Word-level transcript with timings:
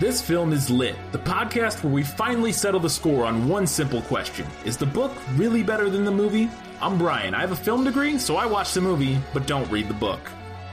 This 0.00 0.22
film 0.22 0.54
is 0.54 0.70
Lit, 0.70 0.96
the 1.12 1.18
podcast 1.18 1.84
where 1.84 1.92
we 1.92 2.02
finally 2.02 2.52
settle 2.52 2.80
the 2.80 2.88
score 2.88 3.26
on 3.26 3.46
one 3.46 3.66
simple 3.66 4.00
question 4.00 4.46
Is 4.64 4.78
the 4.78 4.86
book 4.86 5.12
really 5.34 5.62
better 5.62 5.90
than 5.90 6.06
the 6.06 6.10
movie? 6.10 6.48
I'm 6.80 6.96
Brian. 6.96 7.34
I 7.34 7.42
have 7.42 7.52
a 7.52 7.56
film 7.56 7.84
degree, 7.84 8.16
so 8.16 8.36
I 8.36 8.46
watch 8.46 8.72
the 8.72 8.80
movie, 8.80 9.18
but 9.34 9.46
don't 9.46 9.70
read 9.70 9.88
the 9.88 9.94
book. 9.94 10.20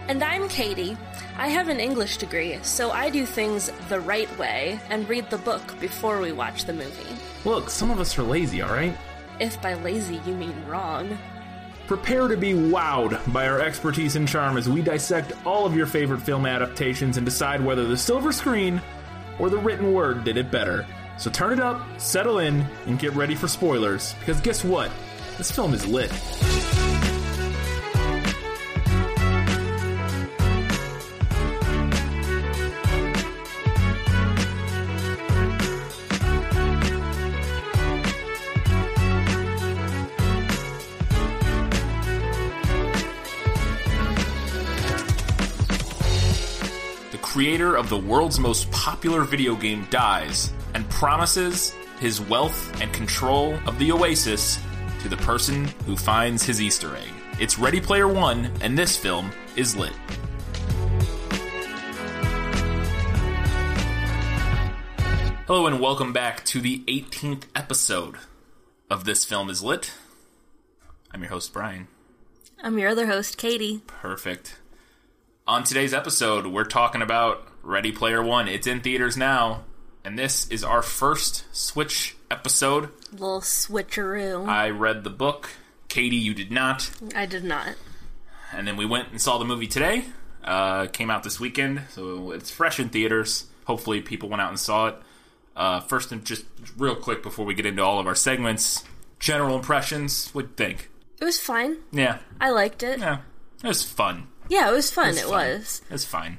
And 0.08 0.24
I'm 0.24 0.48
Katie. 0.48 0.96
I 1.38 1.50
have 1.50 1.68
an 1.68 1.82
English 1.82 2.16
degree, 2.16 2.58
so 2.62 2.92
I 2.92 3.10
do 3.10 3.26
things 3.26 3.70
the 3.90 4.00
right 4.00 4.30
way 4.40 4.80
and 4.90 5.10
read 5.10 5.30
the 5.30 5.40
book 5.40 5.78
before 5.82 6.22
we 6.22 6.32
watch 6.32 6.64
the 6.64 6.72
movie. 6.72 7.18
Look, 7.44 7.70
some 7.70 7.92
of 7.92 8.00
us 8.00 8.18
are 8.18 8.24
lazy, 8.24 8.64
alright? 8.64 8.96
If 9.42 9.62
by 9.62 9.74
lazy 9.74 10.22
you 10.26 10.36
mean 10.36 10.56
wrong. 10.66 11.18
Prepare 11.88 12.28
to 12.28 12.36
be 12.36 12.52
wowed 12.52 13.18
by 13.32 13.48
our 13.48 13.62
expertise 13.62 14.18
and 14.18 14.28
charm 14.28 14.58
as 14.58 14.68
we 14.68 14.82
dissect 14.82 15.32
all 15.46 15.66
of 15.66 15.74
your 15.74 15.86
favorite 15.86 16.22
film 16.22 16.46
adaptations 16.46 17.16
and 17.16 17.26
decide 17.26 17.64
whether 17.64 17.88
the 17.88 17.96
silver 17.96 18.34
screen 18.34 18.82
or 19.40 19.50
the 19.50 19.58
written 19.58 19.94
word 19.94 20.26
did 20.26 20.36
it 20.36 20.52
better. 20.52 20.86
So 21.18 21.32
turn 21.32 21.54
it 21.54 21.62
up, 21.62 21.82
settle 21.98 22.40
in, 22.40 22.66
and 22.88 23.00
get 23.00 23.14
ready 23.14 23.36
for 23.36 23.48
spoilers, 23.48 24.16
because 24.20 24.42
guess 24.42 24.66
what? 24.66 24.92
This 25.38 25.50
film 25.50 25.74
is 25.74 25.88
lit. 25.88 26.12
Creator 47.48 47.78
of 47.78 47.88
the 47.88 47.98
world's 47.98 48.40
most 48.40 48.70
popular 48.72 49.24
video 49.24 49.56
game 49.56 49.88
dies 49.90 50.52
and 50.74 50.88
promises 50.90 51.74
his 51.98 52.20
wealth 52.20 52.82
and 52.82 52.92
control 52.92 53.58
of 53.66 53.80
the 53.80 53.90
Oasis 53.90 54.60
to 55.00 55.08
the 55.08 55.16
person 55.16 55.64
who 55.86 55.96
finds 55.96 56.44
his 56.44 56.62
Easter 56.62 56.94
egg. 56.98 57.08
It's 57.40 57.58
Ready 57.58 57.80
Player 57.80 58.10
One, 58.10 58.52
and 58.60 58.78
this 58.78 58.98
film 58.98 59.32
is 59.56 59.78
lit. 59.78 59.94
Hello, 65.48 65.68
and 65.68 65.80
welcome 65.80 66.12
back 66.12 66.44
to 66.48 66.60
the 66.60 66.80
18th 66.80 67.44
episode 67.56 68.18
of 68.90 69.06
This 69.06 69.24
Film 69.24 69.50
is 69.50 69.64
Lit. 69.64 69.94
I'm 71.12 71.22
your 71.22 71.32
host, 71.32 71.54
Brian. 71.54 71.88
I'm 72.62 72.78
your 72.78 72.90
other 72.90 73.08
host, 73.08 73.38
Katie. 73.38 73.84
Perfect. 73.88 74.58
On 75.48 75.64
today's 75.64 75.94
episode, 75.94 76.48
we're 76.48 76.66
talking 76.66 77.02
about 77.02 77.47
Ready 77.68 77.92
Player 77.92 78.24
One. 78.24 78.48
It's 78.48 78.66
in 78.66 78.80
theaters 78.80 79.18
now, 79.18 79.66
and 80.06 80.18
this 80.18 80.48
is 80.48 80.64
our 80.64 80.82
first 80.82 81.44
Switch 81.54 82.16
episode. 82.32 82.92
Little 83.12 83.42
switcheroo. 83.42 84.48
I 84.48 84.70
read 84.70 85.04
the 85.04 85.10
book. 85.10 85.50
Katie, 85.90 86.16
you 86.16 86.34
did 86.34 86.50
not. 86.50 86.90
I 87.14 87.26
did 87.26 87.44
not. 87.44 87.76
And 88.54 88.66
then 88.66 88.78
we 88.78 88.86
went 88.86 89.10
and 89.12 89.20
saw 89.22 89.38
the 89.38 89.44
movie 89.44 89.68
today. 89.68 90.06
Uh, 90.46 90.88
came 90.88 91.10
out 91.12 91.24
this 91.24 91.42
weekend, 91.42 91.82
so 91.90 92.32
it's 92.32 92.50
fresh 92.50 92.80
in 92.80 92.88
theaters. 92.88 93.48
Hopefully, 93.66 94.00
people 94.00 94.30
went 94.30 94.42
out 94.42 94.50
and 94.50 94.60
saw 94.60 94.88
it. 94.88 94.96
Uh, 95.54 95.82
first, 95.82 96.14
and 96.14 96.24
just 96.24 96.46
real 96.78 96.96
quick 96.96 97.22
before 97.22 97.46
we 97.46 97.54
get 97.54 97.66
into 97.66 97.84
all 97.84 98.00
of 98.00 98.08
our 98.08 98.16
segments, 98.16 98.86
general 99.20 99.58
impressions. 99.58 100.30
What 100.32 100.56
do 100.56 100.64
you 100.64 100.70
think? 100.70 100.90
It 101.20 101.26
was 101.26 101.38
fine. 101.38 101.80
Yeah, 101.92 102.20
I 102.40 102.52
liked 102.52 102.82
it. 102.82 103.00
yeah, 103.00 103.18
it 103.62 103.68
was 103.68 103.84
fun. 103.84 104.28
Yeah, 104.48 104.70
it 104.70 104.74
was 104.74 104.90
fun. 104.90 105.08
was 105.10 105.18
It 105.18 105.24
fun. 105.26 105.32
was. 105.32 105.82
It 105.90 105.92
was 105.94 106.06
fine. 106.06 106.38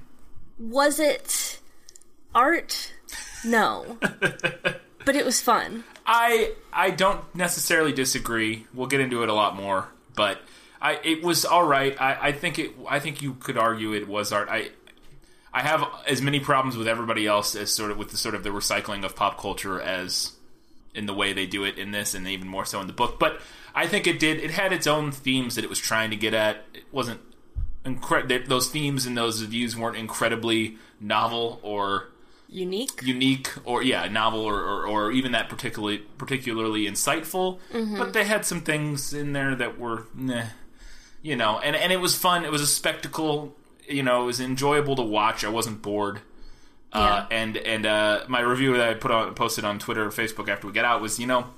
Was 0.58 0.98
it 0.98 1.60
art? 2.34 2.92
No. 3.44 3.98
but 4.00 5.16
it 5.16 5.24
was 5.24 5.40
fun. 5.40 5.84
I 6.06 6.52
I 6.72 6.90
don't 6.90 7.22
necessarily 7.34 7.92
disagree. 7.92 8.66
We'll 8.74 8.86
get 8.86 9.00
into 9.00 9.22
it 9.22 9.28
a 9.28 9.34
lot 9.34 9.56
more, 9.56 9.88
but 10.16 10.40
I 10.80 10.98
it 11.04 11.22
was 11.22 11.44
all 11.44 11.64
right. 11.64 12.00
I, 12.00 12.28
I 12.28 12.32
think 12.32 12.58
it. 12.58 12.72
I 12.88 12.98
think 12.98 13.22
you 13.22 13.34
could 13.34 13.58
argue 13.58 13.92
it 13.92 14.08
was 14.08 14.32
art. 14.32 14.48
I 14.50 14.70
I 15.52 15.62
have 15.62 15.84
as 16.06 16.22
many 16.22 16.40
problems 16.40 16.76
with 16.76 16.88
everybody 16.88 17.26
else 17.26 17.54
as 17.54 17.72
sort 17.72 17.90
of 17.90 17.98
with 17.98 18.10
the 18.10 18.16
sort 18.16 18.34
of 18.34 18.42
the 18.42 18.50
recycling 18.50 19.04
of 19.04 19.14
pop 19.14 19.38
culture 19.38 19.80
as 19.80 20.32
in 20.94 21.06
the 21.06 21.14
way 21.14 21.32
they 21.32 21.46
do 21.46 21.64
it 21.64 21.78
in 21.78 21.90
this, 21.90 22.14
and 22.14 22.26
even 22.26 22.48
more 22.48 22.64
so 22.64 22.80
in 22.80 22.86
the 22.86 22.92
book. 22.92 23.18
But 23.18 23.40
I 23.74 23.86
think 23.86 24.06
it 24.06 24.18
did. 24.18 24.38
It 24.38 24.50
had 24.50 24.72
its 24.72 24.86
own 24.86 25.12
themes 25.12 25.54
that 25.54 25.64
it 25.64 25.70
was 25.70 25.78
trying 25.78 26.10
to 26.10 26.16
get 26.16 26.34
at. 26.34 26.64
It 26.74 26.84
wasn't 26.90 27.20
incre- 27.84 28.46
those 28.48 28.68
themes 28.68 29.06
and 29.06 29.16
those 29.16 29.40
views 29.42 29.76
weren't 29.76 29.96
incredibly 29.96 30.76
novel 31.00 31.60
or 31.62 32.08
Unique. 32.50 33.02
unique 33.02 33.50
or 33.64 33.82
yeah 33.82 34.08
novel 34.08 34.40
or, 34.40 34.62
or, 34.62 34.86
or 34.86 35.12
even 35.12 35.32
that 35.32 35.48
particularly 35.50 35.98
particularly 36.16 36.86
insightful. 36.86 37.58
But 37.72 38.12
they 38.14 38.24
had 38.24 38.46
some 38.46 38.62
things 38.62 39.12
in 39.12 39.32
there 39.34 39.54
that 39.54 39.78
were 39.78 40.06
nah, 40.14 40.44
you 41.22 41.36
know 41.36 41.58
and, 41.58 41.76
and 41.76 41.92
it 41.92 42.00
was 42.00 42.14
fun. 42.14 42.44
It 42.44 42.50
was 42.50 42.62
a 42.62 42.66
spectacle. 42.66 43.54
You 43.86 44.02
know 44.02 44.22
it 44.22 44.26
was 44.26 44.40
enjoyable 44.40 44.96
to 44.96 45.02
watch. 45.02 45.44
I 45.44 45.50
wasn't 45.50 45.82
bored. 45.82 46.20
Uh, 46.90 47.26
and 47.30 47.58
and 47.58 47.84
uh, 47.84 48.24
my 48.28 48.40
review 48.40 48.74
that 48.78 48.88
i 48.88 48.94
put 48.94 49.10
on 49.10 49.34
posted 49.34 49.62
on 49.62 49.78
twitter 49.78 50.06
or 50.06 50.10
facebook 50.10 50.48
after 50.48 50.66
we 50.66 50.72
get 50.72 50.86
out 50.86 51.02
was 51.02 51.20
you 51.20 51.26
know 51.26 51.48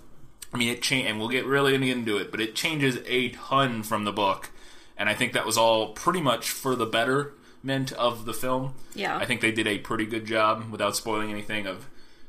i 0.53 0.57
mean 0.57 0.69
it 0.69 0.83
changed 0.83 1.09
and 1.09 1.21
we'll 1.21 1.29
get 1.29 1.47
really 1.47 1.77
into 1.89 2.17
it 2.19 2.33
but 2.33 2.41
it 2.41 2.57
changes 2.57 2.99
a 3.07 3.29
ton 3.29 3.85
from 3.85 4.03
the 4.03 4.11
book 4.11 4.51
and 5.01 5.09
i 5.09 5.15
think 5.15 5.33
that 5.33 5.45
was 5.45 5.57
all 5.59 5.89
pretty 6.05 6.21
much 6.21 6.49
for 6.51 6.77
the 6.77 6.87
betterment 6.87 7.91
of 7.93 8.25
the 8.27 8.33
film 8.35 8.75
Yeah. 8.95 9.17
I 9.17 9.25
think 9.27 9.41
they 9.41 9.51
did 9.53 9.67
a 9.67 9.79
pretty 9.79 10.07
good 10.07 10.25
job 10.27 10.71
without 10.71 10.95
spoiling 10.97 11.31
anything 11.31 11.67
of 11.67 11.87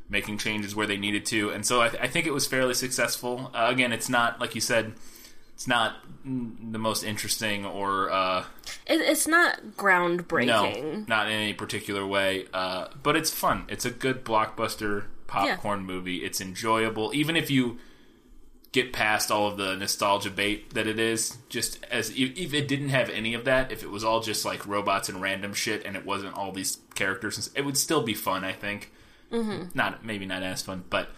making 0.09 0.37
changes 0.39 0.75
where 0.75 0.85
they 0.87 0.97
needed 0.97 1.25
to, 1.27 1.51
and 1.51 1.65
so 1.65 1.81
I, 1.81 1.87
th- 1.89 2.03
I 2.03 2.07
think 2.07 2.25
it 2.27 2.33
was 2.33 2.45
fairly 2.45 2.73
successful. 2.73 3.49
Uh, 3.53 3.67
again, 3.71 3.93
it's 3.93 4.09
not 4.09 4.41
like 4.41 4.55
you 4.55 4.59
said, 4.61 4.91
it's 5.55 5.67
not 5.67 5.95
the 6.25 6.77
most 6.89 7.03
interesting 7.03 7.65
or 7.65 8.11
uh, 8.11 8.43
It, 8.85 8.99
it's 8.99 9.25
not 9.25 9.51
groundbreaking. 9.77 10.47
no, 10.47 10.63
groundbreaking. 10.63 11.07
not 11.07 11.27
in 11.27 11.33
any 11.33 11.53
particular 11.53 12.05
way, 12.05 12.47
uh, 12.53 12.87
but 13.01 13.15
it's 13.15 13.29
fun. 13.31 13.63
It's 13.69 13.85
a 13.85 13.89
good 13.91 14.25
blockbuster 14.25 15.05
popcorn 15.27 15.85
movie. 15.85 16.25
It's 16.25 16.41
enjoyable, 16.41 17.11
even 17.13 17.37
if 17.37 17.49
you 17.49 17.77
get 18.71 18.93
past 18.93 19.31
all 19.31 19.47
of 19.47 19.57
the 19.57 19.75
nostalgia 19.75 20.29
bait 20.29 20.73
that 20.73 20.87
it 20.87 20.99
is. 20.99 21.37
Just 21.49 21.83
as 21.91 22.09
if 22.15 22.53
it 22.53 22.67
didn't 22.67 22.89
have 22.89 23.09
any 23.09 23.33
of 23.33 23.45
that, 23.45 23.71
if 23.71 23.83
it 23.83 23.89
was 23.89 24.03
all 24.03 24.21
just 24.21 24.45
like 24.45 24.65
robots 24.67 25.09
and 25.09 25.21
random 25.21 25.53
shit, 25.53 25.85
and 25.85 25.95
it 25.95 26.05
wasn't 26.05 26.35
all 26.35 26.51
these 26.51 26.77
characters, 26.95 27.49
it 27.55 27.63
would 27.65 27.77
still 27.77 28.01
be 28.03 28.13
fun. 28.13 28.43
I 28.43 28.53
think. 28.53 28.91
Mm-hmm. 29.31 29.69
Not 29.73 30.05
maybe 30.05 30.25
not 30.25 30.43
as 30.43 30.61
fun, 30.61 30.83
but 30.89 31.09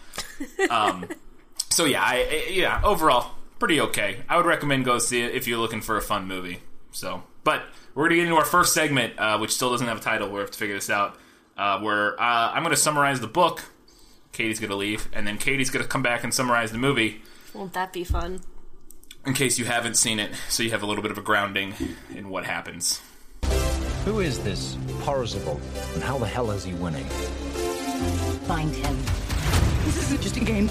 um, 0.70 1.08
so 1.70 1.84
yeah, 1.84 2.02
I, 2.02 2.14
I- 2.48 2.50
yeah. 2.52 2.80
Overall, 2.84 3.32
pretty 3.58 3.80
okay. 3.80 4.18
I 4.28 4.36
would 4.36 4.46
recommend 4.46 4.84
go 4.84 4.98
see 4.98 5.20
it 5.22 5.34
if 5.34 5.46
you're 5.48 5.58
looking 5.58 5.80
for 5.80 5.96
a 5.96 6.02
fun 6.02 6.26
movie. 6.28 6.60
So, 6.92 7.24
but 7.42 7.62
we're 7.94 8.04
gonna 8.04 8.16
get 8.16 8.24
into 8.24 8.36
our 8.36 8.44
first 8.44 8.72
segment, 8.72 9.18
uh, 9.18 9.38
which 9.38 9.50
still 9.52 9.70
doesn't 9.70 9.86
have 9.88 9.98
a 9.98 10.00
title. 10.00 10.28
We 10.30 10.38
have 10.40 10.50
to 10.52 10.58
figure 10.58 10.76
this 10.76 10.90
out. 10.90 11.18
Uh, 11.56 11.78
where 11.80 12.20
uh, 12.20 12.52
I'm 12.52 12.62
gonna 12.62 12.76
summarize 12.76 13.20
the 13.20 13.26
book. 13.28 13.62
Katie's 14.32 14.58
gonna 14.60 14.74
leave, 14.76 15.08
and 15.12 15.26
then 15.26 15.38
Katie's 15.38 15.70
gonna 15.70 15.84
come 15.86 16.02
back 16.02 16.24
and 16.24 16.32
summarize 16.34 16.72
the 16.72 16.78
movie 16.78 17.22
Won't 17.54 17.72
that 17.72 17.92
be 17.92 18.04
fun? 18.04 18.40
in 19.26 19.32
case 19.32 19.58
you 19.58 19.64
haven't 19.64 19.96
seen 19.96 20.18
it, 20.18 20.32
so 20.48 20.62
you 20.62 20.70
have 20.70 20.82
a 20.82 20.86
little 20.86 21.02
bit 21.02 21.10
of 21.10 21.18
a 21.18 21.22
grounding 21.22 21.74
in 22.14 22.28
what 22.28 22.44
happens. 22.44 23.00
Who 24.04 24.20
is 24.20 24.38
this 24.40 24.76
Parzival, 25.00 25.60
and 25.94 26.02
how 26.02 26.18
the 26.18 26.26
hell 26.26 26.50
is 26.50 26.64
he 26.64 26.74
winning? 26.74 27.04
Find 28.46 28.74
him. 28.74 28.96
This 29.84 30.02
isn't 30.04 30.20
just 30.20 30.36
a 30.36 30.44
game. 30.44 30.68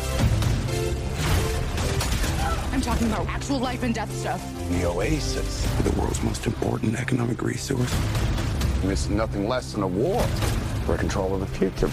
I'm 2.72 2.82
talking 2.82 3.08
about 3.08 3.28
actual 3.28 3.60
life 3.60 3.84
and 3.84 3.94
death 3.94 4.14
stuff. 4.14 4.42
The 4.70 4.86
Oasis. 4.86 5.66
the 5.84 6.00
world's 6.00 6.22
most 6.22 6.46
important 6.46 7.00
economic 7.00 7.42
resource. 7.42 7.94
It's 8.84 9.10
nothing 9.10 9.48
less 9.48 9.72
than 9.74 9.84
a 9.84 9.88
war 9.88 10.22
for 10.86 10.98
control 10.98 11.34
of 11.34 11.40
the 11.40 11.48
future. 11.48 11.90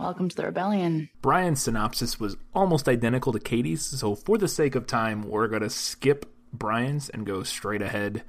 Welcome 0.00 0.30
to 0.30 0.36
the 0.36 0.46
rebellion. 0.46 1.10
Brian's 1.20 1.60
synopsis 1.60 2.18
was 2.18 2.38
almost 2.54 2.88
identical 2.88 3.34
to 3.34 3.38
Katie's, 3.38 3.84
so 3.84 4.14
for 4.14 4.38
the 4.38 4.48
sake 4.48 4.74
of 4.74 4.86
time, 4.86 5.28
we're 5.28 5.46
going 5.46 5.60
to 5.60 5.68
skip 5.68 6.24
Brian's 6.54 7.10
and 7.10 7.26
go 7.26 7.42
straight 7.42 7.82
ahead 7.82 8.24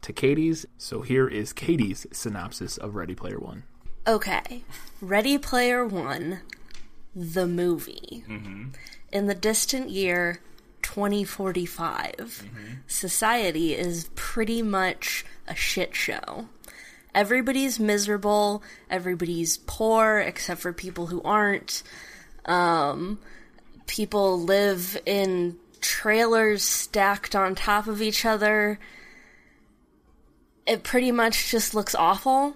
to 0.00 0.14
Katie's. 0.14 0.64
So 0.78 1.02
here 1.02 1.28
is 1.28 1.52
Katie's 1.52 2.06
synopsis 2.10 2.78
of 2.78 2.94
Ready 2.94 3.14
Player 3.14 3.38
One. 3.38 3.64
Okay. 4.06 4.64
Ready 5.02 5.36
Player 5.36 5.86
One, 5.86 6.40
the 7.14 7.46
movie. 7.46 8.24
Mm-hmm. 8.26 8.68
In 9.12 9.26
the 9.26 9.34
distant 9.34 9.90
year 9.90 10.40
2045, 10.80 12.14
mm-hmm. 12.16 12.64
society 12.86 13.74
is 13.74 14.08
pretty 14.14 14.62
much 14.62 15.26
a 15.46 15.54
shit 15.54 15.94
show. 15.94 16.48
Everybody's 17.14 17.80
miserable, 17.80 18.62
everybody's 18.88 19.58
poor, 19.66 20.18
except 20.18 20.60
for 20.60 20.72
people 20.72 21.06
who 21.06 21.20
aren't. 21.22 21.82
Um, 22.44 23.18
people 23.86 24.40
live 24.40 24.96
in 25.06 25.56
trailers 25.80 26.62
stacked 26.62 27.34
on 27.34 27.54
top 27.54 27.86
of 27.86 28.00
each 28.00 28.24
other. 28.24 28.78
It 30.66 30.84
pretty 30.84 31.10
much 31.10 31.50
just 31.50 31.74
looks 31.74 31.96
awful, 31.96 32.50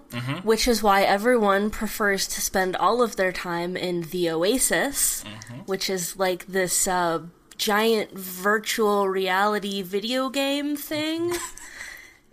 which 0.45 0.69
is 0.69 0.83
why 0.83 1.03
everyone 1.03 1.71
prefers 1.71 2.29
to 2.29 2.41
spend 2.41 2.77
all 2.77 3.03
of 3.03 3.17
their 3.17 3.33
time 3.33 3.77
in 3.77 4.03
the 4.03 4.31
Oasis, 4.31 5.25
which 5.67 5.91
is 5.91 6.17
like 6.17 6.47
this 6.47 6.87
uh, 6.87 7.23
giant 7.59 8.12
virtual 8.17 9.09
reality 9.09 9.83
video 9.83 10.29
game 10.29 10.77
thing. 10.77 11.33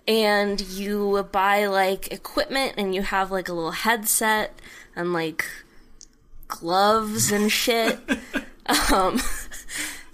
and 0.08 0.60
you 0.62 1.28
buy 1.32 1.66
like 1.68 2.12
equipment 2.12 2.74
and 2.78 2.94
you 2.96 3.02
have 3.02 3.32
like 3.32 3.50
a 3.50 3.54
little 3.54 3.72
headset 3.72 4.60
and 4.96 5.14
like 5.14 5.46
gloves 6.48 7.32
and 7.32 7.52
shit. 7.52 8.00
um, 8.92 9.20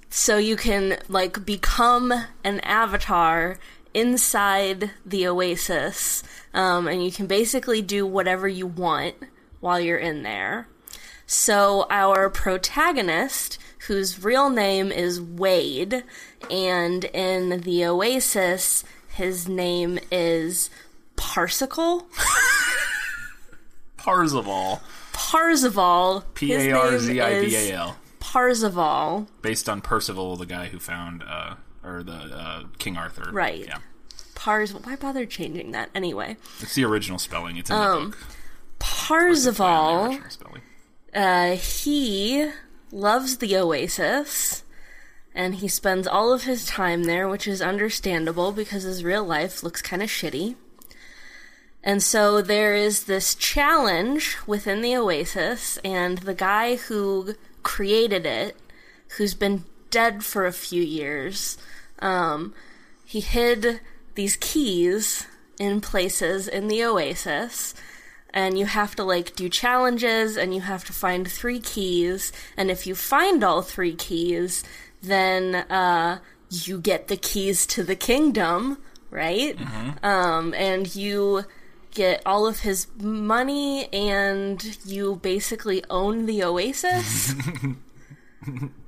so 0.09 0.37
you 0.37 0.55
can 0.55 0.97
like 1.07 1.45
become 1.45 2.11
an 2.43 2.59
avatar 2.61 3.59
inside 3.93 4.91
the 5.05 5.27
oasis 5.27 6.23
um, 6.53 6.87
and 6.87 7.03
you 7.03 7.11
can 7.11 7.27
basically 7.27 7.81
do 7.81 8.05
whatever 8.05 8.47
you 8.47 8.67
want 8.67 9.15
while 9.59 9.79
you're 9.79 9.97
in 9.97 10.23
there 10.23 10.67
so 11.25 11.85
our 11.89 12.29
protagonist 12.29 13.57
whose 13.87 14.23
real 14.23 14.49
name 14.49 14.91
is 14.91 15.21
wade 15.21 16.03
and 16.49 17.05
in 17.05 17.61
the 17.61 17.85
oasis 17.85 18.83
his 19.17 19.47
name 19.47 19.99
is 20.11 20.69
parsicle 21.17 22.05
Parzival. 23.97 24.81
parzival 25.13 26.23
P 26.33 26.53
A 26.53 26.71
R 26.71 26.97
Z 26.99 27.19
I 27.19 27.41
B 27.41 27.55
A 27.55 27.73
L. 27.73 27.97
parzival 28.19 29.27
Based 29.41 29.67
on 29.67 29.81
Percival, 29.81 30.35
the 30.37 30.45
guy 30.45 30.67
who 30.67 30.79
found, 30.79 31.23
uh, 31.27 31.55
or 31.83 32.03
the 32.03 32.13
uh, 32.13 32.63
King 32.77 32.95
Arthur. 32.97 33.29
Right. 33.31 33.65
Yeah. 33.65 33.79
Pars. 34.35 34.73
Why 34.73 34.95
bother 34.95 35.25
changing 35.25 35.71
that 35.71 35.89
anyway? 35.95 36.37
It's 36.59 36.75
the 36.75 36.85
original 36.85 37.17
spelling. 37.19 37.57
It's 37.57 37.69
in 37.69 37.75
Um, 37.75 38.03
the 38.03 38.09
book. 38.11 38.17
Parzival. 38.79 40.19
Uh, 41.13 41.55
he 41.55 42.49
loves 42.91 43.37
the 43.37 43.57
Oasis, 43.57 44.63
and 45.37 45.55
he 45.55 45.67
spends 45.67 46.07
all 46.07 46.33
of 46.33 46.45
his 46.45 46.65
time 46.65 47.03
there, 47.03 47.29
which 47.29 47.47
is 47.47 47.61
understandable 47.61 48.51
because 48.51 48.81
his 48.81 49.03
real 49.03 49.23
life 49.23 49.61
looks 49.61 49.83
kind 49.83 50.01
of 50.01 50.09
shitty. 50.09 50.55
And 51.83 52.01
so 52.01 52.41
there 52.41 52.73
is 52.73 53.03
this 53.03 53.35
challenge 53.35 54.35
within 54.47 54.81
the 54.81 54.95
Oasis, 54.97 55.77
and 55.85 56.17
the 56.17 56.33
guy 56.33 56.77
who 56.77 57.35
created 57.61 58.25
it, 58.25 58.57
who's 59.17 59.35
been 59.35 59.63
dead 59.91 60.25
for 60.25 60.47
a 60.47 60.51
few 60.51 60.81
years, 60.81 61.59
um, 61.99 62.55
he 63.05 63.19
hid 63.19 63.79
these 64.15 64.37
keys 64.37 65.27
in 65.59 65.81
places 65.81 66.47
in 66.47 66.67
the 66.67 66.83
Oasis, 66.83 67.75
and 68.33 68.57
you 68.57 68.65
have 68.65 68.95
to 68.95 69.03
like 69.03 69.35
do 69.35 69.49
challenges, 69.49 70.35
and 70.35 70.55
you 70.55 70.61
have 70.61 70.83
to 70.85 70.93
find 70.93 71.31
three 71.31 71.59
keys, 71.59 72.33
and 72.57 72.71
if 72.71 72.87
you 72.87 72.95
find 72.95 73.43
all 73.43 73.61
three 73.61 73.93
keys, 73.93 74.63
then 75.01 75.55
uh, 75.55 76.19
you 76.49 76.79
get 76.79 77.07
the 77.07 77.17
keys 77.17 77.65
to 77.67 77.83
the 77.83 77.95
kingdom, 77.95 78.77
right? 79.11 79.57
Um, 80.03 80.53
and 80.53 80.93
you 80.95 81.45
get 81.91 82.21
all 82.25 82.45
of 82.45 82.59
his 82.59 82.87
money 83.01 83.91
and 83.93 84.77
you 84.85 85.15
basically 85.21 85.83
own 85.89 86.25
the 86.25 86.43
oasis. 86.43 87.33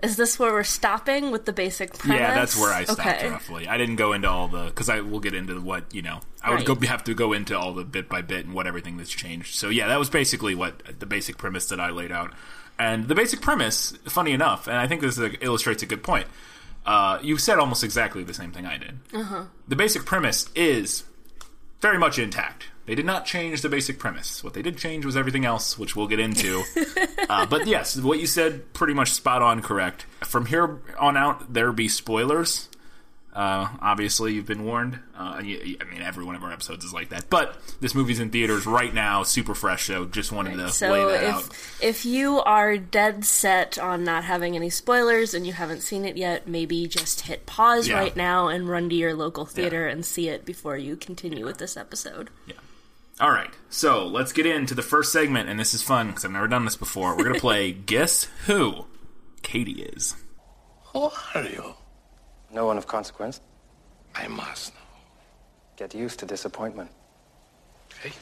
Is 0.03 0.15
this 0.15 0.39
where 0.39 0.53
we're 0.53 0.63
stopping 0.63 1.31
with 1.31 1.45
the 1.45 1.51
basic 1.51 1.93
premise? 1.97 2.21
Yeah, 2.21 2.33
that's 2.33 2.55
where 2.55 2.71
I 2.71 2.83
stopped 2.85 2.99
Okay. 2.99 3.29
roughly. 3.29 3.67
I 3.67 3.77
didn't 3.77 3.97
go 3.97 4.13
into 4.13 4.29
all 4.29 4.47
the 4.47 4.65
because 4.65 4.87
I 4.89 5.01
will 5.01 5.19
get 5.19 5.33
into 5.33 5.59
what 5.59 5.93
you 5.93 6.01
know. 6.01 6.21
I 6.41 6.51
would 6.51 6.65
go 6.65 6.75
have 6.87 7.03
to 7.05 7.13
go 7.13 7.33
into 7.33 7.57
all 7.57 7.73
the 7.73 7.83
bit 7.83 8.07
by 8.07 8.21
bit 8.21 8.45
and 8.45 8.53
what 8.53 8.67
everything 8.67 8.97
that's 8.97 9.09
changed. 9.09 9.55
So 9.55 9.67
yeah, 9.69 9.87
that 9.87 9.99
was 9.99 10.09
basically 10.09 10.55
what 10.55 10.99
the 10.99 11.05
basic 11.05 11.37
premise 11.37 11.67
that 11.69 11.79
I 11.79 11.89
laid 11.89 12.11
out. 12.11 12.31
And 12.79 13.09
the 13.09 13.15
basic 13.15 13.41
premise, 13.41 13.91
funny 14.07 14.31
enough, 14.31 14.67
and 14.67 14.77
I 14.77 14.87
think 14.87 15.01
this 15.01 15.19
a, 15.19 15.33
illustrates 15.43 15.83
a 15.83 15.85
good 15.85 16.01
point. 16.01 16.27
Uh, 16.85 17.19
you 17.21 17.37
said 17.37 17.59
almost 17.59 17.83
exactly 17.83 18.23
the 18.23 18.33
same 18.33 18.51
thing 18.51 18.65
I 18.65 18.77
did. 18.77 18.99
Uh-huh. 19.13 19.43
The 19.67 19.75
basic 19.75 20.05
premise 20.05 20.49
is 20.55 21.03
very 21.81 21.99
much 21.99 22.17
intact. 22.17 22.67
They 22.85 22.95
did 22.95 23.05
not 23.05 23.25
change 23.25 23.61
the 23.61 23.69
basic 23.69 23.99
premise. 23.99 24.43
What 24.43 24.53
they 24.53 24.63
did 24.63 24.77
change 24.77 25.05
was 25.05 25.15
everything 25.15 25.45
else, 25.45 25.77
which 25.77 25.95
we'll 25.95 26.07
get 26.07 26.19
into. 26.19 26.63
uh, 27.29 27.45
but 27.45 27.67
yes, 27.67 27.97
what 27.97 28.19
you 28.19 28.25
said 28.25 28.73
pretty 28.73 28.93
much 28.93 29.11
spot 29.11 29.43
on 29.43 29.61
correct. 29.61 30.05
From 30.23 30.47
here 30.47 30.79
on 30.97 31.15
out, 31.15 31.53
there 31.53 31.71
be 31.71 31.87
spoilers. 31.87 32.69
Uh, 33.31 33.69
obviously, 33.79 34.33
you've 34.33 34.47
been 34.47 34.65
warned. 34.65 34.99
Uh, 35.15 35.39
you, 35.43 35.77
I 35.79 35.83
mean, 35.85 36.01
every 36.01 36.25
one 36.25 36.35
of 36.35 36.43
our 36.43 36.51
episodes 36.51 36.83
is 36.83 36.91
like 36.93 37.09
that. 37.09 37.29
But 37.29 37.55
this 37.79 37.93
movie's 37.93 38.19
in 38.19 38.31
theaters 38.31 38.65
right 38.65 38.91
now, 38.93 39.21
super 39.23 39.53
fresh. 39.53 39.85
So 39.85 40.05
just 40.05 40.31
wanted 40.31 40.57
to 40.57 40.69
So 40.71 40.91
lay 40.91 41.05
that 41.05 41.23
if 41.23 41.33
out. 41.35 41.57
if 41.81 42.05
you 42.05 42.39
are 42.39 42.77
dead 42.77 43.23
set 43.25 43.77
on 43.77 44.03
not 44.03 44.23
having 44.23 44.55
any 44.55 44.71
spoilers 44.71 45.33
and 45.35 45.45
you 45.45 45.53
haven't 45.53 45.81
seen 45.81 46.05
it 46.05 46.17
yet, 46.17 46.47
maybe 46.47 46.87
just 46.87 47.21
hit 47.21 47.45
pause 47.45 47.87
Yeah. 47.87 47.99
right 47.99 48.15
now 48.15 48.47
and 48.47 48.67
run 48.67 48.89
to 48.89 48.95
your 48.95 49.13
local 49.13 49.45
theater 49.45 49.87
and 49.87 50.03
see 50.03 50.27
it 50.27 50.43
before 50.43 50.75
you 50.77 50.95
continue 50.95 51.45
with 51.45 51.59
this 51.59 51.77
episode. 51.77 52.31
Yeah. 52.47 52.55
All 53.21 53.31
right, 53.31 53.51
so 53.69 54.07
let's 54.07 54.31
get 54.31 54.45
into 54.45 54.73
the 54.73 54.81
first 54.81 55.11
segment, 55.11 55.49
and 55.49 55.59
this 55.59 55.73
is 55.73 55.83
fun 55.83 56.07
because 56.07 56.23
I've 56.23 56.31
never 56.31 56.47
done 56.47 56.63
this 56.63 56.77
before. 56.77 57.17
We're 57.17 57.25
gonna 57.25 57.39
play 57.39 57.71
Guess 57.85 58.27
Who 58.47 58.85
Katie 59.43 59.83
is. 59.83 60.15
Who 60.93 61.11
are 61.35 61.43
you? 61.43 61.75
No 62.51 62.65
one 62.65 62.77
of 62.77 62.87
consequence. 62.87 63.41
I 64.15 64.27
must 64.27 64.73
know. 64.73 64.79
Get 65.77 65.93
used 65.93 66.19
to 66.19 66.25
disappointment. 66.25 66.89
Okay? 67.99 68.13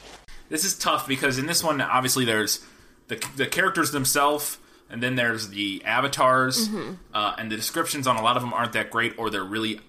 This 0.48 0.64
is 0.64 0.76
tough 0.78 1.06
because 1.08 1.38
in 1.38 1.46
this 1.46 1.62
one, 1.64 1.80
obviously, 1.80 2.24
there's 2.24 2.64
the 3.08 3.16
the 3.36 3.46
characters 3.46 3.90
themselves, 3.90 4.58
and 4.90 5.02
then 5.02 5.14
there's 5.16 5.48
the 5.48 5.82
avatars, 5.84 6.68
uh, 7.14 7.34
and 7.38 7.50
the 7.50 7.56
descriptions 7.56 8.06
on 8.06 8.16
a 8.16 8.22
lot 8.22 8.36
of 8.36 8.42
them 8.42 8.52
aren't 8.54 8.72
that 8.74 8.90
great, 8.90 9.18
or 9.18 9.30
they're 9.30 9.42
really 9.44 9.80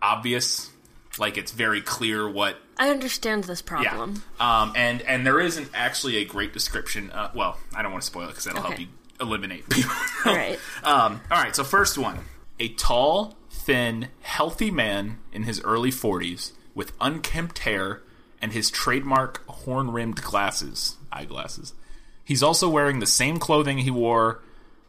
obvious. 0.00 0.70
Like 1.18 1.36
it's 1.36 1.52
very 1.52 1.82
clear 1.82 2.26
what 2.28 2.56
I 2.78 2.88
understand 2.88 3.44
this 3.44 3.60
Yeah. 3.60 3.66
problem. 3.90 4.22
Um, 4.40 4.72
and 4.74 5.02
and 5.02 5.26
there 5.26 5.38
isn't 5.40 5.68
actually 5.74 6.16
a 6.16 6.24
great 6.24 6.52
description. 6.54 7.10
Uh, 7.10 7.30
well, 7.34 7.58
I 7.74 7.82
don't 7.82 7.92
want 7.92 8.02
to 8.02 8.06
spoil 8.06 8.24
it 8.24 8.28
because 8.28 8.44
that'll 8.44 8.62
help 8.62 8.80
you 8.80 8.88
eliminate 9.20 9.68
people. 9.70 9.92
All 10.24 10.34
right. 10.34 10.58
Um, 10.82 11.20
all 11.30 11.42
right. 11.42 11.54
So 11.54 11.64
first 11.64 11.98
one, 11.98 12.18
a 12.58 12.68
tall, 12.70 13.36
thin, 13.64 14.08
healthy 14.22 14.70
man 14.70 15.18
in 15.32 15.44
his 15.44 15.60
early 15.62 15.90
forties 15.90 16.52
with 16.74 16.92
unkempt 17.00 17.60
hair 17.60 18.02
and 18.40 18.52
his 18.52 18.70
trademark 18.70 19.46
horn-rimmed 19.46 20.22
glasses, 20.22 20.96
eyeglasses. 21.12 21.74
He's 22.24 22.42
also 22.42 22.68
wearing 22.68 22.98
the 22.98 23.06
same 23.06 23.38
clothing 23.38 23.78
he 23.78 23.90
wore 23.90 24.42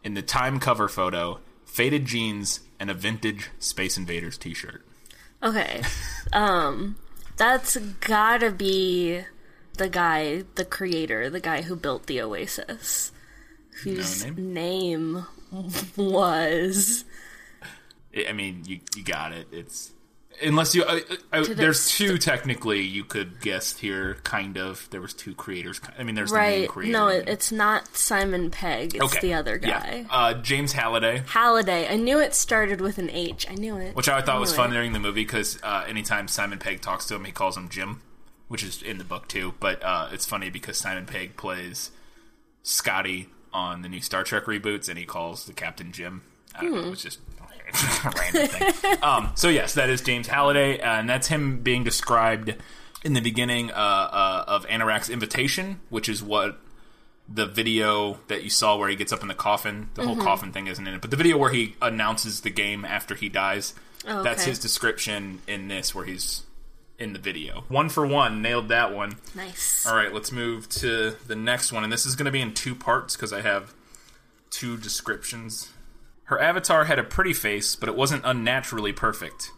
in 0.04 0.14
the 0.14 0.22
Time 0.22 0.60
cover 0.60 0.88
photo, 0.88 1.40
faded 1.66 2.06
jeans, 2.06 2.62
and 2.80 2.90
a 2.90 2.94
vintage 2.94 3.50
Space 3.60 3.98
Invaders 3.98 4.38
T-shirt. 4.38 4.84
Okay. 5.42 5.82
Um 6.32 6.96
that's 7.36 7.76
gotta 7.78 8.50
be 8.52 9.22
the 9.78 9.90
guy, 9.90 10.44
the 10.56 10.66
creator, 10.66 11.30
the 11.30 11.40
guy 11.40 11.62
who 11.62 11.76
built 11.76 12.06
the 12.06 12.22
Oasis. 12.22 13.12
Whose 13.84 14.24
name? 14.24 14.54
name 14.54 15.26
was 15.96 17.06
I 18.16 18.28
I 18.30 18.34
mean, 18.34 18.64
you 18.66 18.80
you 18.96 19.04
got 19.04 19.32
it. 19.34 19.48
It's 19.52 19.92
unless 20.42 20.74
you. 20.76 20.84
Uh, 20.84 21.00
uh, 21.32 21.44
the 21.44 21.54
there's 21.54 21.80
st- 21.80 22.10
two 22.12 22.18
technically 22.18 22.82
you 22.82 23.04
could 23.04 23.40
guess 23.42 23.78
here. 23.78 24.16
Kind 24.24 24.58
of. 24.58 24.88
There 24.90 25.00
was 25.02 25.14
two 25.14 25.34
creators. 25.36 25.80
I 25.98 26.04
mean, 26.04 26.16
there's 26.16 26.32
the 26.32 26.38
main 26.38 26.62
right. 26.62 26.70
creator. 26.70 26.92
No, 26.94 27.08
it, 27.08 27.28
it's 27.30 27.52
not 27.52 27.96
Simon 27.96 28.50
Pegg. 28.52 28.96
It's 28.96 29.04
okay. 29.06 29.20
the 29.22 29.34
other 29.36 29.60
Yeah. 29.62 29.80
guy. 29.80 30.06
Uh, 30.10 30.34
James 30.36 30.74
Halliday, 30.74 31.24
Halliday. 31.28 31.88
I 31.88 31.96
knew 31.98 32.20
it 32.20 32.34
started 32.34 32.82
with 32.82 32.98
an 32.98 33.10
H. 33.12 33.48
I 33.50 33.56
knew 33.56 33.78
it. 33.78 33.96
which 33.96 34.10
I 34.10 34.22
thought 34.22 34.40
was 34.40 34.52
knew 34.52 34.58
fun 34.58 34.72
it. 34.72 34.74
during 34.76 34.94
the 34.94 35.00
movie 35.00 35.24
because 35.24 35.60
uh, 35.64 35.86
anytime 35.88 36.28
Simon 36.28 36.60
Pegg 36.60 36.82
talks 36.82 37.06
to 37.08 37.16
him, 37.16 37.26
he 37.26 37.32
calls 37.32 37.56
him 37.58 37.70
Jim, 37.70 38.02
which 38.48 38.64
is 38.64 38.82
in 38.82 38.98
the 38.98 39.04
book 39.04 39.28
too. 39.28 39.54
But 39.60 39.84
uh, 39.84 40.10
it's 40.12 40.26
funny 40.26 40.50
because 40.50 40.78
Simon 40.78 41.06
Pegg 41.06 41.38
plays 41.38 41.92
Scotty 42.64 43.30
on 43.52 43.82
the 43.82 43.90
new 43.90 44.02
Star 44.02 44.24
Trek 44.24 44.46
reboots, 44.46 44.90
and 44.90 44.98
he 44.98 45.06
calls 45.06 45.46
the 45.46 45.54
captain 45.54 45.92
Jim. 45.92 46.24
I 46.56 46.62
don't 46.62 46.72
Hmm. 46.72 46.82
know. 46.82 46.92
It's 46.94 47.04
just 47.04 47.20
a 47.20 47.33
random 48.18 48.48
thing. 48.48 48.98
um, 49.04 49.32
so 49.36 49.50
yes, 49.50 49.74
that 49.76 49.90
is 49.90 50.02
James 50.02 50.28
Halliday, 50.28 50.80
and 50.80 51.10
that's 51.10 51.28
him 51.28 51.62
being 51.62 51.84
described 51.84 52.56
in 53.04 53.14
the 53.14 53.22
beginning 53.22 53.72
uh, 53.72 53.74
uh, 53.74 54.44
of 54.48 54.66
Anorak's 54.68 55.10
invitation, 55.10 55.80
which 55.90 56.08
is 56.08 56.24
what 56.24 56.60
the 57.28 57.46
video 57.46 58.20
that 58.28 58.44
you 58.44 58.50
saw 58.50 58.76
where 58.78 58.90
he 58.90 58.96
gets 58.96 59.12
up 59.12 59.22
in 59.22 59.28
the 59.28 59.34
coffin. 59.34 59.90
The 59.96 60.02
Mm-hmm. 60.02 60.12
whole 60.14 60.22
coffin 60.24 60.52
thing 60.52 60.68
isn't 60.68 60.86
in 60.88 60.94
it, 60.94 61.02
but 61.02 61.12
the 61.12 61.18
video 61.18 61.38
where 61.38 61.52
he 61.52 61.76
announces 61.82 62.42
the 62.42 62.50
game 62.50 62.86
after 62.86 63.16
he 63.16 63.30
dies. 63.30 63.74
Oh, 64.08 64.22
That's 64.24 64.42
okay. 64.44 64.52
his 64.52 64.60
description 64.60 65.42
in 65.48 65.68
this, 65.70 65.96
where 65.96 66.06
he's 66.06 66.44
in 67.00 67.14
the 67.14 67.20
video. 67.20 67.64
One 67.70 67.90
for 67.90 68.06
one, 68.06 68.42
nailed 68.42 68.68
that 68.70 68.94
one. 68.94 69.16
Nice. 69.36 69.86
All 69.88 69.96
right, 69.96 70.14
let's 70.14 70.32
move 70.32 70.70
to 70.70 71.16
the 71.28 71.36
next 71.36 71.72
one, 71.72 71.84
and 71.84 71.92
this 71.92 72.06
is 72.06 72.16
going 72.16 72.26
to 72.26 72.32
be 72.32 72.42
in 72.42 72.54
two 72.54 72.76
parts 72.76 73.16
because 73.16 73.34
I 73.34 73.42
have 73.42 73.74
two 74.50 74.78
descriptions 74.78 75.72
Her 76.26 76.40
avatar 76.40 76.86
had 76.86 77.00
a 77.00 77.04
pretty 77.04 77.34
face, 77.34 77.76
but 77.76 77.90
it 77.90 77.96
wasn't 77.96 78.26
unnaturally 78.26 78.94
perfect. 78.94 79.52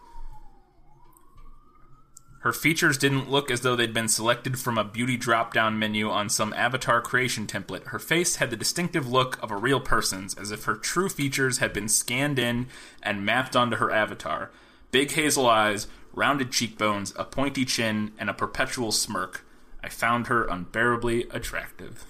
Her 2.46 2.54
features 2.54 3.00
didn't 3.00 3.32
look 3.32 3.50
as 3.50 3.62
though 3.62 3.76
they'd 3.76 3.92
been 3.92 4.08
selected 4.08 4.60
from 4.60 4.78
a 4.78 4.84
beauty 4.84 5.18
drop 5.18 5.52
down 5.52 5.80
menu 5.80 6.12
on 6.12 6.30
some 6.30 6.54
avatar 6.54 7.02
creation 7.02 7.48
template. 7.48 7.88
Her 7.88 7.98
face 7.98 8.36
had 8.36 8.52
the 8.52 8.56
distinctive 8.56 9.08
look 9.08 9.42
of 9.42 9.50
a 9.50 9.58
real 9.58 9.80
person's, 9.80 10.36
as 10.36 10.52
if 10.52 10.66
her 10.66 10.76
true 10.76 11.10
features 11.10 11.58
had 11.58 11.74
been 11.74 11.90
scanned 11.90 12.38
in 12.38 12.68
and 13.02 13.26
mapped 13.26 13.56
onto 13.56 13.78
her 13.78 13.90
avatar. 13.90 14.52
Big 14.92 15.12
hazel 15.12 15.48
eyes, 15.48 15.88
rounded 16.14 16.52
cheekbones, 16.52 17.14
a 17.16 17.24
pointy 17.24 17.66
chin, 17.66 18.12
and 18.20 18.30
a 18.30 18.34
perpetual 18.34 18.92
smirk. 18.92 19.44
I 19.84 19.90
found 19.90 20.28
her 20.28 20.46
unbearably 20.46 21.24
attractive. 21.32 22.06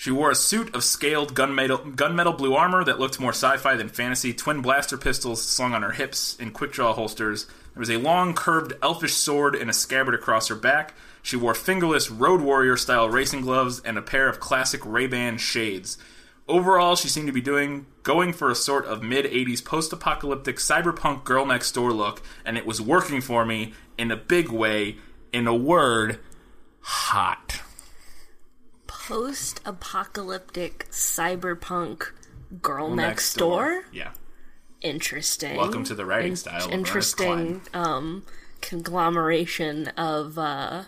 She 0.00 0.10
wore 0.10 0.30
a 0.30 0.34
suit 0.34 0.74
of 0.74 0.82
scaled 0.82 1.34
gunmetal, 1.34 1.94
gunmetal 1.94 2.38
blue 2.38 2.54
armor 2.54 2.82
that 2.84 2.98
looked 2.98 3.20
more 3.20 3.34
sci 3.34 3.58
fi 3.58 3.76
than 3.76 3.90
fantasy, 3.90 4.32
twin 4.32 4.62
blaster 4.62 4.96
pistols 4.96 5.42
slung 5.42 5.74
on 5.74 5.82
her 5.82 5.90
hips 5.90 6.36
in 6.36 6.52
quick 6.52 6.72
draw 6.72 6.94
holsters. 6.94 7.44
There 7.74 7.80
was 7.80 7.90
a 7.90 7.98
long, 7.98 8.32
curved, 8.32 8.72
elfish 8.82 9.12
sword 9.12 9.54
in 9.54 9.68
a 9.68 9.74
scabbard 9.74 10.14
across 10.14 10.48
her 10.48 10.54
back. 10.54 10.94
She 11.20 11.36
wore 11.36 11.52
fingerless 11.52 12.10
Road 12.10 12.40
Warrior 12.40 12.78
style 12.78 13.10
racing 13.10 13.42
gloves 13.42 13.82
and 13.84 13.98
a 13.98 14.02
pair 14.02 14.26
of 14.26 14.40
classic 14.40 14.80
Ray-Ban 14.86 15.36
shades. 15.36 15.98
Overall, 16.48 16.96
she 16.96 17.08
seemed 17.08 17.26
to 17.26 17.32
be 17.34 17.42
doing 17.42 17.84
going 18.02 18.32
for 18.32 18.50
a 18.50 18.54
sort 18.54 18.86
of 18.86 19.02
mid 19.02 19.26
80s 19.26 19.62
post 19.62 19.92
apocalyptic 19.92 20.56
cyberpunk 20.56 21.24
girl 21.24 21.44
next 21.44 21.72
door 21.72 21.92
look, 21.92 22.22
and 22.46 22.56
it 22.56 22.64
was 22.64 22.80
working 22.80 23.20
for 23.20 23.44
me 23.44 23.74
in 23.98 24.10
a 24.10 24.16
big 24.16 24.48
way. 24.48 24.96
In 25.30 25.46
a 25.46 25.54
word, 25.54 26.20
hot. 26.80 27.60
Post 29.10 29.60
apocalyptic 29.64 30.86
cyberpunk 30.92 32.12
girl 32.62 32.94
next, 32.94 33.34
door? 33.34 33.82
Yeah. 33.92 34.12
Interesting. 34.82 35.56
Welcome 35.56 35.82
to 35.86 35.96
the 35.96 36.06
writing 36.06 36.30
In- 36.30 36.36
style 36.36 36.70
Interesting 36.70 37.60
um, 37.74 38.24
conglomeration 38.60 39.88
of 39.96 40.38
uh, 40.38 40.84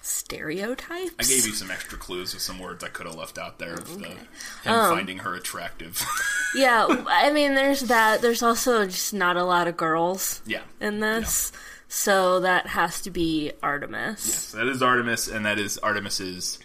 stereotypes. 0.00 1.12
I 1.18 1.24
gave 1.24 1.46
you 1.46 1.52
some 1.52 1.70
extra 1.70 1.98
clues 1.98 2.32
with 2.32 2.42
some 2.42 2.58
words 2.58 2.82
I 2.82 2.88
could 2.88 3.04
have 3.04 3.16
left 3.16 3.36
out 3.36 3.58
there 3.58 3.74
of 3.74 3.98
the, 3.98 4.08
him 4.08 4.18
Um, 4.64 4.96
finding 4.96 5.18
her 5.18 5.34
attractive. 5.34 6.02
yeah, 6.54 6.86
I 7.06 7.30
mean, 7.34 7.54
there's 7.54 7.82
that. 7.82 8.22
There's 8.22 8.42
also 8.42 8.86
just 8.86 9.12
not 9.12 9.36
a 9.36 9.44
lot 9.44 9.68
of 9.68 9.76
girls 9.76 10.40
yeah. 10.46 10.62
in 10.80 11.00
this, 11.00 11.52
so 11.86 12.40
that 12.40 12.68
has 12.68 13.02
to 13.02 13.10
be 13.10 13.52
Artemis. 13.62 14.26
Yes, 14.26 14.52
that 14.52 14.68
is 14.68 14.82
Artemis, 14.82 15.28
and 15.28 15.44
that 15.44 15.58
is 15.58 15.76
Artemis's 15.76 16.58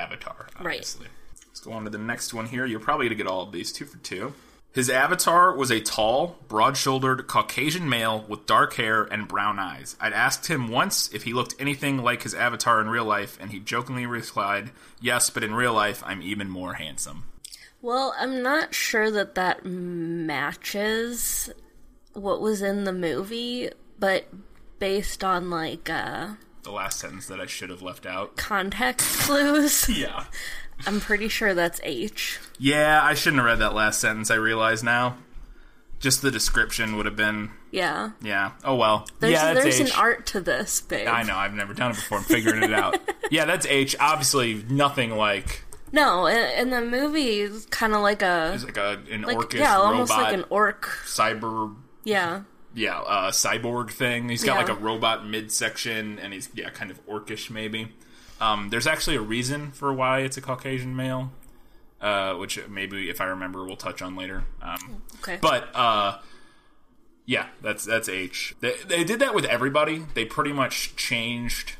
avatar, 0.00 0.48
Right. 0.60 0.96
Let's 1.48 1.60
go 1.60 1.72
on 1.72 1.84
to 1.84 1.90
the 1.90 1.98
next 1.98 2.32
one 2.32 2.46
here. 2.46 2.64
You're 2.64 2.80
probably 2.80 3.06
going 3.06 3.18
to 3.18 3.24
get 3.24 3.30
all 3.30 3.42
of 3.42 3.52
these 3.52 3.72
two 3.72 3.84
for 3.84 3.98
two. 3.98 4.34
His 4.72 4.88
avatar 4.88 5.54
was 5.56 5.72
a 5.72 5.80
tall, 5.80 6.38
broad 6.46 6.76
shouldered 6.76 7.26
Caucasian 7.26 7.88
male 7.88 8.24
with 8.28 8.46
dark 8.46 8.74
hair 8.74 9.02
and 9.02 9.26
brown 9.26 9.58
eyes. 9.58 9.96
I'd 10.00 10.12
asked 10.12 10.46
him 10.46 10.68
once 10.68 11.12
if 11.12 11.24
he 11.24 11.32
looked 11.32 11.56
anything 11.58 11.98
like 11.98 12.22
his 12.22 12.34
avatar 12.34 12.80
in 12.80 12.88
real 12.88 13.04
life, 13.04 13.36
and 13.40 13.50
he 13.50 13.58
jokingly 13.58 14.06
replied, 14.06 14.70
Yes, 15.00 15.28
but 15.28 15.42
in 15.42 15.54
real 15.54 15.74
life, 15.74 16.04
I'm 16.06 16.22
even 16.22 16.48
more 16.48 16.74
handsome. 16.74 17.24
Well, 17.82 18.14
I'm 18.16 18.42
not 18.42 18.72
sure 18.72 19.10
that 19.10 19.34
that 19.34 19.64
matches 19.64 21.50
what 22.12 22.40
was 22.40 22.62
in 22.62 22.84
the 22.84 22.92
movie, 22.92 23.70
but 23.98 24.26
based 24.78 25.24
on 25.24 25.50
like 25.50 25.90
uh, 25.90 26.34
The 26.62 26.70
last 26.72 26.98
sentence 27.00 27.26
that 27.28 27.40
I 27.40 27.46
should 27.46 27.70
have 27.70 27.82
left 27.82 28.04
out. 28.06 28.36
context 28.36 29.20
clues, 29.20 29.88
Yeah. 29.96 30.24
I'm 30.86 31.00
pretty 31.00 31.28
sure 31.28 31.52
that's 31.54 31.80
H. 31.84 32.38
Yeah, 32.58 33.00
I 33.02 33.14
shouldn't 33.14 33.38
have 33.38 33.46
read 33.46 33.58
that 33.58 33.74
last 33.74 34.00
sentence, 34.00 34.30
I 34.30 34.36
realize 34.36 34.82
now. 34.82 35.16
Just 35.98 36.22
the 36.22 36.30
description 36.30 36.96
would 36.96 37.04
have 37.04 37.16
been, 37.16 37.50
Yeah. 37.70 38.12
yeah. 38.22 38.52
Oh 38.64 38.74
well. 38.76 39.06
There's 39.20 39.32
yeah, 39.34 39.52
that's 39.52 39.62
there's 39.64 39.80
H. 39.80 39.90
an 39.94 40.00
art 40.00 40.26
to 40.28 40.40
this, 40.40 40.80
babe. 40.80 41.06
I 41.08 41.22
know, 41.22 41.36
I've 41.36 41.52
never 41.52 41.74
done 41.74 41.90
it 41.90 41.96
before. 41.96 42.18
I'm 42.18 42.24
figuring 42.24 42.62
it 42.62 42.72
out. 42.72 42.98
Yeah, 43.30 43.44
that's 43.44 43.64
H. 43.66 43.94
Obviously, 44.00 44.64
nothing 44.68 45.10
like 45.12 45.62
No, 45.92 46.26
in, 46.26 46.36
in 46.58 46.70
the 46.70 46.80
movie, 46.80 47.42
it's 47.42 47.64
kind 47.66 47.94
of 47.94 48.00
like 48.00 48.22
a 48.22 48.50
it's 48.54 48.64
like 48.64 48.76
a 48.76 48.98
an 49.08 49.22
like 49.22 49.36
orcish 49.36 49.58
yeah, 49.60 49.76
almost 49.76 50.10
robot 50.10 50.24
like 50.24 50.34
an 50.34 50.44
orc. 50.50 50.86
cyber 51.04 51.76
Yeah, 52.02 52.42
yeah 52.74 53.00
uh, 53.00 53.30
cyborg 53.30 53.90
thing. 53.90 54.28
He's 54.28 54.44
got 54.44 54.56
like 54.56 54.68
a 54.68 54.74
robot 54.74 55.26
midsection, 55.26 56.18
and 56.18 56.32
he's 56.32 56.48
yeah 56.54 56.70
kind 56.70 56.90
of 56.90 57.04
orcish 57.06 57.50
maybe. 57.50 57.92
Um, 58.40 58.70
there's 58.70 58.86
actually 58.86 59.16
a 59.16 59.20
reason 59.20 59.70
for 59.70 59.92
why 59.92 60.20
it's 60.20 60.36
a 60.36 60.40
Caucasian 60.40 60.96
male, 60.96 61.30
uh, 62.00 62.34
which 62.34 62.58
maybe 62.68 63.10
if 63.10 63.20
I 63.20 63.24
remember 63.24 63.64
we'll 63.64 63.76
touch 63.76 64.00
on 64.00 64.16
later. 64.16 64.44
Um, 64.62 65.02
okay. 65.20 65.38
But 65.40 65.68
uh, 65.74 66.18
yeah, 67.26 67.46
that's 67.62 67.84
that's 67.84 68.08
H. 68.08 68.54
They, 68.60 68.74
they 68.86 69.04
did 69.04 69.20
that 69.20 69.34
with 69.34 69.44
everybody. 69.44 70.06
They 70.14 70.24
pretty 70.24 70.52
much 70.52 70.96
changed 70.96 71.76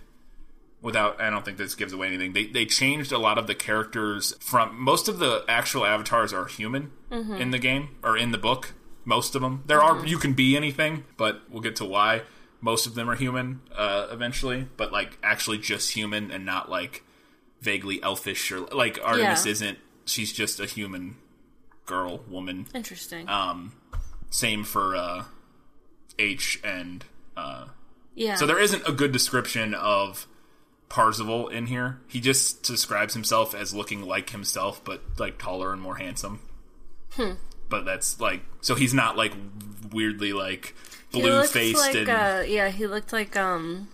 without. 0.83 1.21
I 1.21 1.31
don't 1.31 1.45
think 1.45 1.57
this 1.57 1.75
gives 1.75 1.93
away 1.93 2.09
anything. 2.09 2.35
They 2.35 2.47
they 2.47 2.67
changed 2.67 3.11
a 3.11 3.19
lot 3.19 3.39
of 3.39 3.47
the 3.47 3.55
characters 3.55 4.35
from 4.41 4.79
most 4.79 5.09
of 5.09 5.19
the 5.19 5.45
actual 5.49 5.87
avatars 5.87 6.33
are 6.33 6.47
human 6.47 6.93
in 7.41 7.51
the 7.51 7.59
game 7.59 7.97
or 8.05 8.17
in 8.17 8.33
the 8.33 8.39
book. 8.39 8.75
Most 9.05 9.35
of 9.35 9.43
them. 9.43 9.63
There 9.67 9.81
are 9.83 10.05
you 10.07 10.19
can 10.19 10.33
be 10.35 10.57
anything, 10.57 11.05
but 11.17 11.43
we'll 11.51 11.63
get 11.63 11.77
to 11.77 11.85
why. 11.85 12.23
Most 12.61 12.87
of 12.87 12.95
them 12.95 13.09
are 13.09 13.15
human 13.15 13.61
uh, 13.75 14.09
eventually, 14.11 14.67
but 14.77 14.93
like 14.93 15.17
actually 15.23 15.59
just 15.59 15.93
human 15.93 16.31
and 16.31 16.45
not 16.45 16.71
like 16.71 17.03
vaguely 17.61 18.03
elfish 18.03 18.53
or 18.53 18.61
like 18.61 18.99
Artemis 19.03 19.47
Yeah. 19.47 19.53
isn't. 19.53 19.79
She's 20.05 20.33
just 20.33 20.61
a 20.61 20.67
human 20.67 21.17
girl, 21.87 22.19
woman. 22.29 22.67
Interesting. 22.75 23.29
Um, 23.29 23.73
same 24.31 24.65
for 24.65 24.95
uh, 24.97 25.25
H 26.19 26.61
and 26.63 27.05
uh, 27.37 27.67
yeah. 28.15 28.35
so 28.35 28.47
there 28.47 28.59
isn't 28.61 28.87
a 28.87 28.93
good 28.93 29.13
description 29.13 29.73
of 29.75 30.27
Parzival 30.91 31.49
in 31.49 31.67
here. 31.67 32.01
He 32.09 32.21
just 32.21 32.63
describes 32.63 33.15
himself 33.15 33.55
as 33.55 33.73
looking 33.73 34.03
like 34.03 34.31
himself, 34.31 34.85
but 34.85 35.03
like 35.19 35.39
taller 35.39 35.73
and 35.73 35.81
more 35.81 35.97
handsome. 35.97 36.41
Hmm. 37.13 37.33
But 37.71 37.87
that's 37.87 38.21
like 38.21 38.43
so 38.61 38.75
he's 38.75 38.93
not 38.93 39.17
like 39.17 39.33
weirdly 39.91 40.35
like 40.35 40.75
blue 41.13 41.45
faced 41.45 41.79
like, 41.79 41.95
and 41.97 42.09
uh, 42.11 42.43
yeah, 42.47 42.69
he 42.69 42.87
looked 42.87 43.13
like 43.13 43.37
um 43.37 43.89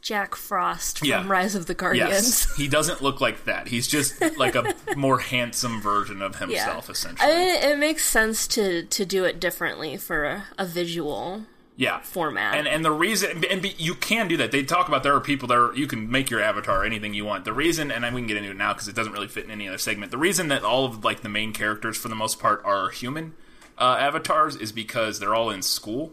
Jack 0.00 0.34
Frost 0.34 0.98
from 1.00 1.08
Yeah. 1.08 1.26
Rise 1.26 1.54
of 1.54 1.66
the 1.66 1.74
Guardians. 1.74 2.10
yes, 2.10 2.56
he 2.56 2.68
doesn't 2.68 3.02
look 3.02 3.20
like 3.20 3.44
that. 3.44 3.68
He's 3.68 3.86
just 3.88 4.20
like 4.38 4.54
a 4.54 4.74
more 4.96 5.18
handsome 5.18 5.80
version 5.80 6.22
of 6.22 6.36
himself, 6.36 6.88
essentially. 6.88 7.30
I 7.30 7.34
mean, 7.34 7.62
it 7.72 7.78
makes 7.78 8.04
sense 8.04 8.46
to 8.48 8.84
to 8.84 9.04
do 9.04 9.24
it 9.24 9.40
differently 9.40 9.96
for 9.96 10.24
a, 10.24 10.44
a 10.56 10.64
visual 10.66 11.46
yeah 11.78 12.00
format. 12.00 12.54
And 12.56 12.66
and 12.68 12.84
the 12.84 12.90
reason 12.90 13.44
and 13.48 13.62
be, 13.62 13.74
you 13.78 13.94
can 13.94 14.26
do 14.26 14.36
that. 14.38 14.50
They 14.50 14.64
talk 14.64 14.88
about 14.88 15.02
there 15.04 15.14
are 15.14 15.20
people 15.20 15.46
there 15.48 15.72
you 15.74 15.86
can 15.86 16.10
make 16.10 16.28
your 16.28 16.42
avatar 16.42 16.84
anything 16.84 17.14
you 17.14 17.24
want. 17.24 17.44
The 17.44 17.52
reason 17.52 17.90
and 17.92 18.04
we 18.14 18.20
can 18.20 18.26
get 18.26 18.36
into 18.36 18.50
it 18.50 18.56
now 18.56 18.72
because 18.74 18.88
it 18.88 18.96
doesn't 18.96 19.12
really 19.12 19.28
fit 19.28 19.44
in 19.44 19.50
any 19.52 19.68
other 19.68 19.78
segment. 19.78 20.10
The 20.10 20.18
reason 20.18 20.48
that 20.48 20.64
all 20.64 20.84
of 20.84 21.04
like 21.04 21.20
the 21.22 21.28
main 21.28 21.52
characters 21.52 21.96
for 21.96 22.08
the 22.08 22.16
most 22.16 22.40
part 22.40 22.60
are 22.64 22.90
human 22.90 23.34
uh, 23.78 23.96
avatars 24.00 24.56
is 24.56 24.72
because 24.72 25.20
they're 25.20 25.34
all 25.36 25.50
in 25.50 25.62
school 25.62 26.12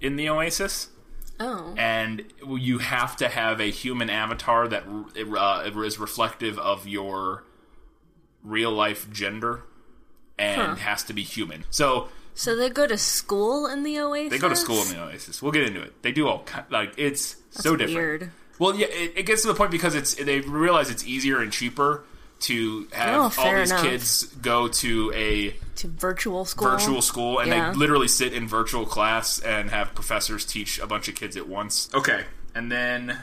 in 0.00 0.16
the 0.16 0.28
Oasis. 0.28 0.88
oh, 1.38 1.72
And 1.78 2.24
you 2.46 2.78
have 2.78 3.16
to 3.18 3.28
have 3.28 3.60
a 3.60 3.70
human 3.70 4.10
avatar 4.10 4.66
that 4.66 4.82
uh, 4.84 5.70
is 5.82 5.98
reflective 5.98 6.58
of 6.58 6.88
your 6.88 7.44
real 8.42 8.72
life 8.72 9.10
gender 9.12 9.62
and 10.38 10.60
Huh. 10.60 10.74
has 10.76 11.04
to 11.04 11.12
be 11.12 11.22
human. 11.22 11.64
So 11.70 12.08
so 12.34 12.54
they 12.56 12.68
go 12.70 12.86
to 12.86 12.98
school 12.98 13.66
in 13.66 13.82
the 13.82 13.98
Oasis. 14.00 14.30
they 14.30 14.38
go 14.38 14.48
to 14.48 14.56
school 14.56 14.82
in 14.82 14.88
the 14.88 15.02
Oasis. 15.02 15.40
We'll 15.42 15.52
get 15.52 15.64
into 15.64 15.80
it. 15.82 16.02
They 16.02 16.12
do 16.12 16.26
all 16.28 16.40
ki- 16.40 16.60
like 16.70 16.94
it's 16.96 17.36
so 17.50 17.76
different. 17.76 17.96
Weird. 17.96 18.30
Well, 18.58 18.74
yeah, 18.76 18.86
it, 18.88 19.12
it 19.16 19.22
gets 19.26 19.42
to 19.42 19.48
the 19.48 19.54
point 19.54 19.70
because 19.70 19.94
it's 19.94 20.14
they 20.14 20.40
realize 20.40 20.90
it's 20.90 21.04
easier 21.04 21.40
and 21.40 21.50
cheaper 21.52 22.04
to 22.40 22.86
Oh, 22.92 22.96
have 22.96 23.38
all 23.38 23.54
these 23.54 23.70
enough. 23.70 23.82
kids 23.82 24.24
go 24.42 24.68
to 24.68 25.12
a 25.14 25.56
To 25.76 25.88
virtual 25.88 26.44
school. 26.44 26.68
virtual 26.70 27.00
school 27.02 27.38
and 27.38 27.48
Yeah. 27.50 27.70
they 27.70 27.76
literally 27.78 28.08
sit 28.08 28.32
in 28.32 28.46
virtual 28.46 28.84
class 28.84 29.38
and 29.40 29.70
have 29.70 29.94
professors 29.94 30.44
teach 30.44 30.78
a 30.78 30.86
bunch 30.86 31.08
of 31.08 31.14
kids 31.14 31.36
at 31.36 31.48
once. 31.48 31.88
Okay, 31.94 32.24
and 32.54 32.70
then 32.70 33.18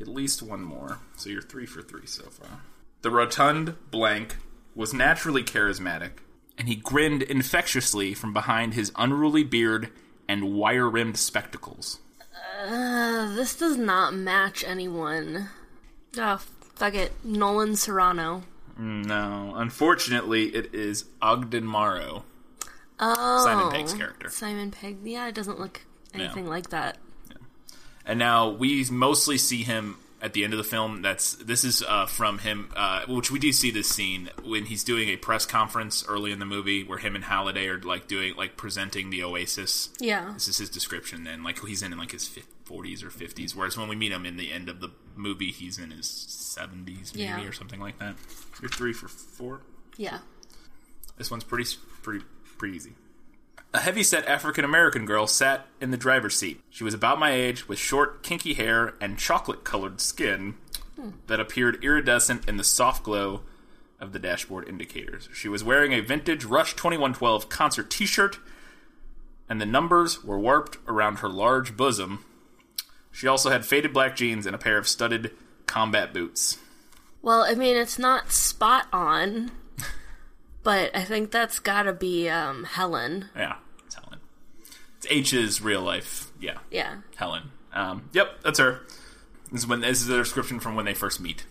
at 0.00 0.06
least 0.08 0.42
one 0.42 0.62
more. 0.62 0.98
So 1.16 1.28
you're 1.30 1.42
three 1.42 1.66
for 1.66 1.82
three 1.82 2.06
so 2.06 2.24
far. 2.30 2.60
The 3.02 3.10
rotund 3.10 3.74
blank 3.90 4.36
was 4.74 4.94
naturally 4.94 5.42
charismatic, 5.42 6.12
and 6.58 6.68
he 6.68 6.74
grinned 6.74 7.22
infectiously 7.22 8.12
from 8.14 8.32
behind 8.32 8.74
his 8.74 8.92
unruly 8.96 9.44
beard 9.44 9.90
and 10.28 10.52
wire 10.54 10.88
rimmed 10.90 11.16
spectacles. 11.16 12.00
Uh, 12.60 13.34
this 13.34 13.54
does 13.56 13.76
not 13.76 14.12
match 14.12 14.64
anyone. 14.66 15.48
Oh, 16.18 16.38
fuck 16.74 16.94
it. 16.94 17.12
Nolan 17.24 17.76
Sorrento. 17.76 18.42
No, 18.76 19.54
unfortunately, 19.56 20.54
it 20.54 20.74
is 20.74 21.04
Ogden 21.22 21.64
Morrow, 21.64 22.24
Oh. 23.00 23.44
Simon 23.44 23.70
Pegg's 23.72 23.94
character. 23.94 24.28
Simon 24.28 24.70
Pegg. 24.72 24.98
Yeah, 25.04 25.28
it 25.28 25.34
doesn't 25.34 25.58
look 25.60 25.82
anything 26.12 26.46
like 26.48 26.70
that. 26.70 26.98
And 28.04 28.18
now 28.18 28.48
we 28.50 28.84
mostly 28.90 29.36
see 29.38 29.62
him 29.62 29.98
at 30.20 30.32
the 30.32 30.42
end 30.44 30.52
of 30.52 30.58
the 30.58 30.64
film. 30.64 31.02
That's 31.02 31.34
this 31.34 31.62
is 31.64 31.82
uh, 31.82 32.06
from 32.06 32.38
him, 32.38 32.70
uh, 32.76 33.04
which 33.06 33.30
we 33.30 33.38
do 33.38 33.52
see 33.52 33.70
this 33.70 33.88
scene 33.88 34.30
when 34.44 34.66
he's 34.66 34.82
doing 34.84 35.08
a 35.08 35.16
press 35.16 35.46
conference 35.46 36.04
early 36.08 36.32
in 36.32 36.38
the 36.38 36.44
movie 36.46 36.82
where 36.84 36.98
him 36.98 37.14
and 37.14 37.24
Halliday 37.24 37.66
are 37.68 37.80
like 37.80 38.08
doing 38.08 38.34
like 38.36 38.56
presenting 38.56 39.10
the 39.10 39.22
Oasis. 39.22 39.90
Yeah. 40.00 40.30
This 40.34 40.48
is 40.48 40.58
his 40.58 40.70
description, 40.70 41.24
Then 41.24 41.42
like 41.42 41.64
he's 41.64 41.82
in 41.82 41.96
like 41.96 42.12
his 42.12 42.28
forties 42.64 43.02
or 43.02 43.10
fifties. 43.10 43.54
Whereas 43.56 43.76
when 43.76 43.88
we 43.88 43.96
meet 43.96 44.12
him 44.12 44.26
in 44.26 44.36
the 44.36 44.52
end 44.52 44.68
of 44.68 44.80
the 44.80 44.90
movie, 45.16 45.50
he's 45.52 45.78
in 45.78 45.90
his 45.90 46.08
seventies, 46.08 47.12
maybe 47.14 47.24
Yeah. 47.24 47.44
or 47.44 47.52
something 47.52 47.80
like 47.80 47.98
that. 47.98 48.16
You're 48.60 48.68
three 48.70 48.92
for 48.92 49.08
four. 49.08 49.60
Yeah. 49.96 50.18
This 51.16 51.30
one's 51.30 51.44
pretty 51.44 51.68
pretty 52.02 52.24
pretty 52.58 52.76
easy. 52.76 52.92
A 53.74 53.80
heavy-set 53.80 54.26
African 54.26 54.64
American 54.64 55.04
girl 55.04 55.26
sat 55.26 55.66
in 55.78 55.90
the 55.90 55.98
driver's 55.98 56.36
seat. 56.36 56.62
She 56.70 56.84
was 56.84 56.94
about 56.94 57.18
my 57.18 57.32
age, 57.32 57.68
with 57.68 57.78
short, 57.78 58.22
kinky 58.22 58.54
hair 58.54 58.94
and 59.00 59.18
chocolate-colored 59.18 60.00
skin 60.00 60.54
that 61.26 61.38
appeared 61.38 61.84
iridescent 61.84 62.48
in 62.48 62.56
the 62.56 62.64
soft 62.64 63.04
glow 63.04 63.42
of 64.00 64.12
the 64.12 64.18
dashboard 64.18 64.66
indicators. 64.68 65.28
She 65.34 65.48
was 65.48 65.62
wearing 65.62 65.92
a 65.92 66.00
vintage 66.00 66.44
Rush 66.44 66.74
2112 66.74 67.48
concert 67.48 67.90
T-shirt, 67.90 68.38
and 69.48 69.60
the 69.60 69.66
numbers 69.66 70.24
were 70.24 70.38
warped 70.38 70.78
around 70.86 71.18
her 71.18 71.28
large 71.28 71.76
bosom. 71.76 72.24
She 73.12 73.26
also 73.26 73.50
had 73.50 73.66
faded 73.66 73.92
black 73.92 74.16
jeans 74.16 74.46
and 74.46 74.54
a 74.54 74.58
pair 74.58 74.78
of 74.78 74.88
studded 74.88 75.32
combat 75.66 76.14
boots. 76.14 76.58
Well, 77.20 77.42
I 77.42 77.54
mean, 77.54 77.76
it's 77.76 77.98
not 77.98 78.32
spot 78.32 78.86
on, 78.92 79.50
but 80.62 80.94
I 80.94 81.04
think 81.04 81.30
that's 81.30 81.58
gotta 81.58 81.92
be 81.92 82.28
um, 82.28 82.64
Helen. 82.64 83.26
Yeah, 83.36 83.56
it's 83.86 83.94
Helen. 83.94 84.20
It's 84.98 85.06
H's 85.10 85.60
real 85.60 85.82
life. 85.82 86.30
Yeah, 86.40 86.58
Yeah. 86.70 86.98
Helen. 87.16 87.50
Um, 87.72 88.08
yep, 88.12 88.40
that's 88.42 88.58
her. 88.58 88.80
This 89.52 89.62
is 89.62 89.66
when 89.66 89.80
this 89.80 90.00
is 90.00 90.06
the 90.06 90.16
description 90.16 90.60
from 90.60 90.74
when 90.74 90.84
they 90.84 90.94
first 90.94 91.20
meet, 91.20 91.44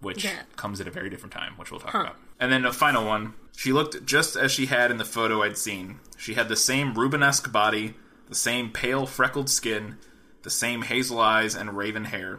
which 0.00 0.24
Yeah. 0.24 0.42
comes 0.56 0.80
at 0.80 0.86
a 0.88 0.90
very 0.90 1.10
different 1.10 1.32
time, 1.32 1.54
which 1.56 1.70
we'll 1.70 1.80
talk 1.80 1.92
Huh. 1.92 2.00
about. 2.00 2.16
And 2.38 2.50
then 2.50 2.62
the 2.62 2.72
final 2.72 3.04
one. 3.04 3.34
She 3.56 3.72
looked 3.72 4.06
just 4.06 4.36
as 4.36 4.50
she 4.50 4.66
had 4.66 4.90
in 4.90 4.96
the 4.96 5.04
photo 5.04 5.42
I'd 5.42 5.58
seen. 5.58 6.00
She 6.16 6.34
had 6.34 6.48
the 6.48 6.56
same 6.56 6.94
Rubenesque 6.94 7.52
body, 7.52 7.94
the 8.28 8.34
same 8.34 8.70
pale 8.70 9.06
freckled 9.06 9.50
skin, 9.50 9.98
the 10.42 10.50
same 10.50 10.82
hazel 10.82 11.20
eyes 11.20 11.54
and 11.54 11.76
raven 11.76 12.06
hair, 12.06 12.38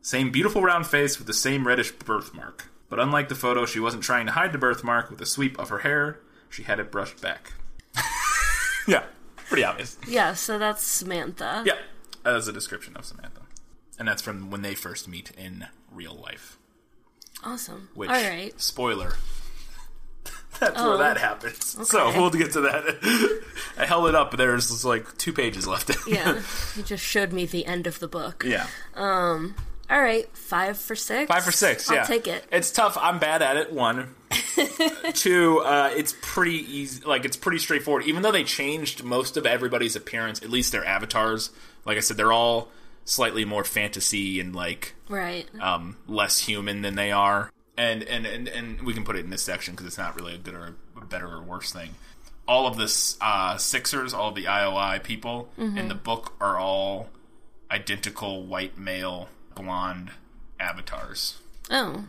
same 0.00 0.30
beautiful 0.30 0.62
round 0.62 0.86
face 0.86 1.18
with 1.18 1.26
the 1.26 1.34
same 1.34 1.66
reddish 1.66 1.90
birthmark. 1.90 2.66
But 2.88 3.00
unlike 3.00 3.28
the 3.28 3.34
photo, 3.34 3.66
she 3.66 3.80
wasn't 3.80 4.02
trying 4.04 4.26
to 4.26 4.32
hide 4.32 4.52
the 4.52 4.58
birthmark 4.58 5.10
with 5.10 5.20
a 5.20 5.26
sweep 5.26 5.58
of 5.58 5.68
her 5.70 5.78
hair. 5.78 6.20
She 6.50 6.62
had 6.64 6.78
it 6.78 6.90
brushed 6.92 7.20
back. 7.20 7.52
yeah, 8.86 9.04
pretty 9.48 9.64
obvious. 9.64 9.96
Yeah, 10.06 10.34
so 10.34 10.58
that's 10.58 10.82
Samantha. 10.82 11.62
Yeah, 11.66 11.78
as 12.24 12.46
a 12.48 12.52
description 12.52 12.96
of 12.96 13.04
Samantha, 13.04 13.42
and 13.98 14.06
that's 14.06 14.22
from 14.22 14.50
when 14.50 14.62
they 14.62 14.74
first 14.74 15.08
meet 15.08 15.30
in 15.36 15.66
real 15.90 16.14
life. 16.14 16.58
Awesome. 17.42 17.88
Which, 17.94 18.10
All 18.10 18.16
right. 18.16 18.58
spoiler, 18.60 19.14
that's 20.60 20.74
Oh. 20.80 20.90
where 20.90 20.98
that 20.98 21.18
happens. 21.18 21.88
So 21.88 22.10
we'll 22.12 22.30
get 22.30 22.52
to 22.52 22.60
that. 22.62 23.42
I 23.78 23.86
held 23.86 24.06
it 24.08 24.14
up, 24.14 24.30
but 24.30 24.36
there's 24.38 24.84
like 24.84 25.18
two 25.18 25.32
pages 25.32 25.66
left. 25.66 25.90
Yeah. 26.06 26.40
you 26.76 26.82
just 26.82 27.04
showed 27.04 27.32
me 27.32 27.44
the 27.46 27.66
end 27.66 27.86
of 27.86 27.98
the 27.98 28.08
book. 28.08 28.44
yeah. 28.46 28.66
Um. 28.94 29.54
All 29.90 30.00
right. 30.00 30.28
Five 30.36 30.78
for 30.78 30.96
six. 30.96 31.28
Five 31.28 31.44
for 31.44 31.52
six. 31.52 31.90
I'll 31.90 31.96
yeah, 31.96 32.04
take 32.04 32.26
it. 32.26 32.44
It's 32.50 32.70
tough. 32.70 32.96
I'm 33.00 33.18
bad 33.18 33.42
at 33.42 33.56
it. 33.56 33.72
One, 33.72 34.14
two. 35.14 35.58
Uh, 35.60 35.90
it's 35.94 36.14
pretty 36.22 36.58
easy. 36.58 37.04
Like 37.04 37.24
it's 37.24 37.36
pretty 37.36 37.58
straightforward. 37.58 38.04
Even 38.04 38.22
though 38.22 38.32
they 38.32 38.44
changed 38.44 39.04
most 39.04 39.36
of 39.36 39.46
everybody's 39.46 39.94
appearance, 39.96 40.42
at 40.42 40.50
least 40.50 40.72
their 40.72 40.84
avatars. 40.84 41.50
Like 41.84 41.96
I 41.96 42.00
said, 42.00 42.16
they're 42.16 42.32
all 42.32 42.68
slightly 43.04 43.44
more 43.44 43.64
fantasy 43.64 44.40
and 44.40 44.54
like 44.56 44.94
Right. 45.08 45.46
um, 45.60 45.96
less 46.08 46.38
human 46.40 46.80
than 46.82 46.94
they 46.94 47.12
are. 47.12 47.50
And, 47.76 48.02
and, 48.04 48.24
and, 48.24 48.48
and 48.48 48.80
we 48.82 48.94
can 48.94 49.04
put 49.04 49.16
it 49.16 49.24
in 49.24 49.30
this 49.30 49.42
section 49.42 49.74
because 49.74 49.86
it's 49.86 49.98
not 49.98 50.16
really 50.18 50.34
a 50.34 50.38
good 50.38 50.54
or 50.54 50.76
a 50.96 51.04
better 51.04 51.26
or 51.26 51.42
worse 51.42 51.72
thing. 51.72 51.90
All 52.46 52.66
of 52.66 52.76
the 52.76 53.16
uh, 53.20 53.56
Sixers, 53.58 54.14
all 54.14 54.28
of 54.28 54.34
the 54.34 54.44
IOI 54.44 55.02
people 55.02 55.48
in 55.58 55.88
the 55.88 55.94
book 55.94 56.34
are 56.40 56.56
all 56.58 57.08
identical 57.70 58.44
white 58.44 58.78
male 58.78 59.28
blonde 59.54 60.10
avatars. 60.60 61.38
Oh. 61.70 62.04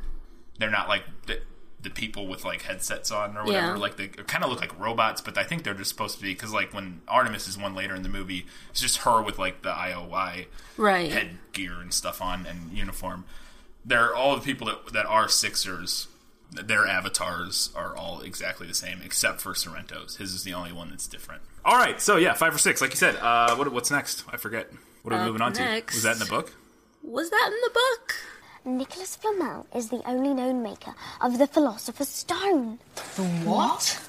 They're 0.59 0.69
not 0.71 0.87
like 0.87 1.03
the, 1.27 1.39
the 1.81 1.89
people 1.89 2.27
with 2.27 2.45
like 2.45 2.63
headsets 2.63 3.11
on 3.11 3.37
or 3.37 3.43
whatever. 3.45 3.67
Yeah. 3.67 3.75
Like 3.75 3.97
they 3.97 4.07
kind 4.07 4.43
of 4.43 4.49
look 4.49 4.61
like 4.61 4.77
robots, 4.79 5.21
but 5.21 5.37
I 5.37 5.43
think 5.43 5.63
they're 5.63 5.73
just 5.73 5.89
supposed 5.89 6.17
to 6.17 6.23
be 6.23 6.33
because 6.33 6.53
like 6.53 6.73
when 6.73 7.01
Artemis 7.07 7.47
is 7.47 7.57
one 7.57 7.75
later 7.75 7.93
in 7.95 8.03
the 8.03 8.09
movie, 8.09 8.45
it's 8.71 8.81
just 8.81 8.97
her 8.99 9.21
with 9.21 9.37
like 9.37 9.61
the 9.61 9.69
IOI 9.71 10.45
Right. 10.77 11.11
headgear 11.11 11.79
and 11.81 11.93
stuff 11.93 12.21
on 12.21 12.45
and 12.45 12.71
uniform. 12.71 13.25
They're 13.83 14.15
all 14.15 14.35
the 14.35 14.41
people 14.41 14.67
that 14.67 14.93
that 14.93 15.05
are 15.05 15.27
Sixers. 15.27 16.07
Their 16.51 16.87
avatars 16.87 17.69
are 17.75 17.95
all 17.97 18.21
exactly 18.21 18.65
the 18.65 18.73
same, 18.73 19.01
except 19.03 19.41
for 19.41 19.53
Sorrento's. 19.53 20.17
His 20.17 20.33
is 20.33 20.43
the 20.43 20.53
only 20.53 20.71
one 20.71 20.89
that's 20.89 21.07
different. 21.07 21.41
All 21.65 21.75
right, 21.75 21.99
so 21.99 22.15
yeah, 22.17 22.33
five 22.33 22.53
or 22.55 22.59
six, 22.59 22.79
like 22.81 22.91
you 22.91 22.95
said. 22.97 23.15
Uh, 23.17 23.55
what, 23.55 23.71
what's 23.73 23.91
next? 23.91 24.23
I 24.31 24.37
forget. 24.37 24.71
What 25.01 25.13
are 25.13 25.17
we 25.17 25.21
Up 25.21 25.27
moving 25.27 25.41
on 25.41 25.53
to? 25.53 25.81
Was 25.91 26.03
that 26.03 26.13
in 26.13 26.19
the 26.19 26.25
book? 26.25 26.53
Was 27.05 27.29
that 27.29 27.51
in 27.53 27.61
the 27.61 27.69
book? 27.69 28.15
Nicholas 28.65 29.15
Flamel 29.15 29.67
is 29.75 29.89
the 29.89 30.01
only 30.09 30.33
known 30.33 30.63
maker 30.63 30.95
of 31.21 31.37
the 31.37 31.45
Philosopher's 31.45 32.07
Stone. 32.09 32.79
The 33.15 33.23
what? 33.45 34.01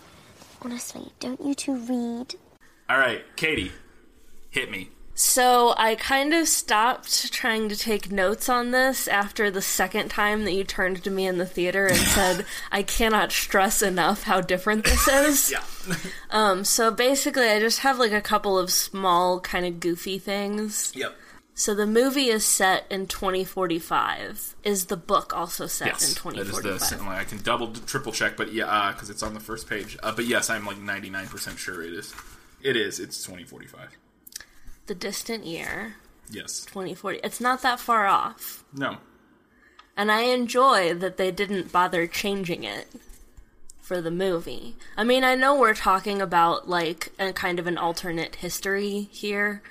Honestly, 0.63 1.13
don't 1.21 1.41
you 1.45 1.55
two 1.55 1.77
read? 1.77 2.37
All 2.89 2.99
right, 2.99 3.23
Katie, 3.37 3.73
hit 4.51 4.71
me. 4.71 4.89
So 5.15 5.75
I 5.77 5.95
kind 5.95 6.33
of 6.33 6.49
stopped 6.49 7.33
trying 7.33 7.69
to 7.69 7.77
take 7.77 8.11
notes 8.11 8.49
on 8.49 8.71
this 8.71 9.09
after 9.09 9.51
the 9.51 9.63
second 9.63 10.09
time 10.11 10.45
that 10.45 10.53
you 10.53 10.65
turned 10.65 11.05
to 11.05 11.11
me 11.11 11.27
in 11.27 11.37
the 11.37 11.47
theater 11.47 11.87
and 11.87 11.97
said, 12.17 12.47
"I 12.73 12.83
cannot 12.83 13.33
stress 13.33 13.83
enough 13.83 14.23
how 14.23 14.41
different 14.41 14.85
this 14.85 15.07
is." 15.07 15.53
Yeah. 15.87 15.97
Um. 16.31 16.65
So 16.65 16.91
basically, 16.91 17.49
I 17.49 17.61
just 17.61 17.81
have 17.81 17.99
like 17.99 18.13
a 18.13 18.21
couple 18.21 18.59
of 18.59 18.73
small, 18.73 19.39
kind 19.39 19.65
of 19.65 19.81
goofy 19.81 20.19
things. 20.19 20.93
Yep. 20.97 21.15
So 21.59 21.75
the 21.75 21.87
movie 21.87 22.27
is 22.29 22.45
set 22.45 22.85
in 22.91 23.07
2045. 23.07 24.57
Is 24.63 24.87
the 24.87 24.97
book 24.97 25.35
also 25.35 25.67
set 25.67 25.89
Yes, 25.89 26.03
in 26.03 26.33
that 26.35 26.41
is 26.43 26.49
2045? 26.53 26.99
the. 26.99 27.05
I 27.11 27.25
can 27.25 27.39
double, 27.39 27.73
triple 27.73 28.13
check, 28.13 28.37
but 28.37 28.53
yeah, 28.53 28.93
because 28.93 29.09
it's 29.09 29.23
on 29.23 29.33
the 29.33 29.41
first 29.41 29.67
page. 29.67 29.97
Uh, 30.03 30.13
but 30.13 30.27
yes, 30.27 30.51
I'm 30.51 30.67
like 30.67 30.79
99 30.79 31.27
percent 31.29 31.59
sure 31.59 31.83
it 31.83 31.95
is. 31.95 32.15
It 32.63 32.77
is. 32.77 33.01
It's 33.01 33.23
2045. 33.25 33.97
the 34.87 34.95
distant 34.95 35.47
year, 35.47 35.95
Yes. 36.31 36.65
2040. 36.67 37.21
It's 37.25 37.41
not 37.41 37.63
that 37.63 37.81
far 37.81 38.07
off. 38.07 38.63
No. 38.75 38.99
And 39.97 40.13
I 40.13 40.23
enjoy 40.23 40.93
that 40.95 41.17
they 41.17 41.31
didn't 41.31 41.73
bother 41.73 42.07
changing 42.07 42.65
it 42.65 42.87
for 43.81 44.03
the 44.03 44.11
movie. 44.11 44.77
I 44.97 45.05
mean, 45.05 45.25
I 45.25 45.35
know 45.37 45.59
we're 45.59 45.73
talking 45.75 46.21
about 46.21 46.69
like 46.69 47.13
a 47.19 47.33
kind 47.33 47.59
of 47.59 47.67
an 47.67 47.79
alternate 47.79 48.37
history 48.37 49.09
here 49.11 49.63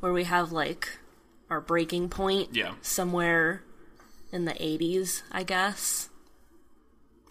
where 0.00 0.12
we 0.12 0.24
have 0.24 0.50
like 0.50 0.98
our 1.50 1.60
breaking 1.60 2.08
point 2.10 2.54
Yeah. 2.54 2.74
somewhere 2.82 3.62
in 4.32 4.44
the 4.44 4.52
80s, 4.54 5.22
I 5.32 5.42
guess. 5.42 6.08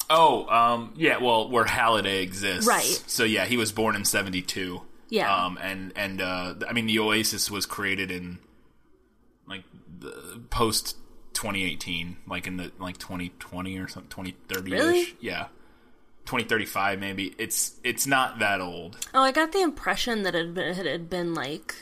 Oh, 0.10 0.48
um, 0.48 0.94
yeah. 0.96 1.18
Well, 1.18 1.50
where 1.50 1.66
Halliday 1.66 2.22
exists, 2.24 2.66
Right. 2.68 3.04
So 3.08 3.24
yeah, 3.24 3.46
he 3.46 3.58
was 3.58 3.72
born 3.74 3.96
in 3.96 4.06
'72. 4.06 4.82
Yeah. 5.10 5.34
Um, 5.46 5.58
and 5.62 5.92
and 5.98 6.22
uh, 6.22 6.56
I 6.68 6.72
mean, 6.74 6.86
the 6.88 7.00
Oasis 7.00 7.52
was 7.52 7.66
created 7.66 8.10
in 8.10 8.40
like 9.48 9.64
the 10.00 10.42
post 10.50 10.96
2018, 11.34 12.18
like 12.26 12.48
in 12.48 12.56
the 12.58 12.72
like 12.80 12.98
2020 12.98 13.78
or 13.80 13.88
something, 13.90 14.10
2030 14.10 14.72
ish. 14.74 14.80
Really? 14.82 15.16
Yeah. 15.20 15.48
2035 16.26 17.00
maybe. 17.00 17.36
It's 17.38 17.76
it's 17.84 18.08
not 18.08 18.40
that 18.40 18.62
old. 18.62 18.98
Oh, 19.14 19.22
I 19.22 19.32
got 19.34 19.52
the 19.52 19.62
impression 19.62 20.24
that 20.24 20.36
it 20.36 20.46
had 20.46 20.54
been, 20.54 20.64
it 20.80 20.86
had 20.86 21.10
been 21.10 21.34
like 21.34 21.76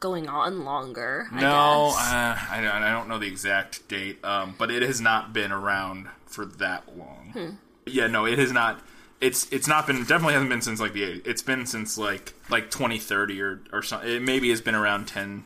going 0.00 0.28
on 0.28 0.64
longer. 0.64 1.26
I 1.32 1.40
no, 1.40 1.92
guess. 1.92 1.98
uh, 2.12 2.38
I, 2.50 2.60
don't- 2.60 2.82
I 2.82 2.92
don't 2.92 3.08
know 3.08 3.18
the 3.18 3.26
exact 3.26 3.88
date, 3.88 4.22
um, 4.24 4.54
but 4.58 4.70
it 4.70 4.82
has 4.82 5.00
not 5.00 5.32
been 5.32 5.52
around 5.52 6.08
for 6.26 6.44
that 6.44 6.96
long. 6.96 7.30
Hmm. 7.32 7.50
Yeah, 7.86 8.06
no, 8.06 8.26
it 8.26 8.38
has 8.38 8.52
not. 8.52 8.80
It's 9.20 9.50
it's 9.52 9.66
not 9.68 9.86
been 9.86 10.00
definitely 10.04 10.34
hasn't 10.34 10.50
been 10.50 10.60
since 10.62 10.80
like 10.80 10.92
the 10.92 11.02
80s. 11.02 11.26
It's 11.26 11.42
been 11.42 11.64
since 11.66 11.96
like 11.96 12.34
like 12.50 12.70
2030 12.70 13.40
or 13.40 13.60
or 13.72 13.82
something. 13.82 14.08
It 14.10 14.22
maybe 14.22 14.50
has 14.50 14.60
been 14.60 14.74
around 14.74 15.06
10, 15.08 15.44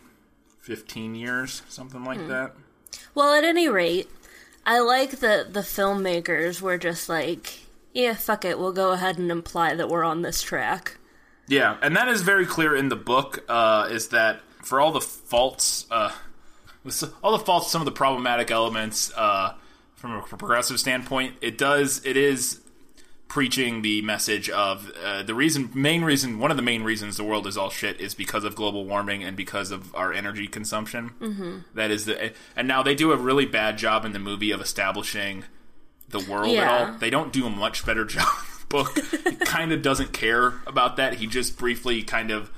15 0.61 1.15
years, 1.15 1.63
something 1.69 2.05
like 2.05 2.19
Hmm. 2.19 2.29
that. 2.29 2.53
Well, 3.15 3.35
at 3.35 3.45
any 3.45 3.69
rate, 3.69 4.09
I 4.67 4.81
like 4.81 5.19
that 5.21 5.53
the 5.55 5.61
filmmakers 5.61 6.61
were 6.61 6.79
just 6.79 7.09
like, 7.09 7.61
yeah, 7.93 8.15
fuck 8.15 8.45
it, 8.45 8.59
we'll 8.59 8.73
go 8.73 8.93
ahead 8.93 9.19
and 9.19 9.31
imply 9.31 9.75
that 9.75 9.89
we're 9.89 10.05
on 10.05 10.23
this 10.23 10.43
track. 10.43 10.98
Yeah, 11.49 11.77
and 11.83 11.97
that 11.97 12.09
is 12.09 12.23
very 12.23 12.47
clear 12.47 12.77
in 12.77 12.89
the 12.89 12.97
book. 12.97 13.45
Uh, 13.49 13.89
is 13.91 14.09
that 14.09 14.41
for 14.63 14.81
all 14.81 14.93
the 14.93 15.01
faults, 15.01 15.87
uh, 15.91 16.13
all 17.23 17.33
the 17.37 17.45
faults, 17.45 17.71
some 17.71 17.81
of 17.81 17.87
the 17.87 17.93
problematic 17.93 18.51
elements 18.51 19.11
uh, 19.17 19.55
from 19.97 20.13
a 20.13 20.23
progressive 20.23 20.79
standpoint, 20.79 21.37
it 21.41 21.57
does 21.59 22.01
it 22.05 22.17
is 22.17 22.61
preaching 23.29 23.83
the 23.83 24.01
message 24.03 24.49
of 24.49 24.91
uh, 25.05 25.23
the 25.23 25.35
reason, 25.35 25.69
main 25.75 26.03
reason, 26.03 26.39
one 26.39 26.51
of 26.51 26.57
the 26.57 26.63
main 26.63 26.83
reasons 26.83 27.19
the 27.19 27.25
world 27.25 27.47
is 27.47 27.59
all 27.59 27.69
shit 27.69 28.01
is 28.01 28.15
because 28.15 28.43
of 28.43 28.55
global 28.55 28.87
warming 28.87 29.23
and 29.23 29.37
because 29.37 29.71
of 29.71 29.95
our 29.95 30.15
energy 30.15 30.47
consumption. 30.47 31.11
Mm-hmm. 31.21 31.59
That 31.75 31.91
is 31.91 32.07
the, 32.07 32.33
and 32.57 32.67
now 32.67 32.83
they 32.83 32.95
do 32.95 33.13
a 33.13 33.17
really 33.19 33.45
bad 33.45 33.77
job 33.77 34.07
in 34.07 34.13
the 34.13 34.19
movie 34.19 34.51
of 34.51 34.63
establishing 34.63 35.45
the 36.09 36.21
world 36.21 36.53
Yeah. 36.53 36.63
at 36.63 36.89
all. 36.93 36.99
They 36.99 37.11
don't 37.11 37.31
do 37.31 37.45
a 37.47 37.51
much 37.51 37.85
better 37.85 38.05
job. 38.07 38.27
Book 38.69 38.95
kind 39.45 39.73
of 39.73 39.83
doesn't 39.83 40.13
care 40.13 40.55
about 40.67 40.97
that. 40.97 41.15
He 41.15 41.27
just 41.27 41.57
briefly 41.59 42.03
kind 42.03 42.31
of 42.31 42.51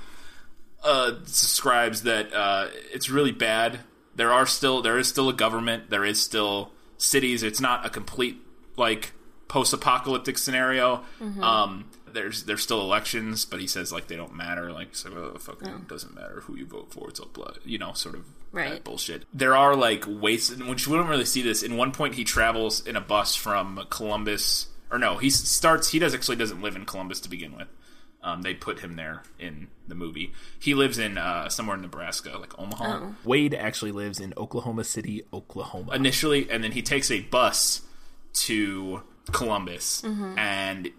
uh, 0.83 1.11
describes 1.11 2.03
that 2.03 2.33
uh, 2.33 2.67
it's 2.91 3.09
really 3.09 3.31
bad. 3.31 3.79
There 4.15 4.31
are 4.31 4.45
still 4.45 4.81
there 4.81 4.97
is 4.97 5.07
still 5.07 5.29
a 5.29 5.33
government. 5.33 5.89
There 5.89 6.03
is 6.05 6.21
still 6.21 6.71
cities. 6.97 7.43
It's 7.43 7.61
not 7.61 7.85
a 7.85 7.89
complete 7.89 8.37
like 8.77 9.13
post-apocalyptic 9.47 10.37
scenario. 10.37 11.03
Um, 11.41 11.85
there's 12.11 12.43
there's 12.43 12.61
still 12.61 12.81
elections, 12.81 13.45
but 13.45 13.59
he 13.61 13.67
says 13.67 13.91
like 13.93 14.07
they 14.07 14.17
don't 14.17 14.35
matter. 14.35 14.71
Like 14.71 14.95
so, 14.95 15.09
oh, 15.35 15.37
fucking 15.39 15.67
it 15.69 15.87
doesn't 15.87 16.13
matter 16.13 16.41
who 16.41 16.55
you 16.57 16.65
vote 16.65 16.91
for. 16.91 17.09
It's 17.09 17.19
all 17.19 17.29
blood. 17.31 17.59
You 17.63 17.77
know, 17.77 17.93
sort 17.93 18.15
of 18.15 18.25
Right. 18.53 18.69
that 18.71 18.83
bullshit. 18.83 19.23
There 19.33 19.55
are 19.55 19.77
like 19.77 20.03
wastes, 20.05 20.53
which 20.57 20.85
we 20.85 20.97
don't 20.97 21.07
really 21.07 21.23
see 21.23 21.41
this. 21.41 21.63
In 21.63 21.77
one 21.77 21.93
point, 21.93 22.15
he 22.15 22.25
travels 22.25 22.85
in 22.85 22.97
a 22.97 23.01
bus 23.01 23.33
from 23.33 23.85
Columbus, 23.89 24.67
or 24.91 24.99
no, 24.99 25.17
he 25.17 25.29
starts. 25.29 25.89
He 25.89 25.99
does 25.99 26.13
actually 26.13 26.35
doesn't 26.35 26.61
live 26.61 26.75
in 26.75 26.85
Columbus 26.85 27.19
to 27.21 27.29
begin 27.29 27.55
with. 27.55 27.67
Um, 28.23 28.43
they 28.43 28.53
put 28.53 28.81
him 28.81 28.97
there 28.97 29.23
in 29.39 29.69
the 29.87 29.95
movie. 29.95 30.31
He 30.59 30.75
lives 30.75 30.99
in 30.99 31.17
uh, 31.17 31.49
somewhere 31.49 31.75
in 31.75 31.81
Nebraska, 31.81 32.37
like 32.37 32.57
Omaha. 32.59 32.99
Wade 33.23 33.55
actually 33.55 33.91
lives 33.91 34.19
in 34.19 34.33
Oklahoma 34.37 34.83
City, 34.83 35.23
Oklahoma. 35.33 35.93
Initially, 35.93 36.47
and 36.51 36.63
then 36.63 36.71
he 36.73 36.83
takes 36.83 37.09
a 37.09 37.21
bus 37.21 37.81
to 38.33 39.01
Columbus, 39.31 40.03
and 40.37 40.91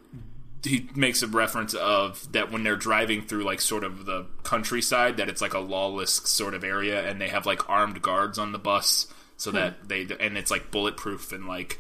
he 0.65 0.89
makes 0.97 1.23
a 1.23 1.29
reference 1.29 1.75
of 1.75 2.31
that 2.33 2.51
when 2.51 2.65
they're 2.65 2.77
driving 2.77 3.23
through 3.23 3.45
like 3.45 3.61
sort 3.61 3.85
of 3.85 4.05
the 4.05 4.27
countryside, 4.43 5.17
that 5.19 5.29
it's 5.29 5.41
like 5.41 5.55
a 5.55 5.61
lawless 5.61 6.13
sort 6.13 6.55
of 6.55 6.65
area, 6.65 7.09
and 7.09 7.21
they 7.21 7.29
have 7.29 7.47
like 7.47 7.69
armed 7.69 8.03
guards 8.03 8.37
on 8.37 8.51
the 8.51 8.59
bus, 8.59 9.07
so 9.37 9.53
that 9.53 9.89
they 9.89 10.09
and 10.19 10.37
it's 10.37 10.51
like 10.51 10.73
bulletproof 10.73 11.31
and 11.31 11.47
like 11.47 11.79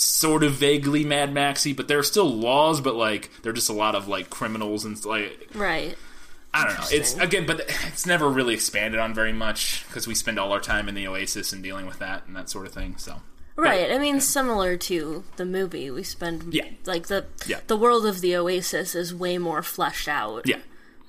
sort 0.00 0.42
of 0.44 0.52
vaguely 0.52 1.04
Mad 1.04 1.32
Maxy, 1.32 1.72
but 1.72 1.88
there 1.88 1.98
are 1.98 2.02
still 2.04 2.28
laws, 2.32 2.80
but 2.80 2.94
like 2.94 3.30
they're 3.42 3.52
just 3.52 3.68
a 3.68 3.72
lot 3.72 3.94
of 3.94 4.08
like 4.08 4.30
criminals 4.30 4.84
and 4.84 5.02
like 5.04 5.48
Right. 5.54 5.96
I 6.54 6.64
don't 6.66 6.78
know. 6.78 6.86
It's 6.90 7.14
again, 7.18 7.46
but 7.46 7.60
it's 7.88 8.06
never 8.06 8.28
really 8.28 8.54
expanded 8.54 9.00
on 9.00 9.12
very 9.14 9.32
much 9.32 9.84
because 9.88 10.06
we 10.06 10.14
spend 10.14 10.38
all 10.38 10.52
our 10.52 10.60
time 10.60 10.88
in 10.88 10.94
the 10.94 11.06
Oasis 11.06 11.52
and 11.52 11.62
dealing 11.62 11.86
with 11.86 11.98
that 11.98 12.26
and 12.26 12.34
that 12.36 12.48
sort 12.48 12.66
of 12.66 12.72
thing. 12.72 12.94
So 12.96 13.20
Right. 13.56 13.90
I 13.90 13.98
mean, 13.98 14.20
similar 14.20 14.76
to 14.76 15.24
the 15.36 15.44
movie, 15.44 15.90
we 15.90 16.04
spend 16.04 16.54
Yeah. 16.54 16.66
like 16.86 17.08
the 17.08 17.26
Yeah. 17.46 17.60
the 17.66 17.76
world 17.76 18.06
of 18.06 18.20
the 18.20 18.36
Oasis 18.36 18.94
is 18.94 19.12
way 19.14 19.36
more 19.36 19.62
fleshed 19.64 20.06
out 20.08 20.42
yeah, 20.46 20.60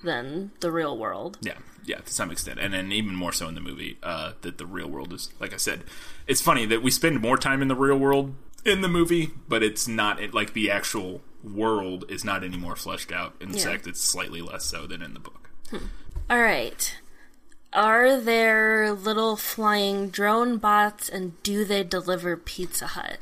than 0.03 0.51
the 0.61 0.71
real 0.71 0.97
world. 0.97 1.37
yeah, 1.41 1.53
yeah, 1.85 1.97
to 1.99 2.11
some 2.13 2.31
extent, 2.31 2.59
and 2.59 2.73
then 2.73 2.91
even 2.91 3.13
more 3.15 3.31
so 3.31 3.47
in 3.47 3.53
the 3.55 3.61
movie 3.61 3.97
uh, 4.01 4.33
that 4.41 4.57
the 4.57 4.65
real 4.65 4.87
world 4.87 5.13
is. 5.13 5.29
Like 5.39 5.53
I 5.53 5.57
said, 5.57 5.83
it's 6.27 6.41
funny 6.41 6.65
that 6.65 6.81
we 6.81 6.89
spend 6.91 7.21
more 7.21 7.37
time 7.37 7.61
in 7.61 7.67
the 7.67 7.75
real 7.75 7.97
world 7.99 8.33
in 8.65 8.81
the 8.81 8.87
movie, 8.87 9.31
but 9.47 9.63
it's 9.63 9.87
not 9.87 10.21
it, 10.21 10.33
like 10.33 10.53
the 10.53 10.69
actual 10.71 11.21
world 11.43 12.05
is 12.09 12.23
not 12.25 12.43
any 12.43 12.57
more 12.57 12.75
fleshed 12.75 13.11
out. 13.11 13.35
In 13.39 13.53
Yeah. 13.53 13.63
fact, 13.65 13.87
it's 13.87 14.01
slightly 14.01 14.41
less 14.41 14.65
so 14.65 14.85
than 14.87 15.01
in 15.01 15.13
the 15.13 15.19
book. 15.19 15.49
All 16.29 16.41
right. 16.41 16.95
Are 17.71 18.19
there 18.19 18.91
little 18.93 19.35
flying 19.37 20.09
drone 20.09 20.57
bots 20.57 21.07
and 21.07 21.41
do 21.43 21.63
they 21.65 21.83
deliver 21.83 22.35
Pizza 22.37 22.87
Hut? 22.87 23.19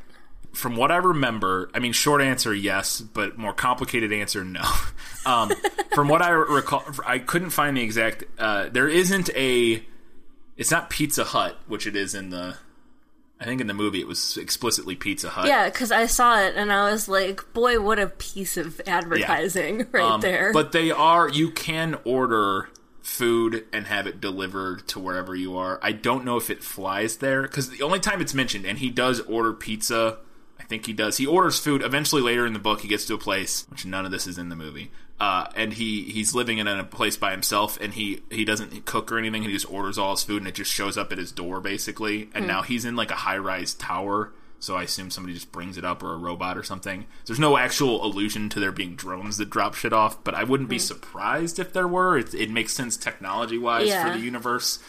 from 0.54 0.76
what 0.76 0.92
I 0.92 0.96
remember, 0.96 1.70
I 1.76 1.78
mean, 1.80 1.92
short 1.94 2.20
answer 2.20 2.52
yes, 2.52 3.00
but 3.00 3.38
more 3.38 3.54
complicated 3.54 4.12
answer 4.12 4.44
no. 4.44 4.64
Um, 5.28 5.52
from 5.94 6.08
what 6.08 6.22
I 6.24 6.30
recall, 6.30 6.84
I 7.06 7.20
couldn't 7.20 7.50
find 7.50 7.76
the 7.76 7.82
exact. 7.82 8.24
Uh, 8.40 8.70
there 8.70 8.88
isn't 8.88 9.30
a. 9.36 9.84
It's 10.56 10.72
not 10.72 10.90
Pizza 10.90 11.26
Hut, 11.26 11.58
which 11.68 11.86
it 11.86 11.96
is 11.98 12.16
in 12.16 12.30
the. 12.30 12.56
I 13.40 13.46
think 13.46 13.62
in 13.62 13.68
the 13.68 13.74
movie 13.74 14.00
it 14.00 14.08
was 14.08 14.36
explicitly 14.38 14.96
Pizza 14.96 15.30
Hut. 15.30 15.46
Yeah, 15.48 15.66
because 15.70 15.92
I 15.92 16.08
saw 16.08 16.40
it 16.42 16.56
and 16.56 16.72
I 16.72 16.90
was 16.92 17.08
like, 17.08 17.54
boy, 17.54 17.80
what 17.80 18.00
a 18.00 18.08
piece 18.08 18.58
of 18.58 18.82
advertising 18.88 19.86
right 19.92 20.04
Um, 20.04 20.22
there. 20.22 20.52
But 20.52 20.72
they 20.72 20.90
are. 20.92 21.30
You 21.30 21.52
can 21.52 21.98
order 22.04 22.70
food 23.02 23.66
and 23.72 23.86
have 23.88 24.06
it 24.08 24.20
delivered 24.20 24.88
to 24.90 25.00
wherever 25.00 25.36
you 25.36 25.56
are. 25.58 25.80
I 25.82 25.92
don't 25.92 26.26
know 26.26 26.38
if 26.38 26.50
it 26.50 26.64
flies 26.64 27.18
there 27.18 27.44
because 27.44 27.70
the 27.70 27.82
only 27.84 28.00
time 28.00 28.22
it's 28.22 28.34
mentioned, 28.34 28.66
and 28.66 28.80
he 28.80 28.90
does 28.90 29.22
order 29.22 29.54
pizza. 29.54 30.18
I 30.60 30.64
think 30.64 30.88
he 30.88 30.94
does. 30.94 31.18
He 31.18 31.26
orders 31.28 31.60
food. 31.60 31.82
Eventually, 31.84 32.22
later 32.22 32.46
in 32.46 32.54
the 32.54 32.60
book, 32.60 32.82
he 32.82 32.88
gets 32.88 33.06
to 33.06 33.14
a 33.14 33.18
place 33.20 33.66
which 33.70 33.86
none 33.86 34.04
of 34.06 34.12
this 34.12 34.26
is 34.28 34.38
in 34.38 34.50
the 34.50 34.56
movie. 34.56 34.92
Uh, 35.20 35.48
and 35.56 35.74
he 35.74 36.04
he's 36.04 36.36
living 36.36 36.60
in 36.60 36.68
a 36.68 36.84
place 36.84 37.18
by 37.18 37.32
himself, 37.32 37.80
and 37.82 37.94
he 37.94 38.22
he 38.30 38.46
doesn't 38.46 38.86
cook 38.86 39.12
or 39.12 39.18
anything. 39.18 39.42
He 39.44 39.52
just 39.52 39.72
orders 39.72 39.98
all 39.98 40.12
his 40.12 40.24
food, 40.24 40.38
and 40.44 40.48
it 40.48 40.54
just 40.56 40.72
shows 40.72 40.96
up 40.98 41.12
at 41.12 41.18
his 41.18 41.32
door 41.32 41.60
basically. 41.60 42.30
And 42.36 42.46
now 42.46 42.62
he's 42.62 42.86
in 42.86 42.96
like 42.96 43.10
a 43.10 43.16
high 43.16 43.38
rise 43.38 43.74
tower. 43.74 44.32
So 44.60 44.76
I 44.76 44.84
assume 44.84 45.12
somebody 45.12 45.34
just 45.36 45.52
brings 45.52 45.78
it 45.78 45.86
up 45.86 46.02
or 46.02 46.14
a 46.14 46.18
robot 46.18 46.58
or 46.58 46.64
something. 46.64 47.06
There's 47.26 47.40
no 47.40 47.58
actual 47.58 48.04
allusion 48.04 48.50
to 48.50 48.60
there 48.60 48.72
being 48.72 48.96
drones 48.96 49.38
that 49.38 49.50
drop 49.52 49.76
shit 49.76 49.94
off, 49.94 50.24
but 50.24 50.34
I 50.34 50.44
wouldn't 50.44 50.70
be 50.70 50.80
surprised 50.80 51.60
if 51.60 51.74
there 51.74 51.88
were. 51.88 52.18
It, 52.18 52.34
it 52.34 52.50
makes 52.50 52.74
sense 52.74 52.98
technology 52.98 53.58
wise 53.60 53.88
Yeah. 53.88 54.04
for 54.12 54.18
the 54.18 54.24
universe. 54.24 54.80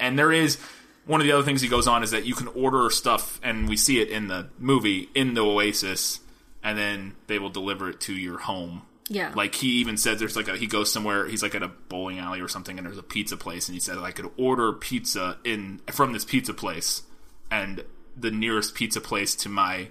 And 0.00 0.18
there 0.18 0.32
is 0.32 0.58
one 1.04 1.20
of 1.20 1.26
the 1.26 1.32
other 1.32 1.42
things 1.42 1.60
he 1.60 1.68
goes 1.68 1.86
on 1.86 2.02
is 2.02 2.10
that 2.10 2.24
you 2.24 2.34
can 2.34 2.48
order 2.48 2.88
stuff, 2.90 3.38
and 3.42 3.68
we 3.68 3.76
see 3.76 4.00
it 4.00 4.08
in 4.08 4.28
the 4.28 4.48
movie 4.58 5.08
in 5.14 5.34
the 5.34 5.42
Oasis, 5.42 6.20
and 6.62 6.78
then 6.78 7.14
they 7.26 7.38
will 7.38 7.50
deliver 7.50 7.90
it 7.90 8.00
to 8.00 8.14
your 8.14 8.38
home. 8.38 8.82
Yeah. 9.08 9.32
Like 9.34 9.54
he 9.54 9.68
even 9.80 9.96
says 9.96 10.18
there's 10.18 10.36
like 10.36 10.48
a 10.48 10.56
he 10.56 10.66
goes 10.66 10.92
somewhere 10.92 11.26
he's 11.26 11.42
like 11.42 11.54
at 11.54 11.62
a 11.62 11.68
bowling 11.68 12.18
alley 12.18 12.40
or 12.40 12.48
something 12.48 12.78
and 12.78 12.86
there's 12.86 12.98
a 12.98 13.02
pizza 13.02 13.36
place 13.36 13.68
and 13.68 13.74
he 13.74 13.80
said 13.80 13.98
I 13.98 14.12
could 14.12 14.30
order 14.36 14.72
pizza 14.72 15.38
in 15.44 15.80
from 15.90 16.12
this 16.12 16.24
pizza 16.24 16.52
place 16.54 17.02
and 17.50 17.84
the 18.16 18.30
nearest 18.30 18.74
pizza 18.74 19.00
place 19.00 19.34
to 19.36 19.48
my 19.48 19.88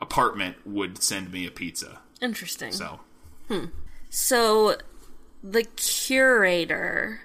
apartment 0.00 0.56
would 0.64 1.02
send 1.02 1.32
me 1.32 1.46
a 1.46 1.50
pizza. 1.50 2.00
Interesting. 2.20 2.72
So 2.72 3.00
hmm. 3.48 3.66
So, 4.10 4.76
the 5.42 5.64
curator. 5.64 7.20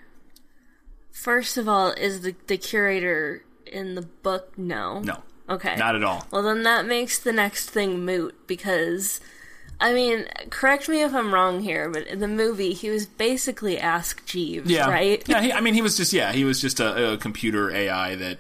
First 1.12 1.56
of 1.58 1.70
all, 1.70 1.92
is 1.92 2.22
the 2.22 2.36
the 2.48 2.58
curator 2.58 3.44
in 3.68 3.94
the 3.94 4.02
book? 4.02 4.58
No. 4.58 5.00
no, 5.02 5.22
Okay. 5.48 5.76
not 5.76 5.96
at 5.96 6.04
all. 6.04 6.26
Well, 6.32 6.42
then 6.42 6.64
that 6.64 6.88
makes 6.88 7.20
the 7.20 7.32
next 7.32 7.70
thing 7.70 8.04
moot 8.06 8.48
because, 8.48 9.20
I 9.82 9.94
mean, 9.94 10.26
correct 10.50 10.90
me 10.90 11.04
if 11.04 11.14
I'm 11.14 11.34
wrong 11.34 11.62
here, 11.62 11.90
but 11.90 12.06
in 12.08 12.20
the 12.20 12.28
movie, 12.28 12.74
he 12.74 12.90
was 12.90 13.06
basically 13.06 13.78
Ask 13.80 14.26
Jeeves, 14.26 14.70
Yeah, 14.70 14.90
right? 14.90 15.24
Yeah, 15.28 15.42
he, 15.42 15.54
I 15.54 15.62
mean 15.62 15.74
he 15.74 15.82
was 15.82 15.96
just 15.98 16.12
yeah 16.14 16.32
he 16.34 16.44
was 16.44 16.60
just 16.60 16.80
a, 16.80 17.14
a 17.14 17.18
computer 17.18 17.72
AI 17.72 18.16
that 18.16 18.40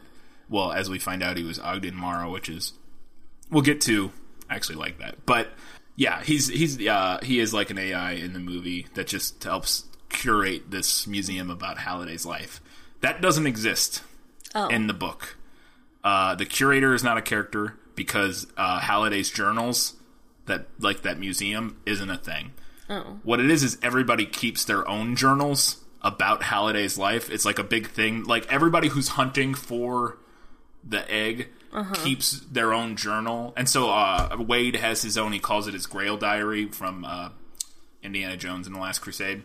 well 0.49 0.71
as 0.71 0.89
we 0.89 0.99
find 0.99 1.23
out 1.23 1.37
he 1.37 1.43
was 1.43 1.57
Ogden 1.59 1.95
Morrow, 1.95 2.31
which 2.31 2.49
is 2.49 2.73
we'll 3.49 3.61
get 3.61 3.79
to 3.81 4.11
actually 4.49 4.75
like 4.75 4.97
that, 4.99 5.25
but 5.25 5.47
yeah 5.95 6.21
he's 6.23 6.47
he's 6.49 6.85
uh, 6.87 7.19
he 7.23 7.39
is 7.39 7.53
like 7.53 7.69
an 7.69 7.77
AI 7.77 8.11
in 8.13 8.33
the 8.33 8.39
movie 8.39 8.87
that 8.95 9.07
just 9.07 9.41
helps 9.43 9.85
curate 10.09 10.71
this 10.71 11.05
museum 11.07 11.49
about 11.49 11.77
Halliday's 11.77 12.25
life. 12.25 12.59
That 13.01 13.21
doesn't 13.21 13.47
exist 13.47 14.01
Oh. 14.55 14.67
in 14.67 14.87
the 14.87 14.93
book. 14.95 15.37
Uh, 16.03 16.33
the 16.35 16.45
curator 16.45 16.93
is 16.95 17.03
not 17.03 17.17
a 17.17 17.21
character 17.21 17.77
because 17.95 18.47
uh, 18.57 18.79
Halliday's 18.79 19.29
journals 19.29 19.93
that 20.49 20.67
like 20.79 21.03
that 21.03 21.17
museum 21.17 21.77
isn't 21.85 22.09
a 22.09 22.17
thing. 22.17 22.51
Oh. 22.89 23.19
What 23.23 23.39
it 23.39 23.49
is 23.49 23.63
is 23.63 23.77
everybody 23.81 24.25
keeps 24.25 24.65
their 24.65 24.87
own 24.87 25.15
journals 25.15 25.77
about 26.01 26.43
Halliday's 26.43 26.97
life. 26.97 27.29
It's 27.31 27.45
like 27.45 27.59
a 27.59 27.63
big 27.63 27.87
thing. 27.87 28.25
Like 28.25 28.51
everybody 28.51 28.89
who's 28.89 29.09
hunting 29.09 29.53
for 29.53 30.17
the 30.83 31.09
egg 31.09 31.49
keeps 31.93 32.39
their 32.51 32.73
own 32.73 32.95
journal, 32.95 33.53
and 33.55 33.69
so 33.69 33.89
uh, 33.91 34.35
Wade 34.39 34.75
has 34.75 35.01
his 35.01 35.17
own. 35.17 35.31
He 35.31 35.39
calls 35.39 35.67
it 35.67 35.73
his 35.73 35.85
Grail 35.85 36.17
diary 36.17 36.67
from 36.67 37.05
uh, 37.05 37.29
Indiana 38.03 38.35
Jones 38.37 38.67
and 38.67 38.75
the 38.75 38.79
Last 38.79 38.99
Crusade. 38.99 39.43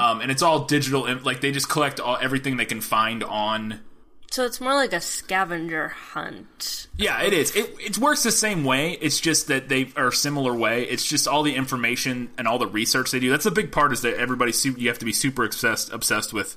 Um, 0.00 0.20
and 0.20 0.30
it's 0.30 0.40
all 0.42 0.64
digital. 0.66 1.12
Like 1.24 1.40
they 1.40 1.50
just 1.50 1.68
collect 1.68 2.00
all 2.00 2.16
everything 2.20 2.56
they 2.56 2.64
can 2.64 2.80
find 2.80 3.24
on 3.24 3.80
So 4.30 4.44
it's 4.44 4.60
more 4.60 4.74
like 4.74 4.92
a 4.92 5.00
scavenger 5.00 5.88
hunt. 5.88 6.86
Yeah, 6.96 7.22
it 7.22 7.32
is. 7.32 7.54
It 7.56 7.74
it 7.80 7.98
works 7.98 8.22
the 8.22 8.30
same 8.30 8.62
way. 8.62 8.92
It's 8.92 9.20
just 9.20 9.48
that 9.48 9.68
they 9.68 9.90
are 9.96 10.08
a 10.08 10.12
similar 10.12 10.54
way. 10.54 10.84
It's 10.84 11.04
just 11.06 11.26
all 11.26 11.42
the 11.42 11.54
information 11.54 12.30
and 12.36 12.46
all 12.46 12.58
the 12.58 12.66
research 12.66 13.10
they 13.10 13.20
do. 13.20 13.30
That's 13.30 13.46
a 13.46 13.50
big 13.50 13.72
part. 13.72 13.92
Is 13.92 14.02
that 14.02 14.14
everybody 14.14 14.52
su- 14.52 14.74
you 14.76 14.88
have 14.88 14.98
to 14.98 15.06
be 15.06 15.12
super 15.12 15.44
obsessed 15.44 15.92
obsessed 15.92 16.32
with 16.32 16.56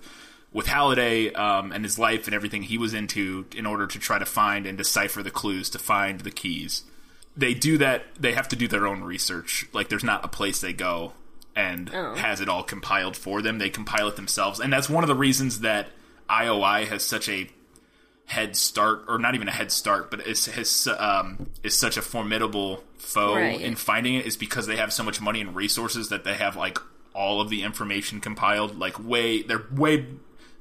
with 0.52 0.68
Halliday 0.68 1.32
um, 1.34 1.72
and 1.72 1.86
his 1.86 1.98
life 1.98 2.26
and 2.26 2.36
everything 2.36 2.64
he 2.64 2.78
was 2.78 2.94
into 2.94 3.46
in 3.56 3.66
order 3.66 3.88
to 3.88 4.00
try 4.00 4.20
to 4.20 4.26
find 4.26 4.66
and 4.66 4.78
decipher 4.78 5.24
the 5.24 5.32
clues 5.32 5.70
to 5.70 5.80
find 5.80 6.20
the 6.22 6.32
keys. 6.32 6.84
They 7.38 7.54
do 7.54 7.78
that. 7.78 8.04
They 8.20 8.34
have 8.34 8.50
to 8.50 8.58
do 8.58 8.68
their 8.68 8.86
own 8.86 9.02
research. 9.02 9.66
Like 9.72 9.88
there's 9.88 10.04
not 10.04 10.26
a 10.26 10.28
place 10.28 10.60
they 10.60 10.74
go 10.74 11.14
and 11.56 11.90
has 11.90 12.42
it 12.42 12.50
all 12.50 12.64
compiled 12.64 13.16
for 13.16 13.42
them. 13.42 13.60
They 13.60 13.70
compile 13.70 14.10
it 14.10 14.18
themselves, 14.18 14.60
and 14.60 14.74
that's 14.74 14.90
one 14.90 15.06
of 15.06 15.08
the 15.08 15.16
reasons 15.16 15.62
that 15.62 15.88
IOI 16.30 16.88
has 16.88 17.04
such 17.04 17.30
a 17.30 17.50
head 18.32 18.56
start, 18.56 19.04
or 19.08 19.18
not 19.20 19.36
even 19.36 19.48
a 19.48 19.52
head 19.52 19.72
start, 19.72 20.10
but 20.10 20.26
is 20.26 20.46
his 20.46 20.88
um, 20.98 21.48
is 21.64 21.76
such 21.76 21.98
a 21.98 22.02
formidable 22.02 22.84
foe 22.98 23.36
Right. 23.36 23.60
in 23.60 23.76
finding 23.76 24.16
it 24.16 24.26
is 24.26 24.38
because 24.38 24.68
they 24.68 24.78
have 24.78 24.94
so 24.94 25.04
much 25.04 25.20
money 25.20 25.42
and 25.42 25.56
resources 25.56 26.10
that 26.10 26.24
they 26.24 26.36
have 26.36 26.56
like 26.56 26.78
all 27.14 27.42
of 27.42 27.50
the 27.50 27.62
information 27.64 28.22
compiled. 28.22 28.78
Like 28.80 28.98
way 29.04 29.42
they're 29.42 29.66
way 29.72 30.06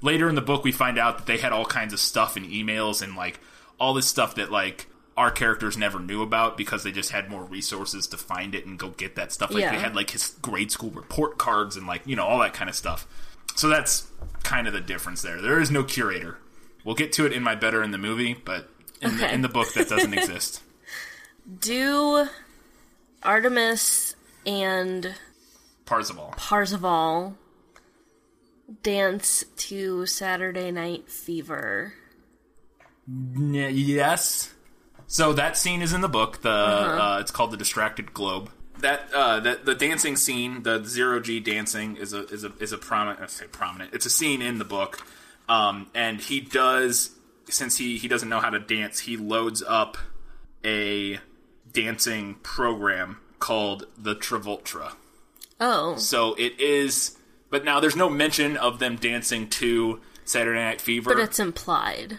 later 0.02 0.28
in 0.28 0.34
the 0.34 0.40
book 0.42 0.64
we 0.64 0.72
find 0.72 0.98
out 0.98 1.18
that 1.18 1.26
they 1.26 1.38
had 1.38 1.52
all 1.52 1.64
kinds 1.64 1.92
of 1.92 2.00
stuff 2.00 2.36
and 2.36 2.46
emails 2.46 3.02
and 3.02 3.14
like 3.14 3.38
all 3.78 3.94
this 3.94 4.06
stuff 4.06 4.34
that 4.34 4.50
like 4.50 4.86
our 5.16 5.30
characters 5.30 5.76
never 5.76 5.98
knew 6.00 6.22
about 6.22 6.56
because 6.56 6.82
they 6.82 6.90
just 6.92 7.10
had 7.10 7.28
more 7.30 7.44
resources 7.44 8.06
to 8.08 8.16
find 8.16 8.54
it 8.54 8.64
and 8.66 8.78
go 8.78 8.88
get 8.88 9.14
that 9.16 9.30
stuff. 9.32 9.50
Like 9.52 9.62
Yeah. 9.62 9.72
they 9.72 9.78
had 9.80 9.94
like 9.94 10.10
his 10.10 10.34
grade 10.42 10.72
school 10.72 10.90
report 10.90 11.38
cards 11.38 11.76
and 11.76 11.86
like 11.86 12.02
you 12.04 12.16
know 12.16 12.24
all 12.24 12.38
that 12.40 12.52
kind 12.54 12.68
of 12.68 12.74
stuff. 12.74 13.06
So 13.54 13.68
that's 13.68 14.08
kind 14.42 14.66
of 14.66 14.72
the 14.72 14.80
difference 14.80 15.22
there. 15.22 15.40
There 15.40 15.60
is 15.60 15.70
no 15.70 15.84
curator. 15.84 16.38
We'll 16.84 16.94
get 16.94 17.12
to 17.14 17.26
it 17.26 17.32
in 17.32 17.42
my 17.42 17.54
better 17.54 17.82
in 17.82 17.90
the 17.90 17.98
movie, 17.98 18.34
but 18.34 18.68
in, 19.02 19.16
the, 19.18 19.32
in 19.34 19.42
the 19.42 19.48
book 19.48 19.72
that 19.74 19.88
doesn't 19.88 20.14
exist. 20.18 20.62
Do 21.60 22.26
Artemis 23.22 24.14
and 24.46 25.14
Parzival. 25.86 26.34
Parzival 26.36 27.36
dance 28.82 29.44
to 29.56 30.06
Saturday 30.06 30.70
Night 30.70 31.08
Fever? 31.10 31.94
N- 33.08 33.54
yes. 33.54 34.52
So 35.06 35.32
that 35.32 35.56
scene 35.56 35.82
is 35.82 35.92
in 35.92 36.00
the 36.00 36.08
book. 36.08 36.42
The 36.42 36.48
Uh-huh. 36.50 37.02
uh, 37.16 37.20
it's 37.20 37.30
called 37.32 37.50
the 37.50 37.56
Distracted 37.56 38.14
Globe. 38.14 38.50
That 38.78 39.12
uh, 39.12 39.40
that 39.40 39.66
the 39.66 39.74
dancing 39.74 40.16
scene, 40.16 40.62
the 40.62 40.82
zero 40.84 41.20
G 41.20 41.40
dancing, 41.40 41.96
is 41.96 42.12
a 42.14 42.24
is 42.28 42.44
a 42.44 42.52
is 42.60 42.72
a 42.72 42.78
prominent. 42.78 43.20
I 43.20 43.26
say 43.26 43.46
prominent. 43.46 43.92
It's 43.92 44.06
a 44.06 44.10
scene 44.10 44.40
in 44.40 44.58
the 44.58 44.64
book, 44.64 45.04
um, 45.50 45.88
and 45.96 46.20
he 46.20 46.40
does 46.40 47.10
since 47.48 47.76
he 47.76 47.98
he 47.98 48.06
doesn't 48.06 48.28
know 48.28 48.38
how 48.38 48.50
to 48.50 48.60
dance. 48.60 49.00
He 49.00 49.16
loads 49.16 49.62
up 49.66 49.98
a 50.64 51.18
dancing 51.72 52.36
program 52.36 53.18
called 53.40 53.86
the 53.98 54.14
Travolta. 54.14 54.92
Oh, 55.58 55.96
So 55.96 56.34
it 56.34 56.58
is, 56.60 57.18
but 57.50 57.64
now 57.64 57.80
there's 57.80 57.96
no 57.96 58.08
mention 58.08 58.56
of 58.56 58.78
them 58.78 58.96
dancing 58.96 59.48
to 59.50 60.00
Saturday 60.24 60.60
Night 60.60 60.80
Fever 60.80 61.14
but 61.14 61.22
it's 61.22 61.40
implied. 61.40 62.18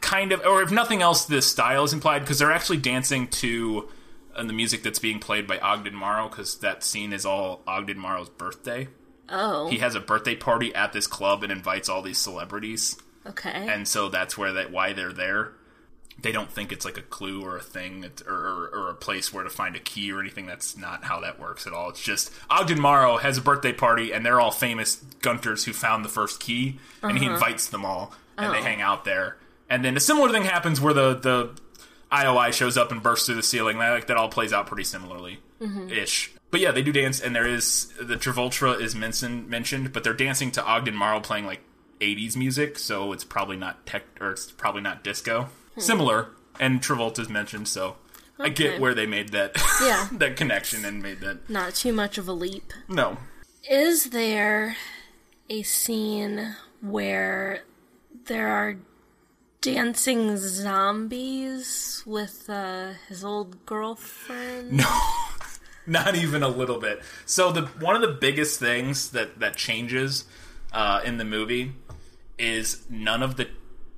kind 0.00 0.32
of, 0.32 0.44
or 0.44 0.62
if 0.62 0.70
nothing 0.70 1.00
else, 1.00 1.24
the 1.24 1.40
style 1.40 1.84
is 1.84 1.92
implied 1.94 2.20
because 2.20 2.38
they're 2.38 2.52
actually 2.52 2.76
dancing 2.76 3.26
to 3.28 3.88
uh, 4.36 4.44
the 4.44 4.52
music 4.52 4.82
that's 4.82 4.98
being 4.98 5.18
played 5.18 5.46
by 5.46 5.58
Ogden 5.58 5.94
Morrow 5.94 6.28
because 6.28 6.58
that 6.58 6.84
scene 6.84 7.12
is 7.14 7.24
all 7.24 7.62
Ogden 7.66 7.98
Morrow's 7.98 8.28
birthday. 8.28 8.88
Oh, 9.30 9.68
He 9.68 9.78
has 9.78 9.94
a 9.94 10.00
birthday 10.00 10.34
party 10.34 10.74
at 10.74 10.92
this 10.92 11.06
club 11.06 11.42
and 11.42 11.52
invites 11.52 11.88
all 11.88 12.02
these 12.02 12.18
celebrities, 12.18 12.96
okay. 13.26 13.50
and 13.68 13.86
so 13.86 14.08
that's 14.08 14.36
where 14.38 14.52
that 14.54 14.70
why 14.70 14.92
they're 14.92 15.12
there. 15.12 15.52
They 16.20 16.32
don't 16.32 16.50
think 16.50 16.72
it's 16.72 16.84
like 16.84 16.98
a 16.98 17.02
clue 17.02 17.44
or 17.44 17.56
a 17.56 17.62
thing 17.62 18.02
it's- 18.02 18.22
or, 18.26 18.34
or, 18.34 18.70
or 18.86 18.90
a 18.90 18.94
place 18.94 19.32
where 19.32 19.44
to 19.44 19.50
find 19.50 19.76
a 19.76 19.78
key 19.78 20.10
or 20.10 20.18
anything. 20.20 20.46
That's 20.46 20.76
not 20.76 21.04
how 21.04 21.20
that 21.20 21.38
works 21.38 21.64
at 21.66 21.72
all. 21.72 21.90
It's 21.90 22.02
just 22.02 22.32
Ogden 22.50 22.80
Morrow 22.80 23.18
has 23.18 23.38
a 23.38 23.40
birthday 23.40 23.72
party, 23.72 24.12
and 24.12 24.26
they're 24.26 24.40
all 24.40 24.50
famous 24.50 24.96
gunters 25.22 25.64
who 25.64 25.72
found 25.72 26.04
the 26.04 26.08
first 26.08 26.40
key, 26.40 26.80
and 27.02 27.16
he 27.18 27.26
Uh-huh. 27.26 27.34
invites 27.34 27.68
them 27.68 27.84
all, 27.84 28.12
and 28.36 28.52
they 28.52 28.58
Oh. 28.58 28.62
hang 28.62 28.80
out 28.80 29.04
there. 29.04 29.36
And 29.70 29.84
then 29.84 29.96
a 29.96 30.00
similar 30.00 30.30
thing 30.32 30.44
happens 30.44 30.80
where 30.80 30.94
the 30.94 31.14
the 31.14 31.50
IOI 32.10 32.50
shows 32.52 32.76
up 32.78 32.90
and 32.90 33.02
bursts 33.02 33.26
through 33.26 33.34
the 33.36 33.42
ceiling. 33.42 33.78
That, 33.78 33.90
like, 33.90 34.06
that 34.06 34.16
all 34.16 34.30
plays 34.30 34.52
out 34.52 34.66
pretty 34.66 34.84
similarly 34.84 35.38
ish. 35.90 36.32
But 36.50 36.60
yeah, 36.60 36.70
they 36.70 36.82
do 36.82 36.92
dance, 36.92 37.20
and 37.20 37.34
there 37.36 37.46
is 37.46 37.92
the 38.00 38.16
Travolta 38.16 38.80
is 38.80 38.94
mentioned, 38.94 39.48
mentioned, 39.48 39.92
but 39.92 40.02
they're 40.04 40.14
dancing 40.14 40.50
to 40.52 40.64
Ogden 40.64 40.94
Morrow 40.96 41.20
playing 41.20 41.44
like 41.46 41.60
'80s 42.00 42.36
music, 42.36 42.78
so 42.78 43.12
it's 43.12 43.24
probably 43.24 43.56
not 43.56 43.84
tech 43.86 44.04
or 44.20 44.30
it's 44.32 44.50
probably 44.50 44.80
not 44.80 45.04
disco. 45.04 45.48
Hmm. 45.74 45.80
Similar, 45.80 46.28
and 46.58 46.80
Travolta's 46.80 47.28
mentioned, 47.28 47.68
so 47.68 47.96
I 48.38 48.48
get 48.48 48.80
where 48.80 48.94
they 48.94 49.06
made 49.06 49.30
that 49.30 49.56
Yeah. 49.82 50.08
that 50.18 50.36
connection 50.36 50.84
and 50.84 51.02
made 51.02 51.20
that. 51.20 51.50
Not 51.50 51.74
too 51.74 51.92
much 51.92 52.16
of 52.18 52.28
a 52.28 52.32
leap. 52.32 52.72
No, 52.88 53.18
Is 53.68 54.10
there 54.10 54.76
a 55.50 55.62
scene 55.62 56.56
where 56.80 57.64
there 58.26 58.48
are 58.48 58.76
dancing 59.60 60.36
zombies 60.38 62.02
with 62.06 62.48
uh, 62.48 62.92
his 63.08 63.22
old 63.24 63.66
girlfriend? 63.66 64.72
No. 64.78 65.00
not 65.90 66.14
even 66.14 66.42
a 66.42 66.48
little 66.48 66.78
bit. 66.78 67.02
So 67.26 67.50
the 67.52 67.62
one 67.80 67.96
of 67.96 68.02
the 68.02 68.08
biggest 68.20 68.60
things 68.60 69.10
that 69.10 69.40
that 69.40 69.56
changes 69.56 70.24
uh, 70.72 71.00
in 71.04 71.16
the 71.18 71.24
movie 71.24 71.72
is 72.38 72.84
none 72.90 73.22
of 73.22 73.36
the 73.36 73.48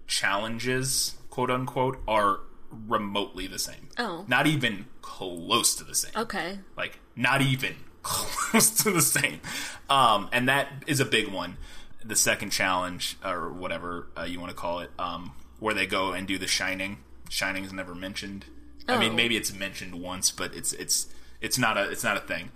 challenges, 0.06 1.14
quote 1.30 1.50
unquote, 1.50 1.98
are 2.06 2.40
remotely 2.86 3.46
the 3.46 3.58
same. 3.58 3.88
Oh. 3.98 4.24
Not 4.28 4.46
even 4.46 4.86
close 5.02 5.74
to 5.76 5.84
the 5.84 5.94
same. 5.94 6.12
Okay. 6.16 6.58
Like 6.76 6.98
not 7.16 7.42
even 7.42 7.74
close 8.02 8.70
to 8.84 8.90
the 8.90 9.02
same. 9.02 9.40
Um, 9.88 10.28
and 10.32 10.48
that 10.48 10.68
is 10.86 11.00
a 11.00 11.04
big 11.04 11.28
one. 11.28 11.56
The 12.04 12.16
second 12.16 12.50
challenge, 12.50 13.18
or 13.24 13.50
whatever 13.52 14.06
uh, 14.16 14.22
you 14.22 14.40
want 14.40 14.50
to 14.50 14.56
call 14.56 14.80
it, 14.80 14.90
um, 14.98 15.32
where 15.58 15.74
they 15.74 15.86
go 15.86 16.12
and 16.12 16.26
do 16.26 16.38
the 16.38 16.46
shining. 16.46 16.98
Shining 17.28 17.64
is 17.64 17.72
never 17.72 17.94
mentioned. 17.94 18.46
I 18.88 18.98
mean, 18.98 19.12
Oh. 19.12 19.16
maybe 19.16 19.36
it's 19.36 19.52
mentioned 19.52 19.94
once, 20.00 20.30
but 20.30 20.54
it's 20.54 20.72
it's 20.72 21.06
it's 21.40 21.58
not 21.58 21.76
a 21.76 21.90
it's 21.90 22.04
not 22.04 22.16
a 22.16 22.20
thing. 22.20 22.50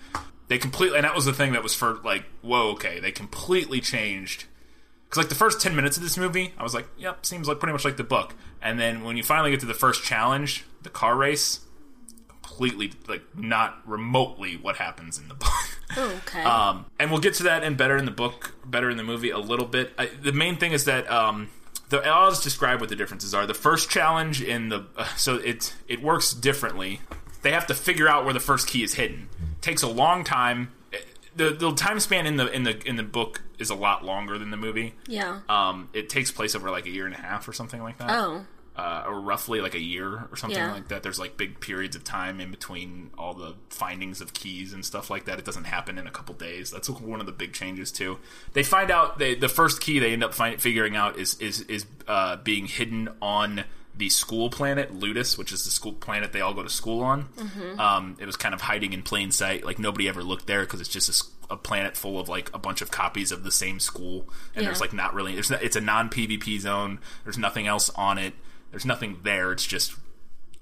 They 0.49 0.59
completely, 0.59 0.99
and 0.99 1.05
that 1.05 1.15
was 1.15 1.25
the 1.25 1.33
thing 1.33 1.53
that 1.53 1.63
was 1.63 1.75
for 1.75 1.95
like, 2.05 2.25
whoa, 2.43 2.73
okay, 2.73 3.01
they 3.01 3.11
completely 3.11 3.81
changed. 3.81 4.45
Because 5.05 5.19
like 5.19 5.29
the 5.29 5.35
first 5.35 5.61
ten 5.61 5.75
minutes 5.75 5.97
of 5.97 6.03
this 6.03 6.19
movie, 6.19 6.53
I 6.59 6.63
was 6.63 6.75
like, 6.75 6.87
yep, 6.99 7.25
seems 7.25 7.49
like 7.49 7.61
pretty 7.61 7.73
much 7.73 7.85
like 7.85 7.97
the 7.97 8.05
book. 8.05 8.35
And 8.61 8.79
then 8.79 9.05
when 9.05 9.17
you 9.17 9.23
finally 9.23 9.51
get 9.51 9.61
to 9.61 9.67
the 9.67 9.75
first 9.75 10.05
challenge, 10.05 10.65
the 10.83 10.91
car 10.91 11.17
race, 11.17 11.61
completely 12.29 12.93
like 13.09 13.23
not 13.37 13.79
remotely 13.87 14.57
what 14.57 14.77
happens 14.77 15.19
in 15.19 15.29
the 15.29 15.35
book. 15.35 15.51
Oh, 15.97 16.21
okay. 16.27 16.43
Um, 16.45 16.87
and 16.99 17.11
we'll 17.11 17.21
get 17.21 17.35
to 17.35 17.45
that 17.45 17.63
in 17.63 17.75
better 17.75 17.97
in 17.97 18.05
the 18.05 18.11
book, 18.11 18.55
better 18.65 18.91
in 18.91 18.97
the 18.97 19.03
movie 19.05 19.31
a 19.31 19.39
little 19.39 19.67
bit. 19.67 19.93
I, 19.99 20.07
the 20.07 20.33
main 20.33 20.57
thing 20.57 20.73
is 20.73 20.85
that 20.85 21.11
um, 21.11 21.49
the, 21.89 21.99
I'll 22.01 22.31
just 22.31 22.43
describe 22.43 22.81
what 22.81 22.89
the 22.89 22.97
differences 22.97 23.35
are. 23.35 23.47
The 23.47 23.55
first 23.55 23.91
challenge 23.91 24.43
in 24.43 24.69
the 24.69 24.87
uh, 24.97 25.05
so 25.17 25.37
it 25.37 25.75
it 25.89 26.03
works 26.03 26.33
differently. 26.33 27.01
They 27.45 27.53
have 27.53 27.67
to 27.69 27.75
figure 27.75 28.09
out 28.09 28.25
where 28.25 28.35
the 28.35 28.41
first 28.41 28.67
key 28.67 28.83
is 28.83 28.95
hidden. 28.95 29.29
takes 29.61 29.83
a 29.83 29.89
long 29.89 30.25
time. 30.25 30.73
The, 31.37 31.51
the 31.51 31.73
time 31.75 31.99
span 32.01 32.27
in 32.27 32.37
the 32.37 32.47
in 32.51 32.63
the 32.65 32.81
in 32.89 32.97
the 32.97 33.03
book 33.03 33.43
is 33.59 33.69
a 33.71 33.75
lot 33.75 34.05
longer 34.05 34.39
than 34.39 34.51
the 34.51 34.57
movie. 34.57 34.95
Yeah. 35.09 35.41
Um, 35.49 35.89
it 35.93 36.09
takes 36.09 36.31
place 36.31 36.55
over 36.55 36.71
like 36.71 36.87
a 36.87 36.91
year 36.91 37.07
and 37.07 37.15
a 37.15 37.19
half 37.21 37.47
or 37.49 37.53
something 37.53 37.83
like 37.83 37.99
that 37.99 38.11
Oh. 38.11 38.47
uh, 38.77 39.05
or 39.07 39.21
roughly 39.21 39.61
like 39.61 39.75
a 39.75 39.81
year 39.81 40.27
or 40.31 40.37
something 40.37 40.59
Yeah. 40.59 40.73
like 40.73 40.89
that. 40.89 41.03
There's 41.03 41.19
like 41.19 41.37
big 41.37 41.59
periods 41.61 41.97
of 41.97 42.05
time 42.05 42.41
in 42.41 42.51
between 42.53 43.11
all 43.19 43.35
the 43.35 43.55
findings 43.69 44.21
of 44.21 44.33
keys 44.33 44.73
and 44.73 44.85
stuff 44.85 45.11
like 45.11 45.25
that. 45.25 45.39
It 45.41 45.45
doesn't 45.45 45.65
happen 45.65 45.99
in 45.99 46.07
a 46.07 46.11
couple 46.13 46.35
days. 46.37 46.71
That's 46.71 46.89
one 46.89 47.19
of 47.19 47.27
the 47.27 47.33
big 47.33 47.53
changes 47.53 47.91
too. 47.91 48.19
They 48.53 48.63
find 48.63 48.91
out 48.93 49.19
they, 49.19 49.35
the 49.35 49.49
first 49.49 49.81
key 49.81 49.99
they 49.99 50.13
end 50.13 50.23
up 50.23 50.35
find, 50.35 50.61
figuring 50.63 50.95
out 50.95 51.19
is 51.19 51.35
is 51.41 51.63
is 51.63 51.85
uh, 52.07 52.37
being 52.37 52.67
hidden 52.67 53.09
on 53.21 53.65
the 53.97 54.09
school 54.09 54.51
planet 54.51 54.93
Ludus, 54.93 55.39
which 55.39 55.53
is 55.53 55.65
the 55.65 55.71
school 55.71 55.93
planet 55.93 56.33
they 56.33 56.41
all 56.41 56.53
go 56.55 56.63
to 56.63 56.69
school 56.71 57.03
on. 57.03 57.29
Mhm. 57.37 57.79
Um, 57.79 58.17
it 58.19 58.27
was 58.27 58.37
kind 58.37 58.55
of 58.55 58.63
hiding 58.63 58.93
in 58.93 59.03
plain 59.03 59.31
sight. 59.31 59.65
Like 59.65 59.79
nobody 59.79 60.09
ever 60.09 60.23
looked 60.23 60.47
there 60.47 60.63
because 60.63 60.81
it's 60.81 60.89
just 60.89 61.31
a 61.51 61.57
planet 61.57 61.97
full 61.97 62.19
of 62.19 62.29
like 62.29 62.51
a 62.55 62.59
bunch 62.59 62.81
of 62.83 62.91
copies 62.91 63.31
of 63.31 63.45
the 63.45 63.53
same 63.53 63.79
school, 63.79 64.29
and 64.55 64.63
Yeah. 64.63 64.69
there's 64.71 64.81
like 64.81 64.93
not 64.93 65.15
really. 65.15 65.35
There's 65.35 65.51
not, 65.51 65.63
it's 65.63 65.77
a 65.77 65.81
non 65.81 66.09
PvP 66.09 66.59
zone. 66.59 66.99
There's 67.23 67.39
nothing 67.39 67.67
else 67.67 67.91
on 67.91 68.19
it. 68.19 68.35
There's 68.71 68.85
nothing 68.87 69.19
there. 69.23 69.53
It's 69.53 69.67
just 69.67 69.93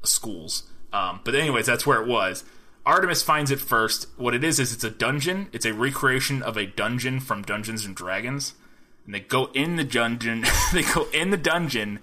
schools. 0.03 0.65
Um, 0.93 1.21
but 1.25 1.35
anyways, 1.35 1.67
that's 1.67 1.87
where 1.87 2.01
it 2.03 2.07
was. 2.07 2.45
Artemis 2.85 3.23
finds 3.23 3.51
it 3.51 3.61
first. 3.61 4.09
What 4.17 4.35
it 4.35 4.43
is 4.45 4.59
is 4.59 4.73
it's 4.73 4.85
a 4.85 4.91
dungeon. 4.91 5.49
It's 5.53 5.65
a 5.65 5.73
recreation 5.73 6.43
of 6.43 6.57
a 6.57 6.67
dungeon 6.67 7.21
from 7.21 7.43
Dungeons 7.43 7.85
and 7.87 7.95
Dragons. 7.95 8.55
And 9.07 9.15
they 9.15 9.21
go 9.21 9.47
in 9.55 9.77
the 9.77 9.85
dungeon. 9.85 10.45
they 10.73 10.83
go 10.83 11.07
in 11.13 11.31
the 11.31 11.37
dungeon, 11.37 12.01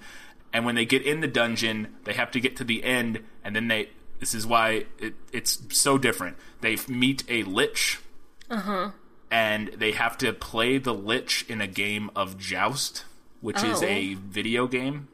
and 0.54 0.66
when 0.66 0.76
they 0.76 0.86
get 0.86 1.02
in 1.04 1.22
the 1.22 1.28
dungeon, 1.28 1.96
they 2.06 2.14
have 2.14 2.32
to 2.32 2.40
get 2.40 2.56
to 2.58 2.64
the 2.64 2.84
end, 2.84 3.20
and 3.44 3.56
then 3.56 3.68
they. 3.68 3.90
This 4.20 4.34
is 4.36 4.46
why 4.46 4.86
it, 5.00 5.14
it's 5.32 5.62
so 5.72 5.98
different. 5.98 6.36
They 6.62 6.78
meet 6.90 7.24
a 7.30 7.44
lich, 7.44 8.00
Uh 8.50 8.58
huh. 8.60 8.92
and 9.32 9.70
they 9.70 9.92
have 9.94 10.18
to 10.18 10.34
play 10.34 10.78
the 10.78 10.94
lich 10.94 11.46
in 11.48 11.62
a 11.62 11.68
game 11.68 12.10
of 12.16 12.38
joust, 12.38 13.06
which 13.40 13.64
is 13.64 13.82
Oh. 13.82 13.86
a 13.86 14.16
video 14.16 14.68
game. 14.68 15.08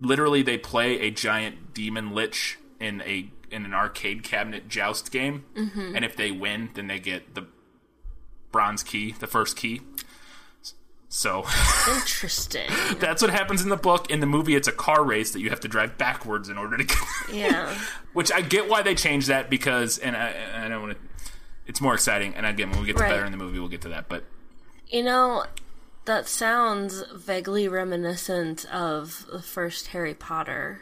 Literally, 0.00 0.42
they 0.42 0.56
play 0.58 1.00
a 1.00 1.10
giant 1.10 1.74
demon 1.74 2.14
lich 2.14 2.58
in 2.78 3.00
a 3.02 3.30
in 3.50 3.64
an 3.64 3.74
arcade 3.74 4.22
cabinet 4.24 4.68
joust 4.68 5.10
game, 5.12 5.44
Mhm. 5.56 5.94
and 5.96 6.04
if 6.04 6.14
they 6.16 6.30
win, 6.30 6.70
then 6.74 6.86
they 6.88 6.98
get 6.98 7.34
the 7.34 7.46
bronze 8.52 8.82
key, 8.82 9.12
the 9.18 9.26
first 9.26 9.56
key. 9.56 9.80
So 11.16 11.44
Interesting. 11.94 12.68
that's 12.98 13.22
what 13.22 13.30
happens 13.30 13.62
in 13.62 13.68
the 13.68 13.76
book. 13.76 14.10
In 14.10 14.18
the 14.18 14.26
movie, 14.26 14.56
it's 14.56 14.66
a 14.66 14.72
car 14.72 15.04
race 15.04 15.30
that 15.30 15.40
you 15.40 15.50
have 15.50 15.60
to 15.60 15.68
drive 15.68 15.96
backwards 15.96 16.48
in 16.48 16.58
order 16.58 16.76
to 16.76 16.82
get. 16.84 16.98
Yeah. 17.32 17.72
Which 18.14 18.32
I 18.32 18.40
get 18.40 18.68
why 18.68 18.82
they 18.82 18.96
changed 18.96 19.28
that 19.28 19.48
because, 19.48 19.98
and 19.98 20.16
I, 20.16 20.34
I 20.64 20.68
don't 20.68 20.82
want 20.82 20.94
to. 20.94 21.30
It's 21.66 21.80
more 21.80 21.94
exciting, 21.94 22.34
and 22.34 22.44
again, 22.44 22.70
when 22.70 22.80
we 22.80 22.86
get 22.86 22.96
to 22.96 23.02
Right. 23.04 23.10
better 23.10 23.24
in 23.24 23.30
the 23.32 23.38
movie, 23.38 23.58
we'll 23.60 23.68
get 23.68 23.82
to 23.82 23.88
that. 23.90 24.08
But 24.08 24.24
You 24.88 25.04
know, 25.04 25.44
That 26.04 26.28
sounds 26.28 27.02
vaguely 27.14 27.68
reminiscent 27.68 28.64
of 28.72 29.24
the 29.32 29.40
first 29.40 29.88
Harry 29.88 30.14
Potter. 30.14 30.80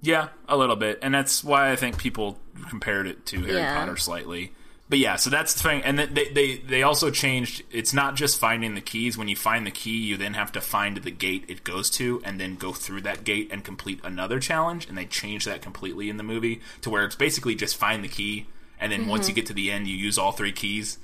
Yeah, 0.00 0.28
a 0.48 0.56
little 0.56 0.76
bit, 0.76 0.98
and 1.02 1.12
that's 1.14 1.44
why 1.44 1.70
I 1.70 1.76
think 1.76 1.98
people 1.98 2.38
compared 2.70 3.06
it 3.06 3.26
to 3.26 3.40
Harry 3.42 3.52
Yeah. 3.58 3.78
Potter 3.78 3.96
slightly. 3.98 4.52
But 4.90 4.98
yeah, 4.98 5.16
so 5.16 5.28
that's 5.28 5.52
the 5.52 5.60
thing, 5.60 5.82
and 5.82 5.98
then 5.98 6.14
they, 6.14 6.28
they 6.30 6.56
they 6.56 6.82
also 6.82 7.10
changed. 7.10 7.62
It's 7.70 7.92
not 7.92 8.14
just 8.16 8.38
finding 8.38 8.74
the 8.74 8.80
keys. 8.80 9.18
When 9.18 9.28
you 9.28 9.36
find 9.36 9.66
the 9.66 9.70
key, 9.70 9.98
you 9.98 10.16
then 10.16 10.32
have 10.32 10.50
to 10.52 10.62
find 10.62 10.96
the 10.96 11.10
gate 11.10 11.44
it 11.46 11.62
goes 11.62 11.90
to, 11.90 12.22
and 12.24 12.40
then 12.40 12.56
go 12.56 12.72
through 12.72 13.02
that 13.02 13.22
gate 13.24 13.50
and 13.52 13.62
complete 13.62 14.00
another 14.02 14.40
challenge. 14.40 14.88
And 14.88 14.96
they 14.96 15.04
changed 15.04 15.46
that 15.46 15.60
completely 15.60 16.08
in 16.08 16.16
the 16.16 16.22
movie 16.22 16.62
to 16.80 16.88
where 16.90 17.04
it's 17.04 17.16
basically 17.16 17.54
just 17.54 17.76
find 17.76 18.02
the 18.02 18.08
key, 18.08 18.46
and 18.80 18.90
then 18.90 19.06
once 19.08 19.26
Mhm. 19.26 19.28
you 19.28 19.34
get 19.34 19.46
to 19.46 19.52
the 19.52 19.70
end, 19.70 19.88
you 19.88 19.94
use 19.96 20.16
all 20.16 20.32
three 20.32 20.52
keys. 20.52 20.98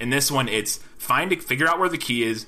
In 0.00 0.10
this 0.10 0.28
one, 0.28 0.48
it's 0.48 0.80
find 0.98 1.30
it, 1.30 1.40
figure 1.40 1.68
out 1.68 1.78
where 1.78 1.88
the 1.88 1.98
key 1.98 2.24
is, 2.24 2.46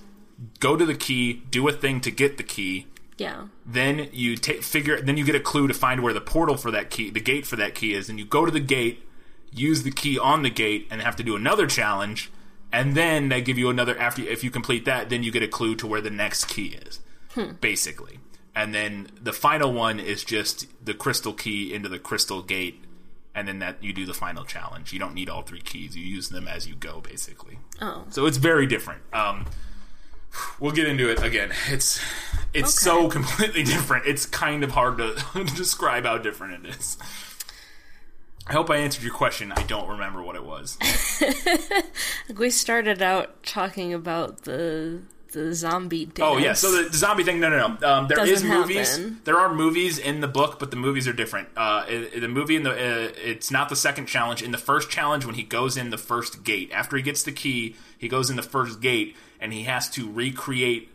go 0.58 0.74
to 0.76 0.84
the 0.84 0.94
key, 0.96 1.42
do 1.50 1.68
a 1.68 1.72
thing 1.72 2.00
to 2.00 2.10
get 2.10 2.38
the 2.38 2.42
key, 2.42 2.86
Yeah. 3.18 3.42
then 3.64 4.08
you 4.12 4.34
take 4.36 4.64
figure 4.64 5.00
then 5.00 5.16
you 5.16 5.22
get 5.24 5.36
a 5.36 5.40
clue 5.40 5.68
to 5.68 5.74
find 5.74 6.02
where 6.02 6.12
the 6.14 6.20
portal 6.20 6.56
for 6.56 6.72
that 6.72 6.90
key 6.90 7.08
the 7.10 7.20
gate 7.20 7.46
for 7.46 7.54
that 7.54 7.76
key 7.76 7.94
is 7.94 8.08
and 8.08 8.18
you 8.18 8.24
go 8.24 8.44
to 8.44 8.50
the 8.50 8.58
gate 8.58 9.06
use 9.52 9.82
the 9.82 9.90
key 9.90 10.18
on 10.18 10.42
the 10.42 10.50
gate 10.50 10.88
and 10.90 11.00
have 11.02 11.16
to 11.16 11.22
do 11.22 11.36
another 11.36 11.66
challenge 11.66 12.30
and 12.72 12.94
then 12.94 13.28
they 13.28 13.40
give 13.42 13.58
you 13.58 13.68
another 13.68 13.98
after 13.98 14.22
if 14.22 14.42
you 14.42 14.50
complete 14.50 14.84
that 14.86 15.10
then 15.10 15.22
you 15.22 15.30
get 15.30 15.42
a 15.42 15.48
clue 15.48 15.74
to 15.76 15.86
where 15.86 16.00
the 16.00 16.10
next 16.10 16.46
key 16.46 16.78
is 16.86 17.00
Hmm. 17.34 17.52
basically 17.60 18.18
and 18.54 18.74
then 18.74 19.08
the 19.22 19.32
final 19.32 19.72
one 19.72 19.98
is 20.00 20.24
just 20.24 20.66
the 20.84 20.92
crystal 20.94 21.32
key 21.32 21.72
into 21.72 21.88
the 21.88 21.98
crystal 21.98 22.42
gate 22.42 22.84
and 23.34 23.48
then 23.48 23.58
that 23.60 23.82
you 23.82 23.92
do 23.94 24.04
the 24.06 24.12
final 24.14 24.44
challenge 24.44 24.92
you 24.92 24.98
don't 24.98 25.14
need 25.14 25.28
all 25.30 25.42
three 25.42 25.60
keys 25.62 25.96
you 25.96 26.04
use 26.04 26.28
them 26.28 26.46
as 26.48 26.66
you 26.68 26.74
go 26.74 27.00
basically 27.00 27.58
Oh. 27.80 28.04
so 28.10 28.26
it's 28.26 28.36
very 28.36 28.66
different. 28.66 29.02
Um, 29.12 29.46
we'll 30.60 30.72
get 30.72 30.86
into 30.86 31.10
it 31.10 31.22
again. 31.22 31.52
It's 31.68 32.00
it's 32.54 32.80
so 32.80 33.08
completely 33.08 33.62
different. 33.74 34.06
It's 34.06 34.24
kind 34.24 34.62
of 34.62 34.70
hard 34.70 34.98
to 34.98 35.16
describe 35.56 36.04
how 36.04 36.18
different 36.18 36.64
it 36.66 36.76
is. 36.76 36.96
I 38.46 38.52
hope 38.54 38.70
I 38.70 38.76
answered 38.78 39.04
your 39.04 39.14
question. 39.14 39.52
I 39.52 39.62
don't 39.64 39.88
remember 39.88 40.22
what 40.22 40.36
it 40.36 40.44
was. 40.44 40.76
We 42.36 42.50
started 42.50 43.02
out 43.02 43.42
talking 43.44 43.92
about 43.94 44.42
the 44.42 45.02
the 45.32 45.54
zombie 45.54 46.06
dance. 46.06 46.18
Oh 46.20 46.38
yeah, 46.38 46.52
so 46.54 46.82
the 46.82 46.96
zombie 46.96 47.24
thing. 47.24 47.40
No, 47.40 47.48
no, 47.50 47.76
no. 47.80 47.86
Um, 47.88 48.08
there 48.08 48.22
is 48.24 48.42
Doesn't 48.42 48.48
movies. 48.48 48.90
happen. 48.96 49.20
There 49.24 49.38
are 49.38 49.52
movies 49.54 49.98
in 49.98 50.20
the 50.20 50.28
book, 50.28 50.58
but 50.58 50.70
the 50.70 50.76
movies 50.76 51.06
are 51.08 51.12
different. 51.12 51.48
Uh, 51.56 51.84
i- 51.88 52.10
the 52.18 52.28
movie 52.28 52.56
in 52.56 52.62
the 52.62 52.70
uh, 52.72 53.12
it's 53.16 53.50
not 53.50 53.68
the 53.68 53.76
second 53.76 54.06
challenge. 54.06 54.42
In 54.42 54.50
the 54.52 54.58
first 54.58 54.90
challenge, 54.90 55.24
when 55.26 55.34
he 55.34 55.42
goes 55.42 55.76
in 55.76 55.90
the 55.90 55.98
first 55.98 56.42
gate, 56.44 56.70
after 56.72 56.96
he 56.96 57.02
gets 57.02 57.22
the 57.22 57.32
key, 57.32 57.76
he 57.98 58.08
goes 58.08 58.30
in 58.30 58.36
the 58.36 58.42
first 58.42 58.80
gate, 58.80 59.16
and 59.40 59.52
he 59.52 59.64
has 59.64 59.88
to 59.90 60.10
recreate. 60.10 60.90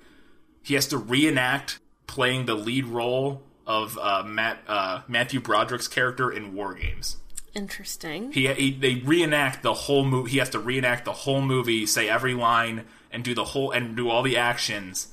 He 0.64 0.74
has 0.74 0.88
to 0.88 0.98
reenact 0.98 1.80
playing 2.08 2.46
the 2.46 2.56
lead 2.56 2.86
role 2.86 3.42
of 3.66 3.98
uh, 3.98 4.24
Matt 4.26 4.60
uh, 4.68 5.02
Matthew 5.08 5.40
Broderick's 5.40 5.88
character 5.88 6.30
in 6.32 6.54
War 6.54 6.74
Games. 6.74 7.18
Interesting. 7.58 8.32
He, 8.32 8.48
he 8.54 8.72
they 8.72 8.96
reenact 9.04 9.64
the 9.64 9.74
whole 9.74 10.06
movie. 10.06 10.30
He 10.32 10.38
has 10.38 10.52
to 10.52 10.60
reenact 10.60 11.06
the 11.06 11.12
whole 11.12 11.42
movie, 11.42 11.88
say 11.88 12.08
every 12.08 12.36
line, 12.36 12.86
and 13.12 13.24
do 13.24 13.34
the 13.34 13.44
whole 13.44 13.72
and 13.72 13.96
do 13.98 14.10
all 14.10 14.22
the 14.22 14.38
actions. 14.38 15.08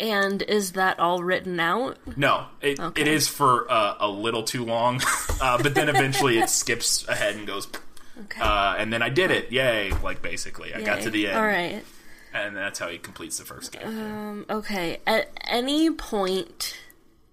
And 0.00 0.40
is 0.42 0.72
that 0.72 0.98
all 0.98 1.22
written 1.22 1.60
out? 1.60 1.98
No, 2.16 2.46
it, 2.62 2.80
Okay. 2.80 3.02
it 3.02 3.08
is 3.08 3.28
for 3.28 3.70
uh, 3.70 3.96
a 4.00 4.08
little 4.08 4.42
too 4.42 4.64
long, 4.64 5.00
uh, 5.42 5.62
but 5.62 5.74
then 5.74 5.88
eventually 5.90 6.38
it 6.38 6.48
skips 6.48 7.06
ahead 7.06 7.36
and 7.36 7.46
goes. 7.46 7.68
Okay. 8.24 8.40
Uh, 8.40 8.74
and 8.78 8.90
then 8.92 9.02
I 9.02 9.10
did 9.10 9.30
it, 9.30 9.52
yay! 9.52 9.92
Like 10.02 10.22
basically, 10.22 10.74
I 10.74 10.80
got 10.82 11.02
to 11.02 11.10
the 11.10 11.28
end. 11.28 11.36
All 11.38 11.44
right. 11.44 11.84
and 12.34 12.56
that's 12.56 12.78
how 12.78 12.88
he 12.88 12.96
completes 12.98 13.38
the 13.38 13.44
first 13.44 13.72
game. 13.72 13.86
Um, 13.86 14.46
okay. 14.50 14.98
At 15.06 15.30
any 15.46 15.90
point, 15.90 16.78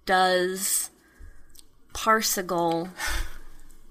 does 0.04 0.90
Parsigal. 1.94 2.90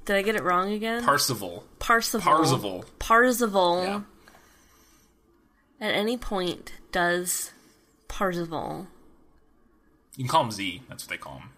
Did 0.05 0.15
I 0.15 0.21
get 0.21 0.35
it 0.35 0.43
wrong 0.43 0.71
again? 0.71 1.03
Parsival. 1.03 1.65
Parsival. 1.79 2.31
Parzival. 2.31 2.85
Parzival. 2.99 4.05
At 5.81 5.93
any 5.93 6.17
point, 6.17 6.73
does 6.91 7.51
Parzival 8.07 8.87
You 10.15 10.23
can 10.23 10.29
call 10.29 10.43
him 10.45 10.51
Z. 10.51 10.83
That's 10.87 11.03
what 11.03 11.09
they 11.09 11.17
call 11.17 11.39
him. 11.39 11.49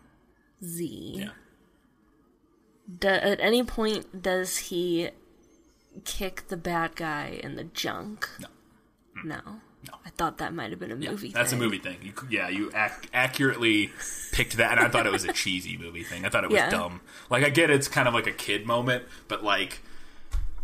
Z. 0.64 1.14
Yeah. 1.18 1.30
Do, 3.00 3.10
at 3.10 3.40
any 3.42 3.64
point, 3.64 4.22
does 4.24 4.58
he 4.58 5.10
kick 6.06 6.48
the 6.48 6.58
bad 6.58 6.96
guy 6.96 7.40
in 7.44 7.56
the 7.56 7.66
junk? 7.66 8.30
No. 8.40 8.48
No. 9.24 9.42
No. 9.92 9.98
I 10.06 10.10
thought 10.12 10.38
that 10.40 10.54
might 10.54 10.72
have 10.72 10.80
been 10.80 10.92
a 10.92 10.96
movie. 10.96 11.30
That's 11.32 11.52
thing. 11.52 11.60
a 11.60 11.64
movie 11.64 11.78
thing. 11.80 11.98
You, 12.02 12.14
yeah, 12.30 12.50
you 12.50 12.70
ac- 12.76 13.10
accurately 13.14 13.92
picked 14.32 14.58
that, 14.58 14.72
and 14.78 14.80
I 14.82 14.90
thought 14.90 15.06
it 15.06 15.12
was 15.12 15.24
a 15.24 15.34
cheesy 15.34 15.78
movie 15.78 16.04
thing. 16.04 16.26
I 16.26 16.30
thought 16.30 16.44
it 16.44 16.50
was 16.50 16.58
Yeah. 16.58 16.70
dumb. 16.70 17.02
Like 17.30 17.44
I 17.44 17.50
get 17.50 17.70
it's 17.70 17.88
kind 17.88 18.08
of 18.08 18.14
like 18.14 18.28
a 18.28 18.32
kid 18.32 18.66
moment, 18.66 19.06
but 19.28 19.44
like, 19.44 19.80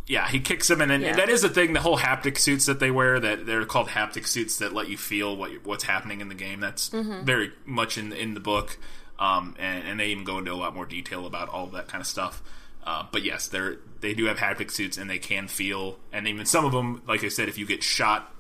yeah, 0.06 0.28
he 0.28 0.40
kicks 0.40 0.70
him, 0.70 0.82
and 0.82 0.92
then 0.92 1.02
Yeah. 1.02 1.16
that 1.16 1.30
is 1.30 1.42
the 1.44 1.50
thing. 1.50 1.74
The 1.74 1.80
whole 1.80 1.98
haptic 1.98 2.38
suits 2.38 2.66
that 2.66 2.80
they 2.80 2.92
wear 2.92 3.20
that 3.20 3.46
they're 3.46 3.64
called 3.66 3.90
haptic 3.90 4.28
suits 4.28 4.58
that 4.58 4.74
let 4.74 4.90
you 4.90 4.98
feel 4.98 5.36
what 5.38 5.52
what's 5.66 5.86
happening 5.86 6.20
in 6.22 6.28
the 6.28 6.36
game. 6.36 6.60
That's 6.60 6.90
Mhm. 6.90 7.24
very 7.24 7.54
much 7.66 7.98
in 7.98 8.12
in 8.12 8.34
the 8.34 8.42
book, 8.42 8.78
um, 9.20 9.56
and, 9.58 9.88
and 9.88 10.00
they 10.00 10.08
even 10.08 10.24
go 10.26 10.40
into 10.40 10.52
a 10.52 10.56
lot 10.56 10.76
more 10.76 10.86
detail 10.86 11.26
about 11.26 11.48
all 11.50 11.68
that 11.68 11.88
kind 11.88 12.02
of 12.02 12.08
stuff. 12.08 12.42
Uh, 12.86 13.06
but 13.14 13.24
yes, 13.24 13.48
they're 13.48 13.78
they 14.02 14.14
do 14.14 14.26
have 14.26 14.38
haptic 14.40 14.70
suits, 14.72 14.98
and 14.98 15.10
they 15.10 15.20
can 15.20 15.48
feel, 15.48 15.98
and 16.12 16.28
even 16.28 16.46
some 16.46 16.66
of 16.66 16.74
them, 16.74 17.02
like 17.08 17.24
I 17.24 17.30
said, 17.30 17.48
if 17.48 17.58
you 17.58 17.66
get 17.66 17.82
shot 17.82 18.33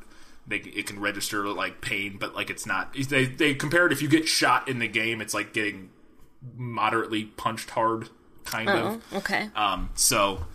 they, 0.47 0.58
it 0.58 0.88
can 0.88 0.99
register 0.99 1.47
like 1.47 1.82
pain, 1.82 2.17
but 2.19 2.36
like 2.36 2.49
it's 2.49 2.65
not. 2.65 2.93
They 2.93 3.25
they 3.25 3.53
compare 3.53 3.86
it 3.86 3.91
if 3.93 4.01
you 4.01 4.08
get 4.08 4.27
shot 4.27 4.67
in 4.67 4.79
the 4.79 4.88
game, 4.88 5.21
it's 5.21 5.34
like 5.34 5.53
getting 5.53 5.89
moderately 6.56 7.25
punched 7.25 7.69
hard, 7.71 8.10
kind 8.43 8.69
Oh, 8.69 8.73
of. 9.12 9.13
okay. 9.17 9.49
Um. 9.56 9.89
So, 9.95 10.45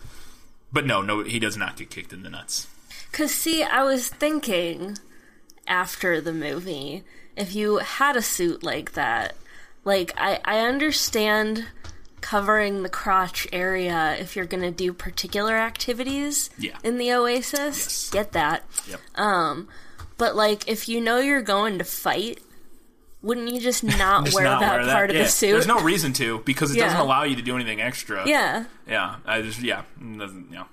but 0.71 0.85
no, 0.85 1.01
no, 1.01 1.23
he 1.23 1.39
does 1.39 1.57
not 1.57 1.75
get 1.77 1.89
kicked 1.89 2.13
in 2.13 2.23
the 2.23 2.29
nuts. 2.29 2.67
Because, 3.11 3.31
see, 3.33 3.63
I 3.63 3.83
was 3.83 4.07
thinking 4.09 4.97
after 5.67 6.21
the 6.21 6.33
movie, 6.33 7.03
if 7.35 7.55
you 7.55 7.77
had 7.77 8.15
a 8.15 8.21
suit 8.21 8.61
like 8.61 8.93
that, 8.93 9.35
like, 9.83 10.13
I, 10.15 10.39
I 10.45 10.59
understand 10.59 11.65
covering 12.21 12.83
the 12.83 12.89
crotch 12.89 13.47
area 13.53 14.15
if 14.19 14.35
you're 14.35 14.45
going 14.45 14.63
to 14.63 14.71
do 14.71 14.93
particular 14.93 15.53
activities 15.55 16.49
Yeah. 16.57 16.77
in 16.83 16.97
the 16.97 17.11
Oasis. 17.13 18.09
Get 18.09 18.31
that. 18.33 18.63
Yep. 18.87 18.99
Um, 19.15 19.67
but, 20.17 20.35
like, 20.35 20.67
if 20.67 20.89
you 20.89 20.99
know 21.01 21.19
you're 21.19 21.41
going 21.41 21.77
to 21.77 21.83
fight, 21.83 22.39
wouldn't 23.21 23.49
you 23.49 23.59
just 23.59 23.83
not 23.97 24.25
Just 24.25 24.35
wear 24.35 24.43
not 24.45 24.59
that 24.61 24.81
wear 24.81 24.91
part 24.93 25.09
of 25.09 25.15
Yeah. 25.15 25.23
the 25.23 25.29
suit? 25.29 25.51
There's 25.51 25.67
no 25.67 25.79
reason 25.81 26.13
to 26.13 26.39
because 26.39 26.71
it 26.71 26.77
Yeah. 26.77 26.85
doesn't 26.85 26.99
allow 27.01 27.23
you 27.23 27.35
to 27.35 27.41
do 27.41 27.55
anything 27.55 27.81
extra. 27.81 28.27
Yeah. 28.27 28.65
Yeah. 28.87 29.15
I 29.25 29.41
just 29.41 29.61
yeah. 29.61 29.83
Doesn't 29.99 30.47
yeah. 30.51 30.63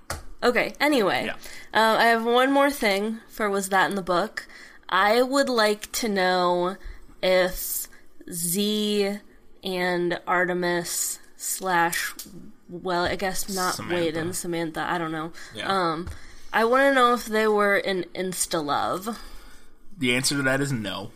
Okay, 0.42 0.74
anyway. 0.80 1.24
Yeah. 1.26 1.34
Uh, 1.74 1.96
I 1.98 2.04
have 2.06 2.24
one 2.24 2.52
more 2.52 2.70
thing 2.70 3.18
for 3.28 3.48
Was 3.50 3.70
That 3.70 3.88
in 3.90 3.96
the 3.96 4.02
Book? 4.02 4.46
I 4.88 5.22
would 5.22 5.48
like 5.48 5.90
to 5.92 6.08
know 6.08 6.76
if 7.22 7.88
Z 8.30 9.18
and 9.64 10.20
Artemis 10.26 11.18
slash, 11.36 12.14
well, 12.68 13.04
I 13.04 13.16
guess 13.16 13.48
not 13.54 13.74
Samantha. 13.74 13.94
Wade 13.94 14.16
and 14.16 14.34
Samantha, 14.34 14.80
I 14.82 14.98
don't 14.98 15.12
know. 15.12 15.32
Yeah. 15.54 15.66
Um, 15.68 16.08
I 16.52 16.64
want 16.64 16.82
to 16.82 16.94
know 16.94 17.14
if 17.14 17.26
they 17.26 17.46
were 17.46 17.76
in 17.76 18.04
Insta 18.14 18.64
Love. 18.64 19.18
The 19.98 20.14
answer 20.14 20.36
to 20.36 20.42
that 20.42 20.60
is 20.60 20.72
no. 20.72 21.10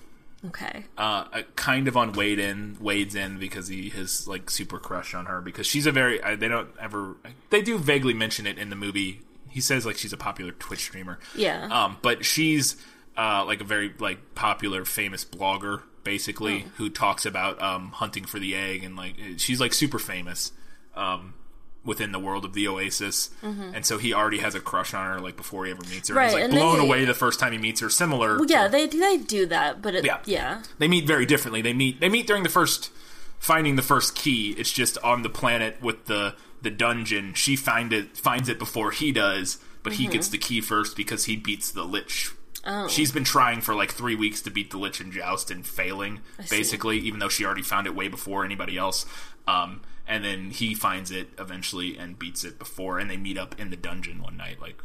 Okay. 0.47 0.85
uh, 0.97 1.25
uh, 1.33 1.43
kind 1.55 1.87
of 1.87 1.99
on 1.99 2.13
Wade 2.13 2.39
in 2.39 2.79
Wade's 2.81 3.15
in 3.15 3.39
because 3.39 3.69
he 3.69 3.91
has 3.91 4.27
like 4.27 4.49
super 4.49 4.79
crush 4.79 5.13
on 5.13 5.27
her 5.27 5.43
because 5.43 5.67
she's 5.67 5.85
a 5.85 5.93
very 5.93 6.19
they 6.37 6.49
don't 6.49 6.71
ever 6.81 7.17
they 7.51 7.61
do 7.61 7.77
vaguely 7.77 8.15
mention 8.15 8.47
it 8.47 8.57
in 8.59 8.71
the 8.71 8.77
movie. 8.77 9.21
He 9.51 9.61
says 9.61 9.85
like 9.85 9.99
she's 9.99 10.15
a 10.15 10.17
popular 10.17 10.53
Twitch 10.53 10.81
streamer. 10.81 11.19
Yeah. 11.37 11.69
Um, 11.71 11.99
but 12.01 12.25
she's 12.25 12.77
uh, 13.19 13.45
like 13.45 13.61
a 13.61 13.65
very 13.65 13.93
like 13.99 14.35
popular 14.35 14.87
famous 14.87 15.27
blogger 15.27 15.83
basically 16.05 16.65
Oh. 16.67 16.71
who 16.77 16.91
talks 16.91 17.25
about 17.27 17.61
um, 17.63 17.91
hunting 17.93 18.25
for 18.25 18.39
the 18.39 18.55
egg 18.55 18.85
and 18.85 18.97
like 18.97 19.15
she's 19.39 19.61
like 19.61 19.73
super 19.75 19.99
famous. 19.99 20.53
Um, 20.95 21.35
within 21.83 22.13
the 22.13 22.19
world 22.19 22.45
of 22.45 22.53
the 22.53 22.69
Oasis, 22.69 23.31
Mhm. 23.43 23.75
and 23.75 23.87
so 23.87 23.97
he 23.97 24.13
already 24.13 24.37
has 24.41 24.55
a 24.55 24.61
crush 24.61 24.93
on 24.93 25.07
her 25.07 25.19
like 25.19 25.35
before 25.35 25.65
he 25.65 25.71
ever 25.71 25.81
meets 25.89 26.11
her. 26.11 26.15
Right, 26.15 26.27
He's 26.27 26.35
like 26.35 26.43
and 26.45 26.53
blown 26.53 26.77
they- 26.79 26.85
away 26.85 27.05
the 27.07 27.15
first 27.15 27.41
time 27.41 27.53
he 27.53 27.59
meets 27.59 27.81
her. 27.81 27.89
Similar, 27.89 28.37
Well, 28.37 28.45
yeah, 28.51 28.69
they 28.69 28.87
they 28.87 29.17
do 29.17 29.47
that, 29.47 29.81
but 29.81 29.95
it, 29.95 30.05
Yeah. 30.05 30.19
yeah. 30.27 30.63
they 30.79 30.89
meet 30.89 31.07
very 31.07 31.25
differently. 31.25 31.63
They 31.63 31.73
meet 31.73 31.99
they 32.01 32.11
meet 32.11 32.27
during 32.27 32.43
the 32.43 32.51
first 32.51 32.91
finding 33.39 33.77
the 33.77 33.83
first 33.83 34.15
key. 34.15 34.51
It's 34.59 34.71
just 34.71 34.99
on 34.99 35.23
the 35.23 35.31
planet 35.31 35.79
with 35.81 36.05
the 36.05 36.35
the 36.61 36.71
dungeon. 36.71 37.33
She 37.33 37.57
find 37.57 37.95
it 37.95 38.15
finds 38.15 38.51
it 38.51 38.59
before 38.59 38.91
he 38.91 39.11
does, 39.11 39.57
but 39.83 39.95
he 39.95 40.07
Mhm. 40.07 40.11
gets 40.11 40.29
the 40.29 40.37
key 40.37 40.61
first 40.61 40.95
because 40.99 41.25
he 41.25 41.35
beats 41.35 41.71
the 41.71 41.85
lich. 41.85 42.31
Oh. 42.65 42.89
She's 42.89 43.11
been 43.13 43.25
trying 43.25 43.61
for 43.63 43.75
like 43.75 43.91
three 43.93 44.15
weeks 44.15 44.43
to 44.43 44.51
beat 44.51 44.71
the 44.71 44.77
lich 44.79 45.01
in 45.01 45.13
joust 45.13 45.51
and 45.51 45.67
failing, 45.67 46.21
basically, 46.51 46.99
even 46.99 47.19
though 47.19 47.29
she 47.29 47.45
already 47.45 47.63
found 47.63 47.87
it 47.87 47.95
way 47.95 48.09
before 48.09 48.45
anybody 48.45 48.77
else. 48.77 49.07
Um, 49.49 49.81
and 50.07 50.25
then 50.25 50.51
he 50.51 50.75
finds 50.75 51.11
it 51.11 51.29
eventually 51.39 51.97
and 51.97 52.19
beats 52.19 52.45
it 52.45 52.59
before, 52.59 52.99
and 52.99 53.11
they 53.11 53.17
meet 53.17 53.39
up 53.39 53.59
in 53.59 53.71
the 53.71 53.77
dungeon 53.77 54.23
one 54.23 54.37
night, 54.37 54.61
like 54.61 54.77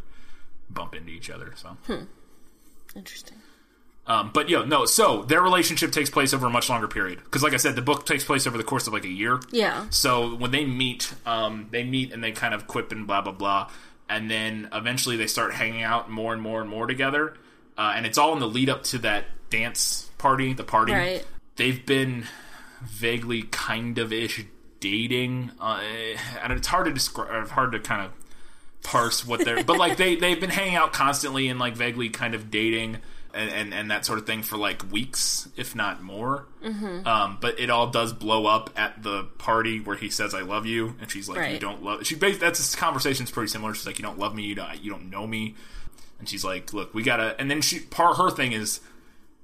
bump 0.70 0.96
into 0.96 1.12
each 1.12 1.30
other. 1.30 1.54
So 1.56 1.78
Hmm. 1.88 2.04
Interesting. 2.96 3.38
Um, 4.08 4.30
but 4.34 4.50
yo, 4.50 4.64
no. 4.64 4.86
So 4.86 5.24
their 5.24 5.42
relationship 5.42 5.92
takes 5.92 6.10
place 6.12 6.34
over 6.34 6.46
a 6.46 6.50
much 6.50 6.70
longer 6.70 6.88
period 6.88 7.20
because, 7.24 7.42
like 7.42 7.54
I 7.54 7.58
said, 7.58 7.76
the 7.76 7.82
book 7.82 8.06
takes 8.06 8.24
place 8.24 8.46
over 8.46 8.58
the 8.58 8.64
course 8.64 8.86
of 8.88 8.94
like 8.94 9.04
a 9.04 9.10
year. 9.10 9.40
Yeah. 9.52 9.88
So 9.90 10.36
when 10.36 10.52
they 10.52 10.64
meet, 10.64 11.12
um, 11.26 11.68
they 11.72 11.84
meet 11.84 12.14
and 12.14 12.24
they 12.24 12.32
kind 12.32 12.54
of 12.54 12.68
quip 12.68 12.92
and 12.92 13.08
blah 13.08 13.22
blah 13.22 13.32
blah, 13.34 13.70
and 14.08 14.30
then 14.30 14.70
eventually 14.72 15.18
they 15.18 15.28
start 15.28 15.56
hanging 15.56 15.82
out 15.82 16.10
more 16.10 16.34
and 16.34 16.42
more 16.42 16.62
and 16.62 16.70
more 16.70 16.86
together, 16.86 17.36
uh, 17.78 17.94
and 17.96 18.06
it's 18.06 18.18
all 18.18 18.34
in 18.34 18.40
the 18.40 18.48
lead 18.48 18.70
up 18.70 18.84
to 18.86 18.98
that 19.00 19.26
dance 19.50 20.10
party, 20.18 20.54
the 20.54 20.64
party. 20.64 20.94
Right. 20.94 21.26
They've 21.56 21.86
been 21.86 22.26
vaguely 22.84 23.44
kind 23.44 23.98
of 23.98 24.12
ish 24.14 24.46
dating, 24.80 25.52
uh, 25.60 25.82
and 26.44 26.54
it's 26.54 26.68
hard 26.68 26.86
to 26.86 26.94
describe, 26.94 27.48
hard 27.50 27.72
to 27.72 27.80
kind 27.80 28.06
of 28.06 28.12
parse 28.84 29.26
what 29.26 29.44
they're, 29.44 29.64
but 29.64 29.78
like 29.78 29.98
they 29.98 30.16
they've 30.16 30.40
been 30.40 30.50
hanging 30.50 30.76
out 30.76 30.94
constantly 30.94 31.48
and 31.48 31.60
like 31.60 31.76
vaguely 31.76 32.10
kind 32.10 32.36
of 32.36 32.52
dating. 32.52 32.98
And, 33.38 33.50
and, 33.52 33.74
and 33.74 33.92
that 33.92 34.06
sort 34.06 34.18
of 34.18 34.26
thing 34.26 34.44
for 34.44 34.56
like 34.56 34.90
weeks, 34.94 35.50
if 35.58 35.76
not 35.76 36.02
more. 36.02 36.46
Mhm. 36.64 37.06
Um, 37.06 37.38
but 37.42 37.60
it 37.60 37.70
all 37.70 37.88
does 37.88 38.14
blow 38.14 38.46
up 38.46 38.70
at 38.78 39.04
the 39.04 39.24
party 39.40 39.82
where 39.82 39.98
he 39.98 40.10
says 40.10 40.34
"I 40.34 40.40
love 40.40 40.66
you," 40.66 40.96
and 41.02 41.12
she's 41.12 41.28
like, 41.28 41.52
"You 41.52 41.60
don't 41.60 41.84
love." 41.84 42.08
She 42.08 42.16
that's 42.16 42.60
this 42.60 42.76
conversation's 42.78 43.32
pretty 43.32 43.50
similar. 43.50 43.74
She's 43.74 43.86
like, 43.86 44.00
"You 44.00 44.06
don't 44.06 44.18
love 44.18 44.34
me. 44.34 44.44
You 44.44 44.56
don't. 44.56 44.82
You 44.82 44.90
don't 44.90 45.10
know 45.10 45.28
me." 45.28 45.56
And 46.20 46.28
she's 46.30 46.44
like, 46.46 46.74
"Look, 46.74 46.94
we 46.94 47.04
gotta." 47.04 47.36
And 47.40 47.50
then 47.52 47.62
she 47.62 47.80
part 47.80 48.18
her 48.18 48.30
thing 48.30 48.52
is 48.54 48.80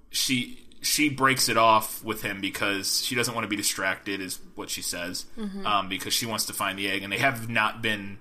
she 0.09 0.57
she 0.81 1.09
breaks 1.09 1.47
it 1.47 1.57
off 1.57 2.03
with 2.03 2.23
him 2.23 2.41
because 2.41 3.03
she 3.05 3.13
doesn't 3.13 3.33
want 3.35 3.43
to 3.45 3.49
be 3.49 3.55
distracted, 3.55 4.19
is 4.19 4.39
what 4.55 4.69
she 4.69 4.81
says. 4.81 5.25
Mhm. 5.37 5.65
Um, 5.65 5.89
because 5.89 6.13
she 6.13 6.25
wants 6.25 6.45
to 6.45 6.53
find 6.53 6.77
the 6.79 6.89
egg, 6.89 7.03
and 7.03 7.11
they 7.13 7.19
have 7.19 7.49
not 7.49 7.81
been. 7.81 8.17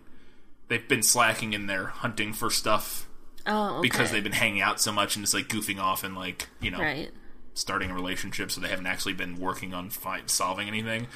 They've 0.68 0.86
been 0.86 1.03
slacking 1.03 1.53
in 1.53 1.66
their 1.66 1.86
hunting 1.86 2.32
for 2.32 2.48
stuff 2.51 3.09
Oh, 3.46 3.78
okay. 3.78 3.80
because 3.82 4.11
they've 4.12 4.22
been 4.22 4.32
hanging 4.32 4.61
out 4.61 4.80
so 4.80 4.92
much 4.92 5.16
and 5.16 5.24
just 5.24 5.34
like 5.34 5.48
goofing 5.48 5.80
off 5.80 6.05
and 6.05 6.14
like 6.14 6.48
you 6.61 6.70
know 6.70 6.78
Right. 6.78 7.11
starting 7.55 7.90
a 7.90 7.94
relationship, 7.94 8.51
so 8.53 8.61
they 8.61 8.68
haven't 8.68 8.86
actually 8.86 9.14
been 9.14 9.36
working 9.38 9.72
on 9.74 9.90
fi- 9.90 10.22
solving 10.26 10.68
anything. 10.68 11.07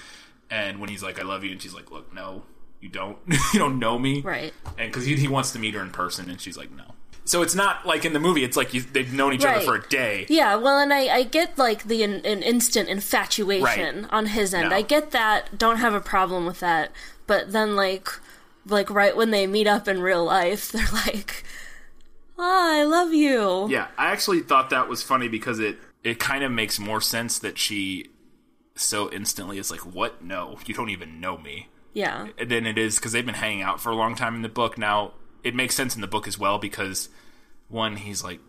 And 0.50 0.80
when 0.80 0.88
he's 0.88 1.02
like, 1.02 1.18
"I 1.20 1.22
love 1.24 1.44
you," 1.44 1.52
and 1.52 1.60
she's 1.62 1.74
like, 1.74 1.90
"Look, 1.90 2.12
no, 2.12 2.44
you 2.80 2.88
don't. 2.88 3.18
you 3.52 3.58
don't 3.58 3.78
know 3.78 3.98
me." 3.98 4.22
Right. 4.22 4.52
And 4.78 4.90
because 4.90 5.04
he, 5.04 5.14
he 5.16 5.28
wants 5.28 5.52
to 5.52 5.58
meet 5.58 5.74
her 5.74 5.82
in 5.82 5.90
person, 5.90 6.28
and 6.30 6.40
she's 6.40 6.56
like, 6.56 6.70
"No." 6.70 6.94
So 7.26 7.40
it's 7.40 7.54
not 7.54 7.86
like 7.86 8.04
in 8.04 8.12
the 8.12 8.20
movie. 8.20 8.44
It's 8.44 8.56
like 8.56 8.74
you, 8.74 8.82
they've 8.82 9.10
known 9.12 9.32
each 9.32 9.44
Right. 9.44 9.56
other 9.56 9.64
for 9.64 9.76
a 9.76 9.88
day. 9.88 10.26
Yeah, 10.28 10.56
well, 10.56 10.78
and 10.78 10.92
I, 10.92 11.06
I 11.08 11.22
get 11.22 11.56
like 11.56 11.84
the 11.84 12.02
an, 12.02 12.16
an 12.26 12.42
instant 12.42 12.88
infatuation 12.90 14.02
Right. 14.02 14.12
on 14.12 14.26
his 14.26 14.52
end. 14.52 14.70
No. 14.70 14.76
I 14.76 14.82
get 14.82 15.10
that. 15.12 15.56
Don't 15.56 15.78
have 15.78 15.94
a 15.94 16.00
problem 16.00 16.44
with 16.44 16.60
that. 16.60 16.92
But 17.26 17.52
then, 17.52 17.76
like, 17.76 18.08
like 18.66 18.90
right 18.90 19.16
when 19.16 19.30
they 19.30 19.46
meet 19.46 19.66
up 19.66 19.88
in 19.88 20.02
real 20.02 20.24
life, 20.24 20.70
they're 20.72 20.84
like, 20.92 21.44
"Oh, 22.38 22.70
I 22.74 22.84
love 22.84 23.14
you." 23.14 23.68
Yeah, 23.70 23.88
I 23.96 24.06
actually 24.12 24.40
thought 24.40 24.68
that 24.70 24.88
was 24.88 25.02
funny 25.02 25.28
because 25.28 25.58
it 25.60 25.78
it 26.02 26.18
kind 26.18 26.44
of 26.44 26.52
makes 26.52 26.78
more 26.78 27.00
sense 27.00 27.38
that 27.38 27.56
she 27.56 28.10
so 28.74 29.10
instantly 29.10 29.56
is 29.58 29.70
like, 29.70 29.86
"What? 29.86 30.22
No, 30.22 30.58
you 30.66 30.74
don't 30.74 30.90
even 30.90 31.20
know 31.20 31.38
me." 31.38 31.68
Yeah. 31.94 32.26
than 32.44 32.66
it 32.66 32.76
is 32.76 32.96
because 32.96 33.12
they've 33.12 33.24
been 33.24 33.36
hanging 33.36 33.62
out 33.62 33.80
for 33.80 33.90
a 33.90 33.94
long 33.94 34.14
time 34.16 34.34
in 34.34 34.42
the 34.42 34.48
book. 34.48 34.76
Now 34.76 35.12
it 35.44 35.54
makes 35.54 35.74
sense 35.76 35.94
in 35.94 36.00
the 36.00 36.06
book 36.08 36.26
as 36.26 36.38
well 36.38 36.58
because 36.58 37.08
one, 37.68 37.96
he's 37.96 38.24
like 38.24 38.40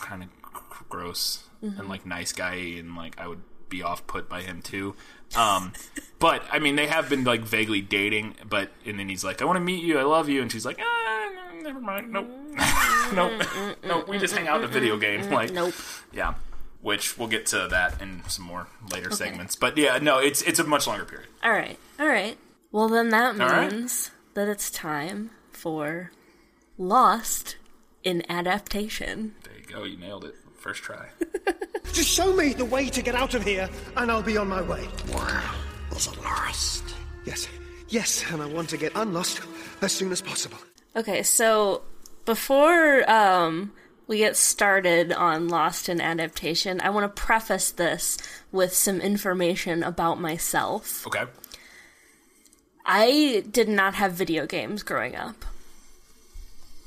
kind 0.00 0.22
of 0.22 0.28
gross 0.88 1.42
Mhm. 1.62 1.78
and 1.80 1.88
like 1.88 2.06
nice 2.06 2.32
guy, 2.32 2.54
and 2.54 2.94
like 2.96 3.18
I 3.18 3.26
would 3.28 3.42
be 3.68 3.82
off 3.82 4.06
put 4.06 4.28
by 4.28 4.42
him 4.42 4.62
too. 4.62 4.94
Um, 5.36 5.72
but 6.18 6.42
I 6.52 6.58
mean, 6.58 6.76
they 6.76 6.86
have 6.86 7.08
been 7.08 7.24
like 7.24 7.40
vaguely 7.42 7.80
dating, 7.80 8.36
but 8.48 8.70
and 8.84 8.98
then 8.98 9.08
he's 9.08 9.24
like, 9.24 9.42
"I 9.42 9.44
want 9.44 9.56
to 9.56 9.60
meet 9.64 9.82
you, 9.82 9.98
I 9.98 10.02
love 10.04 10.28
you," 10.28 10.42
and 10.42 10.52
she's 10.52 10.64
like, 10.66 10.78
ah, 10.80 11.32
"Never 11.62 11.80
mind, 11.80 12.12
nope, 12.12 12.28
nope, 13.14 13.42
nope." 13.84 14.08
We 14.08 14.18
just 14.18 14.34
hang 14.36 14.46
out 14.48 14.58
in 14.60 14.64
a 14.64 14.68
video 14.68 14.96
game, 14.98 15.28
like, 15.30 15.52
Nope. 15.52 15.74
yeah. 16.12 16.34
Which 16.82 17.18
we'll 17.18 17.26
get 17.28 17.46
to 17.46 17.66
that 17.70 18.00
in 18.00 18.22
some 18.28 18.44
more 18.44 18.68
later 18.92 19.06
Okay. 19.06 19.16
segments, 19.16 19.56
but 19.56 19.76
yeah, 19.76 19.98
no, 19.98 20.18
it's 20.18 20.42
it's 20.42 20.60
a 20.60 20.64
much 20.64 20.86
longer 20.86 21.04
period. 21.04 21.28
All 21.42 21.50
right. 21.50 21.78
All 21.98 22.06
right. 22.06 22.36
Well, 22.70 22.88
then 22.88 23.08
that 23.10 23.40
All 23.40 23.48
right. 23.48 23.72
means 23.72 24.10
that 24.34 24.46
it's 24.46 24.70
time 24.70 25.30
for 25.66 26.12
Lost 26.78 27.56
in 28.04 28.22
adaptation. 28.30 29.34
There 29.42 29.58
you 29.58 29.66
go, 29.66 29.82
you 29.82 29.96
nailed 29.96 30.24
it, 30.24 30.36
first 30.54 30.80
try. 30.80 31.08
Just 31.92 32.08
show 32.08 32.32
me 32.36 32.52
the 32.52 32.64
way 32.64 32.88
to 32.88 33.02
get 33.02 33.16
out 33.16 33.34
of 33.34 33.42
here, 33.42 33.68
and 33.96 34.08
I'll 34.08 34.22
be 34.22 34.36
on 34.36 34.46
my 34.46 34.62
way. 34.62 34.86
Is 35.90 36.06
it 36.06 36.22
lost? 36.22 36.94
Yes, 37.24 37.48
yes, 37.88 38.24
and 38.30 38.40
I 38.42 38.46
want 38.46 38.68
to 38.68 38.76
get 38.76 38.92
unlost 38.94 39.40
as 39.82 39.90
soon 39.90 40.12
as 40.12 40.22
possible. 40.22 40.58
Okay, 40.94 41.24
so 41.24 41.82
before 42.26 43.10
um, 43.10 43.72
we 44.06 44.18
get 44.18 44.36
started 44.36 45.12
on 45.12 45.48
Lost 45.48 45.88
in 45.88 46.00
adaptation, 46.00 46.80
I 46.80 46.90
want 46.90 47.12
to 47.12 47.20
preface 47.20 47.72
this 47.72 48.18
with 48.52 48.72
some 48.72 49.00
information 49.00 49.82
about 49.82 50.20
myself. 50.20 51.04
Okay. 51.08 51.24
I 52.84 53.42
did 53.50 53.68
not 53.68 53.94
have 53.96 54.12
video 54.12 54.46
games 54.46 54.84
growing 54.84 55.16
up. 55.16 55.44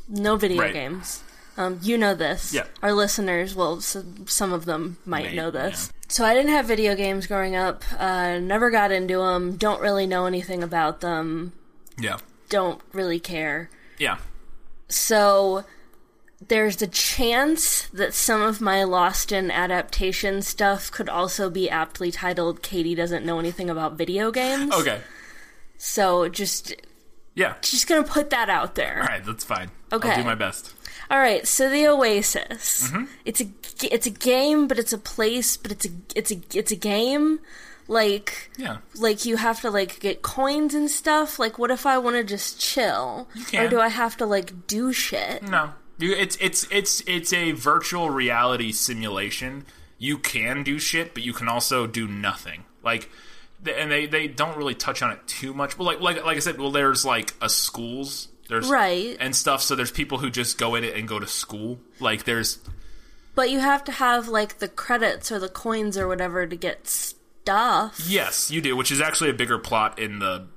No 0.10 0.36
video 0.36 0.62
Right. 0.64 0.74
games. 0.74 1.24
Um, 1.58 1.80
you 1.82 1.98
know 1.98 2.16
this. 2.16 2.54
Yeah. 2.54 2.66
Our 2.82 2.94
listeners, 2.94 3.54
well, 3.54 3.80
some 3.82 4.54
of 4.54 4.66
them 4.66 4.98
might 5.06 5.34
know 5.34 5.52
this. 5.52 5.92
So 6.08 6.26
I 6.26 6.34
didn't 6.34 6.52
have 6.52 6.66
video 6.66 6.96
games 6.96 7.28
growing 7.28 7.56
up. 7.56 7.84
Uh, 7.98 8.40
never 8.40 8.72
got 8.72 8.92
into 8.92 9.18
them. 9.20 9.58
Don't 9.58 9.82
really 9.82 10.08
know 10.08 10.26
anything 10.26 10.64
about 10.64 11.02
them. 11.02 11.54
Yeah. 12.00 12.18
Don't 12.48 12.82
really 12.94 13.20
care. 13.20 13.70
Yeah. 14.00 14.18
So 14.88 15.66
there's 16.48 16.82
a 16.82 16.88
chance 16.88 17.88
that 17.90 18.14
some 18.14 18.42
of 18.42 18.62
my 18.62 18.84
Lost 18.86 19.32
in 19.34 19.52
adaptation 19.52 20.42
stuff 20.42 20.90
could 20.90 21.10
also 21.10 21.50
be 21.50 21.70
aptly 21.70 22.10
titled 22.12 22.62
Katie 22.64 22.96
doesn't 22.96 23.26
know 23.26 23.38
anything 23.38 23.70
about 23.70 23.98
video 23.98 24.32
games. 24.32 24.74
Okay. 24.74 25.02
So 25.78 26.30
just 26.30 26.74
Yeah. 27.36 27.56
just 27.62 27.88
to 27.88 28.04
put 28.04 28.30
that 28.32 28.50
out 28.50 28.76
there. 28.76 29.00
All 29.02 29.08
right, 29.08 29.24
that's 29.24 29.44
fine. 29.44 29.72
Okay. 29.94 30.10
I'll 30.10 30.18
do 30.18 30.24
my 30.24 30.36
best. 30.36 30.74
All 31.10 31.20
right, 31.20 31.48
so 31.48 31.70
the 31.70 31.88
Oasis. 31.88 32.90
Mhm. 32.92 33.08
It's 33.26 33.42
a 33.42 33.48
it's 33.82 34.06
a 34.06 34.12
game, 34.12 34.68
but 34.68 34.78
it's 34.78 34.94
a 34.94 34.98
place, 34.98 35.58
but 35.58 35.72
it's 35.72 35.86
a 35.86 35.90
it's 36.16 36.32
a 36.32 36.40
it's 36.54 36.72
a 36.72 36.76
game. 36.76 37.40
Like 37.88 38.52
Yeah. 38.58 38.78
like 38.96 39.26
you 39.26 39.38
have 39.38 39.62
to 39.62 39.72
like 39.72 40.00
get 40.00 40.22
coins 40.22 40.76
and 40.76 40.92
stuff. 40.92 41.40
Like 41.40 41.58
what 41.58 41.72
if 41.72 41.86
I 41.88 41.98
want 41.98 42.18
to 42.18 42.24
just 42.24 42.60
chill? 42.60 43.28
Or 43.54 43.68
do 43.68 43.80
I 43.80 43.88
have 43.88 44.16
to 44.18 44.26
like 44.28 44.68
do 44.68 44.94
shit? 44.94 45.42
No. 45.44 45.72
You, 45.98 46.14
it's 46.14 46.38
it's 46.40 46.68
it's 46.72 47.02
it's 47.08 47.34
a 47.34 47.52
virtual 47.54 48.10
reality 48.12 48.72
simulation. 48.72 49.66
You 49.98 50.18
can 50.20 50.64
do 50.64 50.78
shit, 50.80 51.14
but 51.14 51.24
you 51.24 51.34
can 51.34 51.48
also 51.50 51.88
do 51.88 52.08
nothing. 52.08 52.64
Like, 52.84 53.10
and 53.66 53.92
they, 53.92 54.06
they 54.06 54.28
don't 54.28 54.58
really 54.58 54.76
touch 54.76 55.02
on 55.02 55.12
it 55.12 55.20
too 55.28 55.54
much. 55.54 55.78
Well, 55.78 55.86
like 55.86 56.00
like 56.00 56.24
like 56.24 56.38
I 56.38 56.40
said, 56.40 56.58
well, 56.60 56.72
there's 56.72 57.04
like 57.06 57.34
a 57.42 57.50
schools, 57.50 58.28
there's 58.48 58.68
Right. 58.70 59.18
and 59.20 59.36
stuff. 59.36 59.62
So 59.62 59.76
there's 59.76 59.92
people 59.92 60.18
who 60.18 60.30
just 60.30 60.58
go 60.58 60.76
in 60.76 60.84
it 60.84 60.96
and 60.96 61.08
go 61.08 61.20
to 61.20 61.28
school. 61.28 61.80
Like 62.00 62.24
there's 62.24 62.60
But 63.36 63.50
you 63.50 63.60
have 63.60 63.84
to 63.86 63.92
have 63.92 64.28
like 64.28 64.60
the 64.60 64.68
credits 64.68 65.32
or 65.32 65.40
the 65.40 65.50
coins 65.50 65.98
or 65.98 66.08
whatever 66.08 66.46
to 66.48 66.56
get 66.56 66.88
stuff. 66.88 68.00
Yes, 68.08 68.52
you 68.52 68.62
do, 68.62 68.76
which 68.76 68.92
is 68.92 69.02
actually 69.02 69.30
a 69.30 69.34
bigger 69.34 69.58
plot 69.58 70.00
in 70.00 70.20
the 70.20 70.48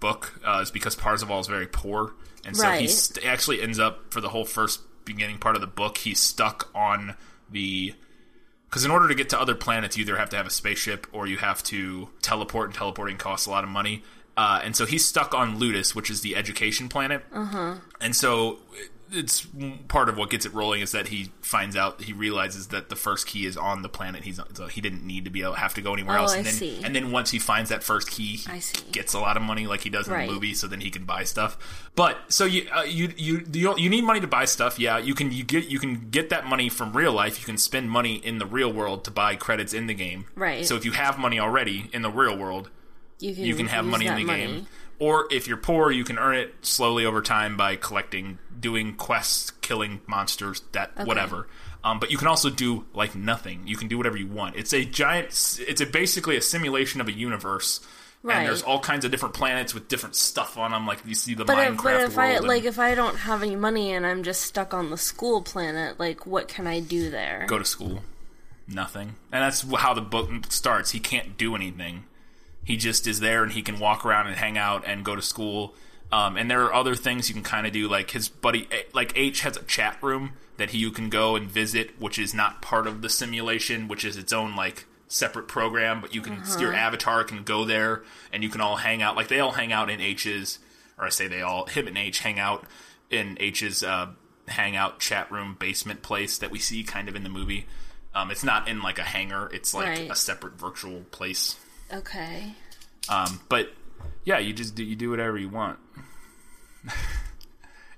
book, 0.00 0.38
uh, 0.44 0.60
is 0.62 0.70
because 0.70 0.94
Parzival 0.96 1.38
is 1.40 1.46
very 1.46 1.66
poor, 1.66 2.12
and 2.44 2.56
so 2.56 2.68
he 2.72 2.88
st- 2.88 3.24
actually 3.24 3.62
ends 3.62 3.78
up 3.78 4.12
for 4.12 4.20
the 4.20 4.28
whole 4.28 4.44
first 4.44 4.80
beginning 5.04 5.38
part 5.38 5.54
of 5.54 5.60
the 5.60 5.66
book, 5.66 5.98
he's 5.98 6.20
stuck 6.20 6.70
on 6.74 7.14
the. 7.50 7.94
Because 8.74 8.84
in 8.84 8.90
order 8.90 9.06
to 9.06 9.14
get 9.14 9.28
to 9.28 9.40
other 9.40 9.54
planets, 9.54 9.96
you 9.96 10.02
either 10.02 10.16
have 10.16 10.30
to 10.30 10.36
have 10.36 10.48
a 10.48 10.50
spaceship 10.50 11.06
or 11.12 11.28
you 11.28 11.36
have 11.36 11.62
to 11.62 12.08
teleport, 12.22 12.70
and 12.70 12.74
teleporting 12.74 13.16
costs 13.16 13.46
a 13.46 13.50
lot 13.50 13.62
of 13.62 13.70
money. 13.70 14.02
Uh, 14.36 14.62
and 14.64 14.74
so 14.74 14.84
he's 14.84 15.04
stuck 15.04 15.32
on 15.32 15.60
Ludus, 15.60 15.94
which 15.94 16.10
is 16.10 16.22
the 16.22 16.34
education 16.34 16.88
planet. 16.88 17.24
Uh 17.32 17.44
huh. 17.44 17.74
And 18.00 18.16
so 18.16 18.58
it's 19.16 19.46
part 19.88 20.08
of 20.08 20.16
what 20.16 20.30
gets 20.30 20.44
it 20.44 20.52
rolling 20.52 20.80
is 20.80 20.92
that 20.92 21.08
he 21.08 21.30
finds 21.40 21.76
out 21.76 22.02
he 22.02 22.12
realizes 22.12 22.68
that 22.68 22.88
the 22.88 22.96
first 22.96 23.26
key 23.26 23.46
is 23.46 23.56
on 23.56 23.82
the 23.82 23.88
planet 23.88 24.24
he's 24.24 24.38
on, 24.38 24.54
so 24.54 24.66
he 24.66 24.80
didn't 24.80 25.06
need 25.06 25.24
to 25.24 25.30
be 25.30 25.42
able 25.42 25.54
have 25.54 25.72
to 25.74 25.80
go 25.80 25.92
anywhere 25.94 26.18
Oh, 26.18 26.22
else. 26.22 26.34
I 26.34 26.38
And 26.38 26.46
then 26.46 26.52
see. 26.54 26.80
and 26.84 26.94
then 26.94 27.10
once 27.12 27.30
he 27.30 27.38
finds 27.38 27.70
that 27.70 27.82
first 27.82 28.10
key, 28.10 28.36
he 28.36 28.50
I 28.52 28.58
see. 28.58 28.84
gets 28.92 29.14
a 29.14 29.20
lot 29.20 29.36
of 29.36 29.42
money 29.42 29.66
like 29.66 29.82
he 29.82 29.90
does 29.90 30.08
in 30.08 30.14
Right. 30.14 30.26
the 30.26 30.34
movie. 30.34 30.54
So 30.54 30.66
then 30.66 30.80
he 30.80 30.90
can 30.90 31.04
buy 31.04 31.24
stuff. 31.24 31.56
But 31.94 32.18
so 32.28 32.44
you 32.44 32.68
uh, 32.74 32.82
you 32.82 33.12
you 33.16 33.44
you 33.52 33.74
you 33.78 33.88
need 33.88 34.02
money 34.04 34.20
to 34.20 34.26
buy 34.26 34.44
stuff. 34.46 34.78
Yeah, 34.78 34.98
you 34.98 35.14
can 35.14 35.30
you 35.32 35.44
get 35.44 35.66
you 35.66 35.78
can 35.78 36.10
get 36.10 36.28
that 36.30 36.46
money 36.46 36.68
from 36.68 36.92
real 36.92 37.12
life. 37.12 37.38
You 37.38 37.44
can 37.46 37.56
spend 37.58 37.90
money 37.90 38.16
in 38.16 38.38
the 38.38 38.46
real 38.46 38.72
world 38.72 39.04
to 39.04 39.10
buy 39.10 39.36
credits 39.36 39.72
in 39.72 39.86
the 39.86 39.94
game. 39.94 40.26
Right. 40.34 40.66
So 40.66 40.74
if 40.76 40.84
you 40.84 40.92
have 40.92 41.18
money 41.18 41.38
already 41.38 41.88
in 41.92 42.02
the 42.02 42.10
real 42.10 42.36
world, 42.36 42.70
You 43.20 43.34
can 43.34 43.44
you 43.44 43.54
can 43.54 43.66
have 43.68 43.84
money 43.84 44.06
in 44.06 44.16
the 44.16 44.24
money. 44.24 44.46
game. 44.46 44.66
Or 44.98 45.26
if 45.30 45.48
you're 45.48 45.56
poor, 45.56 45.90
you 45.90 46.04
can 46.04 46.18
earn 46.18 46.36
it 46.36 46.54
slowly 46.62 47.04
over 47.04 47.20
time 47.20 47.56
by 47.56 47.76
collecting, 47.76 48.38
doing 48.58 48.94
quests, 48.94 49.50
killing 49.60 50.00
monsters, 50.06 50.62
that 50.72 50.92
Okay. 50.94 51.04
whatever. 51.04 51.48
Um, 51.82 51.98
but 51.98 52.10
you 52.10 52.16
can 52.16 52.28
also 52.28 52.48
do 52.48 52.86
like 52.94 53.14
nothing. 53.14 53.62
You 53.66 53.76
can 53.76 53.88
do 53.88 53.98
whatever 53.98 54.16
you 54.16 54.26
want. 54.26 54.56
It's 54.56 54.72
a 54.72 54.84
giant. 54.84 55.58
It's 55.60 55.80
a 55.80 55.86
basically 55.86 56.36
a 56.36 56.40
simulation 56.40 57.00
of 57.00 57.08
a 57.08 57.12
universe 57.12 57.80
Right. 58.24 58.38
And 58.38 58.46
there's 58.46 58.62
all 58.62 58.80
kinds 58.80 59.04
of 59.04 59.10
different 59.10 59.34
planets 59.34 59.74
with 59.74 59.86
different 59.86 60.16
stuff 60.16 60.56
on 60.56 60.70
them. 60.70 60.86
Like 60.86 61.00
you 61.04 61.14
see 61.14 61.34
the 61.34 61.44
But 61.44 61.58
Minecraft 61.58 61.74
if, 61.74 61.82
but 61.82 62.00
if 62.00 62.18
I 62.18 62.28
and 62.30 62.46
like 62.48 62.64
if 62.64 62.78
I 62.78 62.94
don't 62.94 63.16
have 63.16 63.42
any 63.42 63.54
money 63.54 63.92
and 63.92 64.06
I'm 64.06 64.22
just 64.22 64.40
stuck 64.40 64.72
on 64.72 64.88
the 64.88 64.96
school 64.96 65.42
planet, 65.42 66.00
like 66.00 66.24
what 66.26 66.48
can 66.48 66.66
I 66.66 66.80
do 66.80 67.10
there? 67.10 67.44
go 67.46 67.58
to 67.58 67.66
school, 67.66 68.00
nothing. 68.66 69.16
And 69.30 69.42
that's 69.42 69.60
how 69.74 69.92
the 69.92 70.00
book 70.00 70.30
starts. 70.48 70.92
He 70.92 71.00
can't 71.00 71.36
do 71.36 71.54
anything. 71.54 72.04
He 72.64 72.76
just 72.76 73.06
is 73.06 73.20
there, 73.20 73.42
and 73.42 73.52
he 73.52 73.62
can 73.62 73.78
walk 73.78 74.04
around 74.06 74.26
and 74.26 74.36
hang 74.36 74.56
out 74.58 74.84
and 74.86 75.04
go 75.04 75.14
to 75.14 75.22
school. 75.22 75.74
Um, 76.10 76.36
and 76.36 76.50
there 76.50 76.62
are 76.64 76.72
other 76.74 76.94
things 76.94 77.28
you 77.28 77.34
can 77.34 77.42
kind 77.42 77.66
of 77.66 77.72
do, 77.72 77.88
like 77.88 78.10
his 78.12 78.28
buddy, 78.28 78.68
like 78.92 79.12
Aech 79.14 79.40
has 79.40 79.56
a 79.56 79.62
chat 79.62 79.98
room 80.02 80.32
that 80.56 80.70
he 80.70 80.78
you 80.78 80.90
can 80.90 81.08
go 81.10 81.34
and 81.36 81.50
visit, 81.50 82.00
which 82.00 82.18
is 82.18 82.32
not 82.32 82.62
part 82.62 82.86
of 82.86 83.02
the 83.02 83.08
simulation, 83.08 83.88
which 83.88 84.04
is 84.04 84.16
its 84.16 84.32
own 84.32 84.54
like 84.54 84.86
separate 85.08 85.48
program. 85.48 86.00
But 86.00 86.14
you 86.14 86.20
can 86.22 86.34
Uh-huh. 86.38 86.60
your 86.60 86.72
avatar 86.74 87.24
can 87.24 87.42
go 87.42 87.64
there, 87.64 88.02
and 88.32 88.42
you 88.42 88.48
can 88.48 88.60
all 88.60 88.76
hang 88.76 89.02
out. 89.02 89.16
Like 89.16 89.28
they 89.28 89.40
all 89.40 89.52
hang 89.52 89.72
out 89.72 89.90
in 89.90 90.00
Aech's, 90.00 90.58
or 90.98 91.06
I 91.06 91.08
say 91.10 91.26
they 91.26 91.42
all 91.42 91.66
him 91.66 91.86
and 91.88 91.96
Aech 91.96 92.18
hang 92.18 92.38
out 92.38 92.64
in 93.10 93.36
Aech's 93.36 93.82
uh, 93.82 94.08
hangout 94.48 95.00
chat 95.00 95.30
room 95.32 95.56
basement 95.58 96.02
place 96.02 96.38
that 96.38 96.50
we 96.50 96.58
see 96.60 96.84
kind 96.84 97.08
of 97.08 97.16
in 97.16 97.24
the 97.24 97.28
movie. 97.28 97.66
Um, 98.14 98.30
it's 98.30 98.44
not 98.44 98.68
in 98.68 98.80
like 98.80 98.98
a 99.00 99.02
hangar; 99.04 99.50
it's 99.52 99.74
like 99.74 99.88
Right. 99.88 100.10
a 100.10 100.14
separate 100.14 100.54
virtual 100.58 101.00
place. 101.10 101.56
Okay. 101.92 102.54
Um, 103.08 103.40
but 103.48 103.72
yeah, 104.24 104.38
you 104.38 104.52
just 104.52 104.74
do, 104.74 104.82
you 104.84 104.96
do 104.96 105.10
whatever 105.10 105.36
you 105.38 105.48
want. 105.48 105.78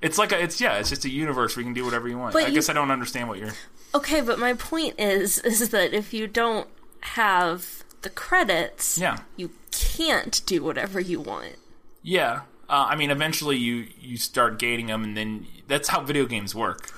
it's 0.02 0.18
like 0.18 0.32
a, 0.32 0.42
it's 0.42 0.60
yeah, 0.60 0.78
it's 0.78 0.90
just 0.90 1.04
a 1.04 1.10
universe 1.10 1.56
where 1.56 1.62
you 1.62 1.66
can 1.66 1.74
do 1.74 1.84
whatever 1.84 2.08
you 2.08 2.18
want. 2.18 2.32
But 2.32 2.44
I 2.44 2.48
you- 2.48 2.54
guess 2.54 2.68
I 2.68 2.72
don't 2.72 2.90
understand 2.90 3.28
what 3.28 3.38
you're. 3.38 3.52
Okay, 3.94 4.20
but 4.20 4.38
my 4.38 4.52
point 4.54 4.94
is 4.98 5.38
is 5.44 5.70
that 5.70 5.94
if 5.94 6.12
you 6.12 6.26
don't 6.26 6.68
have 7.00 7.84
the 8.02 8.10
credits, 8.10 8.98
Yeah. 8.98 9.18
you 9.36 9.50
can't 9.70 10.42
do 10.46 10.62
whatever 10.62 11.00
you 11.00 11.20
want. 11.20 11.56
Yeah, 12.02 12.42
uh, 12.68 12.86
I 12.90 12.96
mean, 12.96 13.10
eventually 13.10 13.56
you 13.56 13.86
you 14.00 14.16
start 14.16 14.58
gating 14.58 14.86
them, 14.86 15.02
and 15.04 15.16
then 15.16 15.46
that's 15.66 15.88
how 15.88 16.00
video 16.02 16.26
games 16.26 16.54
work. 16.54 16.90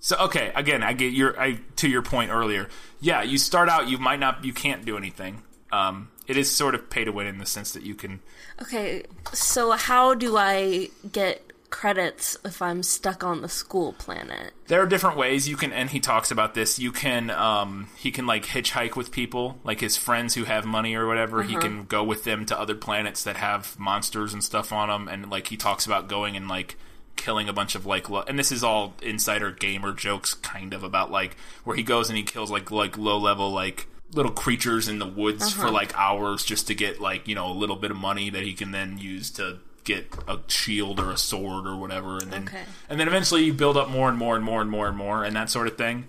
So 0.00 0.16
okay, 0.18 0.52
again, 0.56 0.82
I 0.82 0.94
get 0.94 1.12
your 1.12 1.38
I 1.40 1.60
to 1.76 1.88
your 1.88 2.02
point 2.02 2.30
earlier. 2.30 2.68
Yeah, 3.00 3.22
you 3.22 3.38
start 3.38 3.68
out, 3.68 3.88
you 3.88 3.98
might 3.98 4.18
not, 4.20 4.44
you 4.44 4.52
can't 4.52 4.84
do 4.84 4.96
anything. 4.96 5.42
Um, 5.72 6.10
it 6.28 6.36
is 6.36 6.50
sort 6.50 6.74
of 6.74 6.88
pay 6.90 7.04
to 7.04 7.10
win 7.12 7.26
in 7.26 7.38
the 7.38 7.46
sense 7.46 7.72
that 7.72 7.82
you 7.82 7.94
can. 7.94 8.20
Okay, 8.60 9.04
so 9.32 9.72
how 9.72 10.14
do 10.14 10.36
I 10.36 10.88
get 11.10 11.42
credits 11.70 12.36
if 12.44 12.60
I'm 12.60 12.82
stuck 12.82 13.24
on 13.24 13.40
the 13.40 13.48
school 13.48 13.94
planet? 13.94 14.52
There 14.66 14.80
are 14.82 14.86
different 14.86 15.16
ways 15.16 15.48
you 15.48 15.56
can, 15.56 15.72
and 15.72 15.88
he 15.90 15.98
talks 16.00 16.30
about 16.30 16.54
this. 16.54 16.78
You 16.78 16.92
can, 16.92 17.30
um, 17.30 17.88
he 17.96 18.10
can 18.10 18.26
like 18.26 18.44
hitchhike 18.44 18.94
with 18.94 19.10
people, 19.10 19.58
like 19.64 19.80
his 19.80 19.96
friends 19.96 20.34
who 20.34 20.44
have 20.44 20.64
money 20.66 20.94
or 20.94 21.06
whatever. 21.06 21.42
He 21.42 21.56
Uh-huh. 21.56 21.62
can 21.66 21.84
go 21.86 22.04
with 22.04 22.24
them 22.24 22.44
to 22.46 22.58
other 22.60 22.74
planets 22.74 23.24
that 23.24 23.36
have 23.38 23.78
monsters 23.78 24.32
and 24.34 24.44
stuff 24.44 24.70
on 24.72 24.88
them, 24.90 25.08
and 25.08 25.30
like 25.30 25.48
he 25.48 25.56
talks 25.56 25.86
about 25.86 26.06
going 26.08 26.36
and 26.36 26.46
like 26.46 26.76
killing 27.16 27.48
a 27.48 27.52
bunch 27.52 27.74
of 27.74 27.84
like, 27.86 28.08
lo- 28.10 28.24
and 28.28 28.38
this 28.38 28.52
is 28.52 28.62
all 28.62 28.94
insider 29.02 29.50
gamer 29.50 29.92
jokes, 29.92 30.34
kind 30.34 30.74
of 30.74 30.82
about 30.84 31.10
like 31.10 31.36
where 31.64 31.76
he 31.76 31.82
goes 31.82 32.08
and 32.10 32.16
he 32.18 32.22
kills 32.22 32.50
like 32.50 32.70
like 32.70 32.96
low 32.98 33.16
level 33.18 33.50
like 33.50 33.86
little 34.14 34.32
creatures 34.32 34.88
in 34.88 34.98
the 34.98 35.06
woods 35.06 35.42
Uh-huh. 35.42 35.66
for 35.66 35.70
like 35.70 35.94
hours 35.96 36.44
just 36.44 36.66
to 36.68 36.74
get 36.74 37.00
like 37.00 37.26
you 37.28 37.34
know 37.34 37.50
a 37.50 37.54
little 37.54 37.76
bit 37.76 37.90
of 37.90 37.96
money 37.96 38.30
that 38.30 38.42
he 38.42 38.52
can 38.54 38.70
then 38.70 38.98
use 38.98 39.30
to 39.32 39.58
get 39.84 40.06
a 40.28 40.38
shield 40.48 41.00
or 41.00 41.10
a 41.10 41.16
sword 41.16 41.66
or 41.66 41.76
whatever 41.76 42.18
and 42.18 42.30
then 42.32 42.44
Okay. 42.44 42.62
and 42.88 43.00
then 43.00 43.08
eventually 43.08 43.44
you 43.44 43.52
build 43.52 43.76
up 43.76 43.88
more 43.88 44.08
and 44.08 44.16
more 44.18 44.36
and 44.36 44.44
more 44.44 44.60
and 44.60 44.70
more 44.70 44.86
and 44.88 44.96
more 44.96 45.24
and 45.24 45.34
that 45.34 45.50
sort 45.50 45.66
of 45.66 45.76
thing 45.76 46.04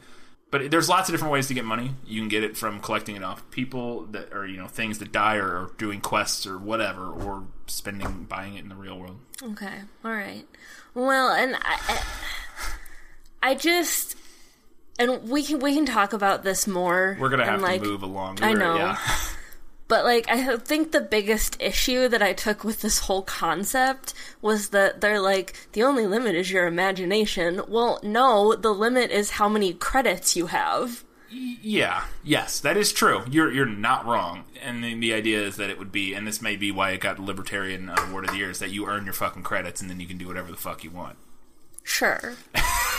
but 0.52 0.70
there's 0.70 0.88
lots 0.88 1.10
of 1.10 1.14
different 1.14 1.32
ways 1.34 1.48
to 1.48 1.56
get 1.56 1.66
money 1.66 1.96
you 2.06 2.22
can 2.22 2.30
get 2.30 2.44
it 2.44 2.56
from 2.56 2.80
collecting 2.80 3.16
it 3.16 3.24
off 3.24 3.42
people 3.50 4.06
that 4.12 4.32
or 4.32 4.46
you 4.46 4.58
know 4.58 4.68
things 4.68 5.00
that 5.00 5.12
die 5.12 5.38
or, 5.38 5.48
or 5.48 5.72
doing 5.80 6.00
quests 6.02 6.46
or 6.46 6.60
whatever 6.60 7.08
or 7.08 7.46
spending 7.66 8.26
buying 8.30 8.56
it 8.56 8.64
in 8.64 8.70
the 8.70 8.76
real 8.76 8.98
world 9.00 9.18
Okay, 9.42 9.80
all 10.06 10.12
right. 10.12 10.46
Well, 10.94 11.30
and 11.32 11.56
I, 11.56 11.80
I, 11.90 13.50
I 13.52 13.56
just, 13.56 14.16
and 15.00 15.30
we 15.30 15.44
can 15.44 15.60
we 15.60 15.74
can 15.76 15.86
talk 15.86 16.14
about 16.14 16.44
this 16.44 16.68
more. 16.68 17.18
we're 17.20 17.30
gonna 17.30 17.44
and, 17.44 17.52
have 17.52 17.62
like, 17.62 17.82
to 17.82 17.88
move 17.88 18.04
along 18.04 18.40
I 18.42 18.54
know. 18.54 18.76
yeah. 18.76 18.98
But 19.90 20.06
like, 20.06 20.28
I 20.30 20.58
think 20.58 20.92
the 20.92 21.02
biggest 21.02 21.62
issue 21.62 22.08
that 22.08 22.24
I 22.24 22.34
took 22.34 22.64
with 22.64 22.82
this 22.82 23.00
whole 23.00 23.22
concept 23.22 24.14
was 24.42 24.70
that 24.70 25.02
they're 25.02 25.20
like, 25.20 25.56
the 25.74 25.84
only 25.84 26.08
limit 26.08 26.36
is 26.36 26.50
your 26.50 26.66
imagination. 26.66 27.62
Well, 27.68 28.00
no, 28.02 28.56
the 28.56 28.74
limit 28.74 29.12
is 29.12 29.32
how 29.32 29.50
many 29.50 29.74
credits 29.74 30.36
you 30.36 30.48
have. 30.48 31.04
Yeah, 31.30 32.06
yes, 32.24 32.60
that 32.62 32.78
is 32.78 32.94
true. 32.94 33.24
You're 33.30 33.52
you're 33.52 33.66
not 33.66 34.06
wrong. 34.06 34.46
And 34.62 34.84
the, 34.84 35.00
the 35.00 35.14
idea 35.14 35.42
is 35.42 35.58
that 35.58 35.70
it 35.70 35.78
would 35.78 35.92
be, 35.92 36.14
and 36.14 36.26
this 36.26 36.42
may 36.42 36.56
be 36.56 36.72
why 36.72 36.92
it 36.92 37.02
got 37.02 37.20
Libertarian 37.20 37.90
Award 37.90 38.26
of 38.26 38.32
the 38.32 38.38
Year, 38.38 38.52
is 38.52 38.60
that 38.60 38.72
you 38.72 38.88
earn 38.88 39.04
your 39.04 39.14
fucking 39.14 39.44
credits 39.44 39.82
and 39.82 39.90
then 39.90 40.00
you 40.00 40.08
can 40.08 40.18
do 40.18 40.28
whatever 40.28 40.50
the 40.50 40.58
fuck 40.58 40.84
you 40.84 40.92
want. 40.92 41.18
Sure. 41.84 42.36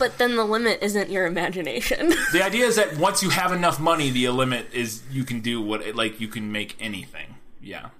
but 0.00 0.18
then 0.18 0.34
the 0.34 0.44
limit 0.44 0.78
isn't 0.82 1.10
your 1.10 1.26
imagination. 1.26 2.12
The 2.32 2.42
idea 2.42 2.64
is 2.66 2.76
that 2.76 2.96
once 2.96 3.22
you 3.22 3.30
have 3.30 3.52
enough 3.52 3.78
money, 3.78 4.10
the 4.10 4.28
limit 4.30 4.72
is 4.72 5.02
you 5.10 5.24
can 5.24 5.40
do 5.40 5.60
what, 5.60 5.82
it, 5.82 5.94
like, 5.94 6.20
you 6.20 6.26
can 6.26 6.50
make 6.50 6.76
anything. 6.80 7.36
Yeah. 7.60 7.90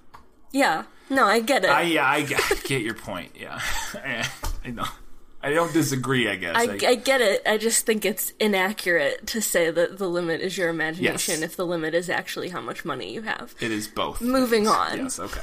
yeah. 0.50 0.84
No, 1.10 1.26
I 1.26 1.40
get 1.40 1.64
it. 1.64 1.70
I 1.70 1.82
yeah, 1.82 2.08
I 2.08 2.22
get, 2.22 2.40
I 2.50 2.54
get 2.66 2.82
your 2.82 2.94
point. 2.94 3.32
Yeah, 3.38 3.60
I 4.64 4.70
know. 4.70 4.86
I 5.42 5.52
don't 5.52 5.72
disagree. 5.72 6.28
I 6.28 6.36
guess. 6.36 6.54
I, 6.56 6.78
I 6.86 6.94
get 6.94 7.20
it. 7.20 7.42
I 7.46 7.58
just 7.58 7.84
think 7.84 8.04
it's 8.04 8.32
inaccurate 8.38 9.26
to 9.28 9.42
say 9.42 9.70
that 9.70 9.98
the 9.98 10.08
limit 10.08 10.40
is 10.40 10.56
your 10.56 10.68
imagination 10.68 11.40
Yes. 11.40 11.42
if 11.42 11.56
the 11.56 11.66
limit 11.66 11.94
is 11.94 12.08
actually 12.08 12.50
how 12.50 12.60
much 12.60 12.84
money 12.84 13.12
you 13.12 13.22
have. 13.22 13.54
it 13.60 13.70
is 13.72 13.88
both. 13.88 14.20
Moving 14.20 14.64
things. 14.64 14.68
on. 14.68 14.98
Yes. 14.98 15.18
Okay. 15.18 15.40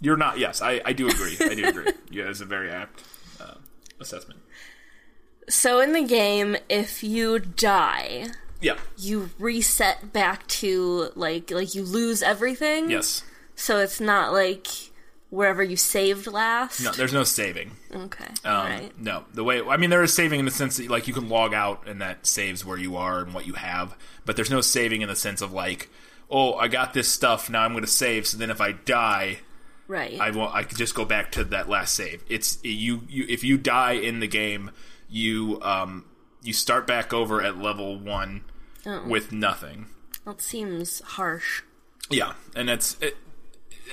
You're 0.00 0.18
not. 0.18 0.38
Yes, 0.38 0.60
I, 0.60 0.80
I 0.84 0.92
do 0.92 1.08
agree. 1.08 1.36
I 1.40 1.54
do 1.54 1.66
agree. 1.66 1.92
Yeah, 2.10 2.28
it's 2.30 2.40
a 2.40 2.44
very 2.44 2.70
apt 2.70 3.02
uh, 3.40 3.54
assessment. 4.00 4.40
So 5.48 5.80
in 5.80 5.92
the 5.92 6.02
game, 6.02 6.56
if 6.68 7.02
you 7.04 7.38
die, 7.38 8.26
Yeah. 8.60 8.76
you 8.98 9.30
reset 9.38 10.12
back 10.12 10.46
to 10.48 11.10
like 11.14 11.50
like 11.50 11.74
you 11.74 11.82
lose 11.82 12.22
everything. 12.22 12.90
Yes. 12.90 13.22
So 13.54 13.78
it's 13.78 14.00
not 14.00 14.32
like 14.32 14.66
wherever 15.30 15.62
you 15.62 15.76
saved 15.76 16.26
last. 16.26 16.82
No, 16.82 16.92
there's 16.92 17.12
no 17.12 17.24
saving. 17.24 17.72
Okay. 17.94 18.26
Um, 18.44 18.54
right. 18.66 18.92
No, 19.00 19.24
the 19.34 19.44
way 19.44 19.60
I 19.62 19.76
mean, 19.76 19.90
there 19.90 20.02
is 20.02 20.12
saving 20.12 20.40
in 20.40 20.44
the 20.46 20.50
sense 20.50 20.76
that 20.78 20.88
like 20.90 21.06
you 21.08 21.14
can 21.14 21.28
log 21.28 21.54
out 21.54 21.86
and 21.88 22.00
that 22.00 22.26
saves 22.26 22.64
where 22.64 22.78
you 22.78 22.96
are 22.96 23.20
and 23.20 23.32
what 23.34 23.46
you 23.46 23.54
have, 23.54 23.96
but 24.24 24.36
there's 24.36 24.50
no 24.50 24.60
saving 24.60 25.02
in 25.02 25.08
the 25.08 25.16
sense 25.16 25.40
of 25.42 25.52
like, 25.52 25.88
oh, 26.30 26.54
I 26.54 26.68
got 26.68 26.92
this 26.92 27.08
stuff 27.08 27.48
now 27.50 27.62
I'm 27.62 27.72
going 27.72 27.84
to 27.84 27.90
save. 27.90 28.26
So 28.26 28.36
then 28.38 28.50
if 28.50 28.60
I 28.60 28.72
die, 28.72 29.38
Right. 29.88 30.18
I 30.20 30.30
won't. 30.32 30.52
I 30.52 30.64
can 30.64 30.76
just 30.76 30.96
go 30.96 31.04
back 31.04 31.30
to 31.32 31.44
that 31.44 31.68
last 31.68 31.94
save. 31.94 32.24
It's 32.28 32.58
you. 32.64 33.02
You 33.08 33.24
if 33.28 33.44
you 33.44 33.56
die 33.56 33.92
in 33.92 34.18
the 34.18 34.26
game, 34.26 34.72
you 35.08 35.58
um 35.62 36.04
you 36.42 36.52
start 36.52 36.86
back 36.86 37.12
over 37.12 37.42
at 37.42 37.58
level 37.58 37.98
one 37.98 38.42
Oh. 38.88 39.02
with 39.08 39.32
nothing. 39.32 39.86
that 40.24 40.40
seems 40.40 41.00
harsh. 41.00 41.62
Yeah, 42.08 42.34
and 42.54 42.70
it's 42.70 42.96
it, 43.00 43.16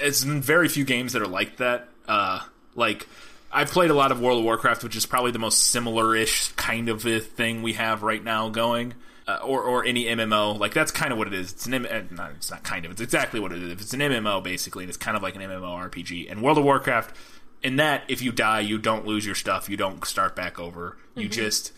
it's 0.02 0.22
very 0.24 0.68
few 0.70 0.84
games 0.86 1.14
that 1.14 1.22
are 1.24 1.28
like 1.28 1.58
that. 1.58 1.90
Uh, 2.08 2.42
like 2.76 3.08
I've 3.52 3.72
played 3.72 3.90
a 3.90 3.96
lot 3.96 4.12
of 4.12 4.20
World 4.22 4.38
of 4.40 4.44
Warcraft, 4.46 4.84
which 4.84 4.96
is 4.96 5.06
probably 5.08 5.32
the 5.32 5.40
most 5.40 5.70
similar-ish 5.72 6.50
kind 6.54 6.90
of 6.90 7.06
a 7.08 7.20
thing 7.20 7.64
we 7.64 7.74
have 7.74 8.04
right 8.04 8.24
now 8.24 8.50
going. 8.50 8.94
Uh, 9.26 9.40
or, 9.42 9.64
or 9.64 9.86
any 9.86 10.04
MMO, 10.04 10.60
like 10.60 10.74
that's 10.74 10.92
kind 10.92 11.14
of 11.14 11.18
what 11.18 11.28
it 11.28 11.34
is. 11.34 11.54
It's 11.54 11.66
an 11.66 11.74
M- 11.74 11.88
uh, 11.90 12.02
not, 12.14 12.32
it's 12.32 12.52
not 12.52 12.62
kind 12.64 12.84
of. 12.86 12.92
It's 12.92 13.00
exactly 13.00 13.40
what 13.40 13.54
it 13.54 13.64
is. 13.64 13.72
It's 13.82 13.94
an 13.94 14.02
MMO 14.02 14.44
basically, 14.44 14.84
and 14.84 14.90
it's 14.90 14.98
kind 14.98 15.16
of 15.16 15.24
like 15.24 15.36
an 15.38 15.42
MMO 15.42 15.90
RPG. 15.90 16.30
And 16.30 16.42
World 16.44 16.58
of 16.58 16.66
Warcraft, 16.66 17.16
in 17.64 17.78
that, 17.78 18.04
if 18.08 18.22
you 18.22 18.32
die, 18.32 18.60
you 18.62 18.78
don't 18.78 19.06
lose 19.08 19.26
your 19.26 19.36
stuff. 19.36 19.70
You 19.70 19.78
don't 19.78 20.06
start 20.06 20.36
back 20.36 20.60
over. 20.60 20.98
You 21.16 21.28
Mhm. 21.30 21.32
just 21.32 21.72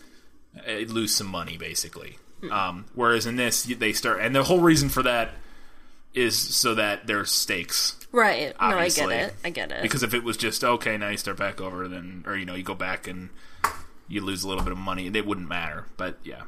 uh, 0.66 0.72
lose 0.72 1.14
some 1.14 1.26
money 1.26 1.56
basically. 1.56 2.18
Um, 2.50 2.84
whereas 2.94 3.26
in 3.26 3.36
this, 3.36 3.64
they 3.64 3.92
start, 3.92 4.20
and 4.20 4.34
the 4.34 4.44
whole 4.44 4.60
reason 4.60 4.88
for 4.88 5.02
that 5.02 5.32
is 6.14 6.36
so 6.38 6.74
that 6.74 7.06
there's 7.06 7.30
stakes. 7.30 7.96
Right. 8.12 8.54
Obviously. 8.60 9.06
No, 9.06 9.10
I 9.10 9.16
get 9.16 9.26
it. 9.28 9.34
I 9.44 9.50
get 9.50 9.72
it. 9.72 9.82
Because 9.82 10.02
if 10.02 10.14
it 10.14 10.22
was 10.24 10.36
just 10.36 10.62
okay, 10.64 10.96
now 10.96 11.08
you 11.08 11.16
start 11.16 11.36
back 11.38 11.60
over, 11.60 11.88
then 11.88 12.24
or 12.26 12.36
you 12.36 12.46
know 12.46 12.54
you 12.54 12.62
go 12.62 12.74
back 12.74 13.06
and 13.08 13.30
you 14.08 14.20
lose 14.22 14.44
a 14.44 14.48
little 14.48 14.62
bit 14.62 14.72
of 14.72 14.78
money, 14.78 15.06
it 15.08 15.26
wouldn't 15.26 15.48
matter. 15.48 15.86
But 15.96 16.18
yeah, 16.24 16.42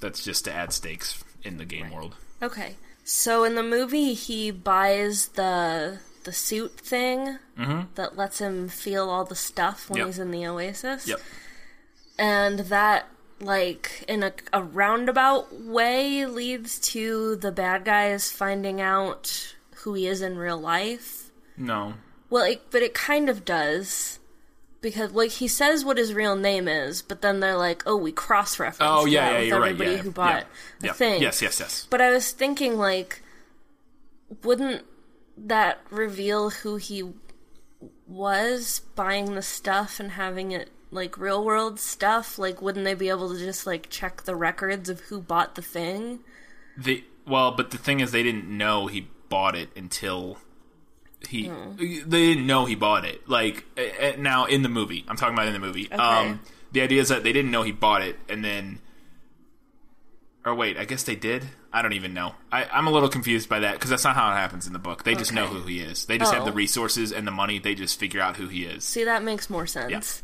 that's 0.00 0.22
just 0.24 0.44
to 0.44 0.52
add 0.52 0.72
stakes 0.72 1.22
in 1.42 1.58
the 1.58 1.64
game 1.64 1.90
world. 1.90 2.14
Okay. 2.42 2.76
So 3.04 3.44
in 3.44 3.54
the 3.54 3.62
movie, 3.62 4.14
he 4.14 4.50
buys 4.50 5.28
the 5.28 5.98
the 6.26 6.32
suit 6.32 6.78
thing 6.78 7.38
Mhm. 7.58 7.86
that 7.94 8.16
lets 8.16 8.38
him 8.40 8.68
feel 8.68 9.08
all 9.08 9.24
the 9.24 9.34
stuff 9.34 9.88
when 9.88 9.98
Yep. 9.98 10.06
he's 10.06 10.18
in 10.18 10.30
the 10.30 10.46
Oasis. 10.46 11.06
Yep. 11.08 11.20
And 12.18 12.58
that, 12.60 13.08
like, 13.40 14.04
in 14.08 14.22
a, 14.22 14.32
a 14.52 14.62
roundabout 14.62 15.54
way, 15.60 16.26
leads 16.26 16.78
to 16.90 17.36
the 17.36 17.50
bad 17.52 17.84
guys 17.84 18.30
finding 18.30 18.80
out 18.80 19.54
who 19.76 19.94
he 19.94 20.06
is 20.06 20.20
in 20.20 20.36
real 20.38 20.58
life. 20.58 21.30
No. 21.56 21.94
Well, 22.28 22.44
it, 22.44 22.70
but 22.70 22.82
it 22.82 22.92
kind 22.94 23.28
of 23.30 23.44
does. 23.44 24.18
Because, 24.82 25.12
like, 25.12 25.30
he 25.32 25.48
says 25.48 25.84
what 25.84 25.96
his 25.98 26.12
real 26.14 26.36
name 26.36 26.68
is, 26.68 27.02
but 27.02 27.20
then 27.22 27.40
they're 27.40 27.56
like, 27.56 27.82
oh, 27.86 27.96
we 27.96 28.12
cross 28.12 28.58
reference 28.60 28.90
Oh 28.92 29.04
yeah, 29.06 29.30
yeah, 29.32 29.38
with 29.38 29.48
you're 29.48 29.60
right. 29.60 29.70
everybody 29.72 29.90
Yeah, 29.96 30.02
who 30.02 30.10
bought 30.12 30.34
yeah, 30.40 30.44
the 30.80 30.86
yeah. 30.88 30.92
thing. 30.92 31.22
Yes, 31.22 31.40
yes, 31.42 31.58
yes. 31.60 31.86
But 31.90 32.00
I 32.00 32.10
was 32.10 32.30
thinking, 32.30 32.76
like, 32.78 33.22
wouldn't 34.42 34.84
that 35.36 35.80
reveal 35.90 36.50
who 36.50 36.76
he 36.76 37.04
was 38.06 38.80
buying 38.94 39.34
the 39.34 39.42
stuff 39.42 40.00
and 40.00 40.12
having 40.12 40.52
it 40.52 40.70
like 40.90 41.18
real 41.18 41.44
world 41.44 41.78
stuff? 41.80 42.38
Like, 42.38 42.62
wouldn't 42.62 42.84
they 42.84 42.94
be 42.94 43.08
able 43.08 43.32
to 43.32 43.38
just 43.38 43.66
like 43.66 43.88
check 43.90 44.22
the 44.22 44.36
records 44.36 44.88
of 44.88 45.00
who 45.00 45.20
bought 45.20 45.54
the 45.54 45.62
thing? 45.62 46.20
They 46.76 47.04
well, 47.26 47.52
but 47.52 47.70
the 47.70 47.78
thing 47.78 48.00
is, 48.00 48.12
they 48.12 48.22
didn't 48.22 48.46
know 48.46 48.86
he 48.86 49.08
bought 49.28 49.56
it 49.56 49.70
until 49.76 50.38
he. 51.28 51.50
They 51.76 52.34
didn't 52.34 52.46
know 52.46 52.64
he 52.64 52.74
bought 52.74 53.04
it. 53.04 53.28
Like 53.28 53.64
now 54.18 54.44
in 54.44 54.62
the 54.62 54.68
movie, 54.68 55.04
I'm 55.08 55.16
talking 55.16 55.34
about 55.34 55.48
in 55.48 55.52
the 55.52 55.58
movie. 55.58 55.90
Um, 55.90 56.40
the 56.72 56.82
idea 56.82 57.00
is 57.00 57.08
that 57.08 57.24
they 57.24 57.32
didn't 57.32 57.50
know 57.50 57.62
he 57.62 57.72
bought 57.72 58.02
it, 58.02 58.18
and 58.28 58.44
then. 58.44 58.80
Or 60.44 60.54
wait, 60.54 60.76
I 60.76 60.84
guess 60.84 61.02
they 61.02 61.16
did. 61.16 61.46
I 61.76 61.82
don't 61.82 61.92
even 61.92 62.14
know. 62.14 62.34
I, 62.50 62.64
I'm 62.64 62.86
a 62.86 62.90
little 62.90 63.10
confused 63.10 63.50
by 63.50 63.60
that 63.60 63.74
because 63.74 63.90
that's 63.90 64.04
not 64.04 64.16
how 64.16 64.30
it 64.32 64.36
happens 64.36 64.66
in 64.66 64.72
the 64.72 64.78
book. 64.78 65.04
They 65.04 65.14
just 65.14 65.34
know 65.34 65.46
who 65.46 65.60
he 65.66 65.80
is. 65.80 66.06
They 66.06 66.16
just 66.16 66.32
have 66.32 66.42
Oh. 66.44 66.46
the 66.46 66.52
resources 66.52 67.12
and 67.12 67.26
the 67.26 67.30
money. 67.30 67.58
They 67.58 67.74
just 67.74 68.00
figure 68.00 68.20
out 68.22 68.38
who 68.38 68.48
he 68.48 68.64
is. 68.64 68.82
See, 68.82 69.04
that 69.04 69.22
makes 69.22 69.50
more 69.50 69.66
sense. 69.66 70.22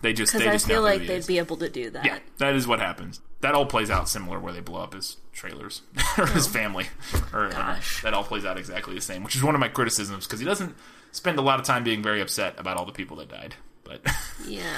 They 0.00 0.12
just 0.12 0.32
Because 0.32 0.44
they 0.44 0.50
I 0.50 0.52
just 0.52 0.66
feel 0.68 0.80
like 0.82 1.00
they'd 1.06 1.16
is. 1.16 1.26
be 1.26 1.38
able 1.38 1.56
to 1.56 1.68
do 1.68 1.90
that. 1.90 2.04
Yeah, 2.04 2.18
that 2.38 2.54
is 2.54 2.68
what 2.68 2.78
happens. 2.78 3.20
That 3.40 3.54
all 3.56 3.66
plays 3.66 3.90
out 3.90 4.08
similar 4.08 4.38
where 4.38 4.52
they 4.52 4.60
blow 4.60 4.80
up 4.82 4.94
his 4.94 5.16
trailers 5.32 5.82
or 6.18 6.26
his 6.26 6.46
oh. 6.46 6.50
family. 6.50 6.86
Or, 7.32 7.46
or 7.46 7.78
that 8.04 8.14
all 8.14 8.22
plays 8.22 8.44
out 8.44 8.56
exactly 8.56 8.94
the 8.94 9.00
same, 9.00 9.24
which 9.24 9.34
is 9.34 9.42
one 9.42 9.56
of 9.56 9.60
my 9.60 9.68
criticisms 9.68 10.26
because 10.26 10.38
he 10.38 10.46
doesn't 10.46 10.76
spend 11.10 11.36
a 11.38 11.42
lot 11.42 11.58
of 11.58 11.66
time 11.66 11.82
being 11.82 12.00
very 12.02 12.20
upset 12.20 12.54
about 12.58 12.76
all 12.76 12.84
the 12.86 12.92
people 12.92 13.16
that 13.16 13.28
died. 13.28 13.56
But 13.82 14.02
Yeah. 14.46 14.72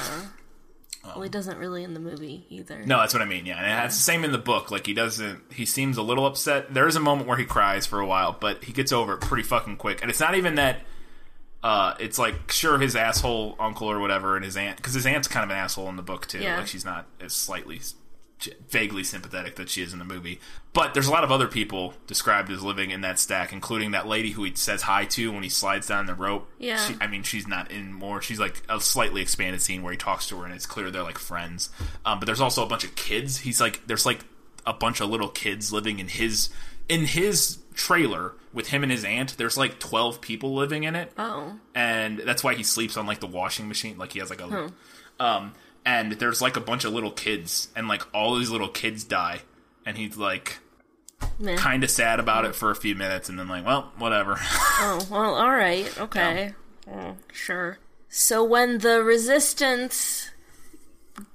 Well, 1.05 1.23
he 1.23 1.29
doesn't 1.29 1.59
really 1.59 1.85
in 1.85 1.95
the 1.95 2.01
movie 2.01 2.47
either. 2.49 2.85
no, 2.85 3.01
that's 3.01 3.13
what 3.13 3.23
I 3.23 3.27
mean. 3.27 3.47
Yeah, 3.47 3.59
and 3.59 3.87
it's 3.87 3.97
the 3.97 4.03
same 4.03 4.25
in 4.25 4.33
the 4.33 4.39
book. 4.39 4.71
Like 4.71 4.87
he 4.87 4.95
doesn't. 4.95 5.53
He 5.53 5.67
seems 5.67 5.97
a 5.97 6.03
little 6.03 6.27
upset. 6.27 6.73
There 6.73 6.87
is 6.87 6.97
a 6.97 7.01
moment 7.01 7.29
where 7.29 7.37
he 7.37 7.45
cries 7.45 7.87
for 7.87 8.01
a 8.01 8.07
while, 8.07 8.37
but 8.39 8.65
he 8.65 8.73
gets 8.73 8.93
over 8.93 9.15
it 9.15 9.21
pretty 9.21 9.43
fucking 9.43 9.77
quick. 9.77 10.01
And 10.03 10.11
it's 10.11 10.21
not 10.21 10.35
even 10.35 10.55
that. 10.57 10.81
Uh, 11.63 11.95
it's 11.99 12.19
like 12.19 12.51
sure 12.53 12.79
his 12.79 12.95
asshole 12.95 13.57
uncle 13.59 13.91
or 13.91 13.99
whatever, 13.99 14.37
and 14.37 14.45
his 14.45 14.57
aunt 14.57 14.77
because 14.77 14.93
his 14.93 15.07
aunt's 15.07 15.29
kind 15.29 15.45
of 15.45 15.51
an 15.51 15.57
asshole 15.57 15.89
in 15.89 15.97
the 15.97 16.03
book 16.03 16.27
too. 16.27 16.41
Yeah. 16.41 16.59
Like 16.59 16.67
she's 16.67 16.85
not 16.85 17.07
as 17.21 17.33
slightly 17.33 17.81
vaguely 18.69 19.03
sympathetic 19.05 19.57
that 19.57 19.71
she 19.71 19.83
is 19.83 19.93
in 19.93 19.99
the 19.99 20.05
movie. 20.05 20.39
But 20.73 20.93
there's 20.93 21.07
a 21.07 21.11
lot 21.11 21.25
of 21.25 21.31
other 21.33 21.47
people 21.49 21.95
described 22.07 22.51
as 22.51 22.63
living 22.63 22.91
in 22.91 23.01
that 23.03 23.19
stack, 23.19 23.53
including 23.53 23.93
that 23.93 24.07
lady 24.07 24.33
who 24.33 24.45
he 24.45 24.55
says 24.55 24.83
hi 24.83 25.05
to 25.07 25.33
when 25.33 25.43
he 25.43 25.49
slides 25.49 25.87
down 25.87 26.07
the 26.07 26.15
rope. 26.15 26.51
Yeah. 26.59 26.77
She, 26.85 26.95
I 27.01 27.07
mean, 27.07 27.23
she's 27.23 27.47
not 27.47 27.71
in 27.71 27.93
more. 27.93 28.21
She's 28.21 28.41
like 28.41 28.63
a 28.69 28.81
slightly 28.81 29.23
expanded 29.23 29.63
scene 29.63 29.83
where 29.83 29.93
he 29.93 29.97
talks 29.99 30.27
to 30.29 30.39
her, 30.39 30.45
and 30.45 30.53
it's 30.55 30.67
clear 30.67 30.91
they're 30.91 31.03
like 31.03 31.19
friends. 31.19 31.71
Um, 32.05 32.19
but 32.19 32.27
there's 32.27 32.41
also 32.41 32.63
a 32.65 32.67
bunch 32.67 32.85
of 32.85 32.95
kids. 32.97 33.39
He's 33.39 33.61
like, 33.61 33.87
there's 33.87 34.05
like 34.05 34.21
a 34.67 34.73
bunch 34.75 35.01
of 35.01 35.09
little 35.11 35.29
kids 35.29 35.73
living 35.73 35.99
in 35.99 36.09
his 36.09 36.51
in 36.89 37.07
his 37.07 37.59
trailer 37.75 38.33
with 38.53 38.69
him 38.69 38.83
and 38.83 38.93
his 38.93 39.05
aunt. 39.05 39.37
There's 39.39 39.57
like 39.57 39.79
12 39.79 40.21
people 40.21 40.55
living 40.55 40.85
in 40.85 40.95
it 40.95 41.13
Oh. 41.17 41.59
and 41.75 42.19
that's 42.21 42.45
why 42.45 42.55
he 42.55 42.63
sleeps 42.63 42.97
on 42.97 43.07
like 43.07 43.21
the 43.21 43.27
washing 43.27 43.69
machine. 43.69 43.97
Like 43.97 44.13
he 44.13 44.19
has 44.19 44.29
like 44.31 44.41
a, 44.43 44.47
Hmm. 44.47 44.67
um, 45.19 45.53
and 45.85 46.13
there's 46.13 46.41
like 46.41 46.57
a 46.57 46.61
bunch 46.61 46.85
of 46.85 46.93
little 46.93 47.11
kids, 47.11 47.69
and 47.77 47.89
like 47.89 48.03
all 48.15 48.37
these 48.37 48.51
little 48.51 48.69
kids 48.69 49.05
die, 49.05 49.41
and 49.85 49.97
he's 49.97 50.17
like 50.17 50.59
Meh. 51.39 51.57
kind 51.57 51.85
of 51.85 51.91
sad 51.91 52.21
about 52.21 52.45
it 52.45 52.55
for 52.55 52.71
a 52.71 52.77
few 52.77 52.95
minutes, 52.95 53.29
and 53.29 53.39
then 53.39 53.49
like, 53.49 53.65
well, 53.67 53.93
whatever. 53.99 54.39
Oh, 54.87 55.07
well, 55.11 55.35
alright. 55.37 55.99
Okay. 55.99 56.53
Oh, 56.93 57.17
sure. 57.33 57.79
So 58.09 58.45
when 58.45 58.79
the 58.79 59.03
resistance 59.03 60.31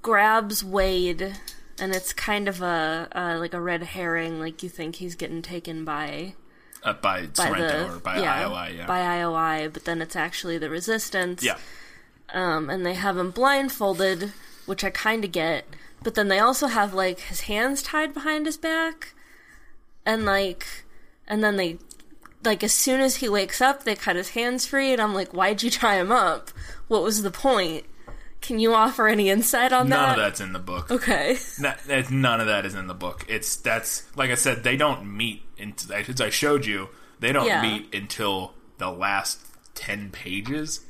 grabs 0.02 0.62
Wade, 0.62 1.36
and 1.80 1.94
it's 1.94 2.12
kind 2.12 2.48
of 2.48 2.60
a, 2.62 3.08
uh, 3.12 3.36
like 3.38 3.54
a 3.54 3.60
red 3.60 3.82
herring, 3.82 4.38
like 4.38 4.62
you 4.62 4.68
think 4.68 4.96
he's 4.96 5.14
getting 5.14 5.42
taken 5.42 5.84
by 5.84 6.34
uh, 6.82 6.92
by, 6.94 7.26
by 7.26 7.32
Sorrento 7.32 7.88
the 7.88 7.94
or 7.94 7.98
by 7.98 8.20
yeah, 8.20 8.42
IOI, 8.44 8.76
yeah, 8.76 8.86
by 8.86 9.00
IOI, 9.00 9.72
but 9.72 9.84
then 9.84 10.00
it's 10.00 10.16
actually 10.16 10.58
the 10.58 10.70
resistance. 10.70 11.42
yeah. 11.44 11.58
Um, 12.32 12.70
and 12.70 12.84
they 12.86 12.94
have 12.94 13.16
him 13.18 13.30
blindfolded, 13.30 14.32
which 14.66 14.84
I 14.84 14.90
kind 14.90 15.24
of 15.24 15.32
get. 15.32 15.64
But 16.02 16.14
then 16.14 16.28
they 16.28 16.38
also 16.38 16.68
have 16.68 16.94
like 16.94 17.20
his 17.20 17.42
hands 17.42 17.82
tied 17.82 18.14
behind 18.14 18.46
his 18.46 18.56
back, 18.56 19.14
and 20.06 20.24
like, 20.24 20.66
and 21.28 21.42
then 21.44 21.56
they, 21.56 21.78
like, 22.44 22.62
as 22.64 22.72
soon 22.72 23.00
as 23.00 23.16
he 23.16 23.28
wakes 23.28 23.60
up, 23.60 23.84
they 23.84 23.94
cut 23.94 24.16
his 24.16 24.30
hands 24.30 24.64
free, 24.66 24.92
and 24.92 25.00
I'm 25.02 25.14
like, 25.14 25.32
why'd 25.32 25.62
you 25.62 25.70
tie 25.70 25.96
him 26.00 26.10
up? 26.12 26.50
What 26.88 27.02
was 27.02 27.22
the 27.22 27.30
point? 27.30 27.84
Can 28.40 28.58
you 28.58 28.72
offer 28.72 29.06
any 29.06 29.28
insight 29.28 29.72
on 29.72 29.88
None 29.90 30.00
that? 30.02 30.18
of 30.18 30.24
that's 30.24 30.40
in 30.40 30.54
the 30.54 30.58
book. 30.58 30.90
Okay. 30.90 31.36
That- 31.60 32.10
none 32.10 32.40
of 32.40 32.46
that 32.46 32.64
is 32.64 32.74
in 32.74 32.86
the 32.86 32.94
book. 32.94 33.26
It's 33.28 33.56
that's 33.56 34.04
like 34.16 34.30
I 34.30 34.34
said, 34.36 34.62
they 34.62 34.76
don't 34.78 35.14
meet 35.16 35.42
into 35.58 35.94
as 35.94 36.20
I 36.20 36.30
showed 36.30 36.64
you. 36.64 36.88
They 37.18 37.32
don't 37.32 37.46
Yeah. 37.46 37.60
meet 37.60 37.94
until 37.94 38.54
the 38.78 38.90
last 38.90 39.40
ten 39.74 40.10
pages. 40.10 40.80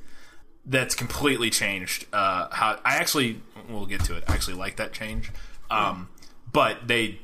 That's 0.71 0.95
completely 0.95 1.51
changed. 1.51 2.07
Uh, 2.13 2.47
how 2.51 2.79
I 2.85 2.97
actually 2.97 3.43
we'll 3.69 3.87
get 3.87 4.05
to 4.05 4.17
it. 4.17 4.25
I 4.29 4.35
actually 4.35 4.55
like 4.57 4.77
that 4.77 4.93
change, 4.93 5.33
um, 5.71 6.09
but 6.53 6.87
they. 6.87 7.19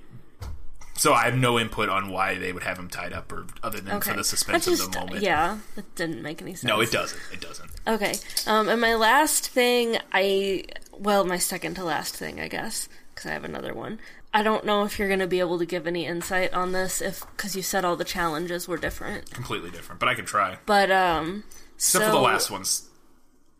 So 0.94 1.12
I 1.12 1.26
have 1.26 1.36
no 1.36 1.58
input 1.58 1.88
on 1.88 2.10
why 2.10 2.38
they 2.38 2.52
would 2.52 2.62
have 2.64 2.78
him 2.78 2.88
tied 2.88 3.12
up, 3.12 3.30
or 3.30 3.46
other 3.62 3.80
than 3.80 3.96
Okay. 3.98 4.10
for 4.10 4.16
the 4.16 4.24
suspense 4.24 4.64
That 4.64 4.80
of 4.80 4.92
the 4.92 4.98
moment. 4.98 5.22
Yeah, 5.22 5.58
that 5.76 5.94
didn't 5.94 6.22
make 6.22 6.42
any 6.42 6.54
sense. 6.54 6.64
No, 6.64 6.80
it 6.80 6.90
doesn't. 6.90 7.20
It 7.32 7.40
doesn't. 7.40 7.70
Okay. 7.86 8.14
Um, 8.46 8.68
and 8.68 8.80
my 8.80 8.94
last 8.94 9.48
thing, 9.48 9.98
I 10.12 10.64
well, 10.98 11.24
my 11.24 11.38
second 11.38 11.74
to 11.74 11.84
last 11.84 12.16
thing, 12.16 12.40
I 12.40 12.48
guess, 12.48 12.88
because 13.14 13.30
I 13.30 13.34
have 13.34 13.44
another 13.44 13.74
one. 13.74 14.00
I 14.34 14.42
don't 14.42 14.64
know 14.64 14.84
if 14.84 14.98
you're 14.98 15.08
going 15.08 15.20
to 15.20 15.26
be 15.28 15.40
able 15.40 15.58
to 15.58 15.66
give 15.66 15.86
any 15.86 16.04
insight 16.04 16.52
on 16.52 16.72
this, 16.72 17.00
if 17.00 17.20
because 17.36 17.54
you 17.54 17.62
said 17.62 17.84
all 17.84 17.94
the 17.94 18.04
challenges 18.04 18.66
were 18.66 18.76
different. 18.76 19.30
Completely 19.32 19.70
different, 19.70 20.00
but 20.00 20.08
I 20.08 20.14
can 20.14 20.24
try. 20.24 20.58
But 20.66 20.90
um, 20.90 21.44
Except 21.76 22.04
so 22.04 22.10
for 22.10 22.16
the 22.16 22.22
last 22.22 22.50
ones. 22.50 22.88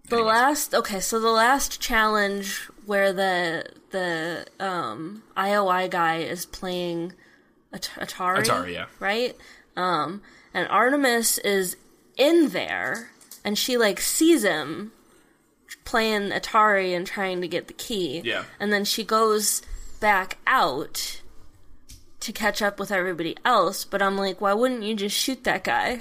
The 0.08 0.20
last 0.20 0.74
okay, 0.74 1.00
so 1.00 1.18
the 1.20 1.30
last 1.30 1.80
challenge 1.80 2.58
where 2.84 3.12
the 3.12 3.64
the 3.90 4.46
um 4.60 5.22
IOI 5.36 5.90
guy 5.90 6.18
is 6.18 6.46
playing 6.46 7.12
At- 7.72 7.90
Atari, 7.96 8.44
Atari, 8.44 8.72
yeah. 8.72 8.86
right? 9.00 9.36
Um, 9.76 10.22
and 10.54 10.68
Artemis 10.68 11.38
is 11.38 11.76
in 12.16 12.48
there, 12.50 13.10
and 13.44 13.58
she 13.58 13.76
like 13.76 14.00
sees 14.00 14.42
him 14.44 14.92
playing 15.84 16.30
Atari 16.30 16.96
and 16.96 17.06
trying 17.06 17.40
to 17.40 17.48
get 17.48 17.66
the 17.68 17.74
key. 17.74 18.20
Yeah. 18.24 18.44
and 18.60 18.72
then 18.72 18.84
she 18.84 19.04
goes 19.04 19.62
back 20.00 20.38
out 20.46 21.20
to 22.20 22.32
catch 22.32 22.60
up 22.62 22.78
with 22.80 22.90
everybody 22.90 23.36
else. 23.44 23.84
But 23.84 24.02
I'm 24.02 24.16
like, 24.16 24.40
why 24.40 24.52
wouldn't 24.52 24.82
you 24.82 24.94
just 24.94 25.16
shoot 25.16 25.44
that 25.44 25.64
guy? 25.64 26.00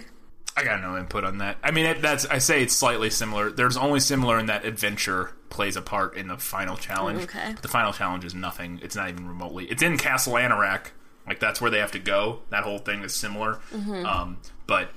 I 0.58 0.64
got 0.64 0.80
no 0.82 0.98
input 0.98 1.24
on 1.26 1.40
that. 1.40 1.58
I 1.64 1.72
mean, 1.72 1.86
it, 1.86 2.02
that's 2.02 2.26
I 2.26 2.38
say 2.38 2.64
it's 2.64 2.74
slightly 2.74 3.10
similar. 3.10 3.52
There's 3.52 3.76
only 3.76 4.00
similar 4.00 4.40
in 4.40 4.46
that 4.46 4.64
adventure 4.66 5.34
plays 5.50 5.76
a 5.76 5.82
part 5.82 6.16
in 6.16 6.28
the 6.28 6.38
final 6.38 6.78
challenge. 6.78 7.24
Okay. 7.24 7.52
But 7.54 7.62
the 7.62 7.68
final 7.68 7.92
challenge 7.92 8.24
is 8.24 8.34
nothing. 8.34 8.80
It's 8.82 8.96
not 8.96 9.10
even 9.10 9.28
remotely. 9.28 9.66
It's 9.66 9.84
in 9.84 9.98
Castle 9.98 10.34
Anorak. 10.34 10.88
Like 11.28 11.40
that's 11.40 11.60
where 11.60 11.70
they 11.72 11.80
have 11.80 11.92
to 11.92 12.00
go. 12.00 12.40
That 12.52 12.64
whole 12.64 12.78
thing 12.78 13.04
is 13.04 13.14
similar. 13.14 13.60
Mhm. 13.74 14.06
Um, 14.06 14.38
but 14.68 14.92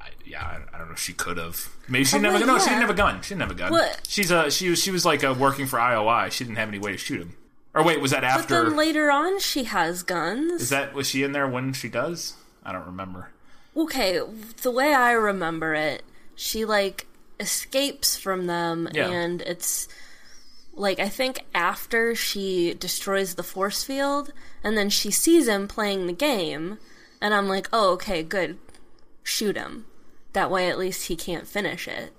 I, 0.00 0.10
yeah, 0.24 0.44
I, 0.44 0.60
I 0.76 0.78
don't 0.78 0.90
know. 0.90 0.94
She 0.94 1.12
could 1.12 1.38
have. 1.38 1.68
Maybe 1.88 2.04
she 2.04 2.16
Oh, 2.16 2.20
a 2.20 2.22
well, 2.22 2.46
no. 2.46 2.58
She 2.58 2.66
didn't 2.66 2.82
have 2.82 2.90
a 2.90 2.94
gun. 2.94 3.20
She 3.22 3.30
didn't 3.30 3.42
have 3.42 3.50
a 3.50 3.54
gun. 3.54 3.72
What? 3.72 4.00
She's 4.06 4.30
a 4.30 4.50
she 4.50 4.70
was 4.70 4.80
she 4.80 4.90
was 4.92 5.04
like 5.04 5.24
uh 5.24 5.34
working 5.36 5.66
for 5.66 5.78
IOI. 5.80 6.30
She 6.30 6.44
didn't 6.44 6.58
have 6.58 6.68
any 6.68 6.78
way 6.78 6.92
to 6.92 6.98
shoot 6.98 7.20
him. 7.20 7.34
Or 7.74 7.82
wait, 7.82 8.00
was 8.00 8.12
that 8.12 8.22
after? 8.22 8.62
But 8.62 8.68
then 8.68 8.76
later 8.76 9.10
on, 9.10 9.40
she 9.40 9.64
has 9.64 10.04
guns. 10.04 10.62
is 10.62 10.70
that 10.70 10.94
was 10.94 11.08
she 11.08 11.24
in 11.24 11.32
there 11.32 11.48
when 11.48 11.72
she 11.72 11.88
does? 11.88 12.34
I 12.64 12.70
don't 12.70 12.86
remember. 12.86 13.30
Okay, 13.76 14.20
the 14.62 14.70
way 14.70 14.94
I 14.94 15.12
remember 15.12 15.74
it, 15.74 16.02
she 16.34 16.64
like 16.64 17.06
escapes 17.40 18.16
from 18.16 18.46
them, 18.46 18.88
Yeah. 18.92 19.08
and 19.10 19.42
it's 19.42 19.88
like 20.74 20.98
I 20.98 21.08
think 21.08 21.44
after 21.54 22.14
she 22.14 22.74
destroys 22.74 23.34
the 23.34 23.42
force 23.42 23.84
field, 23.84 24.32
and 24.62 24.76
then 24.76 24.90
she 24.90 25.10
sees 25.10 25.46
him 25.48 25.68
playing 25.68 26.06
the 26.06 26.12
game, 26.12 26.78
and 27.20 27.32
I'm 27.34 27.48
like, 27.48 27.68
oh, 27.72 27.92
okay, 27.92 28.22
good, 28.22 28.58
shoot 29.22 29.56
him. 29.56 29.86
That 30.32 30.50
way, 30.50 30.68
at 30.68 30.78
least 30.78 31.06
he 31.06 31.16
can't 31.16 31.46
finish 31.46 31.86
it. 31.86 32.12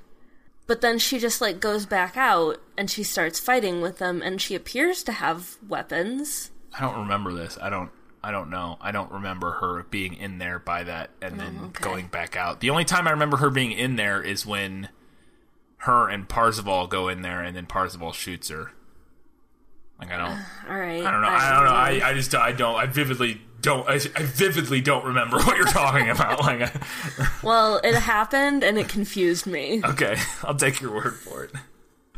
But 0.68 0.82
then 0.82 0.98
she 1.00 1.20
just 1.20 1.42
like 1.42 1.60
goes 1.60 1.86
back 1.86 2.18
out 2.18 2.60
and 2.78 2.90
she 2.90 3.04
starts 3.04 3.40
fighting 3.40 3.82
with 3.82 3.98
them, 4.00 4.22
and 4.22 4.42
she 4.42 4.56
appears 4.56 5.04
to 5.04 5.12
have 5.12 5.58
weapons. 5.68 6.50
I 6.78 6.82
don't 6.82 6.98
remember 7.00 7.34
this. 7.34 7.58
I 7.62 7.70
don't. 7.70 7.92
I 8.26 8.32
don't 8.32 8.50
know. 8.50 8.78
I 8.82 8.92
don't 8.92 9.12
remember 9.12 9.52
her 9.52 9.84
being 9.92 10.16
in 10.16 10.40
there 10.40 10.58
by 10.58 10.84
that 10.84 11.12
and 11.22 11.36
oh, 11.36 11.38
then 11.38 11.60
Oh, 11.62 11.66
okay. 11.68 11.84
going 11.84 12.08
back 12.08 12.36
out. 12.36 12.60
The 12.60 12.72
only 12.72 12.84
time 12.86 13.08
I 13.08 13.12
remember 13.12 13.38
her 13.38 13.52
being 13.52 13.72
in 13.72 13.98
there 13.98 14.22
is 14.22 14.46
when 14.46 14.90
her 15.80 16.10
and 16.10 16.28
Parzival 16.28 16.88
go 16.88 17.08
in 17.08 17.22
there 17.22 17.44
and 17.44 17.56
then 17.56 17.68
Parzival 17.68 18.12
shoots 18.14 18.50
her. 18.50 18.72
Like 20.00 20.12
I 20.12 20.18
don't. 20.18 20.32
All 20.70 20.80
right, 20.80 21.06
I 21.06 21.12
don't 21.12 21.22
know. 21.22 21.28
I 21.28 21.54
don't 21.54 21.66
know. 21.66 21.72
I, 22.06 22.10
I 22.10 22.14
just 22.16 22.34
I 22.34 22.52
don't. 22.52 22.76
I 22.76 22.88
vividly 22.88 23.42
don't. 23.62 23.88
I, 23.88 23.94
I 23.94 24.24
vividly 24.24 24.82
don't 24.82 25.06
remember 25.06 25.38
what 25.44 25.56
you're 25.58 25.68
talking 25.68 26.10
about. 26.10 26.40
Like, 26.40 26.62
I, 26.64 27.30
Well, 27.44 27.80
it 27.84 27.94
happened 27.96 28.64
and 28.64 28.78
it 28.80 28.90
confused 28.90 29.46
me. 29.46 29.82
okay, 29.86 30.18
I'll 30.44 30.56
take 30.56 30.82
your 30.82 30.94
word 30.94 31.16
for 31.16 31.44
it. 31.44 31.52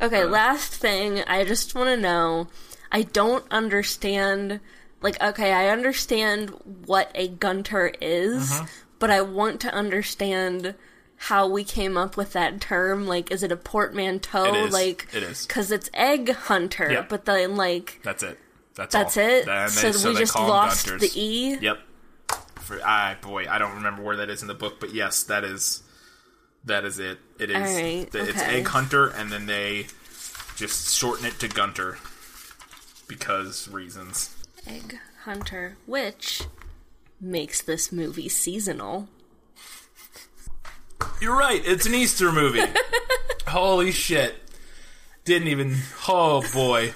Okay, 0.01 0.23
last 0.23 0.73
thing, 0.73 1.23
I 1.27 1.43
just 1.43 1.75
want 1.75 1.89
to 1.89 1.97
know 1.97 2.47
I 2.91 3.01
don't 3.01 3.43
understand 3.51 4.59
like 5.01 5.21
okay, 5.21 5.53
I 5.53 5.69
understand 5.69 6.49
what 6.85 7.11
a 7.15 7.27
gunter 7.27 7.93
is, 8.01 8.49
Mhm. 8.51 8.69
but 8.99 9.09
I 9.09 9.21
want 9.21 9.59
to 9.61 9.73
understand 9.73 10.75
how 11.21 11.47
we 11.47 11.63
came 11.63 11.97
up 11.97 12.15
with 12.15 12.33
that 12.33 12.61
term. 12.61 13.07
Like, 13.07 13.31
is 13.31 13.41
it 13.43 13.51
a 13.51 13.57
portmanteau? 13.57 14.45
It 14.53 14.55
is. 14.67 14.73
Like, 14.73 15.07
It 15.13 15.23
is. 15.23 15.45
because 15.47 15.71
it's 15.71 15.89
egg 15.93 16.31
hunter, 16.33 16.91
Yep. 16.91 17.09
but 17.09 17.25
then 17.25 17.55
like 17.55 17.99
That's 18.03 18.21
it. 18.23 18.39
That's 18.75 18.93
it. 19.17 19.45
that's 19.47 19.83
all. 19.83 19.89
it. 19.89 19.93
So, 19.93 19.99
they- 20.03 20.09
we 20.09 20.15
just 20.19 20.35
lost 20.35 20.85
gunters. 20.85 21.11
the 21.13 21.19
e. 21.19 21.57
Yep. 21.59 21.79
For 22.61 22.85
I 22.85 23.15
boy, 23.21 23.47
I 23.49 23.57
don't 23.57 23.73
remember 23.75 24.03
where 24.03 24.17
that 24.17 24.29
is 24.29 24.41
in 24.43 24.47
the 24.47 24.53
book, 24.53 24.79
but 24.79 24.93
yes, 24.93 25.23
that 25.23 25.43
is 25.43 25.81
that 26.65 26.83
is 26.85 26.99
it. 26.99 27.17
It 27.39 27.49
is. 27.49 27.55
Right, 27.55 28.11
the- 28.11 28.29
It's. 28.29 28.41
Egg 28.41 28.67
Hunter, 28.67 29.07
and 29.07 29.31
then 29.31 29.45
they 29.45 29.87
just 30.57 30.93
shorten 30.93 31.25
it 31.25 31.39
to 31.39 31.47
Gunter 31.47 31.97
because 33.07 33.67
reasons. 33.69 34.31
Egg 34.67 34.99
hunter, 35.23 35.77
which 35.85 36.43
makes 37.19 37.61
this 37.61 37.91
movie 37.91 38.29
seasonal. 38.29 39.07
You're 41.21 41.37
right. 41.37 41.61
It's 41.65 41.85
an 41.85 41.95
Easter 41.95 42.31
movie. 42.31 42.61
Holy 43.47 43.91
shit! 43.91 44.35
Didn't 45.25 45.47
even. 45.47 45.75
Oh 46.07 46.43
boy. 46.53 46.93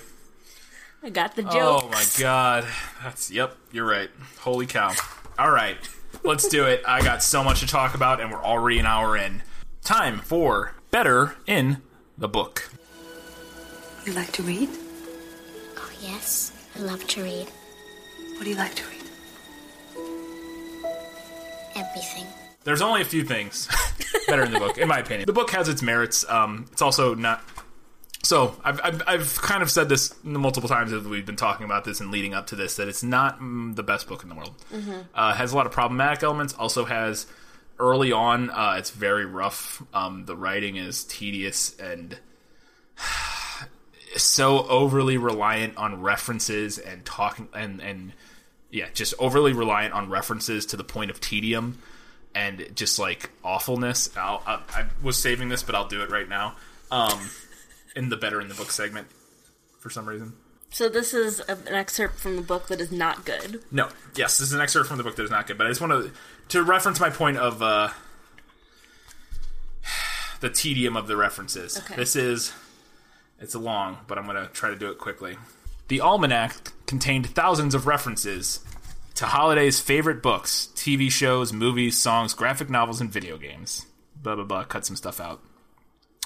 I 1.04 1.10
got 1.10 1.36
the 1.36 1.44
jokes. 1.44 1.56
Oh 1.84 1.90
my 1.90 2.06
god. 2.20 2.68
That's 3.04 3.32
yep, 3.32 3.56
you're 3.72 3.88
right. 3.88 4.10
Holy 4.40 4.68
cow. 4.68 4.94
All 5.40 5.52
right. 5.52 5.78
Let's 6.24 6.48
do 6.48 6.66
it. 6.66 6.84
I 6.88 7.02
got 7.02 7.24
so 7.24 7.44
much 7.44 7.62
to 7.62 7.68
talk 7.68 7.96
about 7.96 8.22
and 8.22 8.32
we're 8.32 8.44
already 8.44 8.78
an 8.78 8.86
hour 8.86 9.18
in. 9.18 9.42
Time 9.84 10.20
for 10.20 10.76
better 10.92 11.36
in 11.48 11.82
the 12.18 12.28
book. 12.28 12.70
You 14.06 14.14
like 14.14 14.32
to 14.34 14.44
read? 14.44 14.70
Oh, 15.78 15.90
yes. 16.02 16.52
I 16.76 16.80
love 16.80 17.06
to 17.08 17.24
read. 17.24 17.48
What 18.42 18.46
do 18.46 18.50
you 18.50 18.58
like 18.58 18.74
to 18.74 18.84
read? 18.86 19.04
Everything. 21.76 22.26
There's 22.64 22.82
only 22.82 23.04
a 23.04 23.06
few 23.06 23.24
things 23.24 23.68
better 24.28 24.42
in 24.42 24.52
the 24.52 24.58
book, 24.58 24.80
in 24.80 24.88
my 24.88 24.98
opinion. 24.98 25.28
The 25.28 25.34
book 25.34 25.52
has 25.52 25.70
its 25.70 25.84
merits. 25.84 26.28
Um, 26.28 26.66
it's 26.72 26.82
also 26.82 27.14
not. 27.14 27.44
So 28.24 28.56
I've, 28.64 28.82
I've 28.84 29.04
I've 29.06 29.36
kind 29.44 29.62
of 29.62 29.70
said 29.70 29.90
this 29.90 30.16
multiple 30.24 30.68
times 30.68 30.92
as 30.92 31.04
we've 31.04 31.24
been 31.24 31.36
talking 31.36 31.66
about 31.66 31.86
this 31.86 32.00
and 32.00 32.10
leading 32.10 32.34
up 32.34 32.48
to 32.48 32.56
this 32.56 32.78
that 32.78 32.88
it's 32.88 33.04
not 33.04 33.40
mm, 33.40 33.76
the 33.76 33.84
best 33.84 34.08
book 34.08 34.24
in 34.24 34.30
the 34.30 34.34
world. 34.34 34.56
Mhm. 34.74 35.06
Uh, 35.14 35.34
has 35.36 35.54
a 35.54 35.56
lot 35.56 35.68
of 35.68 35.72
problematic 35.72 36.24
elements. 36.24 36.56
Also 36.56 36.86
has 36.86 37.28
early 37.78 38.12
on, 38.12 38.50
uh, 38.50 38.74
it's 38.76 38.90
very 38.90 39.28
rough. 39.28 39.84
Um, 39.94 40.26
the 40.26 40.36
writing 40.36 40.78
is 40.78 41.04
tedious 41.04 41.78
and 41.80 42.18
so 44.18 44.68
overly 44.68 45.18
reliant 45.18 45.78
on 45.78 46.02
references 46.02 46.80
and 46.80 47.06
talking 47.06 47.48
and 47.54 47.80
and 47.82 48.14
yeah, 48.72 48.88
just 48.94 49.14
overly 49.20 49.54
reliant 49.54 49.94
on 49.94 50.10
references 50.10 50.66
to 50.68 50.78
the 50.78 50.84
point 50.84 51.12
of 51.12 51.20
tedium 51.20 51.78
and 52.34 52.72
just 52.76 52.98
like 52.98 53.30
awfulness. 53.44 54.10
I'll, 54.18 54.42
I, 54.46 54.62
I 54.74 54.86
was 55.04 55.18
saving 55.18 55.50
this, 55.50 55.64
but 55.64 55.76
I'll 55.76 55.88
do 55.88 56.02
it 56.02 56.10
right 56.10 56.28
now. 56.28 56.56
Um, 56.90 57.30
in 57.96 58.10
the 58.10 58.18
better 58.18 58.42
in 58.42 58.48
the 58.48 58.56
book 58.56 58.72
segment, 58.72 59.08
for 59.80 59.90
some 59.90 60.08
reason. 60.08 60.34
So 60.70 60.88
this 60.88 61.14
is 61.14 61.42
an 61.42 61.68
excerpt 61.68 62.18
from 62.18 62.38
the 62.38 62.42
book 62.42 62.68
that 62.68 62.80
is 62.80 62.92
not 62.92 63.26
good. 63.26 63.62
No, 63.72 63.90
yes, 64.16 64.38
this 64.38 64.48
is 64.48 64.54
an 64.54 64.62
excerpt 64.62 64.88
from 64.88 64.98
the 64.98 65.04
book 65.04 65.18
that 65.18 65.24
is 65.24 65.32
not 65.32 65.48
good, 65.48 65.58
but 65.58 65.68
I 65.68 65.70
just 65.70 65.82
want 65.82 65.92
to 65.92 66.12
to 66.50 66.64
reference 66.64 67.00
my 67.00 67.10
point 67.10 67.38
of 67.38 67.62
uh, 67.62 67.90
the 70.40 70.50
tedium 70.50 70.96
of 70.96 71.08
the 71.08 71.18
references. 71.18 71.78
Okay. 71.78 71.96
This 71.96 72.16
is 72.16 72.54
it's 73.40 73.56
long, 73.56 73.98
but 74.08 74.18
I'm 74.18 74.26
going 74.26 74.38
to 74.38 74.48
try 74.54 74.70
to 74.70 74.76
do 74.76 74.90
it 74.90 74.98
quickly. 74.98 75.38
The 75.92 76.00
almanac 76.00 76.72
contained 76.86 77.28
thousands 77.28 77.76
of 77.76 77.86
references 77.86 78.62
to 79.16 79.26
Halliday's 79.26 79.82
favorite 79.82 80.24
books, 80.24 80.70
TV 80.74 81.12
shows, 81.12 81.52
movies, 81.52 81.98
songs, 81.98 82.34
graphic 82.34 82.70
novels, 82.70 83.02
and 83.02 83.12
video 83.12 83.38
games. 83.38 83.88
Blah 84.16 84.36
blah 84.36 84.46
blah. 84.46 84.64
Cut 84.64 84.86
some 84.86 84.96
stuff 84.96 85.20
out. 85.20 85.42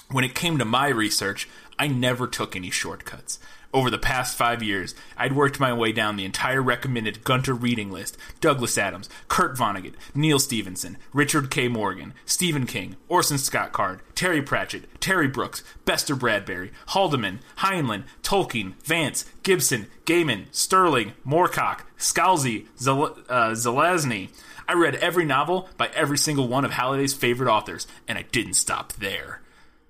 When 0.08 0.22
it 0.22 0.36
came 0.36 0.56
to 0.58 0.64
my 0.64 0.86
research, 0.86 1.48
I 1.80 1.88
never 1.88 2.28
took 2.28 2.54
any 2.54 2.70
shortcuts. 2.70 3.40
Over 3.72 3.90
the 3.90 3.98
past 3.98 4.36
five 4.38 4.62
years, 4.62 4.94
I'd 5.16 5.34
worked 5.34 5.60
my 5.60 5.72
way 5.72 5.92
down 5.92 6.16
the 6.16 6.24
entire 6.24 6.62
recommended 6.62 7.24
Gunter 7.24 7.52
reading 7.54 7.90
list 7.90 8.16
Douglas 8.40 8.78
Adams, 8.78 9.08
Kurt 9.28 9.56
Vonnegut, 9.56 9.94
Neal 10.14 10.38
Stephenson, 10.38 10.96
Richard 11.12 11.50
K. 11.50 11.68
Morgan, 11.68 12.14
Stephen 12.24 12.66
King, 12.66 12.96
Orson 13.08 13.38
Scott 13.38 13.72
Card, 13.72 14.00
Terry 14.14 14.40
Pratchett, 14.40 15.00
Terry 15.00 15.28
Brooks, 15.28 15.62
Bester 15.84 16.16
Bradbury, 16.16 16.72
Haldeman, 16.88 17.40
Heinlein, 17.58 18.04
Tolkien, 18.22 18.74
Vance, 18.84 19.26
Gibson, 19.42 19.88
Gaiman, 20.06 20.46
Sterling, 20.52 21.12
Moorcock, 21.26 21.80
Scalzi, 21.98 22.66
Zel- 22.78 23.18
uh, 23.28 23.50
Zelazny. 23.50 24.30
I 24.68 24.72
read 24.72 24.96
every 24.96 25.24
novel 25.24 25.68
by 25.76 25.88
every 25.88 26.18
single 26.18 26.48
one 26.48 26.64
of 26.64 26.72
Halliday's 26.72 27.14
favorite 27.14 27.50
authors, 27.50 27.86
and 28.08 28.18
I 28.18 28.22
didn't 28.22 28.54
stop 28.54 28.94
there. 28.94 29.40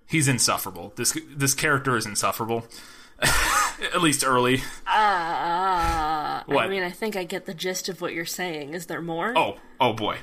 He's 0.06 0.28
insufferable. 0.28 0.92
This 0.96 1.18
this 1.28 1.54
character 1.54 1.96
is 1.96 2.06
insufferable. 2.06 2.66
At 3.94 4.02
least 4.02 4.24
early. 4.24 4.62
Ah, 4.86 6.44
I 6.48 6.68
mean, 6.68 6.82
I 6.82 6.90
think 6.90 7.16
I 7.16 7.24
get 7.24 7.46
the 7.46 7.54
gist 7.54 7.88
of 7.88 8.00
what 8.00 8.12
you're 8.12 8.24
saying. 8.24 8.74
Is 8.74 8.86
there 8.86 9.02
more? 9.02 9.36
Oh, 9.36 9.58
oh 9.80 9.92
boy. 9.92 10.18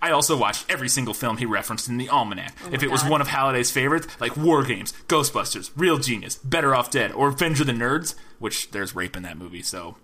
I 0.00 0.10
also 0.10 0.36
watched 0.36 0.70
every 0.70 0.90
single 0.90 1.14
film 1.14 1.38
he 1.38 1.46
referenced 1.46 1.88
in 1.88 1.96
the 1.96 2.10
Almanac. 2.10 2.54
Oh 2.64 2.70
if 2.72 2.82
it 2.82 2.90
was 2.90 3.04
one 3.04 3.22
of 3.22 3.28
Halliday's 3.28 3.70
favorites, 3.70 4.06
like 4.20 4.36
War 4.36 4.62
Games, 4.62 4.92
Ghostbusters, 5.08 5.70
Real 5.76 5.98
Genius, 5.98 6.36
Better 6.36 6.74
Off 6.74 6.90
Dead, 6.90 7.10
or 7.12 7.30
Revenge 7.30 7.60
of 7.60 7.66
the 7.66 7.72
Nerds, 7.72 8.14
which 8.38 8.70
there's 8.72 8.94
rape 8.94 9.16
in 9.16 9.22
that 9.22 9.38
movie, 9.38 9.62
so 9.62 9.96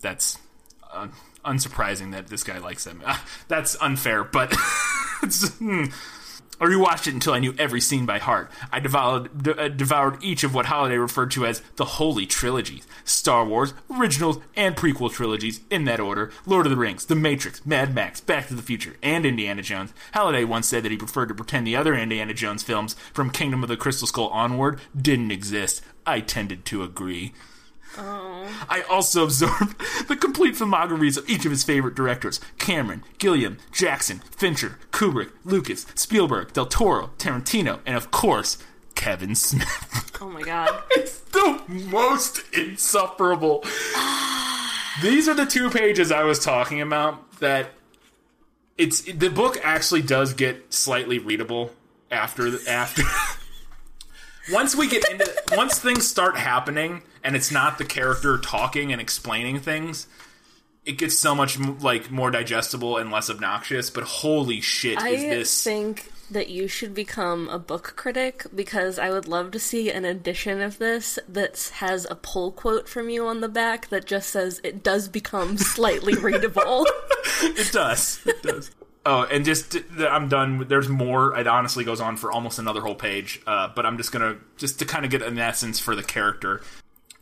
that's 0.00 0.38
uh, 0.90 1.08
unsurprising 1.44 2.12
that 2.12 2.28
this 2.28 2.44
guy 2.44 2.58
likes 2.58 2.84
them. 2.84 3.02
Ah, 3.04 3.22
that's 3.48 3.76
unfair, 3.82 4.24
but 4.24 4.54
it's, 5.22 5.50
hmm. 5.58 5.84
I 6.60 6.66
rewatched 6.66 7.08
it 7.08 7.14
until 7.14 7.34
I 7.34 7.40
knew 7.40 7.54
every 7.58 7.80
scene 7.80 8.06
by 8.06 8.18
heart. 8.18 8.50
I 8.72 8.80
devoured, 8.80 9.42
de- 9.42 9.60
uh, 9.60 9.68
devoured 9.68 10.22
each 10.22 10.44
of 10.44 10.54
what 10.54 10.66
Halliday 10.66 10.96
referred 10.96 11.30
to 11.32 11.46
as 11.46 11.60
the 11.76 11.84
Holy 11.84 12.26
Trilogies 12.26 12.86
Star 13.04 13.44
Wars, 13.44 13.74
originals, 13.90 14.38
and 14.56 14.76
prequel 14.76 15.12
trilogies, 15.12 15.60
in 15.70 15.84
that 15.84 16.00
order 16.00 16.30
Lord 16.46 16.66
of 16.66 16.70
the 16.70 16.76
Rings, 16.76 17.06
The 17.06 17.16
Matrix, 17.16 17.64
Mad 17.66 17.94
Max, 17.94 18.20
Back 18.20 18.48
to 18.48 18.54
the 18.54 18.62
Future, 18.62 18.96
and 19.02 19.26
Indiana 19.26 19.62
Jones. 19.62 19.92
Halliday 20.12 20.44
once 20.44 20.68
said 20.68 20.84
that 20.84 20.92
he 20.92 20.96
preferred 20.96 21.26
to 21.26 21.34
pretend 21.34 21.66
the 21.66 21.76
other 21.76 21.94
Indiana 21.94 22.34
Jones 22.34 22.62
films, 22.62 22.94
from 23.12 23.30
Kingdom 23.30 23.62
of 23.62 23.68
the 23.68 23.76
Crystal 23.76 24.06
Skull 24.06 24.28
onward, 24.28 24.80
didn't 24.96 25.32
exist. 25.32 25.82
I 26.06 26.20
tended 26.20 26.64
to 26.66 26.82
agree. 26.82 27.32
Oh. 27.98 28.66
I 28.68 28.82
also 28.82 29.24
absorbed 29.24 29.78
the 30.08 30.16
complete 30.16 30.54
filmographies 30.54 31.16
of 31.16 31.28
each 31.28 31.44
of 31.44 31.50
his 31.50 31.64
favorite 31.64 31.94
directors 31.94 32.40
Cameron, 32.58 33.04
Gilliam, 33.18 33.58
Jackson, 33.72 34.18
Fincher, 34.30 34.78
Kubrick, 34.90 35.30
Lucas, 35.44 35.86
Spielberg, 35.94 36.52
Del 36.52 36.66
Toro, 36.66 37.10
Tarantino, 37.18 37.80
and 37.86 37.96
of 37.96 38.10
course, 38.10 38.58
Kevin 38.94 39.34
Smith. 39.34 40.10
Oh 40.20 40.30
my 40.30 40.42
god. 40.42 40.82
it's 40.92 41.18
the 41.20 41.60
most 41.68 42.40
insufferable. 42.54 43.62
These 45.02 45.28
are 45.28 45.34
the 45.34 45.44
two 45.44 45.68
pages 45.70 46.10
I 46.12 46.22
was 46.22 46.38
talking 46.38 46.80
about 46.80 47.40
that 47.40 47.70
it's 48.78 49.02
the 49.02 49.28
book 49.28 49.58
actually 49.62 50.02
does 50.02 50.32
get 50.32 50.72
slightly 50.72 51.18
readable 51.18 51.72
after 52.10 52.50
the, 52.50 52.70
after 52.70 53.02
once 54.52 54.74
we 54.74 54.88
get 54.88 55.04
into 55.10 55.30
once 55.52 55.78
things 55.78 56.06
start 56.06 56.36
happening 56.36 57.02
and 57.24 57.34
it's 57.34 57.50
not 57.50 57.78
the 57.78 57.84
character 57.84 58.38
talking 58.38 58.92
and 58.92 59.00
explaining 59.00 59.58
things 59.58 60.06
it 60.84 60.98
gets 60.98 61.18
so 61.18 61.34
much 61.34 61.58
like 61.58 62.10
more 62.10 62.30
digestible 62.30 62.98
and 62.98 63.10
less 63.10 63.30
obnoxious 63.30 63.90
but 63.90 64.04
holy 64.04 64.60
shit 64.60 64.98
I 64.98 65.08
is 65.10 65.22
this 65.22 65.64
think 65.64 66.12
that 66.30 66.48
you 66.48 66.68
should 66.68 66.94
become 66.94 67.48
a 67.48 67.58
book 67.58 67.94
critic 67.96 68.46
because 68.54 68.98
I 68.98 69.10
would 69.10 69.28
love 69.28 69.50
to 69.52 69.58
see 69.58 69.90
an 69.90 70.04
edition 70.04 70.60
of 70.60 70.78
this 70.78 71.18
that 71.28 71.70
has 71.74 72.06
a 72.10 72.14
pull 72.14 72.52
quote 72.52 72.88
from 72.88 73.08
you 73.08 73.26
on 73.26 73.40
the 73.40 73.48
back 73.48 73.88
that 73.88 74.06
just 74.06 74.30
says 74.30 74.60
it 74.64 74.82
does 74.82 75.08
become 75.08 75.56
slightly 75.58 76.14
readable. 76.20 76.86
it 77.42 77.72
does. 77.72 78.20
It 78.26 78.42
does. 78.42 78.70
Oh, 79.06 79.24
and 79.24 79.44
just 79.44 79.76
I'm 79.98 80.28
done. 80.28 80.66
There's 80.66 80.88
more. 80.88 81.38
It 81.38 81.46
honestly 81.46 81.84
goes 81.84 82.00
on 82.00 82.16
for 82.16 82.32
almost 82.32 82.58
another 82.58 82.80
whole 82.80 82.94
page. 82.94 83.42
Uh, 83.46 83.68
but 83.74 83.84
I'm 83.84 83.98
just 83.98 84.12
gonna 84.12 84.38
just 84.56 84.78
to 84.78 84.86
kind 84.86 85.04
of 85.04 85.10
get 85.10 85.20
an 85.20 85.38
essence 85.38 85.78
for 85.78 85.94
the 85.94 86.02
character. 86.02 86.62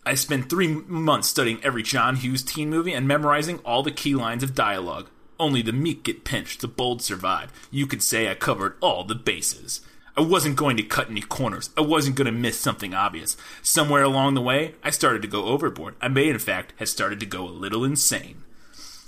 I 0.04 0.14
spent 0.14 0.50
three 0.50 0.66
months 0.66 1.28
studying 1.28 1.62
every 1.62 1.82
John 1.82 2.16
Hughes 2.16 2.42
teen 2.42 2.70
movie 2.70 2.92
and 2.92 3.06
memorizing 3.06 3.58
all 3.58 3.82
the 3.82 3.92
key 3.92 4.14
lines 4.14 4.42
of 4.42 4.54
dialogue. 4.54 5.08
Only 5.38 5.62
the 5.62 5.72
meek 5.72 6.02
get 6.02 6.24
pinched, 6.24 6.60
the 6.60 6.68
bold 6.68 7.02
survive. 7.02 7.52
You 7.70 7.86
could 7.86 8.02
say 8.02 8.28
I 8.28 8.34
covered 8.34 8.76
all 8.80 9.04
the 9.04 9.14
bases. 9.14 9.80
I 10.16 10.20
wasn't 10.20 10.56
going 10.56 10.76
to 10.76 10.82
cut 10.82 11.08
any 11.08 11.22
corners. 11.22 11.70
I 11.76 11.80
wasn't 11.80 12.16
going 12.16 12.26
to 12.26 12.32
miss 12.32 12.58
something 12.58 12.92
obvious. 12.92 13.36
Somewhere 13.62 14.02
along 14.02 14.34
the 14.34 14.42
way, 14.42 14.74
I 14.82 14.90
started 14.90 15.22
to 15.22 15.28
go 15.28 15.44
overboard. 15.46 15.94
I 16.00 16.08
may, 16.08 16.28
in 16.28 16.38
fact, 16.38 16.74
have 16.76 16.88
started 16.88 17.18
to 17.20 17.26
go 17.26 17.44
a 17.44 17.50
little 17.50 17.84
insane. 17.84 18.42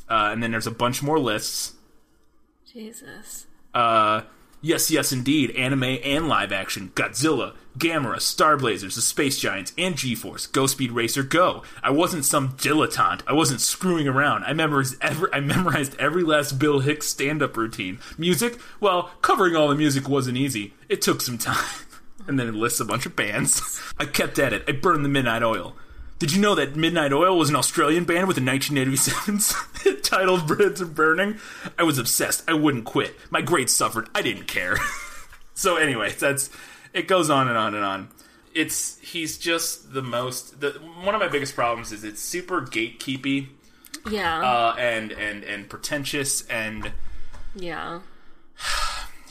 Uh, 0.09 0.31
and 0.33 0.43
then 0.43 0.53
there's 0.53 0.67
a 0.67 0.71
bunch 0.71 1.03
more 1.03 1.19
lists. 1.19 1.75
Jesus. 2.73 3.47
Uh, 3.75 4.23
Yes, 4.65 4.91
yes, 4.91 5.13
indeed. 5.13 5.51
Anime 5.51 5.99
and 6.03 6.27
live 6.27 6.51
action. 6.51 6.91
Godzilla, 6.95 7.53
Gamera, 7.77 8.19
Star 8.19 8.57
Blazers, 8.57 8.95
The 8.95 9.03
Space 9.03 9.39
Giants, 9.39 9.75
and 9.77 9.95
G-Force. 9.95 10.47
Go 10.47 10.67
Speed 10.67 10.93
Racer, 10.93 11.23
go! 11.23 11.63
I 11.83 11.91
wasn't 11.91 12.25
some 12.25 12.57
dilettante. 12.57 13.21
I 13.27 13.35
wasn't 13.35 13.61
screwing 13.61 14.09
around. 14.09 14.45
I 14.45 14.55
memorized 14.55 14.97
every, 15.03 15.29
I 15.35 15.41
memorized 15.41 15.97
every 15.99 16.23
last 16.23 16.59
Bill 16.59 16.81
Hicks 16.81 17.09
stand-up 17.09 17.59
routine. 17.59 17.99
Music? 18.17 18.59
Well, 18.81 19.11
covering 19.21 19.55
all 19.55 19.69
the 19.69 19.75
music 19.75 20.09
wasn't 20.09 20.39
easy. 20.39 20.73
It 20.89 21.03
took 21.03 21.21
some 21.21 21.37
time. 21.37 21.63
and 22.27 22.41
then 22.41 22.49
it 22.49 22.55
lists 22.55 22.81
a 22.81 22.87
bunch 22.87 23.05
of 23.05 23.15
bands. 23.15 23.83
I 23.99 24.07
kept 24.07 24.39
at 24.39 24.55
it. 24.55 24.65
I 24.67 24.73
burned 24.73 25.05
the 25.05 25.11
Midnight 25.11 25.43
Oil. 25.43 25.77
Did 26.25 26.33
you 26.33 26.41
know 26.41 26.55
that 26.55 26.75
Midnight 26.75 27.13
Oil 27.13 27.37
was 27.37 27.51
an 27.51 27.57
Australian 27.57 28.05
band 28.05 28.27
with 28.29 28.39
a 28.39 28.41
1987 28.41 29.41
hit 29.83 30.03
titled 30.05 30.47
Bridges 30.47 30.81
Are 30.81 30.87
Burning? 30.87 31.39
I 31.79 31.83
was 31.83 31.99
obsessed. 31.99 32.43
I 32.49 32.55
wouldn't 32.55 32.87
quit. 32.87 33.15
My 33.29 33.43
grades 33.43 33.75
suffered. 33.75 34.09
I 34.15 34.23
didn't 34.23 34.47
care. 34.47 34.79
so 35.55 35.77
anyway, 35.77 36.13
that's 36.13 36.49
it 36.95 37.09
goes 37.09 37.29
on 37.29 37.49
and 37.49 37.59
on 37.59 37.75
and 37.75 37.85
on. 37.85 38.09
It's 38.55 38.99
he's 39.01 39.37
just 39.37 39.93
the 39.93 40.01
most 40.01 40.63
the 40.63 40.71
one 41.03 41.15
of 41.15 41.21
my 41.21 41.29
biggest 41.29 41.55
problems 41.55 41.93
is 41.93 42.05
it's 42.05 42.23
super 42.23 42.63
gatekeepy. 42.63 43.49
Yeah. 44.11 44.41
Uh, 44.41 44.77
and 44.79 45.13
and 45.13 45.45
and 45.45 45.69
pretentious 45.69 46.47
and 46.47 46.91
yeah 47.55 48.01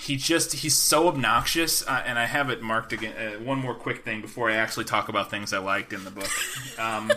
he 0.04 0.18
just 0.18 0.54
he's 0.54 0.76
so 0.76 1.08
obnoxious. 1.08 1.86
Uh, 1.88 2.04
and 2.06 2.20
i 2.20 2.26
have 2.26 2.50
it 2.50 2.62
marked 2.62 2.94
again 2.94 3.16
uh, 3.18 3.40
one 3.44 3.60
more 3.60 3.74
quick 3.74 4.04
thing 4.04 4.22
before 4.22 4.50
i 4.50 4.56
actually 4.56 4.86
talk 4.86 5.10
about 5.10 5.30
things 5.30 5.54
i 5.54 5.58
liked 5.58 5.94
in 5.94 6.04
the 6.04 6.12
book. 6.12 6.30
Because 6.76 7.00
um, 7.00 7.12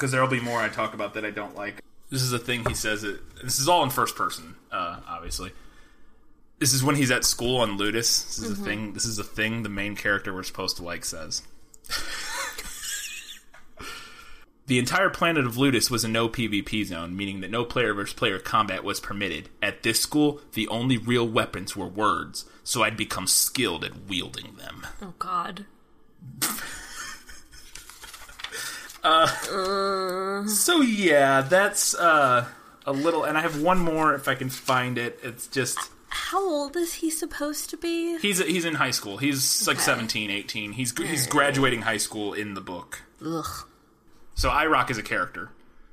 there'll 0.10 0.28
be 0.28 0.40
more 0.40 0.60
i 0.60 0.68
talk 0.68 0.94
about 0.94 1.14
that 1.14 1.24
i 1.24 1.30
don't 1.30 1.56
like. 1.56 1.82
This 2.10 2.22
is 2.22 2.32
a 2.32 2.38
thing 2.38 2.64
he 2.66 2.74
says 2.74 3.04
it 3.04 3.20
this 3.42 3.58
is 3.58 3.68
all 3.68 3.82
in 3.82 3.90
first 3.90 4.16
person 4.16 4.54
uh, 4.70 5.00
obviously. 5.08 5.52
This 6.58 6.72
is 6.72 6.84
when 6.84 6.94
he's 6.94 7.10
at 7.10 7.24
school 7.24 7.56
on 7.56 7.76
ludus. 7.76 8.22
This 8.24 8.38
is 8.38 8.52
mm-hmm. 8.52 8.62
a 8.62 8.64
thing 8.64 8.92
this 8.92 9.04
is 9.04 9.18
a 9.18 9.24
thing 9.24 9.62
the 9.62 9.68
main 9.68 9.96
character 9.96 10.32
we're 10.32 10.44
supposed 10.44 10.76
to 10.76 10.84
like 10.84 11.04
says 11.04 11.42
The 14.66 14.78
entire 14.78 15.10
planet 15.10 15.44
of 15.44 15.56
Ludus 15.56 15.90
was 15.90 16.04
a 16.04 16.08
no 16.08 16.28
PvP 16.28 16.84
zone, 16.86 17.16
meaning 17.16 17.40
that 17.40 17.50
no 17.50 17.64
player 17.64 17.92
versus 17.94 18.14
player 18.14 18.38
combat 18.38 18.84
was 18.84 19.00
permitted. 19.00 19.48
At 19.60 19.82
this 19.82 20.00
school, 20.00 20.40
the 20.52 20.68
only 20.68 20.96
real 20.96 21.26
weapons 21.26 21.76
were 21.76 21.86
words, 21.86 22.44
so 22.62 22.82
I'd 22.82 22.96
become 22.96 23.26
skilled 23.26 23.84
at 23.84 24.06
wielding 24.08 24.54
them. 24.56 24.86
Oh, 25.02 25.14
God. 25.18 25.66
uh, 29.02 29.26
uh. 29.52 30.46
So, 30.46 30.80
yeah, 30.80 31.42
that's 31.42 31.94
uh, 31.96 32.46
a 32.86 32.92
little. 32.92 33.24
And 33.24 33.36
I 33.36 33.40
have 33.40 33.60
one 33.60 33.78
more 33.78 34.14
if 34.14 34.28
I 34.28 34.36
can 34.36 34.48
find 34.48 34.96
it. 34.96 35.18
It's 35.24 35.48
just. 35.48 35.78
How 36.08 36.40
old 36.40 36.76
is 36.76 36.94
he 36.94 37.10
supposed 37.10 37.68
to 37.70 37.76
be? 37.76 38.18
He's 38.18 38.38
he's 38.38 38.66
in 38.66 38.74
high 38.74 38.90
school. 38.90 39.16
He's 39.16 39.66
like 39.66 39.80
17, 39.80 40.30
18. 40.30 40.72
He's 40.72 40.96
he's 40.98 41.26
graduating 41.26 41.82
high 41.82 41.96
school 41.96 42.34
in 42.34 42.52
the 42.52 42.60
book. 42.60 43.00
Ugh. 43.24 43.66
So 44.34 44.48
IROC 44.50 44.90
is 44.90 44.98
a 44.98 45.02
character 45.02 45.50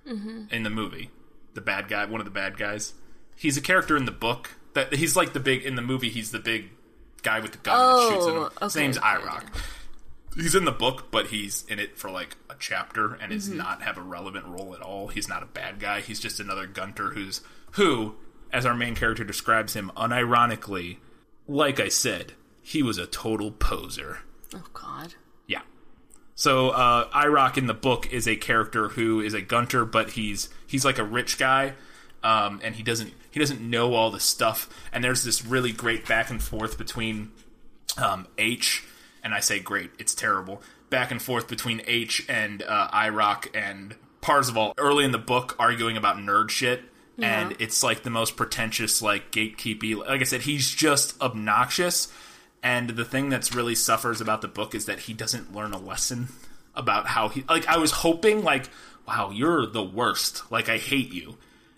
mm-hmm. 0.07 0.43
in 0.51 0.63
the 0.63 0.69
movie, 0.69 1.09
the 1.53 1.61
bad 1.61 1.87
guy, 1.87 2.05
one 2.05 2.21
of 2.21 2.25
the 2.25 2.31
bad 2.31 2.57
guys. 2.57 2.93
He's 3.35 3.57
a 3.57 3.61
character 3.61 3.95
in 3.97 4.05
the 4.05 4.11
book. 4.11 4.51
That 4.73 4.93
he's 4.93 5.15
like 5.15 5.33
the 5.33 5.39
big 5.39 5.63
in 5.63 5.75
the 5.75 5.81
movie. 5.81 6.09
He's 6.09 6.31
the 6.31 6.39
big 6.39 6.69
guy 7.23 7.39
with 7.39 7.51
the 7.53 7.57
gun 7.57 7.75
oh, 7.77 8.09
that 8.09 8.13
shoots 8.13 8.27
at 8.27 8.33
him. 8.33 8.43
Okay, 8.43 8.65
His 8.65 8.75
name's 8.75 8.97
IROC. 8.99 9.43
He's 10.35 10.55
in 10.55 10.65
the 10.65 10.71
book, 10.71 11.09
but 11.11 11.27
he's 11.27 11.65
in 11.67 11.79
it 11.79 11.97
for 11.97 12.11
like 12.11 12.37
a 12.49 12.55
chapter 12.59 13.15
and 13.15 13.31
is 13.33 13.49
Mm-hmm. 13.49 13.57
not 13.57 13.81
have 13.81 13.97
a 13.97 14.01
relevant 14.01 14.45
role 14.45 14.75
at 14.75 14.81
all. 14.81 15.07
He's 15.07 15.27
not 15.27 15.41
a 15.41 15.47
bad 15.47 15.79
guy. 15.79 16.01
He's 16.01 16.19
just 16.19 16.39
another 16.39 16.67
gunter 16.67 17.09
who's 17.09 17.41
who, 17.71 18.15
as 18.53 18.65
our 18.65 18.75
main 18.75 18.95
character 18.95 19.23
describes 19.23 19.73
him, 19.73 19.91
unironically, 19.97 20.97
like 21.47 21.79
I 21.79 21.89
said, 21.89 22.33
he 22.61 22.83
was 22.83 22.97
a 22.99 23.07
total 23.07 23.51
poser. 23.51 24.19
Oh 24.53 24.63
God. 24.73 25.15
So 26.39 26.69
uh, 26.69 27.09
IROC 27.09 27.57
in 27.57 27.65
the 27.65 27.73
book 27.73 28.13
is 28.13 28.25
a 28.25 28.37
character 28.37 28.87
who 28.87 29.19
is 29.19 29.33
a 29.33 29.41
gunter, 29.41 29.83
but 29.83 30.11
he's 30.11 30.47
he's 30.65 30.85
like 30.85 30.97
a 30.97 31.03
rich 31.03 31.37
guy, 31.37 31.73
um, 32.23 32.61
and 32.63 32.75
he 32.75 32.81
doesn't 32.81 33.11
he 33.29 33.41
doesn't 33.41 33.59
know 33.59 33.93
all 33.93 34.09
the 34.09 34.21
stuff. 34.21 34.69
And 34.93 35.03
there's 35.03 35.25
this 35.25 35.43
really 35.43 35.73
great 35.73 36.07
back 36.07 36.29
and 36.29 36.41
forth 36.41 36.77
between 36.77 37.33
um, 37.97 38.25
Aech, 38.37 38.85
and 39.21 39.33
I 39.33 39.41
say 39.41 39.59
great, 39.59 39.91
it's 39.99 40.15
terrible. 40.15 40.61
Back 40.89 41.11
and 41.11 41.21
forth 41.21 41.49
between 41.49 41.81
Aech 41.81 42.23
and 42.29 42.63
uh, 42.63 42.87
IROC 42.93 43.53
and 43.53 43.97
Parzival 44.21 44.73
early 44.77 45.03
in 45.03 45.11
the 45.11 45.17
book 45.17 45.57
arguing 45.59 45.97
about 45.97 46.15
nerd 46.15 46.51
shit. 46.51 46.83
Yeah. 47.17 47.37
And 47.37 47.57
it's 47.59 47.83
like 47.83 48.03
the 48.03 48.09
most 48.09 48.37
pretentious, 48.37 49.01
like 49.01 49.33
gatekeepy. 49.33 49.97
Like 49.97 50.21
I 50.21 50.23
said, 50.23 50.43
he's 50.43 50.73
just 50.73 51.21
obnoxious. 51.21 52.07
And 52.61 52.91
the 52.91 53.05
thing 53.05 53.29
that's 53.29 53.55
really 53.55 53.75
suffers 53.75 54.19
about 54.19 54.41
the 54.41 54.47
book 54.47 54.75
is 54.75 54.85
that 54.85 55.01
he 55.01 55.13
doesn't 55.13 55.55
learn 55.55 55.71
a 55.71 55.79
lesson 55.79 56.29
about 56.75 57.07
how 57.07 57.29
he. 57.29 57.43
Like 57.47 57.67
I 57.67 57.77
was 57.77 57.91
hoping, 57.91 58.43
like, 58.43 58.69
wow, 59.07 59.31
you're 59.31 59.65
the 59.65 59.83
worst. 59.83 60.51
Like 60.51 60.69
I 60.69 60.77
hate 60.77 61.11
you. 61.11 61.37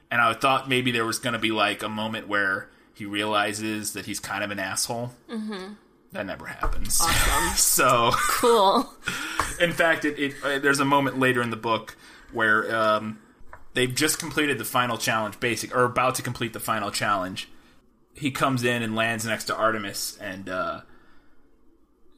And 0.10 0.20
I 0.20 0.34
thought 0.34 0.68
maybe 0.68 0.92
there 0.92 1.06
was 1.06 1.20
going 1.20 1.34
to 1.34 1.40
be 1.40 1.52
like 1.52 1.84
a 1.84 1.90
moment 1.90 2.28
where 2.28 2.70
he 2.94 3.06
realizes 3.06 3.94
that 3.94 4.06
he's 4.06 4.20
kind 4.20 4.44
of 4.44 4.52
an 4.52 4.60
asshole. 4.60 5.12
Mm-hmm. 5.30 5.74
That 6.12 6.26
never 6.26 6.46
happens. 6.46 7.00
Awesome. 7.02 7.54
so 7.56 8.12
cool. 8.28 8.94
In 9.60 9.72
fact, 9.72 10.04
it, 10.04 10.20
it 10.20 10.34
uh, 10.44 10.60
there's 10.60 10.80
a 10.80 10.86
moment 10.86 11.20
later 11.20 11.42
in 11.42 11.50
the 11.50 11.56
book 11.56 11.96
where 12.34 12.74
um, 12.76 13.20
they've 13.74 13.94
just 13.94 14.20
completed 14.20 14.58
the 14.58 14.66
final 14.66 14.98
challenge, 14.98 15.40
basic 15.40 15.76
or 15.76 15.84
about 15.84 16.16
to 16.16 16.22
complete 16.22 16.54
the 16.54 16.60
final 16.60 16.92
challenge. 16.92 17.48
He 18.14 18.32
comes 18.32 18.64
in 18.64 18.84
and 18.84 18.96
lands 18.96 19.26
next 19.26 19.46
to 19.46 19.56
Artemis, 19.56 20.18
and 20.20 20.50
uh, 20.50 20.82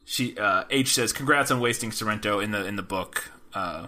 she 0.04 0.36
uh, 0.36 0.64
Aech 0.64 0.88
says, 0.88 1.12
"Congrats 1.12 1.50
on 1.50 1.60
wasting 1.60 1.92
Sorrento." 1.92 2.40
In 2.40 2.50
the 2.50 2.66
in 2.66 2.76
the 2.76 2.82
book, 2.82 3.30
uh, 3.54 3.86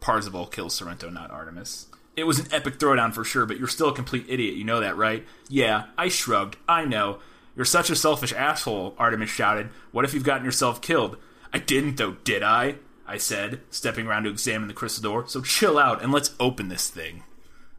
Parzival 0.00 0.46
kills 0.46 0.74
Sorrento, 0.74 1.10
not 1.10 1.30
Artemis. 1.30 1.86
It 2.16 2.26
was 2.26 2.40
an 2.40 2.46
epic 2.52 2.78
throwdown 2.78 3.14
for 3.14 3.24
sure, 3.24 3.46
but 3.46 3.58
you're 3.58 3.68
still 3.68 3.90
a 3.90 3.94
complete 3.94 4.26
idiot. 4.28 4.56
You 4.56 4.64
know 4.64 4.80
that, 4.80 4.96
right? 4.96 5.24
Yeah, 5.48 5.84
I 5.96 6.08
shrugged. 6.08 6.56
I 6.68 6.84
know. 6.84 7.20
You're 7.54 7.64
such 7.64 7.90
a 7.90 7.96
selfish 7.96 8.32
asshole, 8.32 8.94
Artemis 8.98 9.30
shouted. 9.30 9.70
What 9.92 10.04
if 10.04 10.14
you've 10.14 10.24
gotten 10.24 10.44
yourself 10.44 10.80
killed? 10.80 11.16
I 11.52 11.58
didn't, 11.58 11.96
though, 11.96 12.12
did 12.24 12.42
I? 12.42 12.76
I 13.06 13.16
said, 13.16 13.62
stepping 13.70 14.06
around 14.06 14.24
to 14.24 14.30
examine 14.30 14.68
the 14.68 14.74
crystal 14.74 15.02
door. 15.02 15.26
So 15.26 15.40
chill 15.42 15.78
out 15.78 16.02
and 16.02 16.12
let's 16.12 16.34
open 16.38 16.68
this 16.68 16.88
thing. 16.88 17.24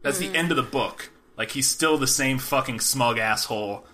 That's 0.02 0.18
the 0.18 0.34
end 0.34 0.50
of 0.50 0.56
the 0.56 0.62
book. 0.62 1.10
Like, 1.40 1.52
he's 1.52 1.66
still 1.70 1.96
the 1.96 2.06
same 2.06 2.38
fucking 2.38 2.80
smug 2.80 3.16
asshole 3.18 3.86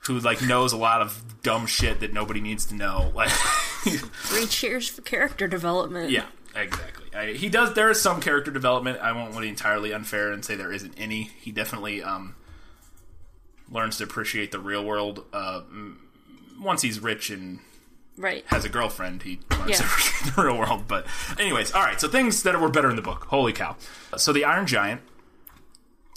who, 0.00 0.18
like, 0.18 0.42
knows 0.42 0.72
a 0.72 0.76
lot 0.76 1.02
of 1.02 1.40
dumb 1.44 1.66
shit 1.66 2.00
that 2.00 2.12
nobody 2.12 2.40
needs 2.40 2.66
to 2.66 2.74
know. 2.74 3.12
Like, 3.14 3.28
Three 3.84 4.46
cheers 4.46 4.88
for 4.88 5.00
character 5.02 5.46
development. 5.46 6.10
yeah, 6.10 6.26
exactly. 6.56 7.04
I, 7.16 7.26
he 7.34 7.48
does. 7.48 7.74
There 7.74 7.90
is 7.90 8.00
some 8.02 8.20
character 8.20 8.50
development. 8.50 8.98
I 9.00 9.12
won't 9.12 9.26
want 9.26 9.34
to 9.36 9.40
be 9.42 9.48
entirely 9.50 9.92
unfair 9.92 10.32
and 10.32 10.44
say 10.44 10.56
there 10.56 10.72
isn't 10.72 10.94
any. 10.98 11.30
He 11.40 11.52
definitely 11.52 12.02
um, 12.02 12.34
learns 13.70 13.98
to 13.98 14.04
appreciate 14.04 14.50
the 14.50 14.58
real 14.58 14.84
world. 14.84 15.24
Uh, 15.32 15.60
once 16.60 16.82
he's 16.82 16.98
rich 16.98 17.30
and 17.30 17.60
Right. 18.16 18.44
has 18.48 18.64
a 18.64 18.68
girlfriend, 18.68 19.22
he 19.22 19.38
learns 19.52 19.70
Yeah. 19.70 19.76
to 19.76 19.84
appreciate 19.84 20.34
the 20.34 20.42
real 20.42 20.58
world. 20.58 20.88
But, 20.88 21.06
anyways, 21.38 21.70
all 21.72 21.82
right. 21.82 22.00
So 22.00 22.08
things 22.08 22.42
that 22.42 22.60
were 22.60 22.68
better 22.68 22.90
in 22.90 22.96
the 22.96 23.02
book. 23.02 23.26
Holy 23.26 23.52
cow! 23.52 23.76
So 24.16 24.32
the 24.32 24.44
Iron 24.44 24.66
Giant. 24.66 25.02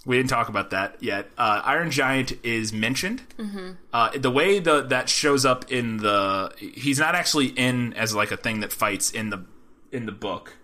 We 0.07 0.15
didn't 0.17 0.29
talk 0.29 0.47
about 0.49 0.69
that 0.71 0.95
yet. 1.01 1.29
Uh, 1.37 1.61
Iron 1.65 1.91
Giant 1.91 2.33
is 2.43 2.71
mentioned. 2.71 3.21
Mm-hmm. 3.37 3.71
Uh, 3.91 4.17
the 4.17 4.31
way 4.31 4.59
the 4.59 4.81
that 4.83 5.09
shows 5.09 5.45
up 5.45 5.69
in 5.71 5.97
the 5.97 6.51
he's 6.57 6.97
not 6.97 7.13
actually 7.13 7.47
in 7.47 7.93
as 7.93 8.15
like 8.15 8.31
a 8.31 8.37
thing 8.37 8.61
that 8.61 8.71
fights 8.71 9.11
in 9.11 9.29
the 9.29 9.43
in 9.91 10.05
the 10.05 10.11
book. 10.13 10.55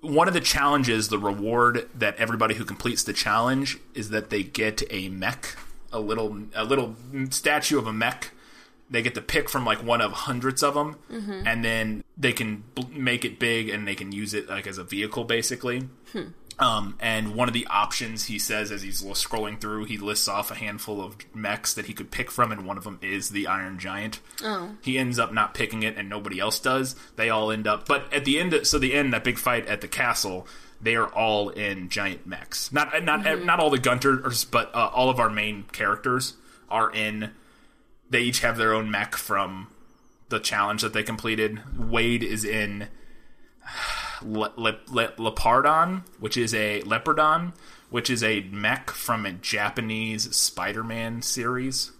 One 0.00 0.26
of 0.28 0.34
the 0.34 0.40
challenges, 0.40 1.08
the 1.08 1.18
reward 1.18 1.88
that 1.94 2.16
everybody 2.16 2.54
who 2.56 2.64
completes 2.64 3.04
the 3.04 3.12
challenge 3.12 3.78
is 3.94 4.10
that 4.10 4.30
they 4.30 4.42
get 4.42 4.82
a 4.90 5.08
mech, 5.08 5.56
a 5.92 6.00
little 6.00 6.42
a 6.54 6.64
little 6.64 6.96
statue 7.30 7.78
of 7.78 7.86
a 7.86 7.92
mech. 7.92 8.32
They 8.92 9.02
get 9.02 9.14
to 9.14 9.22
pick 9.22 9.48
from 9.48 9.64
like 9.64 9.84
one 9.84 10.00
of 10.00 10.10
hundreds 10.12 10.64
of 10.64 10.74
them, 10.74 10.96
Mhm. 11.12 11.46
and 11.46 11.64
then 11.64 12.02
they 12.18 12.32
can 12.32 12.64
bl- 12.74 12.88
make 12.90 13.24
it 13.24 13.38
big 13.38 13.68
and 13.68 13.86
they 13.86 13.94
can 13.94 14.10
use 14.10 14.34
it 14.34 14.48
like 14.48 14.66
as 14.66 14.78
a 14.78 14.84
vehicle, 14.84 15.22
basically. 15.22 15.88
Hmm. 16.12 16.30
Um, 16.60 16.96
and 17.00 17.34
one 17.34 17.48
of 17.48 17.54
the 17.54 17.66
options 17.68 18.26
he 18.26 18.38
says 18.38 18.70
as 18.70 18.82
he's 18.82 19.02
scrolling 19.02 19.58
through, 19.60 19.86
he 19.86 19.96
lists 19.96 20.28
off 20.28 20.50
a 20.50 20.54
handful 20.54 21.00
of 21.02 21.16
mechs 21.34 21.72
that 21.74 21.86
he 21.86 21.94
could 21.94 22.10
pick 22.10 22.30
from, 22.30 22.52
and 22.52 22.66
one 22.66 22.76
of 22.76 22.84
them 22.84 22.98
is 23.00 23.30
the 23.30 23.46
Iron 23.46 23.78
Giant. 23.78 24.20
Oh. 24.44 24.76
He 24.82 24.98
ends 24.98 25.18
up 25.18 25.32
not 25.32 25.54
picking 25.54 25.82
it, 25.82 25.96
and 25.96 26.08
nobody 26.08 26.38
else 26.38 26.60
does. 26.60 26.94
They 27.16 27.30
all 27.30 27.50
end 27.50 27.66
up, 27.66 27.86
but 27.88 28.12
at 28.12 28.24
the 28.26 28.38
end, 28.38 28.66
so 28.66 28.78
the 28.78 28.92
end, 28.92 29.12
that 29.14 29.24
big 29.24 29.38
fight 29.38 29.66
at 29.68 29.80
the 29.80 29.88
castle, 29.88 30.46
they 30.82 30.96
are 30.96 31.08
all 31.08 31.48
in 31.48 31.88
giant 31.88 32.26
mechs. 32.26 32.70
Not 32.72 33.02
not 33.04 33.22
Mhm. 33.24 33.44
not 33.44 33.58
all 33.58 33.70
the 33.70 33.78
Gunters, 33.78 34.44
but 34.44 34.70
uh, 34.74 34.90
all 34.92 35.08
of 35.10 35.18
our 35.18 35.30
main 35.30 35.64
characters 35.72 36.34
are 36.70 36.90
in. 36.92 37.30
They 38.10 38.20
each 38.22 38.40
have 38.40 38.56
their 38.58 38.74
own 38.74 38.90
mech 38.90 39.14
from 39.16 39.68
the 40.28 40.40
challenge 40.40 40.82
that 40.82 40.92
they 40.92 41.02
completed. 41.02 41.60
Wade 41.78 42.22
is 42.22 42.44
in 42.44 42.88
Le- 44.22 44.52
Le- 44.56 44.78
Le- 44.90 45.12
Lepardon, 45.18 46.02
which 46.18 46.36
is 46.36 46.54
a 46.54 46.82
Leopardon, 46.82 47.52
which 47.90 48.08
is 48.10 48.22
a 48.22 48.42
mech 48.50 48.90
from 48.90 49.26
a 49.26 49.32
Japanese 49.32 50.34
Spider-Man 50.36 51.22
series. 51.22 51.92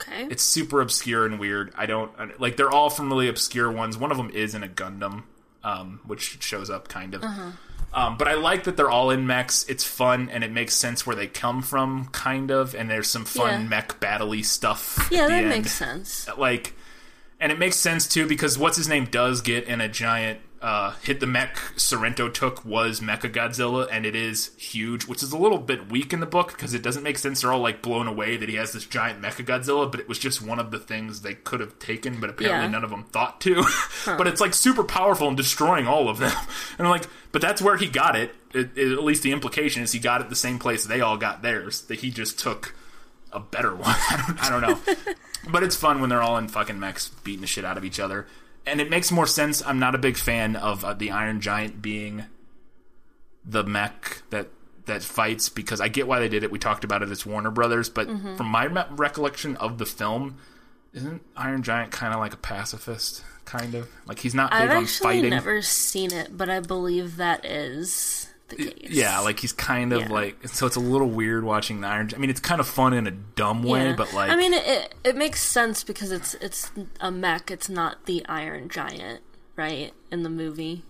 Okay. 0.00 0.26
It's 0.30 0.42
super 0.42 0.80
obscure 0.80 1.24
and 1.24 1.38
weird. 1.38 1.72
I 1.76 1.86
don't 1.86 2.12
like. 2.38 2.56
They're 2.56 2.70
all 2.70 2.90
from 2.90 3.08
really 3.08 3.28
obscure 3.28 3.70
ones. 3.72 3.96
One 3.96 4.10
of 4.10 4.18
them 4.18 4.30
is 4.30 4.54
in 4.54 4.62
a 4.62 4.68
Gundam, 4.68 5.22
um, 5.64 6.00
which 6.06 6.42
shows 6.42 6.68
up 6.68 6.88
kind 6.88 7.14
of. 7.14 7.24
Uh-huh. 7.24 7.50
Um, 7.94 8.18
but 8.18 8.28
I 8.28 8.34
like 8.34 8.64
that 8.64 8.76
they're 8.76 8.90
all 8.90 9.08
in 9.10 9.26
mechs. 9.26 9.64
It's 9.70 9.84
fun 9.84 10.28
and 10.28 10.44
it 10.44 10.52
makes 10.52 10.74
sense 10.74 11.06
where 11.06 11.16
they 11.16 11.26
come 11.28 11.62
from, 11.62 12.06
kind 12.08 12.50
of. 12.50 12.74
And 12.74 12.90
there's 12.90 13.08
some 13.08 13.24
fun 13.24 13.62
Yeah. 13.62 13.68
mech 13.68 13.98
battle-y 13.98 14.42
stuff. 14.42 15.08
Yeah, 15.10 15.28
that 15.28 15.32
end. 15.38 15.48
makes 15.48 15.72
sense. 15.72 16.28
Like, 16.36 16.74
and 17.40 17.50
it 17.50 17.58
makes 17.58 17.76
sense 17.76 18.06
too 18.06 18.26
because 18.26 18.58
what's 18.58 18.76
his 18.76 18.88
name 18.88 19.06
does 19.06 19.40
get 19.40 19.64
in 19.64 19.80
a 19.80 19.88
giant 19.88 20.40
uh, 20.62 20.92
hit. 21.02 21.20
The 21.20 21.26
mech 21.26 21.56
Sorrento 21.76 22.28
took 22.28 22.64
was 22.64 23.00
Mecha 23.00 23.30
Godzilla, 23.32 23.86
and 23.90 24.06
it 24.06 24.14
is 24.16 24.50
huge, 24.56 25.06
which 25.06 25.22
is 25.22 25.32
a 25.32 25.38
little 25.38 25.58
bit 25.58 25.90
weak 25.90 26.12
in 26.12 26.20
the 26.20 26.26
book 26.26 26.48
because 26.48 26.74
it 26.74 26.82
doesn't 26.82 27.02
make 27.02 27.18
sense. 27.18 27.40
They're 27.42 27.52
all 27.52 27.60
like 27.60 27.82
blown 27.82 28.06
away 28.06 28.36
that 28.36 28.48
he 28.48 28.54
has 28.56 28.72
this 28.72 28.84
giant 28.86 29.20
Mecha 29.22 29.44
Godzilla, 29.44 29.90
but 29.90 30.00
it 30.00 30.08
was 30.08 30.18
just 30.18 30.40
one 30.42 30.58
of 30.58 30.70
the 30.70 30.78
things 30.78 31.20
they 31.22 31.34
could 31.34 31.60
have 31.60 31.78
taken, 31.78 32.20
but 32.20 32.30
apparently 32.30 32.64
Yeah. 32.66 32.70
none 32.70 32.84
of 32.84 32.90
them 32.90 33.04
thought 33.04 33.40
to. 33.42 33.64
but 34.06 34.26
it's 34.26 34.40
like 34.40 34.54
super 34.54 34.84
powerful 34.84 35.28
and 35.28 35.36
destroying 35.36 35.86
all 35.86 36.08
of 36.08 36.18
them, 36.18 36.32
and 36.78 36.86
I'm 36.86 36.90
like, 36.90 37.06
but 37.32 37.42
that's 37.42 37.60
where 37.60 37.76
he 37.76 37.86
got 37.88 38.16
it. 38.16 38.34
It, 38.54 38.70
it. 38.76 38.92
At 38.92 39.04
least 39.04 39.22
the 39.22 39.32
implication 39.32 39.82
is 39.82 39.92
he 39.92 39.98
got 39.98 40.20
it 40.22 40.30
the 40.30 40.36
same 40.36 40.58
place 40.58 40.84
they 40.84 41.00
all 41.02 41.16
got 41.18 41.42
theirs. 41.42 41.82
That 41.82 42.00
he 42.00 42.10
just 42.10 42.38
took 42.38 42.74
a 43.32 43.40
better 43.40 43.74
one. 43.76 43.84
I 43.84 44.24
don't, 44.26 44.42
I 44.44 44.48
don't 44.48 44.62
know. 44.62 44.94
but 45.50 45.62
it's 45.62 45.76
fun 45.76 46.00
when 46.00 46.08
they're 46.08 46.22
all 46.22 46.38
in 46.38 46.48
fucking 46.48 46.80
mechs 46.80 47.08
beating 47.24 47.42
the 47.42 47.46
shit 47.46 47.64
out 47.64 47.76
of 47.76 47.84
each 47.84 48.00
other. 48.00 48.26
And 48.66 48.80
it 48.80 48.90
makes 48.90 49.12
more 49.12 49.26
sense. 49.26 49.62
I'm 49.64 49.78
not 49.78 49.94
a 49.94 49.98
big 49.98 50.16
fan 50.16 50.56
of 50.56 50.84
uh, 50.84 50.92
the 50.94 51.10
Iron 51.12 51.40
Giant 51.40 51.80
being 51.80 52.24
the 53.44 53.62
mech 53.64 54.22
that 54.30 54.48
that 54.86 55.02
fights 55.02 55.48
because 55.48 55.80
I 55.80 55.88
get 55.88 56.06
why 56.06 56.20
they 56.20 56.28
did 56.28 56.42
it. 56.44 56.50
We 56.50 56.58
talked 56.58 56.84
about 56.84 57.02
it. 57.02 57.10
It's 57.10 57.26
Warner 57.26 57.50
Brothers, 57.50 57.88
but 57.88 58.06
Mhm. 58.08 58.36
from 58.36 58.46
my 58.46 58.68
me- 58.68 58.82
recollection 58.90 59.56
of 59.56 59.78
the 59.78 59.86
film, 59.86 60.36
isn't 60.92 61.22
Iron 61.36 61.62
Giant 61.62 61.90
kind 61.92 62.12
of 62.14 62.20
like 62.20 62.32
a 62.32 62.36
pacifist? 62.36 63.24
Kind 63.44 63.74
of 63.74 63.88
like 64.06 64.20
he's 64.20 64.34
not 64.34 64.50
big 64.52 64.60
I've 64.62 64.70
actually 64.70 65.04
fighting. 65.14 65.30
never 65.30 65.60
seen 65.62 66.12
it, 66.12 66.36
but 66.36 66.48
I 66.50 66.58
believe 66.60 67.16
that 67.16 67.44
is 67.44 68.25
the 68.48 68.56
case. 68.56 68.90
Yeah, 68.90 69.20
like 69.20 69.40
he's 69.40 69.52
kind 69.52 69.92
of 69.92 70.02
Yeah. 70.02 70.08
like 70.08 70.48
so. 70.48 70.66
It's 70.66 70.76
a 70.76 70.80
little 70.80 71.08
weird 71.08 71.44
watching 71.44 71.80
the 71.80 71.88
Iron. 71.88 72.10
I 72.14 72.18
mean, 72.18 72.30
it's 72.30 72.40
kind 72.40 72.60
of 72.60 72.68
fun 72.68 72.92
in 72.92 73.06
a 73.06 73.10
dumb 73.10 73.62
way, 73.62 73.88
Yeah. 73.90 73.96
but 73.96 74.12
like 74.12 74.30
I 74.30 74.36
mean, 74.36 74.54
it, 74.54 74.94
it 75.04 75.16
makes 75.16 75.42
sense 75.42 75.82
because 75.84 76.12
it's 76.12 76.34
it's 76.34 76.70
a 77.00 77.10
mech. 77.10 77.50
It's 77.50 77.68
not 77.68 78.06
the 78.06 78.24
Iron 78.28 78.68
Giant, 78.68 79.20
right? 79.56 79.92
In 80.10 80.22
the 80.22 80.30
movie. 80.30 80.84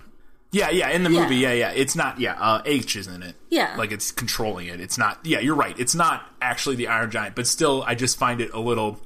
Yeah, 0.52 0.70
yeah, 0.70 0.90
in 0.90 1.02
the 1.02 1.10
Yeah. 1.10 1.22
movie, 1.22 1.36
yeah, 1.36 1.52
yeah. 1.52 1.70
It's 1.72 1.96
not, 1.96 2.18
yeah, 2.20 2.34
uh, 2.40 2.62
H 2.64 2.96
is 2.96 3.08
in 3.08 3.22
it. 3.22 3.34
Yeah. 3.50 3.74
Like 3.76 3.90
it's 3.92 4.10
controlling 4.12 4.68
it. 4.68 4.80
It's 4.80 4.96
not, 4.96 5.18
yeah, 5.24 5.40
you're 5.40 5.56
right. 5.56 5.78
It's 5.78 5.94
not 5.94 6.24
actually 6.40 6.76
the 6.76 6.86
Iron 6.86 7.10
Giant, 7.10 7.34
but 7.34 7.46
still, 7.46 7.82
I 7.86 7.94
just 7.94 8.16
find 8.16 8.40
it 8.40 8.52
a 8.54 8.60
little, 8.60 8.98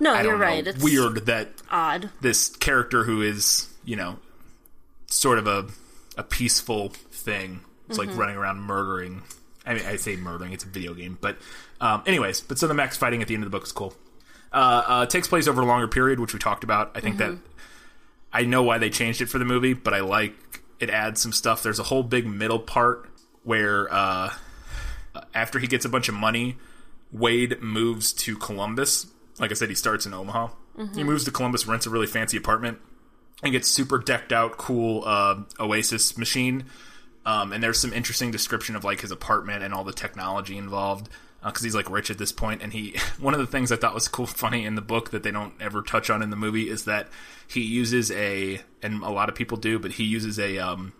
No, 0.00 0.14
you're 0.22 0.32
know, 0.32 0.38
right. 0.38 0.66
It's 0.66 0.82
weird 0.82 1.26
that 1.26 1.48
odd. 1.70 2.10
this 2.22 2.48
character 2.56 3.04
who 3.04 3.20
is, 3.20 3.68
you 3.84 3.96
know, 3.96 4.18
sort 5.08 5.38
of 5.38 5.46
a, 5.46 5.66
a 6.16 6.22
peaceful 6.22 6.90
thing, 7.10 7.60
it's 7.88 7.98
like 7.98 8.08
Mhm. 8.10 8.16
running 8.18 8.36
around 8.36 8.60
murdering. 8.60 9.22
I 9.66 9.74
mean, 9.74 9.84
I 9.86 9.96
say 9.96 10.16
murdering, 10.16 10.52
it's 10.52 10.64
a 10.64 10.68
video 10.68 10.92
game, 10.94 11.16
but, 11.20 11.38
um, 11.80 12.02
anyways, 12.06 12.42
but 12.42 12.58
so 12.58 12.66
the 12.66 12.74
mechs 12.74 12.96
fighting 12.96 13.22
at 13.22 13.28
the 13.28 13.34
end 13.34 13.44
of 13.44 13.50
the 13.50 13.56
book 13.56 13.64
is 13.66 13.72
cool. 13.72 13.94
Uh, 14.52 14.82
uh, 14.86 15.06
takes 15.06 15.26
place 15.26 15.48
over 15.48 15.62
a 15.62 15.64
longer 15.66 15.88
period, 15.88 16.20
which 16.20 16.32
we 16.32 16.38
talked 16.38 16.64
about. 16.64 16.92
I 16.94 17.00
think 17.00 17.16
that 17.18 17.30
Mhm. 17.32 17.38
I 18.32 18.42
know 18.42 18.62
why 18.62 18.78
they 18.78 18.90
changed 18.90 19.20
it 19.20 19.28
for 19.30 19.38
the 19.38 19.44
movie, 19.44 19.72
but 19.72 19.94
I 19.94 20.00
like 20.00 20.60
it 20.80 20.90
adds 20.90 21.20
some 21.22 21.32
stuff. 21.32 21.62
There's 21.62 21.78
a 21.78 21.84
whole 21.84 22.02
big 22.02 22.26
middle 22.26 22.58
part 22.58 23.08
where 23.42 23.92
uh, 23.92 24.32
after 25.34 25.58
he 25.58 25.66
gets 25.66 25.84
a 25.84 25.88
bunch 25.88 26.08
of 26.08 26.14
money, 26.14 26.56
Wade 27.12 27.62
moves 27.62 28.12
to 28.12 28.36
Columbus. 28.36 29.06
Like 29.38 29.50
I 29.50 29.54
said, 29.54 29.68
he 29.68 29.74
starts 29.74 30.04
in 30.06 30.12
Omaha. 30.14 30.48
Mhm. 30.78 30.94
He 30.96 31.04
moves 31.04 31.24
to 31.24 31.30
Columbus, 31.30 31.66
rents 31.66 31.86
a 31.86 31.90
really 31.90 32.06
fancy 32.08 32.36
apartment, 32.36 32.78
and 33.42 33.52
gets 33.52 33.68
super 33.68 33.98
decked 33.98 34.32
out, 34.32 34.56
cool 34.58 35.02
uh, 35.06 35.36
Oasis 35.60 36.16
machine. 36.18 36.64
Um, 37.26 37.52
and 37.52 37.62
there's 37.62 37.78
some 37.80 37.92
interesting 37.92 38.30
description 38.30 38.76
of 38.76 38.84
like 38.84 39.00
his 39.00 39.10
apartment 39.10 39.62
and 39.62 39.72
all 39.72 39.84
the 39.84 39.92
technology 39.92 40.58
involved 40.58 41.08
because 41.42 41.62
he's 41.62 41.74
like 41.74 41.90
rich 41.90 42.10
at 42.10 42.18
this 42.18 42.32
point. 42.32 42.62
And 42.62 42.72
he, 42.72 42.96
one 43.18 43.34
of 43.34 43.40
the 43.40 43.46
things 43.46 43.70
I 43.72 43.76
thought 43.76 43.94
was 43.94 44.08
cool, 44.08 44.26
funny 44.44 44.64
in 44.66 44.74
the 44.74 44.82
book 44.82 45.10
that 45.10 45.22
they 45.22 45.30
don't 45.30 45.54
ever 45.60 45.82
touch 45.82 46.10
on 46.10 46.22
in 46.22 46.30
the 46.30 46.36
movie 46.36 46.68
is 46.68 46.84
that 46.84 47.08
he 47.48 47.60
uses 47.62 48.10
a, 48.10 48.60
and 48.82 49.02
a 49.02 49.10
lot 49.10 49.28
of 49.28 49.34
people 49.34 49.56
do, 49.56 49.78
but 49.78 49.92
he 49.92 50.04
uses 50.04 50.38
a, 50.38 50.58
um, 50.58 50.92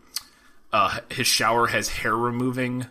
uh, 0.72 0.98
his 1.10 1.26
shower 1.26 1.66
has 1.68 1.88
hair 1.88 2.16
removing 2.16 2.86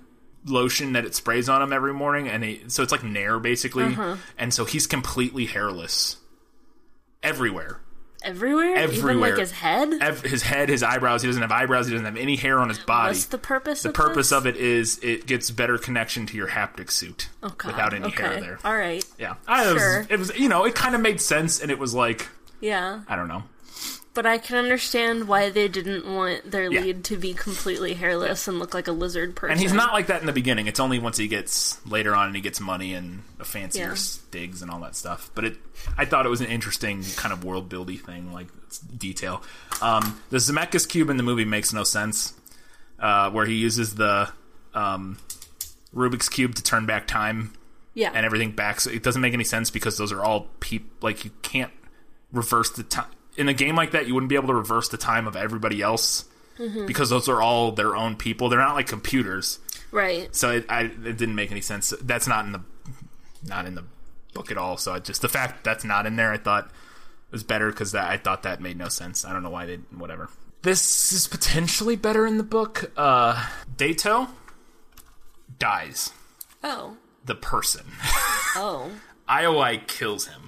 lotion 0.45 0.93
that 0.93 1.05
it 1.05 1.15
sprays 1.15 1.47
on 1.47 1.61
him 1.61 1.71
every 1.71 1.93
morning, 1.93 2.27
and 2.27 2.43
he, 2.43 2.61
so 2.67 2.83
it's 2.83 2.91
like 2.91 3.03
Nair 3.03 3.39
basically, 3.39 3.83
Uh-huh. 3.85 4.17
and 4.37 4.53
so 4.53 4.65
he's 4.65 4.87
completely 4.87 5.45
hairless 5.45 6.17
everywhere. 7.21 7.79
Everywhere, 8.23 8.69
even 8.71 8.81
Everywhere. 8.83 9.29
like 9.31 9.37
his 9.39 9.51
head. 9.51 9.93
Ev- 10.01 10.21
his 10.21 10.43
head, 10.43 10.69
his 10.69 10.81
eyebrows. 10.81 11.21
He 11.21 11.27
doesn't 11.27 11.41
have 11.41 11.51
eyebrows. 11.51 11.87
He 11.87 11.91
doesn't 11.91 12.05
have 12.05 12.15
any 12.17 12.35
hair 12.37 12.59
on 12.59 12.69
his 12.69 12.79
body. 12.79 13.09
What's 13.09 13.25
the 13.25 13.37
purpose? 13.37 13.83
The 13.83 13.89
of 13.89 13.95
purpose 13.95 14.29
this? 14.29 14.37
of 14.37 14.47
it 14.47 14.55
is 14.57 14.99
it 15.03 15.25
gets 15.25 15.51
better 15.51 15.77
connection 15.77 16.25
to 16.27 16.37
your 16.37 16.47
haptic 16.47 16.89
suit 16.89 17.29
Oh, 17.43 17.49
God. 17.49 17.67
without 17.73 17.93
any 17.93 18.05
okay. 18.05 18.23
hair 18.23 18.39
there. 18.39 18.59
All 18.63 18.75
right. 18.77 19.03
Yeah, 19.19 19.35
I, 19.47 19.63
it, 19.69 19.77
Sure. 19.77 19.97
was, 19.99 20.07
it 20.09 20.19
was 20.19 20.37
you 20.37 20.47
know 20.49 20.63
it 20.65 20.73
kind 20.75 20.95
of 20.95 21.01
made 21.01 21.19
sense, 21.21 21.61
and 21.61 21.69
it 21.69 21.77
was 21.79 21.93
like 21.93 22.29
Yeah, 22.61 23.01
I 23.09 23.15
don't 23.17 23.27
know. 23.27 23.43
But 24.13 24.25
I 24.25 24.37
can 24.37 24.57
understand 24.57 25.27
why 25.27 25.49
they 25.49 25.67
didn't 25.67 26.05
want 26.05 26.51
their 26.51 26.71
Yeah. 26.71 26.81
lead 26.81 27.03
to 27.05 27.17
be 27.17 27.33
completely 27.33 27.93
hairless 27.95 28.47
and 28.47 28.59
look 28.59 28.73
like 28.73 28.87
a 28.87 28.91
lizard 28.91 29.35
person. 29.35 29.53
And 29.53 29.59
he's 29.59 29.73
not 29.73 29.91
like 29.93 30.07
that 30.07 30.21
in 30.21 30.27
the 30.27 30.33
beginning. 30.33 30.67
It's 30.67 30.79
only 30.79 30.99
once 30.99 31.17
he 31.17 31.27
gets 31.27 31.83
later 31.85 32.15
on 32.15 32.27
and 32.27 32.35
he 32.35 32.41
gets 32.41 32.59
money 32.59 32.93
and 32.93 33.23
a 33.39 33.45
fancier 33.45 33.89
Yeah. 33.95 33.95
digs 34.31 34.61
and 34.61 34.69
all 34.69 34.79
that 34.81 34.95
stuff. 34.95 35.31
But 35.33 35.45
it, 35.45 35.57
I 35.97 36.05
thought 36.05 36.25
it 36.25 36.29
was 36.29 36.41
an 36.41 36.47
interesting 36.47 37.03
kind 37.15 37.33
of 37.33 37.43
world 37.43 37.69
building 37.69 37.97
thing, 37.97 38.31
like 38.33 38.47
detail. 38.97 39.41
Um, 39.81 40.19
the 40.29 40.37
Zemeckis 40.37 40.87
cube 40.87 41.09
in 41.09 41.17
the 41.17 41.23
movie 41.23 41.45
makes 41.45 41.73
no 41.73 41.83
sense, 41.83 42.33
uh, 42.99 43.31
where 43.31 43.45
he 43.45 43.55
uses 43.55 43.95
the 43.95 44.29
um, 44.75 45.17
Rubik's 45.95 46.29
cube 46.29 46.55
to 46.55 46.63
turn 46.63 46.85
back 46.85 47.07
time. 47.07 47.53
Yeah. 47.95 48.09
and 48.15 48.25
everything 48.25 48.53
back. 48.53 48.81
So 48.81 48.89
it 48.89 49.03
doesn't 49.03 49.21
make 49.21 49.35
any 49.35 49.43
sense 49.43 49.69
because 49.69 49.97
those 49.99 50.11
are 50.11 50.23
all 50.23 50.47
peop. 50.59 51.03
Like 51.03 51.23
you 51.25 51.31
can't 51.43 51.71
reverse 52.31 52.71
the 52.71 52.81
time 52.81 53.05
in 53.37 53.49
a 53.49 53.53
game 53.53 53.75
like 53.75 53.91
that. 53.91 54.07
You 54.07 54.13
wouldn't 54.13 54.29
be 54.29 54.35
able 54.35 54.47
to 54.49 54.53
reverse 54.55 54.89
the 54.89 54.97
time 54.97 55.27
of 55.27 55.35
everybody 55.35 55.81
else 55.81 56.25
Mhm. 56.59 56.85
because 56.87 57.09
those 57.09 57.27
are 57.29 57.41
all 57.41 57.71
their 57.71 57.95
own 57.95 58.15
people. 58.15 58.49
They're 58.49 58.59
not 58.59 58.75
like 58.75 58.87
computers. 58.87 59.59
right. 59.91 60.33
So 60.35 60.51
it, 60.51 60.65
I, 60.69 60.81
it 60.81 61.17
didn't 61.17 61.35
make 61.35 61.51
any 61.51 61.61
sense. 61.61 61.93
That's 62.01 62.27
not 62.27 62.45
in 62.45 62.51
the 62.51 62.61
not 63.45 63.65
in 63.65 63.75
the 63.75 63.83
book 64.33 64.49
at 64.51 64.57
all. 64.57 64.77
So 64.77 64.93
I 64.93 64.99
just 64.99 65.21
the 65.21 65.29
fact 65.29 65.63
that's 65.63 65.83
not 65.83 66.05
in 66.05 66.15
there, 66.15 66.31
I 66.31 66.37
thought 66.37 66.71
was 67.31 67.43
better 67.43 67.69
because 67.71 67.93
I 67.95 68.17
thought 68.17 68.43
that 68.43 68.61
made 68.61 68.77
no 68.77 68.87
sense. 68.89 69.25
I 69.25 69.33
don't 69.33 69.41
know 69.43 69.49
why 69.49 69.65
they 69.65 69.75
whatever. 69.97 70.29
This 70.61 71.11
is 71.11 71.27
potentially 71.27 71.95
better 71.97 72.25
in 72.25 72.37
the 72.37 72.43
book. 72.43 72.91
Uh, 72.95 73.47
Daito 73.75 74.29
dies. 75.59 76.11
Oh. 76.63 76.97
The 77.25 77.35
person. 77.35 77.85
Oh. 78.55 78.91
IOI 79.27 79.87
kills 79.87 80.27
him. 80.27 80.42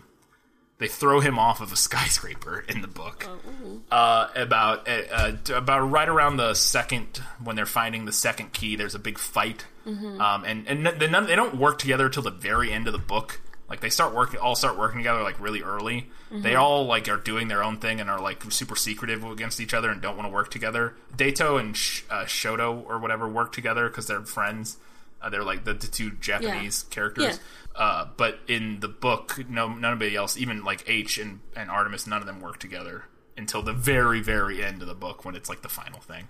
They 0.78 0.88
throw 0.88 1.22
him 1.22 1.40
off 1.40 1.62
of 1.62 1.72
a 1.72 1.76
skyscraper 1.88 2.66
in 2.68 2.82
the 2.82 2.88
book. 2.88 3.28
Oh. 3.30 3.82
Uh, 3.92 4.28
about 4.36 4.88
uh, 4.90 5.02
uh, 5.12 5.32
about 5.56 5.82
right 5.90 6.10
around 6.10 6.38
the 6.38 6.54
second 6.54 7.22
when 7.44 7.56
they're 7.56 7.66
finding 7.66 8.06
the 8.06 8.12
second 8.12 8.52
key, 8.54 8.76
there's 8.76 8.96
a 8.96 9.00
big 9.00 9.18
fight, 9.18 9.66
Mhm. 9.88 10.20
um, 10.20 10.44
and 10.44 10.68
and 10.68 10.86
they, 11.00 11.08
none, 11.08 11.28
they 11.28 11.36
don't 11.36 11.56
work 11.56 11.80
together 11.80 12.10
till 12.10 12.24
the 12.24 12.32
very 12.32 12.72
end 12.74 12.88
of 12.88 12.94
the 12.94 13.00
book. 13.00 13.40
Like 13.70 13.80
they 13.80 13.90
start 13.90 14.14
working, 14.14 14.40
all 14.40 14.56
start 14.56 14.78
working 14.78 15.00
together 15.00 15.24
like 15.24 15.40
really 15.40 15.62
early. 15.64 16.10
They 16.30 16.54
Mhm. 16.54 16.60
all 16.60 16.86
like 16.86 17.08
are 17.08 17.18
doing 17.18 17.48
their 17.48 17.64
own 17.64 17.78
thing 17.78 18.00
and 18.02 18.10
are 18.10 18.20
like 18.20 18.44
super 18.52 18.76
secretive 18.76 19.24
against 19.24 19.60
each 19.62 19.74
other 19.74 19.90
and 19.90 20.02
don't 20.02 20.18
want 20.18 20.28
to 20.28 20.34
work 20.34 20.52
together. 20.52 20.94
Daito 21.16 21.60
and 21.60 21.76
Sh- 21.76 22.02
uh, 22.10 22.26
Shoto 22.26 22.84
or 22.88 23.00
whatever 23.00 23.28
work 23.28 23.54
together 23.54 23.88
because 23.88 24.08
they're 24.08 24.22
friends. 24.26 24.78
Uh, 25.22 25.30
they're 25.30 25.44
like 25.44 25.64
the, 25.66 25.74
the 25.74 25.88
two 25.88 26.12
Japanese 26.12 26.84
characters. 26.90 27.40
Yeah. 27.76 27.82
Uh, 27.82 28.08
but 28.16 28.40
in 28.48 28.80
the 28.80 28.88
book, 28.88 29.40
no, 29.50 29.68
nobody 29.68 30.16
else, 30.16 30.38
even 30.38 30.64
like 30.64 30.84
H 30.88 31.18
and, 31.18 31.40
and 31.56 31.70
Artemis, 31.70 32.08
none 32.08 32.22
of 32.22 32.28
them 32.28 32.40
work 32.40 32.60
together 32.60 33.06
until 33.38 33.62
the 33.62 33.74
very, 33.74 34.22
very 34.22 34.64
end 34.64 34.82
of 34.82 34.88
the 34.88 34.94
book 34.94 35.26
when 35.26 35.36
it's 35.36 35.50
like 35.50 35.62
the 35.62 35.70
final 35.70 36.00
thing. 36.00 36.28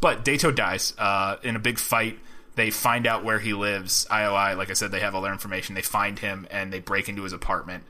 But 0.00 0.24
Daito 0.24 0.54
dies 0.54 0.94
uh, 0.98 1.36
in 1.42 1.56
a 1.56 1.58
big 1.58 1.78
fight. 1.78 2.18
They 2.54 2.70
find 2.70 3.06
out 3.06 3.24
where 3.24 3.40
he 3.40 3.52
lives. 3.54 4.06
IOI, 4.10 4.56
like 4.56 4.70
I 4.70 4.74
said, 4.74 4.92
they 4.92 5.00
have 5.00 5.14
all 5.14 5.22
their 5.22 5.32
information. 5.32 5.74
They 5.74 5.82
find 5.82 6.18
him 6.18 6.46
and 6.50 6.72
they 6.72 6.78
break 6.78 7.08
into 7.08 7.22
his 7.22 7.32
apartment 7.32 7.84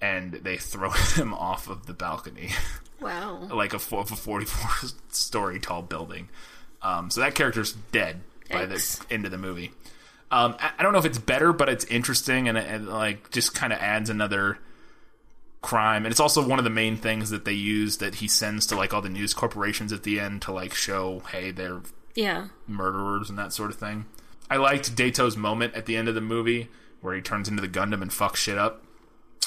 and 0.00 0.32
they 0.32 0.58
throw 0.58 0.90
him 1.14 1.32
off 1.32 1.68
of 1.68 1.86
the 1.86 1.94
balcony, 1.94 2.50
Wow. 3.00 3.48
like 3.52 3.72
a, 3.72 3.76
a 3.76 3.80
44 4.04 4.90
story 5.10 5.58
tall 5.58 5.80
building. 5.82 6.28
Um, 6.82 7.10
so 7.10 7.20
that 7.20 7.34
character's 7.34 7.72
dead 7.72 8.20
by 8.52 8.66
the 8.66 9.00
end 9.10 9.24
of 9.24 9.30
the 9.30 9.38
movie. 9.38 9.72
Um, 10.30 10.56
I, 10.58 10.72
I 10.78 10.82
don't 10.82 10.92
know 10.92 10.98
if 10.98 11.04
it's 11.04 11.18
better, 11.18 11.52
but 11.52 11.68
it's 11.68 11.84
interesting 11.86 12.48
and, 12.48 12.56
and 12.56 12.88
like 12.88 13.30
just 13.30 13.54
kind 13.54 13.72
of 13.72 13.78
adds 13.80 14.08
another 14.10 14.58
crime. 15.60 16.04
And 16.04 16.10
it's 16.12 16.20
also 16.20 16.46
one 16.46 16.58
of 16.58 16.64
the 16.64 16.70
main 16.70 16.96
things 16.96 17.30
that 17.30 17.44
they 17.44 17.52
use 17.52 17.98
that 17.98 18.16
he 18.16 18.28
sends 18.28 18.66
to 18.66 18.76
like 18.76 18.92
all 18.92 19.00
the 19.02 19.08
news 19.08 19.34
corporations 19.34 19.92
at 19.92 20.02
the 20.02 20.18
end 20.18 20.42
to 20.42 20.52
like 20.52 20.74
show, 20.74 21.20
hey, 21.30 21.50
they're 21.50 21.80
Yeah. 22.14 22.48
murderers 22.66 23.30
and 23.30 23.38
that 23.38 23.52
sort 23.52 23.70
of 23.70 23.76
thing. 23.76 24.06
I 24.50 24.56
liked 24.56 24.96
Daito's 24.96 25.36
moment 25.36 25.74
at 25.74 25.86
the 25.86 25.96
end 25.96 26.08
of 26.08 26.14
the 26.14 26.20
movie 26.20 26.68
where 27.00 27.14
he 27.14 27.20
turns 27.22 27.48
into 27.48 27.60
the 27.62 27.68
Gundam 27.68 28.02
and 28.02 28.10
fucks 28.10 28.36
shit 28.36 28.58
up. 28.58 28.82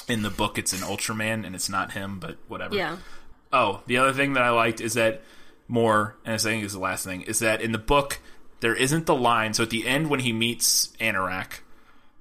in 0.08 0.22
the 0.22 0.30
book 0.30 0.56
it's 0.56 0.72
an 0.72 0.78
Ultraman 0.80 1.44
and 1.44 1.54
it's 1.56 1.68
not 1.68 1.92
him, 1.92 2.20
but 2.20 2.36
whatever. 2.48 2.76
Yeah. 2.76 2.98
Oh, 3.52 3.82
the 3.86 3.96
other 3.98 4.12
thing 4.12 4.34
that 4.34 4.42
I 4.42 4.50
liked 4.50 4.80
is 4.80 4.94
that 4.94 5.20
more, 5.68 6.14
and 6.24 6.34
I 6.34 6.38
think 6.38 6.62
is 6.64 6.74
the 6.74 6.78
last 6.78 7.04
thing, 7.04 7.22
is 7.22 7.40
that 7.40 7.60
in 7.60 7.72
the 7.72 7.78
book 7.78 8.20
there 8.60 8.74
isn't 8.74 9.06
the 9.06 9.14
line. 9.14 9.54
So 9.54 9.62
at 9.62 9.70
the 9.70 9.86
end 9.86 10.08
when 10.10 10.20
he 10.20 10.32
meets 10.32 10.88
Anorak, 11.00 11.60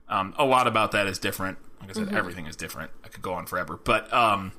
um, 0.10 0.34
a 0.38 0.46
lot 0.46 0.68
about 0.68 0.92
that 0.92 1.08
is 1.08 1.20
different. 1.20 1.58
Like 1.82 1.90
I 1.90 1.94
said, 1.94 2.08
Mhm. 2.10 2.14
everything 2.14 2.46
is 2.48 2.56
different. 2.56 2.92
I 3.04 3.08
could 3.10 3.22
go 3.22 3.34
on 3.34 3.46
forever, 3.46 3.80
but 3.84 4.12
um, 4.14 4.52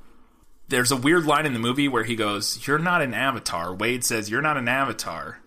there's 0.68 0.90
a 0.92 0.96
weird 0.96 1.24
line 1.24 1.46
in 1.46 1.52
the 1.52 1.58
movie 1.58 1.88
where 1.88 2.04
he 2.04 2.16
goes, 2.16 2.66
"You're 2.66 2.78
not 2.78 3.02
an 3.02 3.14
avatar." 3.14 3.72
Wade 3.74 4.04
says, 4.04 4.28
"You're 4.30 4.42
not 4.42 4.56
an 4.56 4.68
avatar," 4.68 5.40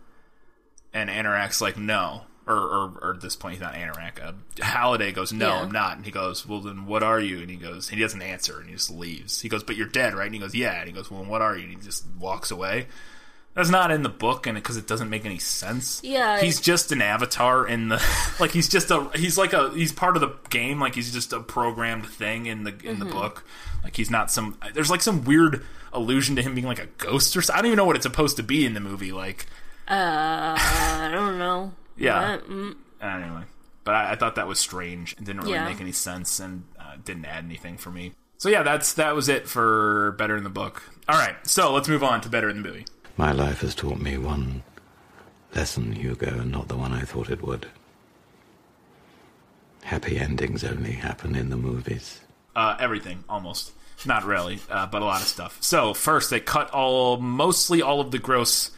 and 0.94 1.10
Anorak's 1.10 1.62
like, 1.62 1.78
"No." 1.78 2.24
Or, 2.48 2.56
or, 2.58 2.92
or 3.04 3.14
at 3.14 3.22
this 3.22 3.36
point, 3.36 3.54
he's 3.54 3.62
not 3.62 3.76
Anorak. 3.76 4.20
Uh, 4.26 4.32
Halliday 4.64 5.12
goes, 5.12 5.32
"No, 5.32 5.50
Yeah. 5.50 5.62
I'm 5.62 5.70
not." 5.72 5.98
And 5.98 6.06
he 6.06 6.10
goes, 6.12 6.48
"Well, 6.48 6.62
then 6.62 6.88
what 6.88 7.04
are 7.04 7.20
you?" 7.20 7.40
And 7.42 7.50
he 7.50 7.58
goes, 7.58 7.90
he 7.90 8.00
doesn't 8.00 8.24
answer, 8.24 8.60
and 8.60 8.68
he 8.68 8.74
just 8.74 8.90
leaves. 8.90 9.42
He 9.42 9.50
goes, 9.50 9.64
"But 9.64 9.76
you're 9.76 9.86
dead, 9.88 10.16
right?" 10.16 10.26
And 10.26 10.34
he 10.34 10.40
goes, 10.42 10.56
"Yeah." 10.56 10.74
And 10.80 10.88
he 10.88 10.92
goes, 10.94 11.12
"Well, 11.12 11.24
what 11.24 11.44
are 11.44 11.56
you?" 11.56 11.66
And 11.66 11.74
he 11.78 11.80
just 11.86 12.08
walks 12.18 12.50
away. 12.50 12.88
That's 13.60 13.70
not 13.70 13.92
in 13.92 14.04
the 14.04 14.10
book, 14.10 14.48
and 14.48 14.56
because 14.56 14.78
it 14.78 14.88
doesn't 14.88 15.10
make 15.10 15.26
any 15.26 15.38
sense. 15.40 16.02
Yeah, 16.04 16.40
he's 16.40 16.60
just 16.62 16.92
an 16.92 17.02
avatar 17.02 17.68
in 17.68 17.90
the 17.90 18.02
like. 18.40 18.52
He's 18.52 18.68
just 18.70 18.90
a. 18.90 19.10
He's 19.16 19.38
like 19.38 19.54
a. 19.54 19.70
He's 19.72 19.92
part 19.92 20.16
of 20.16 20.22
the 20.22 20.34
game. 20.50 20.80
Like 20.80 20.96
he's 20.96 21.12
just 21.12 21.34
a 21.34 21.40
programmed 21.42 22.06
thing 22.08 22.46
in 22.46 22.64
the 22.64 22.74
in 22.84 23.00
the 23.00 23.06
Mhm. 23.06 23.12
book. 23.12 23.44
Like 23.84 23.96
he's 23.96 24.10
not 24.10 24.32
some. 24.32 24.58
There's 24.74 24.90
like 24.90 25.02
some 25.02 25.24
weird 25.24 25.66
allusion 25.94 26.36
to 26.38 26.42
him 26.42 26.56
being 26.56 26.68
like 26.68 26.80
a 26.80 26.88
ghost 26.98 27.36
or. 27.36 27.42
something. 27.42 27.58
I 27.60 27.62
don't 27.62 27.68
even 27.68 27.78
know 27.78 27.86
what 27.86 27.96
it's 27.96 28.04
supposed 28.06 28.38
to 28.38 28.44
be 28.44 28.66
in 28.66 28.74
the 28.74 28.80
movie. 28.80 29.12
Like 29.12 29.46
Uh, 29.88 30.56
I 30.58 31.10
don't 31.12 31.38
know. 31.38 31.74
Yeah. 31.98 32.36
What? 32.38 32.50
Mm. 32.50 32.76
anyway, 33.02 33.42
but 33.84 33.94
I, 33.94 34.12
I 34.12 34.16
thought 34.16 34.36
that 34.36 34.48
was 34.48 34.58
strange 34.58 35.16
and 35.18 35.26
didn't 35.26 35.42
really 35.42 35.54
Yeah. 35.56 35.66
make 35.68 35.82
any 35.82 35.92
sense 35.92 36.40
and 36.40 36.64
uh, 36.80 36.96
didn't 37.04 37.26
add 37.26 37.44
anything 37.44 37.78
for 37.78 37.90
me. 37.92 38.14
So 38.38 38.48
yeah, 38.48 38.64
that's 38.64 38.94
that 38.94 39.14
was 39.16 39.28
it 39.28 39.50
for 39.50 40.16
better 40.18 40.38
in 40.38 40.46
the 40.46 40.50
book. 40.50 40.82
All 41.10 41.18
right, 41.20 41.36
so 41.46 41.74
let's 41.74 41.90
move 41.90 42.04
on 42.04 42.22
to 42.22 42.30
better 42.30 42.48
in 42.50 42.62
the 42.62 42.66
movie. 42.70 42.86
My 43.20 43.34
life 43.34 43.60
has 43.60 43.76
taught 43.76 44.00
me 44.00 44.18
one 44.18 44.64
lesson, 45.54 45.92
Hugo, 45.92 46.40
and 46.40 46.52
not 46.54 46.70
the 46.70 46.78
one 46.78 46.94
I 46.94 47.02
thought 47.02 47.30
it 47.30 47.42
would. 47.42 47.66
Happy 49.84 50.18
endings 50.18 50.64
only 50.64 50.94
happen 50.94 51.36
in 51.36 51.50
the 51.50 51.58
movies. 51.58 52.22
Uh, 52.56 52.78
everything 52.80 53.26
almost, 53.28 53.74
not 54.06 54.24
really, 54.24 54.60
uh, 54.70 54.86
but 54.88 55.02
a 55.02 55.06
lot 55.06 55.20
of 55.22 55.28
stuff. 55.28 55.58
So 55.60 55.94
first, 55.94 56.30
they 56.30 56.40
cut 56.40 56.70
all 56.72 57.18
mostly 57.18 57.82
all 57.82 58.00
of 58.00 58.12
the 58.12 58.20
gross, 58.20 58.72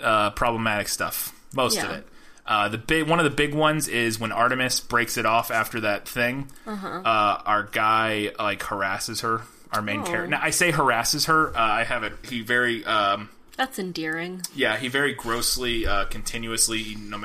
uh, 0.00 0.30
problematic 0.30 0.88
stuff. 0.88 1.32
Most 1.54 1.80
of 1.80 1.90
it. 1.90 2.06
Uh, 2.44 2.68
the 2.68 2.78
big 2.78 3.08
one 3.08 3.20
of 3.20 3.24
the 3.24 3.30
big 3.30 3.54
ones 3.54 3.86
is 3.86 4.18
when 4.18 4.32
Artemis 4.32 4.80
breaks 4.80 5.16
it 5.16 5.24
off 5.24 5.52
after 5.52 5.78
that 5.82 6.08
thing. 6.08 6.48
Uh-huh. 6.66 6.88
uh, 7.04 7.42
our 7.46 7.62
guy 7.70 8.32
like 8.40 8.60
harasses 8.64 9.20
her. 9.20 9.42
Our 9.72 9.82
main 9.82 10.00
Oh. 10.00 10.04
character. 10.04 10.26
Now 10.26 10.40
I 10.42 10.50
say 10.50 10.72
harasses 10.72 11.26
her. 11.26 11.56
Uh, 11.56 11.60
I 11.60 11.84
have 11.84 12.02
it. 12.02 12.12
He 12.28 12.40
very. 12.42 12.84
Um, 12.84 13.28
That's 13.56 13.78
endearing. 13.78 14.42
yeah, 14.54 14.76
he 14.78 14.88
very 14.88 15.12
grossly, 15.12 15.86
uh, 15.86 16.06
continuously, 16.06 16.80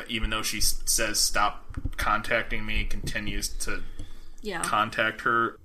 even 0.10 0.30
though 0.30 0.44
she 0.44 0.60
says 0.62 1.20
stop 1.20 1.66
contacting 1.98 2.66
me, 2.66 2.84
continues 2.84 3.48
to 3.50 3.82
Yeah. 4.42 4.62
contact 4.62 5.22
her. 5.22 5.58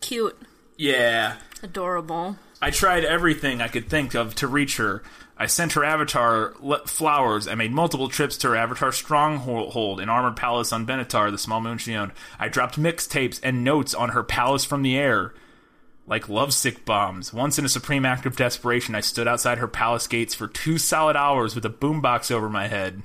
Cute. 0.00 0.36
Yeah. 0.76 1.36
Adorable. 1.62 2.36
I 2.60 2.70
tried 2.70 3.04
everything 3.04 3.60
I 3.60 3.68
could 3.68 3.88
think 3.88 4.14
of 4.14 4.34
to 4.36 4.46
reach 4.48 4.76
her. 4.76 5.02
I 5.36 5.46
sent 5.46 5.72
her 5.72 5.84
avatar 5.84 6.54
le- 6.60 6.86
flowers. 6.86 7.48
I 7.48 7.54
made 7.54 7.72
multiple 7.72 8.08
trips 8.08 8.36
to 8.38 8.48
her 8.48 8.56
avatar 8.56 8.92
stronghold 8.92 10.00
in 10.00 10.08
Armored 10.08 10.36
Palace 10.36 10.72
on 10.72 10.86
Benatar, 10.86 11.30
the 11.30 11.38
small 11.38 11.60
moon 11.60 11.78
she 11.78 11.94
owned. 11.94 12.12
I 12.38 12.48
dropped 12.48 12.78
mixtapes 12.78 13.40
and 13.42 13.64
notes 13.64 13.94
on 13.94 14.10
her 14.10 14.22
palace 14.22 14.64
from 14.64 14.82
the 14.82 14.96
air, 14.96 15.32
like 16.12 16.28
lovesick 16.28 16.84
bombs. 16.84 17.32
Once 17.32 17.58
in 17.58 17.64
a 17.64 17.68
supreme 17.68 18.04
act 18.04 18.26
of 18.26 18.36
desperation, 18.36 18.94
I 18.94 19.00
stood 19.00 19.26
outside 19.26 19.58
her 19.58 19.66
palace 19.66 20.06
gates 20.06 20.34
for 20.34 20.46
two 20.46 20.76
solid 20.78 21.16
hours 21.16 21.54
with 21.54 21.64
a 21.64 21.70
boombox 21.70 22.30
over 22.30 22.48
my 22.50 22.68
head, 22.68 23.02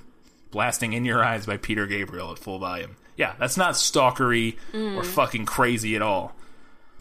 blasting 0.51 0.91
"In 0.93 1.05
Your 1.05 1.23
Eyes" 1.23 1.45
by 1.45 1.55
Peter 1.57 1.87
Gabriel 1.87 2.31
at 2.31 2.39
full 2.39 2.59
volume. 2.59 2.97
Yeah, 3.15 3.33
that's 3.39 3.55
not 3.57 3.73
stalkery 3.75 4.55
or 4.73 5.01
Mm. 5.01 5.05
fucking 5.05 5.45
crazy 5.45 5.95
at 5.95 6.01
all. 6.01 6.35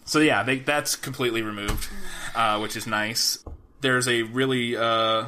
So 0.04 0.20
yeah, 0.20 0.44
they, 0.44 0.60
that's 0.60 0.94
completely 0.94 1.42
removed, 1.42 1.88
uh, 2.34 2.58
which 2.60 2.76
is 2.76 2.86
nice. 2.86 3.44
There's 3.80 4.06
a 4.08 4.22
really 4.22 4.76
uh, 4.76 5.26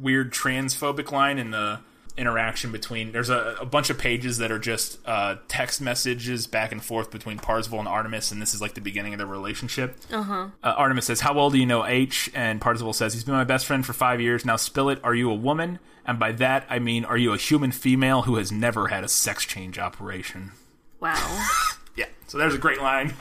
weird 0.00 0.32
transphobic 0.32 1.12
line 1.12 1.38
in 1.38 1.52
the 1.52 1.78
interaction 2.16 2.72
between. 2.72 3.12
There's 3.12 3.30
a, 3.30 3.56
a 3.60 3.66
bunch 3.66 3.90
of 3.90 3.98
pages 3.98 4.38
that 4.38 4.50
are 4.50 4.58
just 4.58 4.98
uh, 5.06 5.36
text 5.48 5.80
messages 5.80 6.46
back 6.46 6.72
and 6.72 6.82
forth 6.82 7.10
between 7.10 7.38
Parzival 7.38 7.78
and 7.78 7.88
Artemis, 7.88 8.32
and 8.32 8.40
this 8.40 8.54
is 8.54 8.60
like 8.60 8.74
the 8.74 8.80
beginning 8.80 9.14
of 9.14 9.18
their 9.18 9.26
relationship. 9.26 9.96
Uh 10.12 10.22
huh. 10.22 10.48
Uh, 10.62 10.74
Artemis 10.76 11.06
says, 11.06 11.20
"How 11.20 11.34
well 11.34 11.50
do 11.50 11.58
you 11.58 11.66
know 11.66 11.86
H?" 11.86 12.30
And 12.34 12.60
Parzival 12.60 12.92
says, 12.92 13.14
"He's 13.14 13.24
been 13.24 13.34
my 13.34 13.44
best 13.44 13.66
friend 13.66 13.84
for 13.84 13.92
five 13.92 14.20
years 14.20 14.44
now. 14.44 14.56
Spill 14.56 14.88
it. 14.88 15.00
Are 15.04 15.14
you 15.14 15.30
a 15.30 15.34
woman? 15.34 15.78
And 16.04 16.18
by 16.18 16.32
that 16.32 16.66
I 16.70 16.78
mean, 16.78 17.04
are 17.04 17.16
you 17.18 17.32
a 17.32 17.36
human 17.38 17.72
female 17.72 18.22
who 18.22 18.36
has 18.36 18.52
never 18.52 18.88
had 18.88 19.04
a 19.04 19.08
sex 19.08 19.44
change 19.44 19.78
operation?" 19.78 20.52
Wow. 21.00 21.48
Yeah. 21.96 22.04
So 22.26 22.36
there's 22.36 22.54
a 22.54 22.58
great 22.58 22.82
line. 22.82 23.14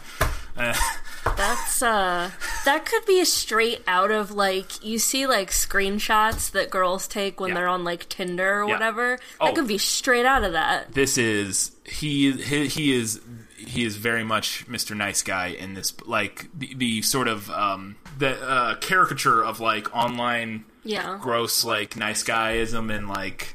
Uh, 0.58 0.74
That's 1.36 1.82
uh 1.82 2.30
that 2.66 2.86
could 2.86 3.06
be 3.06 3.26
straight 3.26 3.84
out 3.88 4.12
of 4.12 4.32
like 4.32 4.84
you 4.86 5.00
see 5.00 5.26
like 5.26 5.50
screenshots 5.50 6.52
that 6.52 6.70
girls 6.70 7.08
take 7.08 7.40
when 7.40 7.50
Yeah. 7.50 7.56
they're 7.56 7.68
on 7.68 7.84
like 7.84 8.08
Tinder 8.08 8.62
or 8.62 8.68
Yeah. 8.68 8.74
whatever. 8.74 9.20
Oh. 9.42 9.48
That 9.48 9.56
could 9.56 9.68
be 9.68 9.78
straight 9.80 10.26
out 10.26 10.44
of 10.44 10.54
that. 10.54 10.94
this 10.94 11.18
is 11.18 11.72
he 11.84 12.32
he, 12.34 12.68
he 12.68 12.94
is 12.94 13.20
he 13.58 13.84
is 13.84 13.96
very 13.98 14.24
much 14.24 14.68
Mr. 14.68 14.96
Nice 14.96 15.24
Guy 15.24 15.48
in 15.48 15.74
this 15.74 15.94
like 16.06 16.48
the, 16.58 16.74
the 16.76 17.02
sort 17.02 17.28
of 17.28 17.50
um 17.50 17.96
the 18.18 18.40
uh, 18.42 18.76
caricature 18.76 19.44
of 19.44 19.60
like 19.60 19.94
online 19.96 20.64
Yeah. 20.84 21.18
gross 21.20 21.66
like 21.66 21.98
nice 21.98 22.24
guyism 22.24 22.96
and 22.96 23.10
like 23.10 23.55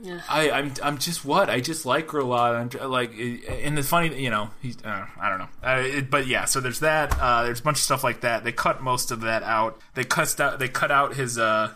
Yeah. 0.00 0.20
I 0.28 0.50
I'm 0.50 0.72
I'm 0.82 0.98
just 0.98 1.24
what 1.24 1.50
I 1.50 1.60
just 1.60 1.84
like 1.84 2.10
her 2.12 2.18
a 2.20 2.24
lot 2.24 2.54
I'm 2.54 2.90
like 2.90 3.12
and 3.18 3.76
the 3.76 3.82
funny 3.82 4.22
you 4.22 4.30
know 4.30 4.50
he's 4.62 4.76
uh, 4.84 5.06
I 5.20 5.28
don't 5.28 5.38
know 5.38 5.48
uh, 5.62 5.82
it, 5.84 6.08
but 6.10 6.26
yeah 6.28 6.44
so 6.44 6.60
there's 6.60 6.80
that 6.80 7.18
uh, 7.20 7.42
there's 7.42 7.58
a 7.60 7.62
bunch 7.64 7.78
of 7.78 7.82
stuff 7.82 8.04
like 8.04 8.20
that 8.20 8.44
they 8.44 8.52
cut 8.52 8.80
most 8.80 9.10
of 9.10 9.22
that 9.22 9.42
out 9.42 9.80
they 9.94 10.04
cut 10.04 10.38
out 10.38 10.60
they 10.60 10.68
cut 10.68 10.92
out 10.92 11.14
his 11.16 11.36
uh 11.36 11.74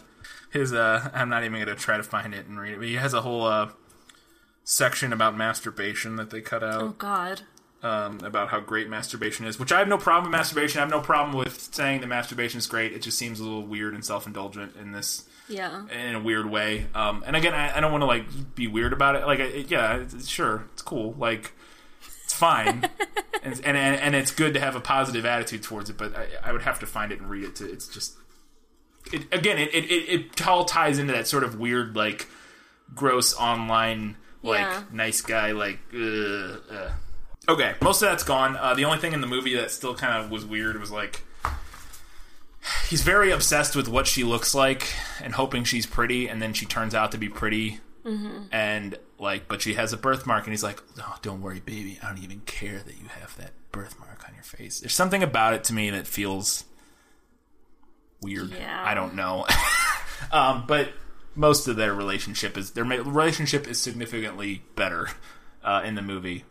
his 0.53 0.73
uh 0.73 1.11
I'm 1.13 1.31
not 1.31 1.43
even 1.43 1.59
gonna 1.59 1.75
try 1.75 1.97
to 1.97 2.03
find 2.05 2.33
it 2.33 2.47
and 2.47 2.61
read 2.61 2.75
it 2.75 2.79
but 2.79 2.87
he 2.87 2.95
has 2.95 3.13
a 3.13 3.23
whole 3.23 3.45
uh 3.45 3.71
section 4.65 5.13
about 5.13 5.37
masturbation 5.37 6.17
that 6.17 6.31
they 6.31 6.41
cut 6.41 6.63
out 6.63 6.83
Oh 6.83 6.89
god. 6.91 7.43
um, 7.83 8.21
about 8.23 8.51
how 8.51 8.61
great 8.61 8.89
masturbation 8.89 9.45
is, 9.47 9.59
which 9.59 9.73
I 9.73 9.81
have 9.81 9.89
no 9.89 9.99
problem 9.99 10.31
with 10.31 10.39
masturbation. 10.39 10.79
I 10.79 10.83
have 10.83 10.91
no 10.91 11.01
problem 11.01 11.37
with 11.37 11.75
saying 11.75 12.01
that 12.01 12.07
masturbation 12.07 12.59
is 12.59 12.69
great. 12.69 12.93
It 12.93 13.03
just 13.03 13.19
seems 13.19 13.41
a 13.41 13.43
little 13.43 13.67
weird 13.67 13.93
and 13.95 14.05
self 14.05 14.27
indulgent 14.27 14.77
in 14.77 14.93
this 14.93 15.25
Yeah. 15.53 15.87
in 15.89 16.15
a 16.15 16.21
weird 16.21 16.49
way. 16.51 16.87
Um, 16.95 17.23
and 17.27 17.37
again, 17.37 17.55
I, 17.55 17.77
I 17.77 17.81
don't 17.81 17.93
want 17.93 18.03
to 18.03 18.07
like 18.07 18.55
be 18.55 18.67
weird 18.67 18.93
about 18.93 19.17
it. 19.17 19.27
Like, 19.27 19.41
I, 19.41 19.47
yeah, 19.69 19.97
it's, 19.99 20.29
sure, 20.29 20.65
it's 20.73 20.83
cool. 20.83 21.15
Like, 21.19 21.53
it's 22.25 22.33
fine, 22.33 22.89
and, 23.43 23.61
and 23.65 23.77
and 23.77 24.15
it's 24.15 24.31
good 24.31 24.55
to 24.55 24.61
have 24.61 24.75
a 24.77 24.81
positive 24.81 25.25
attitude 25.27 25.63
towards 25.63 25.91
it. 25.91 25.99
But 25.99 26.17
I, 26.17 26.27
I 26.49 26.53
would 26.53 26.63
have 26.63 26.79
to 26.81 26.87
find 26.87 27.13
it 27.13 27.21
and 27.21 27.29
read 27.31 27.45
it. 27.45 27.57
To 27.57 27.71
it's 27.71 27.89
just 27.89 28.15
it, 29.13 29.23
again, 29.33 29.59
it, 29.59 29.75
it 29.75 29.85
it 29.91 30.21
it 30.39 30.47
all 30.47 30.65
ties 30.65 30.99
into 30.99 31.13
that 31.13 31.27
sort 31.29 31.45
of 31.45 31.59
weird 31.59 31.95
like 31.97 32.27
gross 32.95 33.35
online 33.35 34.17
like 34.43 34.61
Yeah. 34.61 34.83
nice 34.93 35.21
guy 35.21 35.53
like. 35.53 35.79
Uh, 35.95 36.57
uh. 36.71 36.93
Okay, 37.49 37.75
most 37.83 38.01
of 38.03 38.09
that's 38.09 38.23
gone. 38.23 38.57
Uh, 38.57 38.73
the 38.75 38.85
only 38.85 38.99
thing 38.99 39.13
in 39.15 39.21
the 39.21 39.27
movie 39.27 39.57
that 39.57 39.71
still 39.73 39.95
kind 39.97 40.25
of 40.25 40.31
was 40.31 40.45
weird 40.47 40.79
was 40.79 40.91
like 40.93 41.23
he's 42.89 43.03
very 43.03 43.31
obsessed 43.31 43.75
with 43.77 43.89
what 43.89 44.07
she 44.07 44.25
looks 44.25 44.55
like 44.55 44.89
and 45.23 45.35
hoping 45.35 45.65
she's 45.65 45.87
pretty, 45.87 46.29
and 46.29 46.41
then 46.41 46.53
she 46.53 46.67
turns 46.67 46.95
out 46.95 47.13
to 47.13 47.19
be 47.19 47.29
pretty. 47.29 47.81
Mhm. 48.05 48.49
And 48.53 48.99
like, 49.19 49.47
but 49.49 49.63
she 49.63 49.75
has 49.75 49.93
a 49.93 49.97
birthmark, 49.97 50.45
and 50.45 50.53
he's 50.53 50.63
like, 50.65 50.83
"Oh, 50.99 51.17
don't 51.23 51.41
worry, 51.41 51.61
baby. 51.61 51.99
I 52.03 52.09
don't 52.09 52.23
even 52.23 52.41
care 52.41 52.79
that 52.81 52.99
you 53.01 53.07
have 53.21 53.37
that 53.37 53.53
birthmark 53.71 54.25
on 54.29 54.35
your 54.35 54.43
face." 54.43 54.81
There's 54.81 54.95
something 54.95 55.23
about 55.23 55.55
it 55.55 55.65
to 55.65 55.73
me 55.73 55.91
that 55.91 56.07
feels 56.07 56.65
weird. 58.21 58.51
Yeah. 58.51 58.83
I 58.85 58.95
don't 58.95 59.15
know. 59.15 59.47
um, 60.33 60.65
but 60.67 60.91
most 61.35 61.67
of 61.69 61.77
their 61.77 61.95
relationship 61.95 62.57
is 62.59 62.73
their 62.73 62.85
relationship 62.85 63.67
is 63.69 63.81
significantly 63.81 64.63
better 64.77 65.09
uh, 65.65 65.83
in 65.85 65.95
the 65.95 66.03
movie. 66.03 66.45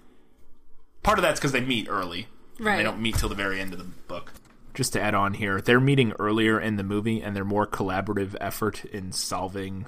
Part 1.03 1.17
of 1.19 1.23
that's 1.23 1.39
because 1.39 1.51
they 1.51 1.61
meet 1.61 1.87
early. 1.89 2.27
Right. 2.59 2.77
They 2.77 2.83
don't 2.83 3.01
meet 3.01 3.15
till 3.15 3.29
the 3.29 3.35
very 3.35 3.59
end 3.59 3.73
of 3.73 3.79
the 3.79 3.85
book. 3.85 4.33
Just 4.73 4.93
to 4.93 5.01
add 5.01 5.13
on 5.13 5.33
here, 5.33 5.59
they're 5.59 5.79
meeting 5.79 6.13
earlier 6.19 6.59
in 6.59 6.77
the 6.77 6.83
movie, 6.83 7.21
and 7.21 7.35
their 7.35 7.45
more 7.45 7.67
collaborative 7.67 8.35
effort 8.39 8.85
in 8.85 9.11
solving 9.11 9.85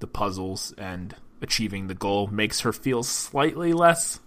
the 0.00 0.06
puzzles 0.06 0.74
and 0.76 1.14
achieving 1.40 1.86
the 1.86 1.94
goal 1.94 2.26
makes 2.26 2.60
her 2.60 2.72
feel 2.72 3.02
slightly 3.02 3.72
less 3.72 4.20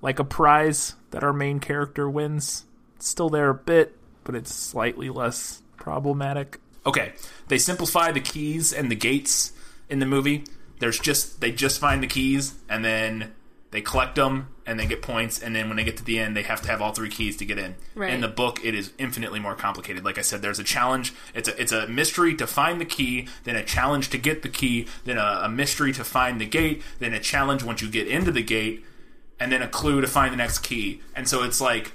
like 0.00 0.18
a 0.18 0.24
prize 0.24 0.96
that 1.12 1.24
our 1.24 1.32
main 1.32 1.60
character 1.60 2.10
wins. 2.10 2.64
It's 2.96 3.08
still 3.08 3.30
there 3.30 3.48
a 3.48 3.54
bit, 3.54 3.96
but 4.24 4.34
it's 4.34 4.54
slightly 4.54 5.08
less 5.08 5.62
problematic. 5.76 6.60
Okay, 6.84 7.12
they 7.48 7.58
simplify 7.58 8.10
the 8.12 8.20
keys 8.20 8.72
and 8.72 8.90
the 8.90 8.96
gates 8.96 9.52
in 9.88 10.00
the 10.00 10.06
movie. 10.06 10.44
There's 10.80 10.98
just 10.98 11.40
they 11.40 11.52
just 11.52 11.80
find 11.80 12.02
the 12.02 12.08
keys 12.08 12.54
and 12.68 12.84
then 12.84 13.32
They 13.72 13.80
collect 13.80 14.14
them 14.14 14.48
and 14.64 14.78
they 14.78 14.86
get 14.86 15.02
points, 15.02 15.40
and 15.42 15.56
then 15.56 15.66
when 15.68 15.76
they 15.76 15.82
get 15.82 15.96
to 15.96 16.04
the 16.04 16.18
end, 16.20 16.36
they 16.36 16.42
have 16.42 16.62
to 16.62 16.68
have 16.68 16.80
all 16.80 16.92
three 16.92 17.08
keys 17.08 17.36
to 17.38 17.44
get 17.44 17.58
in. 17.58 17.74
Right. 17.96 18.12
In 18.12 18.20
the 18.20 18.28
book, 18.28 18.60
it 18.64 18.74
is 18.76 18.92
infinitely 18.98 19.40
more 19.40 19.54
complicated. 19.56 20.04
Like 20.04 20.18
I 20.18 20.20
said, 20.22 20.40
there's 20.42 20.60
a 20.60 20.64
challenge. 20.64 21.12
It's 21.34 21.48
a 21.48 21.60
it's 21.60 21.72
a 21.72 21.88
mystery 21.88 22.36
to 22.36 22.46
find 22.46 22.80
the 22.80 22.84
key, 22.84 23.26
then 23.42 23.56
a 23.56 23.64
challenge 23.64 24.10
to 24.10 24.18
get 24.18 24.42
the 24.42 24.48
key, 24.48 24.86
then 25.04 25.18
a, 25.18 25.40
a 25.44 25.48
mystery 25.48 25.92
to 25.94 26.04
find 26.04 26.40
the 26.40 26.46
gate, 26.46 26.82
then 27.00 27.12
a 27.12 27.18
challenge 27.18 27.64
once 27.64 27.82
you 27.82 27.90
get 27.90 28.06
into 28.06 28.30
the 28.30 28.42
gate, 28.42 28.84
and 29.40 29.50
then 29.50 29.62
a 29.62 29.68
clue 29.68 30.00
to 30.00 30.06
find 30.06 30.32
the 30.32 30.36
next 30.36 30.58
key. 30.60 31.00
And 31.16 31.26
so 31.28 31.42
it's 31.42 31.60
like 31.60 31.92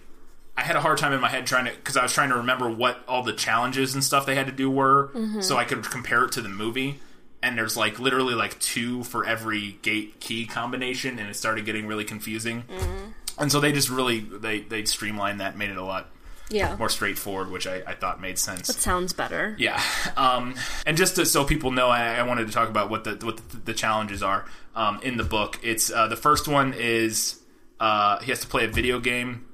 I 0.57 0.63
had 0.63 0.75
a 0.75 0.81
hard 0.81 0.97
time 0.97 1.13
in 1.13 1.21
my 1.21 1.29
head 1.29 1.45
trying 1.45 1.65
to 1.65 1.71
because 1.71 1.95
I 1.95 2.01
was 2.03 2.11
trying 2.11 2.29
to 2.29 2.37
remember 2.37 2.67
what 2.69 2.99
all 3.07 3.21
the 3.23 3.33
challenges 3.33 3.93
and 3.93 4.03
stuff 4.03 4.25
they 4.25 4.35
had 4.35 4.47
to 4.47 4.51
do 4.51 4.69
were, 4.69 5.09
Mhm. 5.15 5.43
so 5.43 5.55
I 5.57 5.63
could 5.63 5.83
compare 5.83 6.23
it 6.25 6.31
to 6.33 6.41
the 6.41 6.49
movie. 6.49 6.99
And 7.47 7.57
there's 7.57 7.77
like 7.77 7.97
literally 7.99 8.33
like 8.33 8.59
two 8.59 9.03
for 9.03 9.25
every 9.25 9.79
gate 9.81 10.19
key 10.19 10.45
combination, 10.45 11.17
and 11.17 11.29
it 11.29 11.35
started 11.35 11.65
getting 11.65 11.87
really 11.87 12.03
confusing. 12.03 12.63
Mhm. 12.63 13.13
And 13.39 13.51
so 13.51 13.59
they 13.59 13.71
just 13.71 13.89
really 13.89 14.19
they 14.19 14.59
they 14.59 14.83
streamlined 14.85 15.39
that, 15.39 15.57
made 15.57 15.69
it 15.69 15.77
a 15.77 15.83
lot 15.83 16.09
Yeah. 16.49 16.75
more 16.77 16.89
straightforward, 16.89 17.49
which 17.51 17.65
I, 17.67 17.83
I 17.87 17.93
thought 17.93 18.19
made 18.19 18.37
sense. 18.37 18.67
That 18.67 18.81
sounds 18.81 19.13
better. 19.13 19.55
Yeah, 19.59 19.81
um, 20.17 20.55
and 20.85 20.97
just 20.97 21.15
to, 21.15 21.25
so 21.25 21.45
people 21.45 21.71
know, 21.71 21.87
I, 21.87 22.15
I 22.15 22.23
wanted 22.23 22.47
to 22.47 22.53
talk 22.53 22.67
about 22.69 22.89
what 22.89 23.03
the 23.05 23.15
what 23.25 23.37
the, 23.49 23.57
the 23.57 23.73
challenges 23.73 24.21
are 24.23 24.45
um, 24.75 24.99
in 25.03 25.17
the 25.17 25.23
book. 25.23 25.57
It's 25.63 25.89
uh, 25.91 26.07
the 26.07 26.15
first 26.17 26.47
one 26.47 26.73
is 26.73 27.39
uh, 27.79 28.19
he 28.19 28.31
has 28.31 28.39
to 28.41 28.47
play 28.47 28.65
a 28.65 28.69
video 28.69 28.99
game 28.99 29.45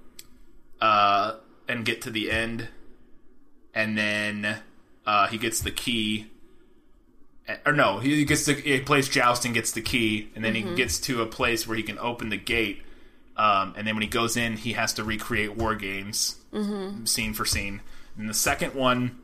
uh, 0.82 1.36
and 1.68 1.86
get 1.86 2.02
to 2.04 2.10
the 2.10 2.32
end, 2.32 2.70
and 3.74 3.98
then 3.98 4.58
uh, 5.06 5.28
he 5.28 5.38
gets 5.38 5.62
the 5.62 5.72
key. 5.72 6.28
Eh, 7.48 7.58
Or 7.66 7.74
no, 7.74 8.00
he 8.00 8.24
gets 8.26 8.46
the 8.46 8.54
he 8.54 8.80
plays 8.80 9.10
joust 9.10 9.46
and 9.46 9.54
gets 9.54 9.72
the 9.72 9.82
key, 9.82 10.30
and 10.36 10.44
then 10.44 10.56
he 10.56 10.64
Mhm. 10.64 10.76
gets 10.76 11.00
to 11.02 11.22
a 11.22 11.26
place 11.26 11.68
where 11.68 11.76
he 11.78 11.84
can 11.84 11.98
open 12.00 12.30
the 12.30 12.38
gate. 12.38 12.82
Um, 13.36 13.74
and 13.76 13.88
then 13.88 13.96
when 13.96 14.04
he 14.04 14.08
goes 14.08 14.38
in, 14.38 14.58
he 14.58 14.74
has 14.74 14.94
to 14.94 15.04
recreate 15.04 15.56
war 15.58 15.76
games 15.76 16.36
Mhm. 16.54 17.08
scene 17.08 17.34
for 17.34 17.46
scene. 17.46 17.82
And 18.18 18.30
the 18.30 18.34
second 18.34 18.76
one, 18.76 19.18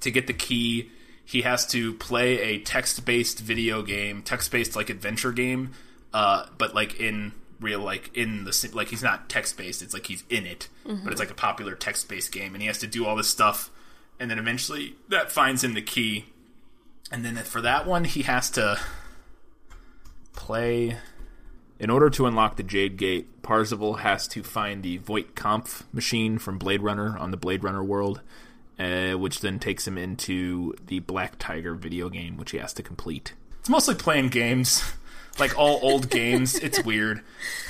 to 0.00 0.10
get 0.10 0.26
the 0.26 0.32
key, 0.32 0.90
he 1.24 1.42
has 1.42 1.66
to 1.68 1.94
play 1.94 2.38
a 2.40 2.58
text-based 2.58 3.38
video 3.40 3.82
game, 3.82 4.22
text-based 4.22 4.74
like 4.76 4.90
adventure 4.90 5.32
game, 5.32 5.70
uh, 6.12 6.46
but 6.58 6.74
like 6.74 6.98
in 7.00 7.32
real 7.60 7.80
like 7.80 8.10
in 8.14 8.44
the 8.44 8.70
like 8.74 8.88
he's 8.88 9.02
not 9.02 9.28
text-based. 9.30 9.80
It's 9.80 9.94
like 9.94 10.06
he's 10.06 10.24
in 10.28 10.44
it, 10.44 10.68
Mhm. 10.84 11.04
but 11.04 11.12
it's 11.12 11.20
like 11.20 11.30
a 11.30 11.34
popular 11.34 11.74
text-based 11.74 12.30
game, 12.32 12.54
and 12.54 12.60
he 12.60 12.66
has 12.66 12.78
to 12.78 12.86
do 12.86 13.06
all 13.06 13.16
this 13.16 13.28
stuff, 13.28 13.70
and 14.20 14.30
then 14.30 14.38
eventually 14.38 14.96
that 15.08 15.32
finds 15.32 15.64
him 15.64 15.72
the 15.74 15.80
key, 15.82 16.26
and 17.10 17.24
then 17.24 17.36
for 17.36 17.60
that 17.60 17.86
one 17.86 18.04
he 18.04 18.22
has 18.22 18.50
to 18.50 18.78
play. 20.32 20.96
In 21.78 21.90
order 21.90 22.08
to 22.10 22.26
unlock 22.26 22.56
the 22.56 22.62
Jade 22.62 22.96
Gate, 22.96 23.42
Parzival 23.42 23.94
has 23.94 24.26
to 24.28 24.42
find 24.42 24.82
the 24.82 24.96
Voight-Kampff 24.98 25.82
machine 25.92 26.38
from 26.38 26.56
Blade 26.56 26.80
Runner 26.80 27.18
on 27.18 27.30
the 27.30 27.36
Blade 27.36 27.62
Runner 27.62 27.84
world, 27.84 28.22
uh, 28.78 29.12
which 29.12 29.40
then 29.40 29.58
takes 29.58 29.86
him 29.86 29.98
into 29.98 30.74
the 30.86 31.00
Black 31.00 31.38
Tiger 31.38 31.74
video 31.74 32.08
game, 32.08 32.38
which 32.38 32.52
he 32.52 32.58
has 32.58 32.72
to 32.74 32.82
complete. 32.82 33.34
It's 33.60 33.68
mostly 33.68 33.94
playing 33.94 34.28
games, 34.28 34.82
like 35.38 35.58
all 35.58 35.78
old 35.82 36.08
games. 36.08 36.54
It's 36.54 36.82
weird. 36.82 37.20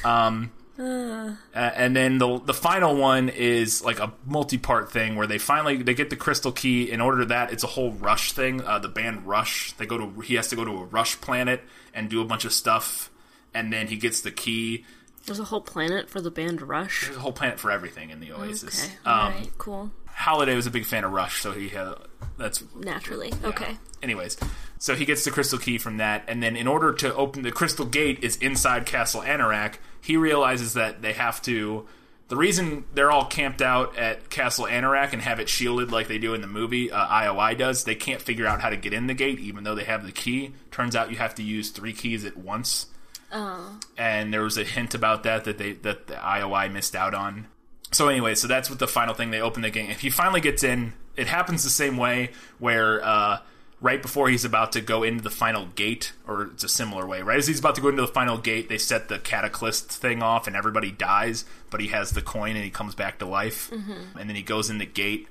Um, 0.04 0.52
Uh, 0.78 1.34
Uh, 1.54 1.58
and 1.74 1.96
then 1.96 2.18
the 2.18 2.38
the 2.40 2.54
final 2.54 2.96
one 2.96 3.28
is 3.30 3.82
like 3.82 3.98
a 3.98 4.12
multi 4.26 4.58
part 4.58 4.92
thing 4.92 5.16
where 5.16 5.26
they 5.26 5.38
finally 5.38 5.78
they 5.82 5.94
get 5.94 6.10
the 6.10 6.16
crystal 6.16 6.52
key. 6.52 6.90
In 6.90 7.00
order 7.00 7.20
to 7.20 7.26
that, 7.26 7.52
it's 7.52 7.64
a 7.64 7.68
whole 7.68 7.92
Rush 7.92 8.32
thing. 8.32 8.62
Uh, 8.62 8.78
the 8.78 8.88
band 8.88 9.26
Rush. 9.26 9.72
They 9.72 9.86
go 9.86 9.96
to 9.98 10.20
he 10.20 10.34
has 10.34 10.48
to 10.48 10.56
go 10.56 10.64
to 10.64 10.70
a 10.72 10.84
Rush 10.84 11.20
planet 11.20 11.62
and 11.94 12.10
do 12.10 12.20
a 12.20 12.24
bunch 12.24 12.44
of 12.44 12.52
stuff, 12.52 13.10
and 13.54 13.72
then 13.72 13.86
he 13.86 13.96
gets 13.96 14.20
the 14.20 14.30
key. 14.30 14.84
There's 15.24 15.40
a 15.40 15.44
whole 15.44 15.60
planet 15.62 16.08
for 16.10 16.20
the 16.20 16.30
band 16.30 16.62
Rush. 16.62 17.06
There's 17.06 17.16
a 17.16 17.20
whole 17.20 17.32
planet 17.32 17.58
for 17.58 17.70
everything 17.70 18.10
in 18.10 18.20
the 18.20 18.32
Oasis. 18.32 18.84
Okay. 18.84 18.94
Um, 19.04 19.32
Alright, 19.32 19.50
cool. 19.58 19.90
Halliday 20.06 20.54
was 20.54 20.66
a 20.66 20.70
big 20.70 20.86
fan 20.86 21.04
of 21.04 21.10
Rush, 21.12 21.40
so 21.42 21.52
he 21.52 21.68
had 21.70 21.94
that's 22.38 22.62
Naturally. 22.74 23.32
Okay. 23.44 23.76
Anyways, 24.02 24.36
so 24.78 24.94
he 24.94 25.04
gets 25.04 25.24
the 25.24 25.30
crystal 25.30 25.58
key 25.58 25.78
from 25.78 25.96
that, 25.96 26.24
and 26.28 26.42
then 26.42 26.54
in 26.54 26.66
order 26.68 26.92
to 26.92 27.14
open 27.14 27.42
the 27.42 27.50
crystal 27.50 27.86
gate 27.86 28.22
is 28.22 28.36
inside 28.36 28.86
Castle 28.86 29.22
Anorak. 29.22 29.76
He 30.01 30.16
realizes 30.16 30.74
that 30.74 31.02
they 31.02 31.12
have 31.12 31.40
to. 31.43 31.86
The 32.28 32.36
reason 32.36 32.85
they're 32.93 33.10
all 33.12 33.24
camped 33.27 33.62
out 33.62 33.97
at 33.97 34.31
Castle 34.31 34.64
Anorak 34.66 35.12
and 35.12 35.23
have 35.23 35.39
it 35.39 35.48
shielded 35.48 35.93
like 35.93 36.09
they 36.09 36.18
do 36.18 36.35
in 36.35 36.40
the 36.40 36.48
movie, 36.48 36.90
uh, 36.90 37.06
IOI 37.06 37.56
does, 37.56 37.85
they 37.85 37.94
can't 37.94 38.20
figure 38.20 38.47
out 38.47 38.60
how 38.60 38.68
to 38.70 38.77
get 38.77 38.93
in 38.93 39.06
the 39.06 39.14
gate, 39.14 39.39
even 39.39 39.62
though 39.62 39.77
they 39.77 39.85
have 39.85 40.05
the 40.05 40.10
key. 40.10 40.52
Turns 40.73 40.97
out 40.97 41.10
you 41.12 41.18
have 41.18 41.36
to 41.36 41.43
use 41.44 41.70
three 41.70 41.93
keys 41.93 42.24
at 42.24 42.36
once, 42.36 42.86
Oh. 43.32 43.78
and 43.97 44.32
there 44.35 44.43
was 44.43 44.59
a 44.59 44.64
hint 44.64 44.94
about 44.94 45.23
that 45.23 45.44
that 45.44 45.59
they 45.59 45.73
that 45.74 46.09
the 46.09 46.14
IOI 46.14 46.68
missed 46.73 46.97
out 46.97 47.14
on. 47.14 47.47
So 47.93 48.09
anyway, 48.09 48.35
so 48.35 48.48
that's 48.48 48.68
what 48.70 48.81
the 48.81 48.89
final 48.89 49.14
thing 49.14 49.31
they 49.31 49.40
open 49.40 49.62
the 49.62 49.70
gate. 49.70 49.90
If 49.90 50.01
he 50.01 50.10
finally 50.10 50.40
gets 50.40 50.64
in, 50.64 50.94
it 51.14 51.28
happens 51.28 51.62
the 51.62 51.70
same 51.70 51.97
way 51.97 52.31
where 52.59 53.05
uh, 53.05 53.39
right 53.80 54.00
before 54.00 54.28
he's 54.30 54.44
about 54.44 54.72
to 54.72 54.80
go 54.80 55.02
into 55.02 55.22
the 55.22 55.30
final 55.30 55.66
gate, 55.66 56.12
or 56.26 56.42
it's 56.44 56.64
a 56.64 56.68
similar 56.68 57.06
way. 57.06 57.20
Right 57.22 57.38
as 57.38 57.46
he's 57.46 57.58
about 57.58 57.74
to 57.74 57.80
go 57.80 57.88
into 57.88 58.02
the 58.02 58.08
final 58.08 58.38
gate, 58.38 58.68
they 58.68 58.78
set 58.78 59.08
the 59.08 59.18
cataclysm 59.18 59.88
thing 59.88 60.22
off, 60.22 60.46
and 60.46 60.56
everybody 60.56 60.90
dies. 60.90 61.44
But 61.70 61.80
he 61.80 61.88
has 61.88 62.12
the 62.12 62.22
coin, 62.22 62.56
and 62.56 62.64
he 62.64 62.70
comes 62.70 62.94
back 62.94 63.18
to 63.18 63.26
life. 63.26 63.70
Mhm. 63.70 64.18
And 64.18 64.28
then 64.30 64.36
he 64.36 64.42
goes 64.42 64.70
in 64.70 64.78
the 64.78 64.86
gate, 64.86 65.28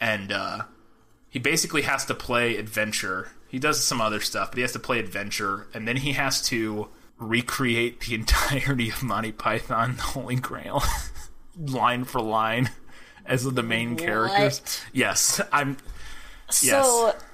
and 0.00 0.30
uh, 0.30 0.62
he 1.28 1.38
basically 1.38 1.82
has 1.82 2.04
to 2.06 2.14
play 2.14 2.56
adventure. 2.56 3.32
He 3.48 3.58
does 3.58 3.82
some 3.82 4.00
other 4.00 4.20
stuff, 4.20 4.50
but 4.52 4.58
he 4.58 4.62
has 4.62 4.72
to 4.72 4.78
play 4.78 5.00
adventure, 5.00 5.66
and 5.74 5.88
then 5.88 5.96
he 5.96 6.12
has 6.12 6.40
to 6.48 6.88
recreate 7.18 8.00
the 8.02 8.14
entirety 8.14 8.90
of 8.90 9.02
Monty 9.02 9.32
Python, 9.32 9.96
the 9.96 10.02
Holy 10.02 10.36
Grail, 10.36 10.82
line 11.58 12.04
for 12.04 12.20
line, 12.20 12.70
as 13.26 13.42
the 13.44 13.62
main 13.64 13.96
characters. 13.96 14.60
What? 14.60 14.86
Yes, 14.92 15.40
I'm. 15.52 15.76
So, 16.50 16.66
Yes. 16.66 17.24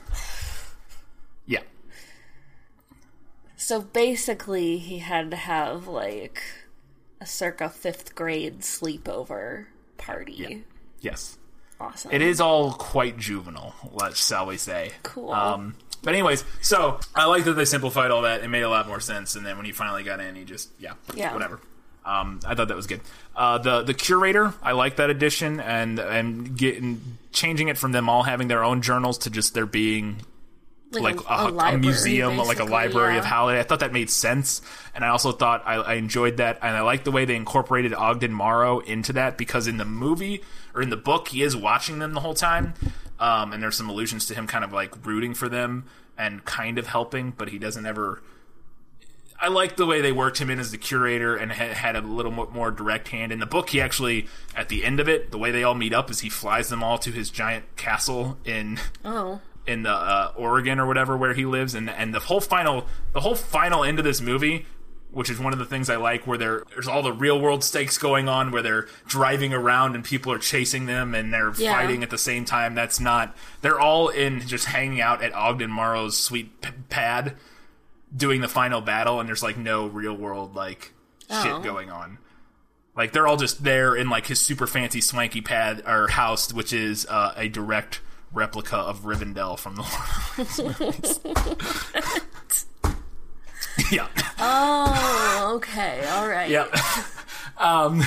So 3.57 3.81
basically, 3.81 4.79
he 4.79 4.99
had 4.99 5.31
to 5.31 5.37
have 5.37 5.87
like 5.87 6.43
a 7.21 7.27
circa 7.27 7.69
fifth 7.69 8.15
grade 8.15 8.61
sleepover 8.61 9.67
party. 9.99 10.65
Yes. 11.01 11.39
Awesome. 11.79 12.11
It 12.11 12.23
is 12.23 12.41
all 12.41 12.73
quite 12.73 13.19
juvenile, 13.19 13.75
let's 13.93 14.27
shall 14.27 14.47
we 14.47 14.57
say. 14.57 14.93
Cool. 15.03 15.31
Um, 15.33 15.77
but 16.03 16.15
anyways, 16.15 16.45
so 16.63 17.01
I 17.15 17.27
like 17.27 17.45
that 17.45 17.53
they 17.53 17.65
simplified 17.67 18.11
all 18.11 18.23
that. 18.23 18.43
It 18.43 18.49
made 18.49 18.63
a 18.63 18.69
lot 18.71 18.89
more 18.89 19.01
sense. 19.01 19.37
And 19.37 19.45
then 19.45 19.57
when 19.57 19.67
he 19.67 19.73
finally 19.73 20.03
got 20.03 20.21
in, 20.21 20.35
he 20.37 20.45
just 20.45 20.71
yeah, 20.79 20.95
Yeah. 21.15 21.35
whatever. 21.35 21.61
Um, 22.05 22.41
I 22.47 22.55
thought 22.55 22.69
that 22.69 22.77
was 22.77 22.87
good. 22.87 23.01
Uh, 23.35 23.59
the 23.59 23.83
the 23.83 23.93
curator, 23.93 24.55
I 24.63 24.73
like 24.73 24.97
that 24.97 25.11
addition, 25.11 25.59
and 25.61 25.99
and 25.99 26.57
getting 26.57 27.19
changing 27.33 27.69
it 27.69 27.77
from 27.77 27.93
them 27.93 28.09
all 28.09 28.23
having 28.23 28.49
their 28.49 28.63
own 28.63 28.81
journals 28.81 29.19
to 29.19 29.31
just 29.31 29.53
there 29.55 29.67
being 29.67 30.19
Like 30.93 31.17
like, 31.17 31.21
a- 31.29 31.53
a, 31.55 31.75
a 31.75 31.79
museum, 31.79 32.37
like 32.39 32.45
a 32.45 32.47
basically, 32.61 32.71
library 32.73 33.19
of 33.19 33.25
yeah. 33.25 33.31
Halliday. 33.31 33.59
I 33.61 33.65
thought 33.65 33.81
that 33.81 33.93
made 33.93 34.09
sense, 34.09 34.63
and 34.95 35.05
I 35.05 35.09
also 35.09 35.33
thought 35.33 35.63
I, 35.67 35.75
I 35.75 35.95
enjoyed 35.95 36.37
that, 36.39 36.59
and 36.63 36.77
I 36.77 36.81
like 36.83 37.03
the 37.05 37.11
way 37.11 37.25
they 37.25 37.35
incorporated 37.37 37.93
Ogden 37.93 38.33
Morrow 38.33 38.79
into 38.79 39.13
that 39.15 39.37
because 39.37 39.67
in 39.67 39.79
the 39.79 39.85
movie 39.85 40.43
or 40.75 40.83
in 40.83 40.91
the 40.91 40.97
book, 40.97 41.29
he 41.29 41.43
is 41.43 41.57
watching 41.57 41.99
them 41.99 42.15
the 42.15 42.21
whole 42.21 42.35
time, 42.35 42.75
um, 43.19 43.53
and 43.53 43.63
there's 43.63 43.77
some 43.77 43.89
allusions 43.91 44.27
to 44.27 44.35
him 44.35 44.47
kind 44.47 44.65
of 44.65 44.73
like 44.73 45.05
rooting 45.05 45.35
for 45.35 45.49
them 45.49 45.85
and 46.17 46.45
kind 46.45 46.79
of 46.79 46.87
helping, 46.87 47.33
but 47.33 47.49
he 47.49 47.59
doesn't 47.59 47.85
ever. 47.85 48.23
I 49.39 49.49
like 49.49 49.77
the 49.77 49.85
way 49.85 50.01
they 50.01 50.13
worked 50.13 50.39
him 50.39 50.49
in 50.49 50.59
as 50.59 50.71
the 50.71 50.79
curator 50.79 51.37
and 51.37 51.53
ha- 51.53 51.75
had 51.75 51.95
a 51.95 52.01
little 52.01 52.33
mo- 52.33 52.49
more 52.55 52.71
direct 52.71 53.09
hand. 53.09 53.33
In 53.33 53.39
the 53.39 53.45
book, 53.45 53.69
he 53.71 53.81
actually, 53.83 54.29
at 54.55 54.71
the 54.71 54.83
end 54.83 54.99
of 54.99 55.09
it, 55.11 55.31
the 55.31 55.37
way 55.37 55.51
they 55.51 55.63
all 55.63 55.75
meet 55.75 55.93
up 55.93 56.11
is 56.11 56.21
he 56.21 56.31
flies 56.31 56.71
them 56.71 56.83
all 56.83 56.97
to 56.99 57.11
his 57.11 57.29
giant 57.29 57.65
castle 57.77 58.39
in 58.47 58.79
Oh. 59.05 59.41
In 59.67 59.83
the 59.83 59.91
uh, 59.91 60.33
Oregon 60.37 60.79
or 60.79 60.87
whatever 60.87 61.17
where 61.17 61.35
he 61.35 61.45
lives, 61.47 61.75
and 61.75 61.89
and 61.91 62.15
the 62.15 62.21
whole 62.21 62.41
final 62.41 62.87
the 63.13 63.21
whole 63.21 63.35
final 63.35 63.83
end 63.85 63.99
of 63.99 64.05
this 64.05 64.21
movie, 64.21 64.67
which 65.11 65.29
is 65.31 65.39
one 65.39 65.53
of 65.53 65.59
the 65.59 65.65
things 65.65 65.89
I 65.91 65.97
like, 65.97 66.27
where 66.27 66.39
there 66.39 66.63
there's 66.71 66.89
all 66.89 67.03
the 67.03 67.13
real 67.13 67.41
world 67.41 67.65
stakes 67.65 67.99
going 67.99 68.29
on, 68.29 68.51
where 68.51 68.63
they're 68.63 68.87
driving 69.07 69.53
around 69.55 69.95
and 69.95 70.05
people 70.05 70.31
are 70.33 70.39
chasing 70.39 70.87
them 70.87 71.15
and 71.15 71.33
they're 71.33 71.53
Yeah. 71.57 71.73
fighting 71.73 72.03
at 72.03 72.11
the 72.11 72.19
same 72.19 72.45
time. 72.45 72.75
That's 72.75 73.01
not 73.01 73.35
they're 73.63 73.81
all 73.81 74.09
in 74.09 74.41
just 74.47 74.67
hanging 74.67 75.01
out 75.01 75.23
at 75.23 75.35
Ogden 75.35 75.71
Morrow's 75.71 76.17
sweet 76.19 76.61
p- 76.61 76.71
pad, 76.89 77.35
doing 78.17 78.41
the 78.41 78.49
final 78.49 78.81
battle, 78.81 79.21
and 79.21 79.29
there's 79.29 79.43
like 79.43 79.57
no 79.57 79.87
real 79.87 80.15
world 80.15 80.55
like 80.55 80.93
Oh. 81.29 81.43
shit 81.43 81.63
going 81.65 81.91
on. 81.91 82.19
Like 82.97 83.13
they're 83.13 83.27
all 83.27 83.37
just 83.37 83.63
there 83.65 83.95
in 83.97 84.09
like 84.09 84.27
his 84.27 84.41
super 84.41 84.67
fancy 84.67 85.01
swanky 85.01 85.41
pad 85.43 85.83
or 85.87 86.09
house, 86.09 86.53
which 86.53 86.73
is 86.73 87.05
uh, 87.11 87.35
a 87.37 87.49
direct 87.49 88.01
replica 88.37 88.77
of 88.77 89.01
Rivendell 89.01 89.59
from 89.59 89.75
the 89.77 89.83
Lord 89.83 90.39
of 90.39 90.57
the 90.57 90.85
Rings 92.85 92.97
yeah. 93.93 94.09
Oh, 94.39 95.53
okay. 95.57 96.05
All 96.09 96.29
right. 96.29 96.49
Yeah. 96.51 96.67
um, 97.59 98.03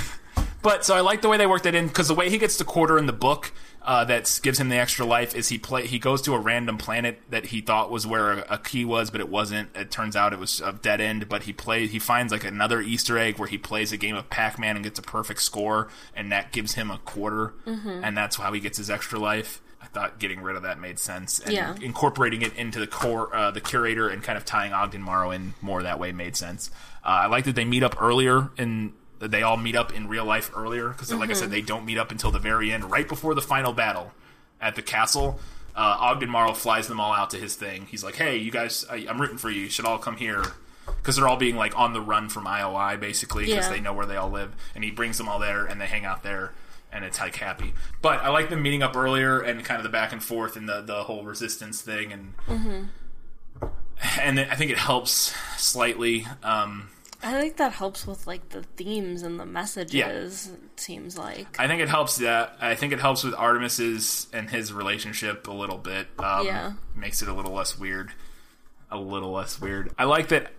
but 0.61 0.83
so 0.85 0.95
I 0.95 1.01
like 1.01 1.21
the 1.21 1.29
way 1.29 1.37
they 1.37 1.47
worked 1.47 1.63
that 1.65 1.75
in 1.75 1.87
because 1.87 2.07
the 2.07 2.15
way 2.15 2.29
he 2.29 2.37
gets 2.37 2.57
the 2.57 2.63
quarter 2.63 2.97
in 2.97 3.05
the 3.05 3.13
book, 3.13 3.51
uh, 3.81 4.03
that 4.05 4.39
gives 4.43 4.59
him 4.59 4.69
the 4.69 4.75
extra 4.77 5.05
life 5.05 5.33
is 5.33 5.47
he 5.49 5.57
play 5.57 5.87
he 5.87 5.97
goes 5.99 6.21
to 6.23 6.33
a 6.33 6.39
random 6.39 6.77
planet 6.77 7.21
that 7.29 7.45
he 7.47 7.61
thought 7.61 7.89
was 7.89 8.05
where 8.05 8.31
a, 8.33 8.45
a 8.49 8.57
key 8.57 8.83
was, 8.83 9.09
but 9.09 9.21
it 9.21 9.29
wasn't. 9.29 9.69
It 9.75 9.89
turns 9.89 10.15
out 10.15 10.33
it 10.33 10.39
was 10.39 10.59
a 10.59 10.73
dead 10.73 10.99
end. 11.01 11.29
But 11.29 11.43
he 11.43 11.53
plays 11.53 11.91
he 11.91 11.99
finds 11.99 12.31
like 12.33 12.43
another 12.43 12.81
Easter 12.81 13.17
egg 13.17 13.37
where 13.39 13.47
he 13.47 13.57
plays 13.57 13.91
a 13.91 13.97
game 13.97 14.15
of 14.15 14.29
Pac 14.29 14.59
Man 14.59 14.75
and 14.75 14.83
gets 14.83 14.99
a 14.99 15.03
perfect 15.03 15.41
score, 15.41 15.87
and 16.15 16.31
that 16.31 16.51
gives 16.51 16.73
him 16.73 16.91
a 16.91 16.97
quarter, 16.99 17.53
Mhm. 17.65 18.01
and 18.03 18.17
that's 18.17 18.35
how 18.35 18.51
he 18.53 18.59
gets 18.59 18.77
his 18.79 18.89
extra 18.89 19.17
life. 19.19 19.61
I 19.95 19.99
thought 19.99 20.19
getting 20.19 20.41
rid 20.41 20.55
of 20.55 20.63
that 20.63 20.79
made 20.79 20.99
sense, 20.99 21.39
and 21.39 21.53
Yeah. 21.53 21.75
incorporating 21.81 22.41
it 22.41 22.53
into 22.55 22.79
the 22.79 22.87
core, 22.87 23.35
uh, 23.35 23.51
the 23.51 23.61
curator, 23.61 24.07
and 24.07 24.23
kind 24.23 24.37
of 24.37 24.45
tying 24.45 24.71
Ogden 24.73 25.01
Morrow 25.01 25.31
in 25.31 25.53
more 25.61 25.81
that 25.83 25.99
way 25.99 26.11
made 26.11 26.35
sense. 26.35 26.69
Uh, 27.03 27.07
I 27.23 27.25
like 27.27 27.45
that 27.45 27.55
they 27.55 27.65
meet 27.65 27.81
up 27.83 27.95
earlier 28.01 28.49
and 28.57 28.93
they 29.19 29.41
all 29.41 29.57
meet 29.57 29.75
up 29.75 29.91
in 29.93 30.07
real 30.07 30.25
life 30.25 30.51
earlier 30.55 30.89
because, 30.89 31.11
like 31.13 31.29
I 31.29 31.33
said, 31.33 31.49
Mhm. 31.49 31.51
they 31.51 31.61
don't 31.61 31.85
meet 31.85 31.97
up 31.97 32.11
until 32.11 32.31
the 32.31 32.39
very 32.39 32.71
end, 32.71 32.89
right 32.91 33.07
before 33.07 33.33
the 33.35 33.41
final 33.41 33.73
battle 33.73 34.13
at 34.61 34.75
the 34.75 34.81
castle. 34.81 35.39
Uh, 35.75 35.97
Ogden 35.99 36.29
Morrow 36.29 36.53
flies 36.53 36.87
them 36.87 36.99
all 36.99 37.13
out 37.13 37.29
to 37.31 37.37
his 37.37 37.55
thing. 37.55 37.87
He's 37.89 38.03
like, 38.03 38.15
"Hey, 38.15 38.37
you 38.37 38.51
guys, 38.51 38.85
I, 38.89 39.05
I'm 39.09 39.19
rooting 39.19 39.37
for 39.37 39.49
you. 39.49 39.61
You 39.61 39.69
should 39.69 39.85
all 39.85 39.97
come 39.97 40.17
here." 40.17 40.43
Because 40.85 41.15
they're 41.15 41.27
all 41.27 41.37
being 41.37 41.55
like 41.55 41.77
on 41.77 41.93
the 41.93 42.01
run 42.01 42.29
from 42.29 42.45
IOI, 42.47 42.95
basically, 42.99 43.45
because 43.45 43.65
Yeah. 43.65 43.71
they 43.71 43.79
know 43.79 43.93
where 43.93 44.05
they 44.05 44.17
all 44.17 44.29
live. 44.29 44.53
And 44.75 44.83
he 44.83 44.91
brings 44.91 45.17
them 45.17 45.27
all 45.29 45.39
there, 45.39 45.65
and 45.65 45.79
they 45.79 45.85
hang 45.87 46.03
out 46.05 46.23
there, 46.23 46.51
and 46.91 47.05
it's 47.05 47.19
like 47.19 47.35
happy. 47.35 47.73
But 48.01 48.19
I 48.21 48.29
like 48.29 48.49
them 48.49 48.61
meeting 48.61 48.83
up 48.83 48.95
earlier 48.95 49.39
and 49.39 49.63
kind 49.63 49.77
of 49.79 49.83
the 49.83 49.89
back 49.89 50.11
and 50.11 50.23
forth 50.23 50.55
and 50.55 50.67
the 50.67 50.81
the 50.81 51.03
whole 51.03 51.23
resistance 51.23 51.81
thing, 51.81 52.11
and 52.13 52.33
hmm 52.45 52.83
and 54.19 54.39
I 54.39 54.55
think 54.55 54.71
it 54.71 54.77
helps 54.77 55.33
slightly. 55.57 56.25
Um, 56.43 56.89
I 57.21 57.33
think 57.33 57.57
that 57.57 57.73
helps 57.73 58.07
with 58.07 58.27
like 58.27 58.49
the 58.49 58.63
themes 58.63 59.23
and 59.23 59.39
the 59.39 59.45
messages. 59.45 60.47
It 60.47 60.79
seems 60.79 61.17
like. 61.17 61.59
I 61.59 61.67
think 61.67 61.81
it 61.81 61.89
helps 61.89 62.17
that. 62.17 62.55
I 62.61 62.75
think 62.75 62.93
it 62.93 62.99
helps 62.99 63.23
with 63.23 63.33
Artemis's 63.33 64.27
and 64.31 64.49
his 64.49 64.71
relationship 64.71 65.47
a 65.47 65.51
little 65.51 65.77
bit. 65.77 66.07
Um, 66.17 66.45
Yeah. 66.45 66.73
Makes 66.95 67.21
it 67.21 67.27
a 67.27 67.33
little 67.33 67.51
less 67.51 67.77
weird. 67.77 68.11
A 68.89 68.97
little 68.97 69.31
less 69.31 69.59
weird. 69.59 69.91
I 69.97 70.05
like 70.05 70.29
that. 70.29 70.51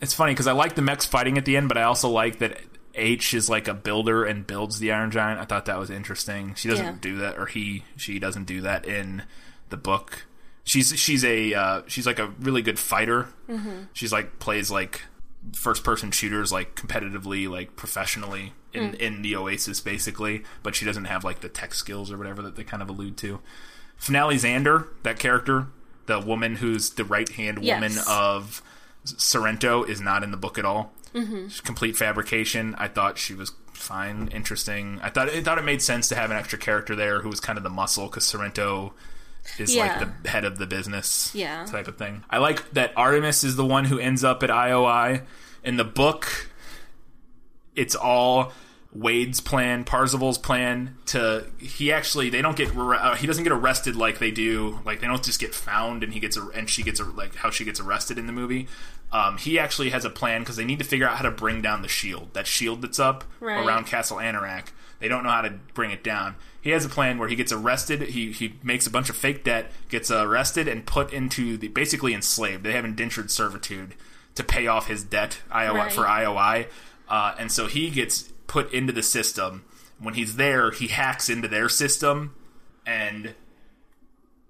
It's 0.00 0.14
funny 0.14 0.32
because 0.32 0.46
I 0.46 0.52
like 0.52 0.76
the 0.76 0.82
mechs 0.82 1.04
fighting 1.04 1.36
at 1.36 1.44
the 1.44 1.56
end, 1.58 1.68
but 1.68 1.76
I 1.76 1.82
also 1.82 2.08
like 2.08 2.38
that 2.38 2.58
H 2.94 3.34
is 3.34 3.48
like 3.48 3.66
a 3.68 3.74
builder 3.74 4.24
and 4.24 4.46
builds 4.46 4.78
the 4.78 4.92
Iron 4.92 5.10
Giant. 5.10 5.40
I 5.40 5.44
thought 5.44 5.66
that 5.66 5.78
was 5.78 5.90
interesting. 5.90 6.54
She 6.54 6.68
doesn't 6.68 6.84
Yeah. 6.84 6.96
do 7.00 7.16
that, 7.18 7.38
or 7.38 7.46
he, 7.46 7.84
she 7.96 8.18
doesn't 8.18 8.44
do 8.44 8.60
that 8.62 8.86
in 8.86 9.22
the 9.70 9.76
book. 9.76 10.26
She's 10.64 10.98
she's 10.98 11.24
a 11.24 11.52
uh, 11.54 11.82
she's 11.86 12.06
like 12.06 12.18
a 12.18 12.28
really 12.40 12.62
good 12.62 12.78
fighter. 12.78 13.28
Mhm. 13.48 13.88
She's 13.92 14.12
like 14.12 14.38
plays 14.38 14.70
like 14.70 15.02
first 15.52 15.84
person 15.84 16.10
shooters 16.10 16.50
like 16.52 16.74
competitively, 16.74 17.48
like 17.50 17.76
professionally 17.76 18.54
in 18.72 18.92
Mm. 18.92 18.94
in 18.96 19.22
the 19.22 19.36
Oasis 19.36 19.80
basically, 19.80 20.42
but 20.62 20.74
she 20.74 20.84
doesn't 20.86 21.04
have 21.04 21.22
like 21.24 21.40
the 21.40 21.48
tech 21.50 21.74
skills 21.74 22.10
or 22.10 22.16
whatever 22.16 22.40
that 22.42 22.56
they 22.56 22.64
kind 22.64 22.82
of 22.82 22.88
allude 22.88 23.16
to. 23.18 23.40
F'Nale 24.00 24.34
Zandor, 24.40 24.88
that 25.02 25.18
character, 25.18 25.66
the 26.06 26.18
woman 26.18 26.56
who's 26.56 26.90
the 26.90 27.04
right 27.04 27.28
hand 27.28 27.58
woman 27.58 27.92
of 28.08 28.62
Sorrento, 29.04 29.84
is 29.84 30.00
not 30.00 30.22
in 30.22 30.30
the 30.30 30.36
book 30.36 30.58
at 30.58 30.64
all. 30.64 30.92
Mhm. 31.14 31.62
Complete 31.64 31.96
fabrication. 31.96 32.74
I 32.78 32.88
thought 32.88 33.18
she 33.18 33.34
was 33.34 33.52
fine, 33.72 34.28
interesting. 34.28 34.98
I 35.02 35.10
thought 35.10 35.28
I 35.30 35.42
thought 35.42 35.58
it 35.58 35.64
made 35.64 35.80
sense 35.82 36.08
to 36.08 36.14
have 36.16 36.30
an 36.30 36.36
extra 36.36 36.58
character 36.58 36.96
there 36.96 37.20
who 37.22 37.28
was 37.28 37.40
kind 37.40 37.56
of 37.58 37.62
the 37.64 37.70
muscle 37.70 38.06
because 38.06 38.24
Sorrento 38.24 38.94
is 39.58 39.74
Yeah. 39.74 39.98
like 40.00 40.22
the 40.22 40.28
head 40.30 40.44
of 40.44 40.58
the 40.58 40.66
business 40.66 41.30
Yeah. 41.34 41.64
type 41.66 41.86
of 41.86 41.96
thing. 41.98 42.24
I 42.30 42.38
like 42.38 42.70
that 42.72 42.92
Artemis 42.96 43.44
is 43.44 43.56
the 43.56 43.64
one 43.64 43.84
who 43.86 43.98
ends 43.98 44.24
up 44.24 44.42
at 44.42 44.50
IOI. 44.50 45.22
In 45.62 45.76
the 45.76 45.84
book, 45.84 46.48
it's 47.74 47.94
all 47.94 48.52
Wade's 48.94 49.40
plan, 49.40 49.82
Parzival's 49.84 50.38
plan 50.38 50.96
to 51.06 51.46
he 51.58 51.90
actually 51.92 52.30
they 52.30 52.40
don't 52.40 52.56
get 52.56 52.74
uh, 52.76 53.16
he 53.16 53.26
doesn't 53.26 53.42
get 53.42 53.52
arrested 53.52 53.96
like 53.96 54.20
they 54.20 54.30
do 54.30 54.78
like 54.84 55.00
they 55.00 55.06
don't 55.08 55.22
just 55.24 55.40
get 55.40 55.52
found 55.54 56.04
and 56.04 56.12
he 56.12 56.20
gets 56.20 56.36
and 56.36 56.70
she 56.70 56.82
gets 56.84 57.00
like 57.00 57.34
how 57.36 57.50
she 57.50 57.64
gets 57.64 57.80
arrested 57.80 58.18
in 58.18 58.26
the 58.26 58.32
movie. 58.32 58.68
Um, 59.12 59.36
he 59.38 59.58
actually 59.58 59.90
has 59.90 60.04
a 60.04 60.10
plan 60.10 60.40
because 60.42 60.56
they 60.56 60.64
need 60.64 60.78
to 60.78 60.84
figure 60.84 61.08
out 61.08 61.16
how 61.16 61.22
to 61.22 61.30
bring 61.30 61.60
down 61.62 61.82
the 61.82 61.88
shield 61.88 62.34
that 62.34 62.46
shield 62.46 62.82
that's 62.82 62.98
up 63.00 63.24
Right. 63.40 63.64
around 63.64 63.86
Castle 63.86 64.16
Anorak. 64.18 64.68
They 65.00 65.08
don't 65.08 65.22
know 65.24 65.30
how 65.30 65.42
to 65.42 65.50
bring 65.74 65.90
it 65.90 66.02
down. 66.04 66.36
He 66.60 66.70
has 66.70 66.84
a 66.84 66.88
plan 66.88 67.18
where 67.18 67.28
he 67.28 67.36
gets 67.36 67.52
arrested. 67.52 68.00
He 68.02 68.30
he 68.32 68.54
makes 68.62 68.86
a 68.86 68.90
bunch 68.90 69.10
of 69.10 69.16
fake 69.16 69.42
debt, 69.44 69.72
gets 69.88 70.08
arrested, 70.10 70.68
and 70.68 70.86
put 70.86 71.12
into 71.12 71.56
the 71.56 71.66
basically 71.68 72.14
enslaved. 72.14 72.62
They 72.62 72.72
have 72.72 72.84
indentured 72.84 73.30
servitude 73.30 73.94
to 74.36 74.44
pay 74.44 74.66
off 74.68 74.86
his 74.86 75.02
debt 75.04 75.38
IOI, 75.52 75.74
Right. 75.74 75.92
for 75.92 76.02
IOI, 76.04 76.66
uh, 77.08 77.34
and 77.38 77.52
so 77.52 77.66
he 77.66 77.90
gets 77.90 78.32
put 78.46 78.72
into 78.72 78.92
the 78.92 79.02
system. 79.02 79.64
When 79.98 80.14
he's 80.14 80.36
there, 80.36 80.70
he 80.70 80.88
hacks 80.88 81.28
into 81.28 81.48
their 81.48 81.68
system 81.68 82.34
and 82.86 83.34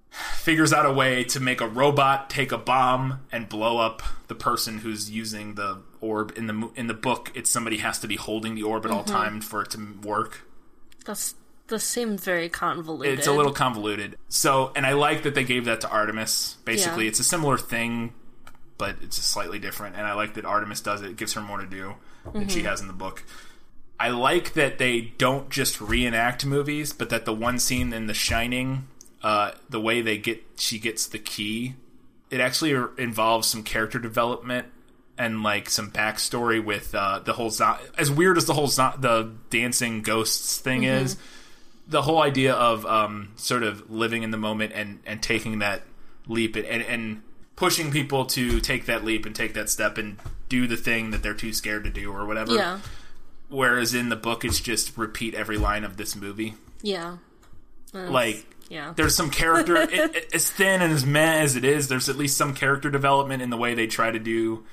figures 0.09 0.71
out 0.71 0.85
a 0.85 0.91
way 0.93 1.23
to 1.25 1.39
make 1.39 1.59
a 1.59 1.67
robot 1.67 2.29
take 2.29 2.51
a 2.51 2.57
bomb 2.57 3.19
and 3.31 3.49
blow 3.49 3.77
up 3.79 4.01
the 4.27 4.35
person 4.35 4.79
who's 4.79 5.11
using 5.11 5.55
the 5.55 5.77
orb 5.99 6.31
in 6.37 6.47
the 6.47 6.71
in 6.75 6.87
the 6.87 6.93
book 6.93 7.31
it's 7.35 7.49
somebody 7.49 7.77
has 7.77 7.99
to 7.99 8.07
be 8.07 8.15
holding 8.15 8.55
the 8.55 8.63
orb 8.63 8.85
at 8.85 8.91
all 8.91 9.03
Mhm. 9.03 9.07
times 9.07 9.45
for 9.45 9.61
it 9.63 9.71
to 9.71 9.93
work 10.03 10.41
That's 11.05 11.35
this 11.67 11.83
seems 11.83 12.23
very 12.23 12.47
convoluted. 12.47 13.17
it's 13.19 13.27
a 13.27 13.33
little 13.33 13.51
convoluted 13.51 14.15
so 14.29 14.71
and 14.75 14.85
i 14.85 14.93
like 14.93 15.23
that 15.23 15.35
they 15.35 15.43
gave 15.43 15.65
that 15.65 15.81
to 15.81 15.89
artemis 15.89 16.57
basically 16.63 17.03
Yeah. 17.05 17.09
it's 17.09 17.19
a 17.19 17.23
similar 17.25 17.57
thing 17.57 18.13
but 18.77 18.95
it's 19.01 19.17
slightly 19.17 19.59
different 19.59 19.97
and 19.97 20.07
i 20.07 20.13
like 20.13 20.35
that 20.35 20.45
artemis 20.45 20.79
does 20.79 21.01
it 21.01 21.09
it 21.11 21.17
gives 21.17 21.33
her 21.33 21.41
more 21.41 21.57
to 21.59 21.65
do 21.67 21.95
than 22.31 22.47
she 22.47 22.61
Mhm. 22.61 22.65
has 22.65 22.79
in 22.79 22.87
the 22.87 22.93
book 22.93 23.23
i 23.99 24.09
like 24.09 24.53
that 24.53 24.77
they 24.77 25.01
don't 25.17 25.49
just 25.49 25.79
reenact 25.81 26.45
movies 26.45 26.93
but 26.93 27.09
that 27.09 27.25
the 27.25 27.33
one 27.33 27.57
scene 27.59 27.93
in 27.93 28.07
the 28.07 28.13
shining 28.13 28.87
uh, 29.23 29.51
the 29.69 29.79
way 29.79 30.01
they 30.01 30.17
get 30.17 30.43
she 30.57 30.77
gets 30.77 31.07
the 31.07 31.17
key 31.19 31.73
it 32.29 32.39
actually 32.39 32.71
involves 32.97 33.47
some 33.47 33.63
character 33.63 33.97
development 33.99 34.67
and 35.17 35.41
like 35.43 35.69
some 35.69 35.89
backstory 35.91 36.63
with 36.63 36.93
uh, 36.93 37.19
the 37.19 37.33
whole 37.33 37.49
zo- 37.49 37.77
as 37.97 38.11
weird 38.11 38.37
as 38.37 38.45
the 38.45 38.53
whole 38.53 38.67
zo- 38.67 38.93
the 38.99 39.31
dancing 39.49 40.01
ghosts 40.01 40.57
thing 40.59 40.81
Mhm. 40.81 41.01
is 41.03 41.17
the 41.87 42.01
whole 42.01 42.21
idea 42.21 42.53
of 42.53 42.85
um, 42.85 43.29
sort 43.35 43.63
of 43.63 43.89
living 43.89 44.23
in 44.23 44.31
the 44.31 44.37
moment 44.37 44.73
and, 44.75 44.99
and 45.05 45.21
taking 45.23 45.59
that 45.59 45.83
leap 46.27 46.55
and, 46.55 46.65
and, 46.65 46.81
and 46.83 47.21
pushing 47.55 47.91
people 47.91 48.25
to 48.25 48.59
take 48.59 48.85
that 48.87 49.05
leap 49.05 49.25
and 49.25 49.35
take 49.35 49.53
that 49.53 49.69
step 49.69 49.97
and 49.97 50.17
do 50.49 50.67
the 50.67 50.75
thing 50.77 51.11
that 51.11 51.23
they're 51.23 51.33
too 51.33 51.53
scared 51.53 51.83
to 51.85 51.89
do 51.89 52.11
or 52.11 52.25
whatever. 52.25 52.53
Yeah. 52.53 52.79
Whereas 53.49 53.93
in 53.93 54.09
the 54.09 54.15
book, 54.15 54.43
it's 54.43 54.59
just 54.59 54.97
repeat 54.97 55.33
every 55.35 55.57
line 55.57 55.83
of 55.83 55.97
this 55.97 56.15
movie. 56.15 56.55
Yeah. 56.81 57.17
That's- 57.93 58.11
like, 58.11 58.45
yeah. 58.69 58.93
there's 58.95 59.15
some 59.15 59.29
character, 59.29 59.75
it, 59.81 59.93
it- 60.15 60.33
as 60.33 60.49
thin 60.49 60.81
and 60.81 60.91
as 60.91 61.05
meh 61.05 61.39
as 61.41 61.55
it 61.55 61.63
is, 61.63 61.87
there's 61.87 62.09
at 62.09 62.15
least 62.17 62.37
some 62.37 62.53
character 62.53 62.89
development 62.89 63.41
in 63.43 63.49
the 63.51 63.57
way 63.57 63.73
they 63.75 63.87
try 63.87 64.09
to 64.11 64.19
do 64.19 64.63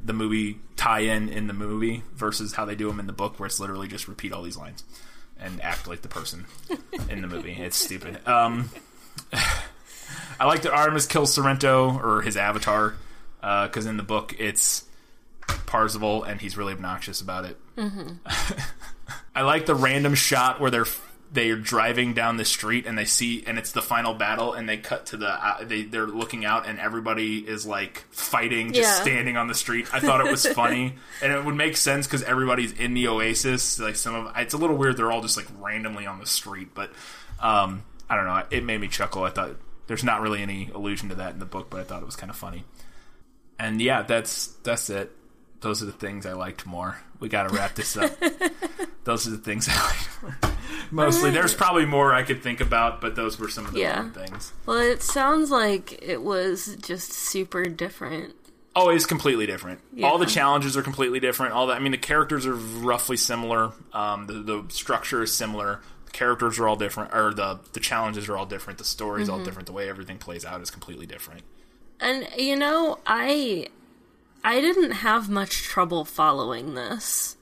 the 0.00 0.12
movie 0.12 0.58
tie 0.76 1.00
in 1.00 1.46
the 1.48 1.52
movie 1.52 2.02
versus 2.14 2.52
how 2.54 2.64
they 2.64 2.74
do 2.76 2.86
them 2.88 3.00
in 3.00 3.06
the 3.06 3.12
book, 3.12 3.38
where 3.40 3.46
it's 3.46 3.58
literally 3.60 3.88
just 3.88 4.06
repeat 4.08 4.32
all 4.32 4.42
these 4.42 4.56
lines 4.56 4.84
and 5.40 5.60
act 5.62 5.86
like 5.88 6.02
the 6.02 6.08
person 6.08 6.46
in 7.08 7.20
the 7.22 7.26
movie. 7.28 7.52
It's 7.52 7.76
stupid. 7.76 8.18
Um, 8.26 8.70
I 9.32 10.46
like 10.46 10.62
that 10.62 10.72
Artemis 10.72 11.06
kills 11.06 11.32
Sorrento 11.34 11.98
or 11.98 12.22
his 12.22 12.36
avatar 12.36 12.94
because 13.40 13.86
in 13.86 13.96
the 13.96 14.02
book 14.02 14.34
it's 14.38 14.84
Parzival 15.66 16.22
and 16.24 16.40
he's 16.40 16.56
really 16.56 16.72
obnoxious 16.72 17.20
about 17.20 17.44
it. 17.44 17.56
Mm-hmm. 17.76 18.08
I 19.34 19.42
like 19.42 19.66
the 19.66 19.74
random 19.74 20.14
shot 20.14 20.60
where 20.60 20.70
they're 20.70 20.86
they're 21.30 21.56
driving 21.56 22.14
down 22.14 22.38
the 22.38 22.44
street 22.44 22.86
and 22.86 22.96
they 22.96 23.04
see 23.04 23.44
and 23.46 23.58
it's 23.58 23.72
the 23.72 23.82
final 23.82 24.14
battle 24.14 24.54
and 24.54 24.66
they 24.66 24.78
cut 24.78 25.04
to 25.06 25.18
the 25.18 25.28
uh, 25.28 25.62
they 25.62 25.82
they're 25.82 26.06
looking 26.06 26.46
out 26.46 26.66
and 26.66 26.78
everybody 26.78 27.38
is 27.46 27.66
like 27.66 28.04
fighting 28.10 28.72
just 28.72 28.88
Yeah. 28.98 29.02
standing 29.02 29.36
on 29.36 29.46
the 29.46 29.54
street. 29.54 29.92
I 29.94 30.00
thought 30.00 30.24
it 30.24 30.30
was 30.30 30.46
funny 30.54 30.94
and 31.22 31.30
it 31.32 31.44
would 31.44 31.54
make 31.54 31.76
sense 31.76 32.06
because 32.06 32.22
everybody's 32.22 32.72
in 32.72 32.94
the 32.94 33.08
Oasis. 33.08 33.78
Like 33.78 33.96
some 33.96 34.14
of 34.14 34.32
it's 34.36 34.54
a 34.54 34.56
little 34.56 34.76
weird. 34.76 34.96
They're 34.96 35.12
all 35.12 35.20
just 35.22 35.36
like 35.36 35.46
randomly 35.60 36.06
on 36.06 36.18
the 36.18 36.26
street, 36.26 36.68
but 36.74 36.90
um, 37.40 37.82
I 38.08 38.16
don't 38.16 38.24
know. 38.24 38.42
It 38.50 38.64
made 38.64 38.80
me 38.80 38.88
chuckle. 38.88 39.22
I 39.24 39.30
thought 39.30 39.56
there's 39.86 40.02
not 40.04 40.22
really 40.22 40.40
any 40.42 40.70
allusion 40.74 41.10
to 41.10 41.14
that 41.16 41.32
in 41.34 41.38
the 41.40 41.46
book, 41.46 41.68
but 41.68 41.80
I 41.80 41.84
thought 41.84 42.00
it 42.02 42.06
was 42.06 42.16
kind 42.16 42.30
of 42.30 42.36
funny. 42.36 42.64
And 43.58 43.82
yeah, 43.82 44.00
that's 44.02 44.46
that's 44.62 44.88
it. 44.88 45.12
Those 45.60 45.82
are 45.82 45.86
the 45.86 45.92
things 45.92 46.24
I 46.26 46.32
liked 46.34 46.66
more. 46.66 46.98
We 47.20 47.28
got 47.28 47.48
to 47.48 47.54
wrap 47.54 47.74
this 47.74 47.96
up. 47.96 48.12
those 49.04 49.26
are 49.26 49.30
the 49.30 49.38
things 49.38 49.68
I 49.68 49.74
liked. 49.74 50.54
Mostly, 50.92 51.20
Alright. 51.20 51.34
there's 51.34 51.54
probably 51.54 51.84
more 51.84 52.14
I 52.14 52.22
could 52.22 52.42
think 52.42 52.60
about, 52.60 53.00
but 53.00 53.16
those 53.16 53.38
were 53.38 53.48
some 53.48 53.66
of 53.66 53.72
the 53.72 53.80
Yeah. 53.80 54.08
things. 54.10 54.52
Well, 54.66 54.78
it 54.78 55.02
sounds 55.02 55.50
like 55.50 55.98
it 56.00 56.22
was 56.22 56.76
just 56.76 57.12
super 57.12 57.64
different. 57.64 58.34
Oh, 58.76 58.90
it's 58.90 59.04
completely 59.06 59.46
different. 59.46 59.80
Yeah. 59.92 60.06
All 60.06 60.18
the 60.18 60.26
challenges 60.26 60.76
are 60.76 60.82
completely 60.82 61.18
different. 61.18 61.52
All 61.52 61.66
that 61.66 61.76
I 61.76 61.80
mean, 61.80 61.90
the 61.92 61.98
characters 61.98 62.46
are 62.46 62.54
roughly 62.54 63.16
similar. 63.16 63.72
Um, 63.92 64.26
the 64.28 64.34
the 64.34 64.64
structure 64.68 65.20
is 65.22 65.34
similar. 65.34 65.80
The 66.04 66.12
characters 66.12 66.58
are 66.60 66.68
all 66.68 66.76
different, 66.76 67.12
or 67.12 67.34
the 67.34 67.58
the 67.72 67.80
challenges 67.80 68.28
are 68.28 68.36
all 68.36 68.46
different. 68.46 68.78
The 68.78 68.84
story's 68.84 69.28
all 69.28 69.40
Mhm. 69.40 69.44
different. 69.44 69.66
The 69.66 69.72
way 69.72 69.88
everything 69.88 70.18
plays 70.18 70.44
out 70.44 70.60
is 70.60 70.70
completely 70.70 71.06
different. 71.06 71.42
And 71.98 72.28
you 72.36 72.54
know, 72.54 72.98
I 73.04 73.66
I 74.48 74.62
didn't 74.62 74.92
have 74.92 75.28
much 75.28 75.62
trouble 75.62 76.06
following 76.06 76.74
this. 76.74 77.36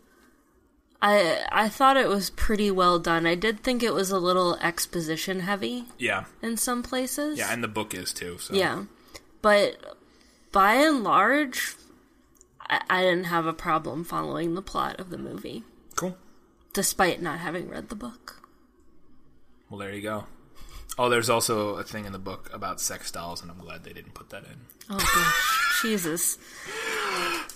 I 1.01 1.47
I 1.53 1.69
thought 1.69 1.97
it 1.97 2.09
was 2.09 2.31
pretty 2.31 2.69
well 2.71 2.99
done. 2.99 3.27
I 3.27 3.37
did 3.37 3.61
think 3.63 3.83
it 3.85 3.95
was 3.95 4.11
a 4.11 4.19
little 4.19 4.57
exposition 4.57 5.41
heavy 5.41 5.85
Yeah, 5.99 6.25
in 6.43 6.57
some 6.57 6.83
places. 6.83 7.39
yeah, 7.39 7.53
and 7.53 7.63
the 7.63 7.69
book 7.69 7.95
is 7.95 8.13
too. 8.13 8.39
So 8.39 8.55
Yeah. 8.55 8.85
But 9.41 9.97
by 10.51 10.75
and 10.75 11.05
large, 11.05 11.77
I, 12.61 12.81
I 12.91 13.03
didn't 13.03 13.27
have 13.27 13.47
a 13.47 13.53
problem 13.53 14.03
following 14.03 14.55
the 14.55 14.63
plot 14.63 14.99
of 14.99 15.11
the 15.11 15.19
movie. 15.19 15.63
Cool. 15.95 16.17
Despite 16.73 17.23
not 17.23 17.39
having 17.39 17.69
read 17.69 17.89
the 17.89 17.95
book. 17.95 18.43
Well, 19.71 19.79
there 19.79 19.93
you 19.95 20.03
go. 20.03 20.25
Oh, 20.99 21.09
there's 21.09 21.31
also 21.31 21.77
a 21.77 21.85
thing 21.85 22.05
in 22.05 22.13
the 22.13 22.19
book 22.19 22.51
about 22.53 22.81
sex 22.81 23.13
dolls, 23.13 23.43
and 23.43 23.51
I'm 23.51 23.59
glad 23.59 23.85
they 23.85 23.93
didn't 23.93 24.15
put 24.15 24.31
that 24.31 24.43
in. 24.45 24.59
Oh 24.91 24.97
gosh. 24.97 25.66
Jesus. 25.83 26.39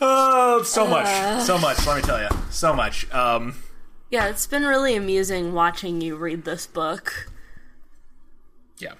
Oh, 0.01 0.63
so 0.65 0.87
Uh. 0.87 0.91
much, 0.91 1.43
so 1.45 1.59
much. 1.59 1.87
Let 1.87 1.97
me 1.97 2.03
tell 2.03 2.21
you, 2.21 2.29
so 2.51 2.73
much. 2.75 3.11
Um, 3.13 3.57
Yeah, 4.11 4.27
it's 4.29 4.47
been 4.47 4.65
really 4.65 4.97
amusing 4.97 5.53
watching 5.53 6.01
you 6.01 6.17
read 6.17 6.45
this 6.45 6.67
book. 6.67 7.29
yeah. 8.79 8.95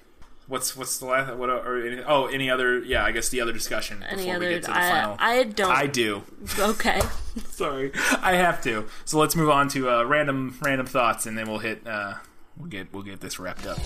What's 0.47 0.75
what's 0.75 0.99
the 0.99 1.05
last? 1.05 1.33
What? 1.35 1.49
Or 1.49 1.81
any, 1.85 2.01
oh, 2.03 2.25
any 2.27 2.49
other? 2.49 2.79
Yeah, 2.79 3.03
I 3.05 3.11
guess 3.11 3.29
the 3.29 3.39
other 3.41 3.53
discussion 3.53 4.03
Any 4.03 4.23
before 4.23 4.35
other 4.35 4.47
we 4.47 4.53
get 4.55 4.63
to 4.63 4.71
the 4.71 4.77
I, 4.77 4.89
final. 4.89 5.15
I 5.19 5.43
don't 5.43 5.71
I 5.71 5.87
do. 5.87 6.23
Okay. 6.59 7.01
Sorry, 7.49 7.91
I 8.21 8.33
have 8.35 8.61
to. 8.63 8.87
So 9.05 9.17
let's 9.17 9.35
move 9.35 9.49
on 9.49 9.69
to 9.69 9.89
uh, 9.89 10.03
random 10.03 10.57
random 10.61 10.85
thoughts, 10.87 11.25
and 11.25 11.37
then 11.37 11.47
we'll 11.49 11.59
hit. 11.59 11.85
Uh, 11.87 12.15
we'll 12.57 12.67
get 12.69 12.91
we'll 12.93 13.03
get 13.03 13.21
this 13.21 13.39
wrapped 13.39 13.65
up. 13.65 13.79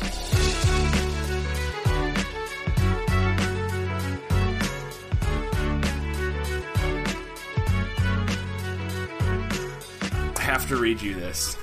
Have 10.55 10.69
to 10.69 10.77
read 10.77 11.01
you 11.01 11.13
this. 11.15 11.57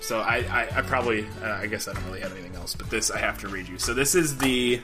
So 0.00 0.20
I, 0.20 0.36
I, 0.36 0.78
I 0.78 0.82
probably, 0.82 1.26
uh, 1.42 1.54
I 1.54 1.66
guess 1.66 1.88
I 1.88 1.92
don't 1.92 2.04
really 2.04 2.20
have 2.20 2.30
anything 2.30 2.54
else, 2.54 2.72
but 2.72 2.88
this 2.88 3.10
I 3.10 3.18
have 3.18 3.36
to 3.40 3.48
read 3.48 3.66
you. 3.66 3.78
So 3.80 3.94
this 3.94 4.14
is 4.14 4.38
the 4.38 4.80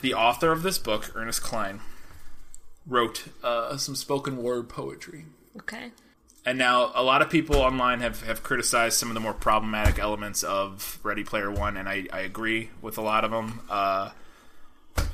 the 0.00 0.12
author 0.12 0.50
of 0.50 0.64
this 0.64 0.78
book, 0.78 1.12
Ernest 1.14 1.42
Cline, 1.42 1.80
wrote 2.88 3.28
uh, 3.44 3.76
some 3.76 3.94
spoken 3.94 4.42
word 4.42 4.68
poetry. 4.68 5.26
Okay. 5.58 5.92
And 6.44 6.58
now 6.58 6.90
a 6.92 7.04
lot 7.04 7.22
of 7.22 7.30
people 7.30 7.54
online 7.54 8.00
have, 8.00 8.20
have 8.24 8.42
criticized 8.42 8.98
some 8.98 9.08
of 9.08 9.14
the 9.14 9.20
more 9.20 9.32
problematic 9.32 10.00
elements 10.00 10.42
of 10.42 10.98
Ready 11.04 11.22
Player 11.22 11.52
One, 11.52 11.76
and 11.76 11.88
I, 11.88 12.08
I 12.12 12.22
agree 12.22 12.70
with 12.82 12.98
a 12.98 13.02
lot 13.02 13.24
of 13.24 13.30
them. 13.30 13.60
Uh, 13.70 14.10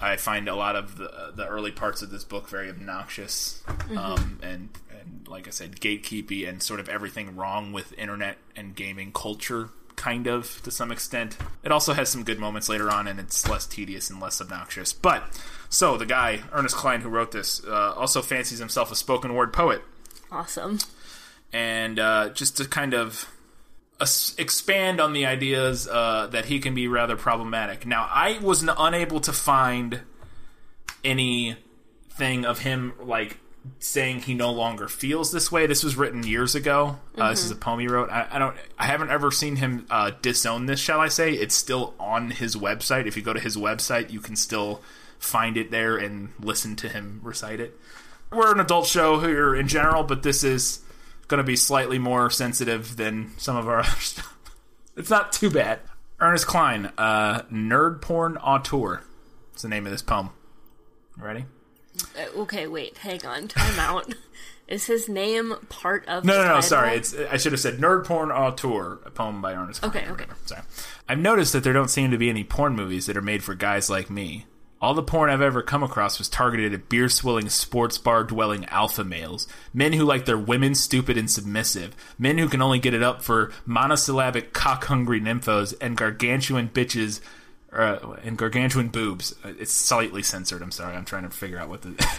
I 0.00 0.16
find 0.16 0.48
a 0.48 0.54
lot 0.54 0.74
of 0.74 0.96
the, 0.96 1.34
the 1.36 1.46
early 1.46 1.70
parts 1.70 2.00
of 2.00 2.08
this 2.08 2.24
book 2.24 2.48
very 2.48 2.70
obnoxious, 2.70 3.62
um, 3.94 4.38
and 4.42 4.70
and 5.02 5.26
like 5.28 5.46
I 5.46 5.50
said, 5.50 5.80
gatekeepy, 5.80 6.48
and 6.48 6.62
sort 6.62 6.80
of 6.80 6.88
everything 6.88 7.36
wrong 7.36 7.72
with 7.72 7.92
internet 7.98 8.38
and 8.56 8.74
gaming 8.74 9.12
culture, 9.12 9.68
kind 9.96 10.26
of 10.26 10.62
to 10.62 10.70
some 10.70 10.90
extent. 10.92 11.36
It 11.62 11.72
also 11.72 11.92
has 11.92 12.08
some 12.08 12.24
good 12.24 12.38
moments 12.38 12.68
later 12.68 12.90
on, 12.90 13.06
and 13.08 13.18
it's 13.20 13.48
less 13.48 13.66
tedious 13.66 14.08
and 14.10 14.20
less 14.20 14.40
obnoxious. 14.40 14.92
But 14.92 15.22
so 15.68 15.96
the 15.96 16.06
guy 16.06 16.40
Ernest 16.52 16.76
Cline, 16.76 17.00
who 17.02 17.08
wrote 17.08 17.32
this, 17.32 17.62
uh, 17.64 17.92
also 17.94 18.22
fancies 18.22 18.58
himself 18.58 18.90
a 18.92 18.96
spoken 18.96 19.34
word 19.34 19.52
poet 19.52 19.82
Awesome. 20.30 20.78
and 21.52 21.98
uh, 21.98 22.30
just 22.30 22.56
to 22.58 22.64
kind 22.66 22.94
of 22.94 23.28
expand 24.38 25.00
on 25.00 25.12
the 25.12 25.24
ideas 25.26 25.86
uh, 25.86 26.26
that 26.32 26.46
he 26.46 26.58
can 26.58 26.74
be 26.74 26.88
rather 26.88 27.14
problematic. 27.16 27.86
Now, 27.86 28.08
I 28.10 28.38
was 28.42 28.64
unable 28.76 29.20
to 29.20 29.32
find 29.32 30.00
anything 31.04 32.44
of 32.44 32.60
him 32.60 32.94
like 33.00 33.38
saying 33.78 34.20
he 34.22 34.34
no 34.34 34.50
longer 34.52 34.88
feels 34.88 35.30
this 35.32 35.50
way. 35.52 35.66
This 35.66 35.84
was 35.84 35.96
written 35.96 36.22
years 36.24 36.54
ago. 36.54 36.98
Uh, 37.16 37.30
This 37.30 37.44
is 37.44 37.50
a 37.50 37.56
poem 37.56 37.80
he 37.80 37.86
wrote. 37.88 38.10
I, 38.10 38.26
I 38.32 38.38
don't. 38.38 38.56
I 38.78 38.86
haven't 38.86 39.10
ever 39.10 39.30
seen 39.30 39.56
him 39.56 39.86
uh, 39.90 40.12
disown 40.22 40.66
this. 40.66 40.80
Shall 40.80 41.00
I 41.00 41.08
say? 41.08 41.32
It's 41.32 41.54
still 41.54 41.94
on 42.00 42.30
his 42.30 42.56
website. 42.56 43.06
If 43.06 43.16
you 43.16 43.22
go 43.22 43.32
to 43.32 43.40
his 43.40 43.56
website, 43.56 44.10
you 44.10 44.20
can 44.20 44.36
still 44.36 44.80
find 45.18 45.56
it 45.56 45.70
there 45.70 45.96
and 45.96 46.30
listen 46.40 46.74
to 46.76 46.88
him 46.88 47.20
recite 47.22 47.60
it. 47.60 47.78
We're 48.32 48.52
an 48.52 48.60
adult 48.60 48.86
show 48.86 49.20
here 49.20 49.54
in 49.54 49.68
general, 49.68 50.02
but 50.02 50.22
this 50.22 50.42
is 50.42 50.80
going 51.28 51.38
to 51.38 51.44
be 51.44 51.54
slightly 51.56 51.98
more 51.98 52.30
sensitive 52.30 52.96
than 52.96 53.32
some 53.38 53.56
of 53.56 53.68
our 53.68 53.78
other 53.80 53.90
stuff. 54.00 54.36
It's 54.96 55.10
not 55.10 55.32
too 55.32 55.50
bad. 55.50 55.80
Ernest 56.20 56.46
Cline, 56.46 56.92
uh, 56.98 57.42
Nerd 57.52 58.00
Porn 58.00 58.36
Auteur. 58.38 59.02
It's 59.52 59.62
the 59.62 59.68
name 59.68 59.86
of 59.86 59.92
this 59.92 60.02
poem. 60.02 60.30
Ready? 61.16 61.44
Uh, 62.18 62.40
okay, 62.42 62.66
wait, 62.66 62.98
hang 62.98 63.24
on. 63.26 63.48
Time 63.48 63.78
out. 63.78 64.14
Is 64.68 64.86
his 64.86 65.08
name 65.08 65.54
part 65.68 66.06
of 66.08 66.24
No, 66.24 66.34
no, 66.34 66.38
no. 66.42 66.46
title? 66.46 66.62
Sorry, 66.62 66.96
it's 66.96 67.14
I 67.14 67.36
should 67.36 67.52
have 67.52 67.60
said 67.60 67.78
Nerd 67.78 68.06
Porn 68.06 68.30
Auteur, 68.30 69.00
a 69.04 69.10
poem 69.10 69.42
by 69.42 69.52
Ernest. 69.54 69.84
Okay, 69.84 70.06
or 70.06 70.12
okay. 70.12 70.24
Sorry. 70.46 70.62
I've 71.08 71.18
noticed 71.18 71.52
that 71.52 71.62
there 71.64 71.72
don't 71.74 71.88
seem 71.90 72.10
to 72.10 72.16
be 72.16 72.30
any 72.30 72.44
porn 72.44 72.74
movies 72.74 73.06
that 73.06 73.16
are 73.16 73.22
made 73.22 73.42
for 73.44 73.54
guys 73.54 73.90
like 73.90 74.08
me. 74.08 74.46
All 74.80 74.94
the 74.94 75.02
porn 75.02 75.30
I've 75.30 75.42
ever 75.42 75.62
come 75.62 75.82
across 75.82 76.18
was 76.18 76.28
targeted 76.28 76.72
at 76.72 76.88
beer 76.88 77.08
swilling, 77.08 77.48
sports 77.50 77.98
bar 77.98 78.24
dwelling 78.24 78.64
alpha 78.66 79.04
males. 79.04 79.46
Men 79.74 79.92
who 79.92 80.04
like 80.04 80.24
their 80.24 80.38
women 80.38 80.74
stupid 80.74 81.16
and 81.18 81.30
submissive. 81.30 81.94
Men 82.18 82.38
who 82.38 82.48
can 82.48 82.62
only 82.62 82.78
get 82.78 82.94
it 82.94 83.02
up 83.02 83.22
for 83.22 83.52
monosyllabic 83.64 84.52
cock 84.52 84.84
hungry 84.86 85.20
nymphos 85.20 85.74
and 85.80 85.96
gargantuan 85.96 86.68
bitches. 86.68 87.20
Uh, 87.72 88.16
and 88.22 88.36
gargantuan 88.36 88.88
boobs. 88.88 89.34
Uh, 89.44 89.52
It's 89.58 89.72
slightly 89.72 90.22
censored. 90.22 90.60
I'm 90.62 90.70
sorry. 90.70 90.94
I'm 90.94 91.04
trying 91.06 91.22
to 91.22 91.30
figure 91.30 91.58
out 91.58 91.68
what 91.68 91.82
the. 91.82 91.94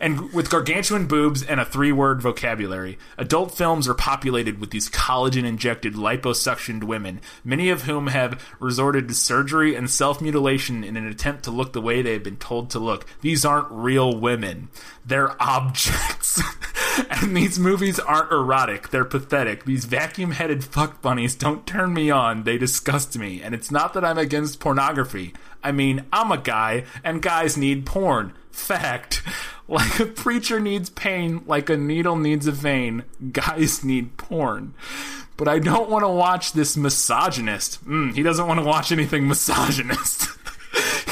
And 0.00 0.32
with 0.32 0.50
gargantuan 0.50 1.06
boobs 1.06 1.42
and 1.42 1.60
a 1.60 1.64
three 1.64 1.92
word 1.92 2.20
vocabulary, 2.20 2.98
adult 3.16 3.56
films 3.56 3.88
are 3.88 3.94
populated 3.94 4.60
with 4.60 4.70
these 4.70 4.90
collagen 4.90 5.44
injected 5.44 5.94
liposuctioned 5.94 6.84
women, 6.84 7.20
many 7.44 7.70
of 7.70 7.82
whom 7.82 8.08
have 8.08 8.44
resorted 8.60 9.08
to 9.08 9.14
surgery 9.14 9.74
and 9.74 9.88
self 9.88 10.20
mutilation 10.20 10.84
in 10.84 10.96
an 10.96 11.06
attempt 11.06 11.44
to 11.44 11.50
look 11.50 11.72
the 11.72 11.80
way 11.80 12.02
they 12.02 12.12
have 12.12 12.22
been 12.22 12.36
told 12.36 12.70
to 12.70 12.78
look. 12.78 13.06
These 13.20 13.44
aren't 13.44 13.70
real 13.70 14.18
women, 14.18 14.68
they're 15.04 15.40
objects. 15.42 16.42
and 17.10 17.36
these 17.36 17.58
movies 17.58 17.98
aren't 17.98 18.32
erotic, 18.32 18.90
they're 18.90 19.04
pathetic. 19.04 19.64
These 19.64 19.84
vacuum 19.84 20.32
headed 20.32 20.64
fuck 20.64 21.02
bunnies 21.02 21.34
don't 21.34 21.66
turn 21.66 21.94
me 21.94 22.10
on, 22.10 22.44
they 22.44 22.58
disgust 22.58 23.16
me. 23.18 23.42
And 23.42 23.54
it's 23.54 23.70
not 23.70 23.94
that 23.94 24.04
I'm 24.04 24.18
against 24.18 24.60
pornography. 24.60 25.34
I 25.62 25.72
mean, 25.72 26.04
I'm 26.12 26.30
a 26.30 26.38
guy, 26.38 26.84
and 27.02 27.22
guys 27.22 27.56
need 27.56 27.86
porn. 27.86 28.34
Fact. 28.54 29.22
Like 29.66 29.98
a 29.98 30.06
preacher 30.06 30.60
needs 30.60 30.90
pain, 30.90 31.42
like 31.46 31.68
a 31.68 31.76
needle 31.76 32.16
needs 32.16 32.46
a 32.46 32.52
vein, 32.52 33.04
guys 33.32 33.82
need 33.82 34.16
porn. 34.16 34.74
But 35.36 35.48
I 35.48 35.58
don't 35.58 35.90
want 35.90 36.04
to 36.04 36.08
watch 36.08 36.52
this 36.52 36.76
misogynist. 36.76 37.84
Mm, 37.84 38.14
he 38.14 38.22
doesn't 38.22 38.46
want 38.46 38.60
to 38.60 38.66
watch 38.66 38.92
anything 38.92 39.26
misogynist. 39.26 40.28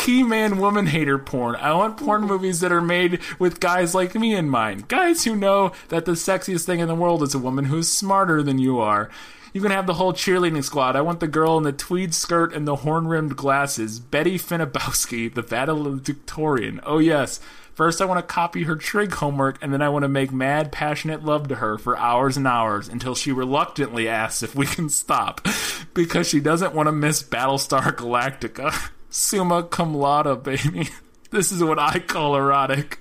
He 0.04 0.24
man 0.24 0.58
woman 0.58 0.86
hater 0.86 1.16
porn. 1.16 1.54
I 1.54 1.74
want 1.74 1.96
porn 1.96 2.22
movies 2.22 2.58
that 2.58 2.72
are 2.72 2.80
made 2.80 3.20
with 3.38 3.60
guys 3.60 3.94
like 3.94 4.16
me 4.16 4.34
in 4.34 4.48
mind. 4.48 4.88
Guys 4.88 5.22
who 5.22 5.36
know 5.36 5.70
that 5.90 6.06
the 6.06 6.12
sexiest 6.12 6.64
thing 6.64 6.80
in 6.80 6.88
the 6.88 6.94
world 6.96 7.22
is 7.22 7.36
a 7.36 7.38
woman 7.38 7.66
who's 7.66 7.88
smarter 7.88 8.42
than 8.42 8.58
you 8.58 8.80
are. 8.80 9.10
You 9.52 9.60
can 9.60 9.70
have 9.70 9.86
the 9.86 9.94
whole 9.94 10.14
cheerleading 10.14 10.64
squad. 10.64 10.96
I 10.96 11.02
want 11.02 11.20
the 11.20 11.28
girl 11.28 11.58
in 11.58 11.64
the 11.64 11.72
tweed 11.72 12.14
skirt 12.14 12.54
and 12.54 12.66
the 12.66 12.76
horn 12.76 13.06
rimmed 13.06 13.36
glasses. 13.36 14.00
Betty 14.00 14.38
Finnebowski, 14.38 15.32
the 15.32 15.42
valedictorian. 15.42 16.80
Oh, 16.84 16.98
yes. 16.98 17.38
First, 17.74 18.00
I 18.00 18.04
want 18.04 18.18
to 18.18 18.34
copy 18.34 18.64
her 18.64 18.76
trig 18.76 19.12
homework, 19.12 19.62
and 19.62 19.72
then 19.72 19.80
I 19.80 19.88
want 19.88 20.02
to 20.02 20.08
make 20.08 20.30
mad, 20.30 20.72
passionate 20.72 21.24
love 21.24 21.48
to 21.48 21.56
her 21.56 21.78
for 21.78 21.96
hours 21.98 22.36
and 22.36 22.46
hours 22.46 22.88
until 22.88 23.14
she 23.14 23.32
reluctantly 23.32 24.08
asks 24.08 24.42
if 24.42 24.54
we 24.54 24.66
can 24.66 24.88
stop 24.90 25.46
because 25.94 26.28
she 26.28 26.40
doesn't 26.40 26.74
want 26.74 26.88
to 26.88 26.92
miss 26.92 27.22
Battlestar 27.22 27.94
Galactica. 27.94 28.90
Summa 29.10 29.62
cum 29.62 29.94
laude, 29.94 30.42
baby. 30.42 30.88
This 31.30 31.50
is 31.50 31.64
what 31.64 31.78
I 31.78 31.98
call 31.98 32.36
erotic. 32.36 32.98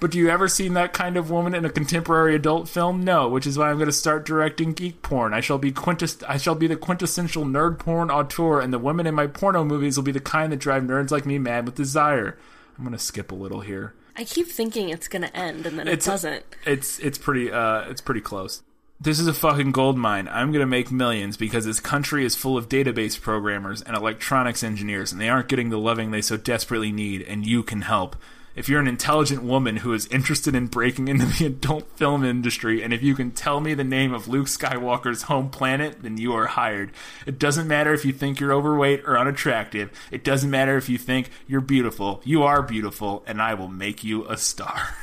But 0.00 0.10
do 0.12 0.18
you 0.18 0.30
ever 0.30 0.48
seen 0.48 0.74
that 0.74 0.92
kind 0.94 1.16
of 1.18 1.30
woman 1.30 1.54
in 1.54 1.64
a 1.66 1.70
contemporary 1.70 2.34
adult 2.34 2.68
film? 2.68 3.04
No, 3.04 3.28
which 3.28 3.46
is 3.46 3.58
why 3.58 3.68
I'm 3.70 3.76
going 3.76 3.86
to 3.86 3.92
start 3.92 4.24
directing 4.24 4.72
geek 4.72 5.02
porn. 5.02 5.34
I 5.34 5.40
shall 5.40 5.58
be 5.58 5.72
quintess- 5.72 6.22
I 6.26 6.38
shall 6.38 6.54
be 6.54 6.66
the 6.66 6.76
quintessential 6.76 7.44
nerd 7.44 7.78
porn 7.78 8.10
auteur, 8.10 8.60
and 8.60 8.72
the 8.72 8.78
women 8.78 9.06
in 9.06 9.14
my 9.14 9.26
porno 9.26 9.62
movies 9.64 9.96
will 9.96 10.04
be 10.04 10.12
the 10.12 10.18
kind 10.20 10.50
that 10.52 10.56
drive 10.58 10.84
nerds 10.84 11.10
like 11.10 11.26
me 11.26 11.38
mad 11.38 11.66
with 11.66 11.74
desire. 11.74 12.38
I'm 12.78 12.84
going 12.84 12.96
to 12.96 13.02
skip 13.02 13.30
a 13.30 13.34
little 13.34 13.60
here. 13.60 13.92
I 14.16 14.24
keep 14.24 14.48
thinking 14.48 14.88
it's 14.88 15.06
gonna 15.08 15.30
end 15.34 15.64
and 15.66 15.78
then 15.78 15.86
it 15.86 15.92
It's- 15.92 16.06
doesn't. 16.06 16.44
It's 16.66 16.98
it's 16.98 17.16
pretty 17.16 17.50
uh 17.50 17.82
it's 17.88 18.00
pretty 18.00 18.20
close. 18.20 18.62
This 19.00 19.18
is 19.18 19.26
a 19.26 19.32
fucking 19.32 19.72
gold 19.72 19.96
mine. 19.96 20.28
I'm 20.30 20.52
gonna 20.52 20.66
make 20.66 20.90
millions 20.90 21.36
because 21.38 21.64
this 21.64 21.80
country 21.80 22.24
is 22.24 22.34
full 22.34 22.58
of 22.58 22.68
database 22.68 23.18
programmers 23.18 23.80
and 23.80 23.96
electronics 23.96 24.62
engineers, 24.62 25.12
and 25.12 25.20
they 25.20 25.28
aren't 25.30 25.48
getting 25.48 25.70
the 25.70 25.78
loving 25.78 26.10
they 26.10 26.20
so 26.20 26.36
desperately 26.36 26.92
need, 26.92 27.22
and 27.22 27.46
you 27.46 27.62
can 27.62 27.82
help. 27.82 28.16
If 28.60 28.68
you're 28.68 28.78
an 28.78 28.88
intelligent 28.88 29.42
woman 29.42 29.76
who 29.76 29.94
is 29.94 30.06
interested 30.08 30.54
in 30.54 30.66
breaking 30.66 31.08
into 31.08 31.24
the 31.24 31.46
adult 31.46 31.96
film 31.96 32.22
industry, 32.26 32.82
and 32.82 32.92
if 32.92 33.02
you 33.02 33.14
can 33.14 33.30
tell 33.30 33.58
me 33.58 33.72
the 33.72 33.84
name 33.84 34.12
of 34.12 34.28
Luke 34.28 34.48
Skywalker's 34.48 35.22
home 35.22 35.48
planet, 35.48 36.02
then 36.02 36.18
you 36.18 36.34
are 36.34 36.44
hired. 36.44 36.92
It 37.24 37.38
doesn't 37.38 37.66
matter 37.66 37.94
if 37.94 38.04
you 38.04 38.12
think 38.12 38.38
you're 38.38 38.52
overweight 38.52 39.04
or 39.06 39.16
unattractive. 39.16 39.90
It 40.10 40.24
doesn't 40.24 40.50
matter 40.50 40.76
if 40.76 40.90
you 40.90 40.98
think 40.98 41.30
you're 41.48 41.62
beautiful. 41.62 42.20
You 42.22 42.42
are 42.42 42.60
beautiful, 42.60 43.24
and 43.26 43.40
I 43.40 43.54
will 43.54 43.68
make 43.68 44.04
you 44.04 44.28
a 44.28 44.36
star. 44.36 44.94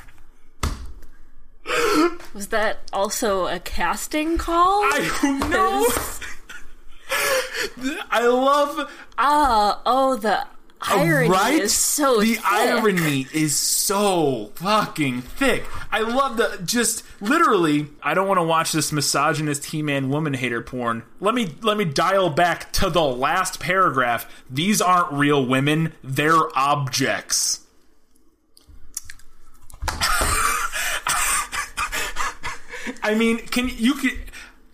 Was 2.36 2.50
that 2.50 2.82
also 2.94 3.48
a 3.48 3.58
casting 3.60 4.38
call? 4.38 4.84
I 4.84 5.18
don't 5.24 5.50
know. 5.50 5.88
I 8.12 8.28
love. 8.28 8.92
Ah, 9.18 9.82
oh, 9.84 10.16
the 10.16 10.46
Oh, 10.80 11.00
irony 11.00 11.30
right? 11.30 11.62
is 11.62 11.74
so 11.74 12.22
the 12.22 12.36
thick. 12.36 12.46
irony 12.46 13.28
is 13.34 13.56
so 13.56 14.52
fucking 14.56 15.24
thick. 15.24 15.66
I 15.92 16.02
love 16.02 16.38
the 16.38 16.62
just 16.64 17.04
literally. 17.20 17.88
I 18.04 18.14
don't 18.14 18.28
want 18.28 18.38
to 18.38 18.44
watch 18.44 18.74
this 18.74 18.92
misogynist 18.92 19.66
he-man 19.66 20.10
woman 20.10 20.36
hater 20.36 20.62
porn. 20.62 21.04
Let 21.20 21.34
me 21.34 21.56
let 21.62 21.78
me 21.78 21.86
dial 21.86 22.30
back 22.30 22.72
to 22.74 22.92
the 22.92 23.02
last 23.02 23.60
paragraph. 23.60 24.32
These 24.50 24.80
aren't 24.80 25.12
real 25.14 25.44
women; 25.44 25.94
they're 26.04 26.56
objects. 26.56 27.62
I 33.02 33.16
mean, 33.18 33.40
can 33.40 33.70
you 33.70 33.96
can 33.96 34.12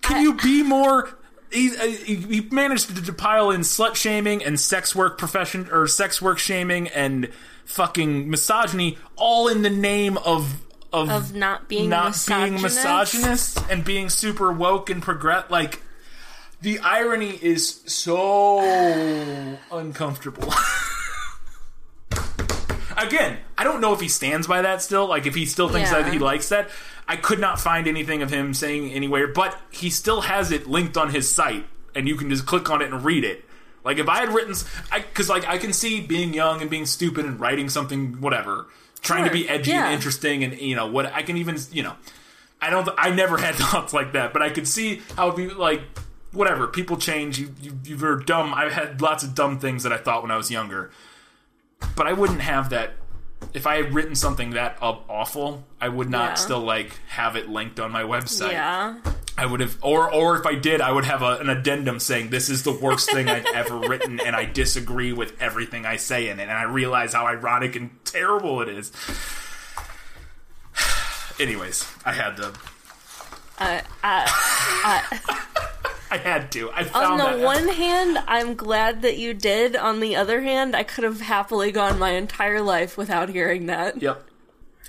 can 0.02 0.22
you 0.22 0.34
be 0.34 0.64
more? 0.64 1.18
He, 1.54 1.70
uh, 1.76 1.86
he 1.86 2.16
he 2.16 2.42
managed 2.52 3.06
to, 3.06 3.14
pile 3.14 3.52
in 3.52 3.62
slut 3.62 3.96
shaming 3.96 4.44
and 4.44 4.60
sex 4.60 4.96
work 4.96 5.18
profession 5.18 5.70
or 5.72 5.86
sex 5.88 6.22
work 6.22 6.40
shaming 6.40 6.88
and 6.88 7.30
fucking 7.66 8.30
misogyny, 8.30 8.98
all 9.16 9.48
in 9.48 9.62
the 9.62 9.70
name 9.70 10.18
of 10.18 10.62
of, 10.92 11.10
Of 11.10 11.34
not 11.34 11.68
being 11.68 11.90
not 11.90 12.24
being 12.28 12.62
misogynist. 12.62 12.64
misogynist 12.64 13.60
and 13.70 13.84
being 13.84 14.10
super 14.10 14.52
woke 14.52 14.90
and 14.90 15.02
progress. 15.02 15.46
Like 15.50 15.82
the 16.62 16.80
irony 16.80 17.38
is 17.42 17.82
so 17.86 18.60
uncomfortable. 19.72 20.54
Again, 23.08 23.38
I 23.58 23.64
don't 23.64 23.82
know 23.82 23.94
if 23.94 24.00
he 24.02 24.08
stands 24.08 24.48
by 24.48 24.62
that 24.62 24.82
still. 24.82 25.08
Like 25.08 25.26
if 25.26 25.36
he 25.36 25.46
still 25.46 25.70
thinks 25.70 25.92
Yeah. 25.92 26.02
that 26.04 26.14
he 26.14 26.20
likes 26.20 26.50
that. 26.50 26.70
I 27.08 27.18
could 27.18 27.40
not 27.40 27.60
find 27.60 27.88
anything 27.88 28.22
of 28.22 28.30
him 28.32 28.54
saying 28.54 28.92
anywhere, 28.92 29.28
but 29.28 29.60
he 29.70 29.90
still 29.90 30.22
has 30.22 30.52
it 30.52 30.68
linked 30.68 30.96
on 30.96 31.10
his 31.12 31.30
site, 31.30 31.66
and 31.94 32.08
you 32.08 32.16
can 32.16 32.30
just 32.30 32.46
click 32.46 32.70
on 32.70 32.82
it 32.82 32.92
and 32.92 33.04
read 33.04 33.26
it. 33.26 33.44
Like 33.84 33.98
if 33.98 34.08
I 34.08 34.20
had 34.20 34.30
written, 34.30 34.56
because 34.92 35.28
like 35.30 35.46
I 35.46 35.58
can 35.58 35.74
see 35.74 36.00
being 36.00 36.34
young 36.34 36.62
and 36.62 36.70
being 36.70 36.86
stupid 36.86 37.26
and 37.26 37.38
writing 37.40 37.68
something, 37.68 38.22
whatever, 38.22 38.68
trying 39.02 39.26
to 39.26 39.32
be 39.32 39.50
edgy 39.50 39.72
yeah. 39.72 39.86
and 39.88 39.94
interesting, 39.94 40.46
and 40.46 40.58
you 40.60 40.76
know 40.78 40.88
what 40.88 41.08
I 41.08 41.24
can 41.24 41.36
even, 41.36 41.58
you 41.74 41.84
know, 41.84 41.94
I 42.62 42.70
don't, 42.70 42.88
I 42.98 43.10
never 43.10 43.38
had 43.38 43.56
thoughts 43.64 43.94
like 43.94 44.14
that, 44.14 44.32
but 44.32 44.42
I 44.42 44.50
could 44.50 44.68
see 44.68 45.02
how 45.18 45.28
it'd 45.28 45.36
be 45.36 45.54
like, 45.54 45.82
whatever, 46.32 46.68
people 46.68 46.96
change. 46.96 47.38
You, 47.38 47.54
you, 47.62 47.78
you 47.84 47.98
were 47.98 48.16
dumb. 48.16 48.54
I 48.54 48.70
had 48.70 49.02
lots 49.02 49.24
of 49.26 49.36
dumb 49.36 49.60
things 49.60 49.84
that 49.84 49.92
I 49.92 49.98
thought 49.98 50.22
when 50.22 50.32
I 50.32 50.38
was 50.38 50.50
younger, 50.50 50.90
but 51.96 52.08
I 52.08 52.14
wouldn't 52.14 52.42
have 52.42 52.70
that. 52.72 52.94
If 53.54 53.68
I 53.68 53.76
had 53.76 53.94
written 53.94 54.16
something 54.16 54.52
that 54.52 54.78
awful, 54.82 55.66
I 55.82 55.90
would 55.90 56.10
not 56.10 56.30
Yeah. 56.32 56.34
still 56.36 56.60
like 56.62 56.98
have 57.10 57.36
it 57.36 57.50
linked 57.50 57.80
on 57.80 57.92
my 57.92 58.04
website. 58.04 58.52
Yeah. 58.54 58.96
I 59.38 59.46
would 59.48 59.60
have, 59.62 59.78
or 59.82 60.12
or 60.14 60.38
if 60.40 60.46
I 60.46 60.54
did, 60.56 60.80
I 60.80 60.92
would 60.92 61.06
have 61.06 61.22
a, 61.24 61.38
an 61.40 61.50
addendum 61.50 62.00
saying 62.00 62.30
this 62.30 62.50
is 62.50 62.62
the 62.64 62.72
worst 62.72 63.12
thing 63.12 63.28
I've 63.30 63.46
ever 63.54 63.78
written, 63.80 64.20
and 64.20 64.36
I 64.36 64.46
disagree 64.46 65.12
with 65.12 65.42
everything 65.42 65.86
I 65.88 65.96
say 65.98 66.30
in 66.30 66.40
it, 66.40 66.44
and 66.44 66.52
I 66.52 66.64
realize 66.64 67.14
how 67.14 67.26
ironic 67.26 67.76
and 67.76 67.90
terrible 68.06 68.62
it 68.62 68.70
is. 68.70 68.92
Anyways, 71.40 71.86
I 72.06 72.14
had 72.14 72.38
to. 72.38 72.54
Uh, 73.60 73.82
uh, 74.04 74.28
uh, 74.84 75.02
I 76.14 76.18
had 76.18 76.52
to. 76.52 76.70
I 76.72 76.84
found 76.84 77.20
that. 77.20 77.26
on 77.26 77.32
the 77.32 77.38
that. 77.40 77.44
one 77.44 77.68
hand, 77.70 78.20
I'm 78.28 78.54
glad 78.54 79.02
that 79.02 79.18
you 79.18 79.34
did. 79.34 79.76
On 79.76 80.00
the 80.00 80.16
other 80.16 80.42
hand, 80.44 80.76
I 80.76 80.84
could 80.84 81.04
have 81.04 81.20
happily 81.20 81.72
gone 81.72 81.98
my 81.98 82.12
entire 82.12 82.62
life 82.62 82.98
without 83.00 83.30
hearing 83.30 83.66
that. 83.66 84.00
Yep. 84.00 84.24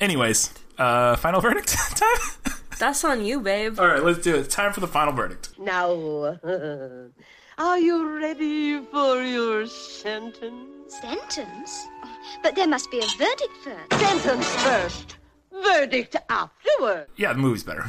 Anyways, 0.03 0.53
uh, 0.77 1.17
final 1.17 1.41
verdict 1.41 1.69
time. 1.97 2.53
That's 2.79 3.03
on 3.05 3.25
you, 3.25 3.41
babe. 3.41 3.81
All 3.81 3.87
right, 3.87 4.05
let's 4.05 4.19
do 4.19 4.35
it. 4.37 4.51
Time 4.51 4.75
for 4.75 4.81
the 4.81 4.87
final 4.87 5.15
verdict. 5.15 5.59
Now, 5.59 6.37
are 7.59 7.79
you 7.79 8.19
ready 8.21 8.85
for 8.85 9.23
your 9.23 9.67
sentence? 9.67 10.95
Sentence? 11.01 11.87
But 12.43 12.55
there 12.55 12.69
must 12.69 12.91
be 12.91 12.99
a 12.99 13.07
verdict 13.17 13.57
first. 13.65 13.93
Sentence 13.99 14.47
first, 14.57 15.17
verdict 15.51 16.17
afterward. 16.29 17.07
Yeah, 17.17 17.33
the 17.33 17.39
movie's 17.39 17.63
better. 17.65 17.87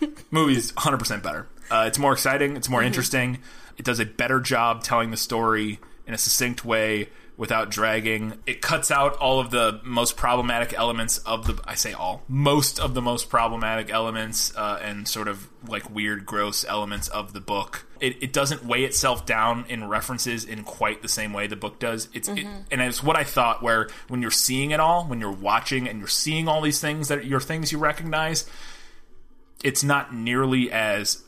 movie's 0.30 0.72
100% 0.72 1.22
better. 1.22 1.46
Uh, 1.70 1.84
it's 1.86 1.98
more 1.98 2.12
exciting. 2.12 2.56
It's 2.56 2.68
more 2.68 2.80
Mm-hmm. 2.80 2.86
interesting. 2.86 3.38
It 3.76 3.84
does 3.84 3.98
a 4.00 4.06
better 4.06 4.40
job 4.40 4.82
telling 4.82 5.10
the 5.10 5.16
story 5.16 5.80
in 6.06 6.14
a 6.14 6.18
succinct 6.18 6.64
way 6.64 7.08
without 7.36 7.68
dragging. 7.68 8.34
It 8.46 8.62
cuts 8.62 8.92
out 8.92 9.16
all 9.16 9.40
of 9.40 9.50
the 9.50 9.80
most 9.82 10.16
problematic 10.16 10.72
elements 10.72 11.18
of 11.18 11.48
the. 11.48 11.60
I 11.66 11.74
say 11.74 11.92
all. 11.92 12.22
Most 12.28 12.78
of 12.78 12.94
the 12.94 13.02
most 13.02 13.28
problematic 13.28 13.90
elements 13.90 14.54
uh, 14.56 14.78
and 14.80 15.08
sort 15.08 15.26
of 15.26 15.48
like 15.66 15.90
weird, 15.90 16.24
gross 16.24 16.64
elements 16.64 17.08
of 17.08 17.32
the 17.32 17.40
book. 17.40 17.86
It, 17.98 18.22
it 18.22 18.32
doesn't 18.32 18.64
weigh 18.64 18.84
itself 18.84 19.26
down 19.26 19.64
in 19.68 19.88
references 19.88 20.44
in 20.44 20.62
quite 20.62 21.02
the 21.02 21.08
same 21.08 21.32
way 21.32 21.48
the 21.48 21.56
book 21.56 21.80
does. 21.80 22.08
It's 22.12 22.28
it, 22.28 22.36
Mhm. 22.36 22.66
and 22.70 22.80
it's 22.80 23.02
what 23.02 23.16
I 23.16 23.24
thought. 23.24 23.60
Where 23.64 23.88
when 24.06 24.22
you're 24.22 24.30
seeing 24.30 24.70
it 24.70 24.78
all, 24.78 25.04
when 25.04 25.18
you're 25.18 25.32
watching 25.32 25.88
and 25.88 25.98
you're 25.98 26.06
seeing 26.06 26.46
all 26.46 26.60
these 26.60 26.78
things 26.80 27.08
that 27.08 27.24
are 27.24 27.40
things 27.40 27.72
you 27.72 27.78
recognize, 27.78 28.48
it's 29.64 29.82
not 29.82 30.14
nearly 30.14 30.70
as 30.70 31.23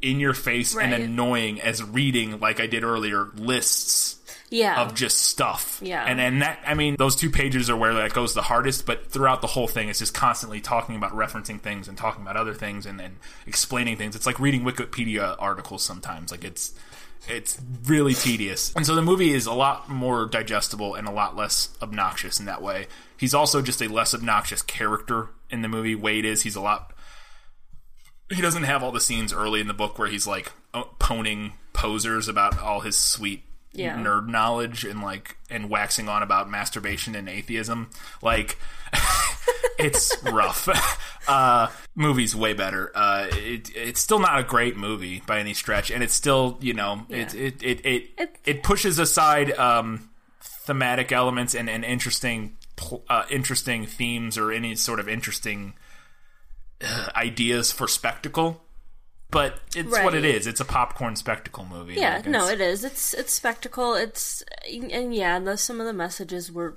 in 0.00 0.20
your 0.20 0.34
face 0.34 0.76
and 0.76 0.92
annoying 0.94 1.60
as 1.60 1.82
reading 1.82 2.38
like 2.40 2.60
I 2.60 2.66
did 2.66 2.84
earlier 2.84 3.30
lists 3.36 4.16
Yeah. 4.50 4.80
of 4.82 4.94
just 4.94 5.18
stuff. 5.24 5.80
Yeah. 5.82 6.04
And 6.04 6.20
and 6.20 6.42
that 6.42 6.60
I 6.66 6.74
mean 6.74 6.96
those 6.98 7.16
two 7.16 7.30
pages 7.30 7.68
are 7.68 7.76
where 7.76 7.94
that 7.94 8.12
goes 8.14 8.32
the 8.34 8.42
hardest, 8.42 8.86
but 8.86 9.10
throughout 9.10 9.40
the 9.40 9.48
whole 9.48 9.66
thing 9.66 9.88
it's 9.88 9.98
just 9.98 10.14
constantly 10.14 10.60
talking 10.60 10.94
about 10.96 11.12
referencing 11.12 11.60
things 11.60 11.88
and 11.88 11.98
talking 11.98 12.22
about 12.22 12.36
other 12.36 12.54
things 12.54 12.86
and, 12.86 13.00
and 13.00 13.16
explaining 13.46 13.96
things. 13.96 14.14
It's 14.14 14.26
like 14.26 14.38
reading 14.38 14.62
Wikipedia 14.62 15.34
articles 15.38 15.82
sometimes. 15.82 16.30
Like 16.30 16.44
it's 16.44 16.74
it's 17.26 17.60
really 17.84 18.14
tedious. 18.14 18.72
And 18.76 18.86
so 18.86 18.94
the 18.94 19.02
movie 19.02 19.34
is 19.34 19.46
a 19.46 19.52
lot 19.52 19.88
more 19.90 20.26
digestible 20.26 20.94
and 20.94 21.08
a 21.08 21.10
lot 21.10 21.34
less 21.36 21.68
obnoxious 21.82 22.38
in 22.38 22.46
that 22.46 22.62
way. 22.62 22.86
He's 23.16 23.34
also 23.34 23.60
just 23.60 23.82
a 23.82 23.88
less 23.88 24.14
obnoxious 24.14 24.62
character 24.62 25.28
in 25.50 25.62
the 25.62 25.68
movie. 25.68 25.96
Wade 25.96 26.24
is 26.24 26.42
he's 26.42 26.54
a 26.56 26.60
lot 26.60 26.92
he 28.30 28.42
doesn't 28.42 28.64
have 28.64 28.82
all 28.82 28.92
the 28.92 29.00
scenes 29.00 29.32
early 29.32 29.60
in 29.60 29.68
the 29.68 29.74
book 29.74 29.98
where 29.98 30.08
he's 30.08 30.26
like 30.26 30.52
oh, 30.74 30.90
poning 30.98 31.52
posers 31.72 32.28
about 32.28 32.58
all 32.58 32.80
his 32.80 32.96
sweet 32.96 33.42
Yeah. 33.72 33.96
nerd 33.96 34.28
knowledge 34.28 34.84
and 34.84 35.00
like 35.02 35.36
and 35.50 35.70
waxing 35.70 36.08
on 36.08 36.22
about 36.22 36.50
masturbation 36.50 37.14
and 37.14 37.28
atheism. 37.28 37.90
Like 38.22 38.58
it's 39.78 40.16
rough. 40.24 40.68
Uh 41.28 41.68
movie's 41.94 42.34
way 42.34 42.54
better. 42.54 42.90
Uh 42.94 43.26
it, 43.32 43.70
it's 43.76 44.00
still 44.00 44.18
not 44.18 44.38
a 44.40 44.42
great 44.42 44.78
movie 44.78 45.22
by 45.26 45.40
any 45.40 45.52
stretch 45.52 45.90
and 45.90 46.02
it's 46.02 46.14
still 46.14 46.56
you 46.62 46.72
know 46.72 47.04
it, 47.10 47.34
it, 47.34 47.62
it 47.62 47.84
it 47.84 48.38
it 48.46 48.62
pushes 48.62 48.98
aside 48.98 49.50
um 49.58 50.08
thematic 50.40 51.12
elements 51.12 51.54
and, 51.54 51.68
and 51.68 51.84
interesting 51.84 52.56
uh, 53.10 53.24
interesting 53.28 53.84
themes 53.84 54.38
or 54.38 54.50
any 54.52 54.74
sort 54.74 55.00
of 55.00 55.06
interesting 55.06 55.74
uh, 56.84 57.08
ideas 57.16 57.72
for 57.72 57.88
spectacle 57.88 58.62
but 59.30 59.60
it's 59.76 59.90
what 59.90 60.14
it 60.14 60.22
Right. 60.22 60.24
is 60.36 60.46
it's 60.46 60.60
a 60.60 60.64
popcorn 60.64 61.14
spectacle 61.16 61.66
movie 61.66 61.94
Yeah, 61.96 62.16
Like, 62.16 62.26
no, 62.26 62.48
it 62.48 62.60
is. 62.62 62.82
It's 62.84 63.12
it's 63.12 63.32
spectacle. 63.32 63.94
It's 63.94 64.42
and 64.66 65.14
yeah, 65.14 65.38
the, 65.38 65.56
some 65.58 65.80
of 65.80 65.86
the 65.86 65.92
messages 65.92 66.50
were 66.50 66.74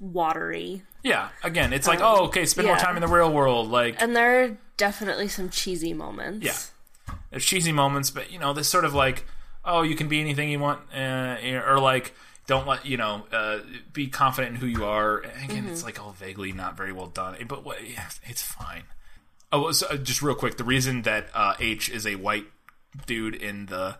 watery, 0.00 0.82
yeah 1.02 1.28
again 1.42 1.72
it's 1.72 1.86
like 1.88 2.00
Um, 2.00 2.06
oh 2.20 2.24
okay 2.26 2.46
spend 2.46 2.68
more 2.68 2.76
time 2.76 2.96
in 2.96 3.00
the 3.00 3.08
real 3.08 3.32
world 3.32 3.68
like 3.68 4.00
and 4.00 4.14
there 4.14 4.44
are 4.44 4.56
definitely 4.76 5.26
some 5.28 5.48
cheesy 5.50 5.92
moments. 5.92 6.44
Yeah. 6.46 7.14
There's 7.30 7.44
cheesy 7.44 7.72
moments, 7.72 8.10
but 8.10 8.30
you 8.32 8.38
know, 8.38 8.52
this 8.54 8.68
sort 8.68 8.84
of 8.84 8.94
like, 8.94 9.26
oh, 9.64 9.82
you 9.82 9.94
can 9.96 10.08
be 10.08 10.20
anything 10.20 10.48
you 10.50 10.58
want, 10.60 10.80
uh, 10.96 11.36
or 11.66 11.78
like, 11.80 12.14
don't 12.46 12.66
let 12.66 12.86
you 12.86 12.96
know, 12.96 13.26
uh, 13.32 13.58
be 13.92 14.06
confident 14.06 14.54
in 14.54 14.60
who 14.60 14.66
you 14.66 14.84
are. 14.86 15.18
Again, 15.18 15.64
Mhm. 15.66 15.70
it's 15.72 15.82
like 15.84 16.00
all 16.02 16.12
vaguely 16.12 16.52
not 16.52 16.76
very 16.76 16.92
well 16.92 17.08
done, 17.08 17.36
but 17.48 17.64
what, 17.64 17.86
yeah, 17.86 18.08
it's 18.24 18.40
fine. 18.42 18.84
Oh, 19.50 19.72
so, 19.72 19.86
uh, 19.88 19.96
just 19.96 20.20
real 20.22 20.34
quick, 20.34 20.56
the 20.58 20.64
reason 20.64 21.02
that 21.02 21.28
uh, 21.34 21.54
H 21.58 21.88
is 21.90 22.06
a 22.06 22.16
white 22.16 22.46
dude 23.06 23.34
in 23.34 23.66
the 23.66 23.96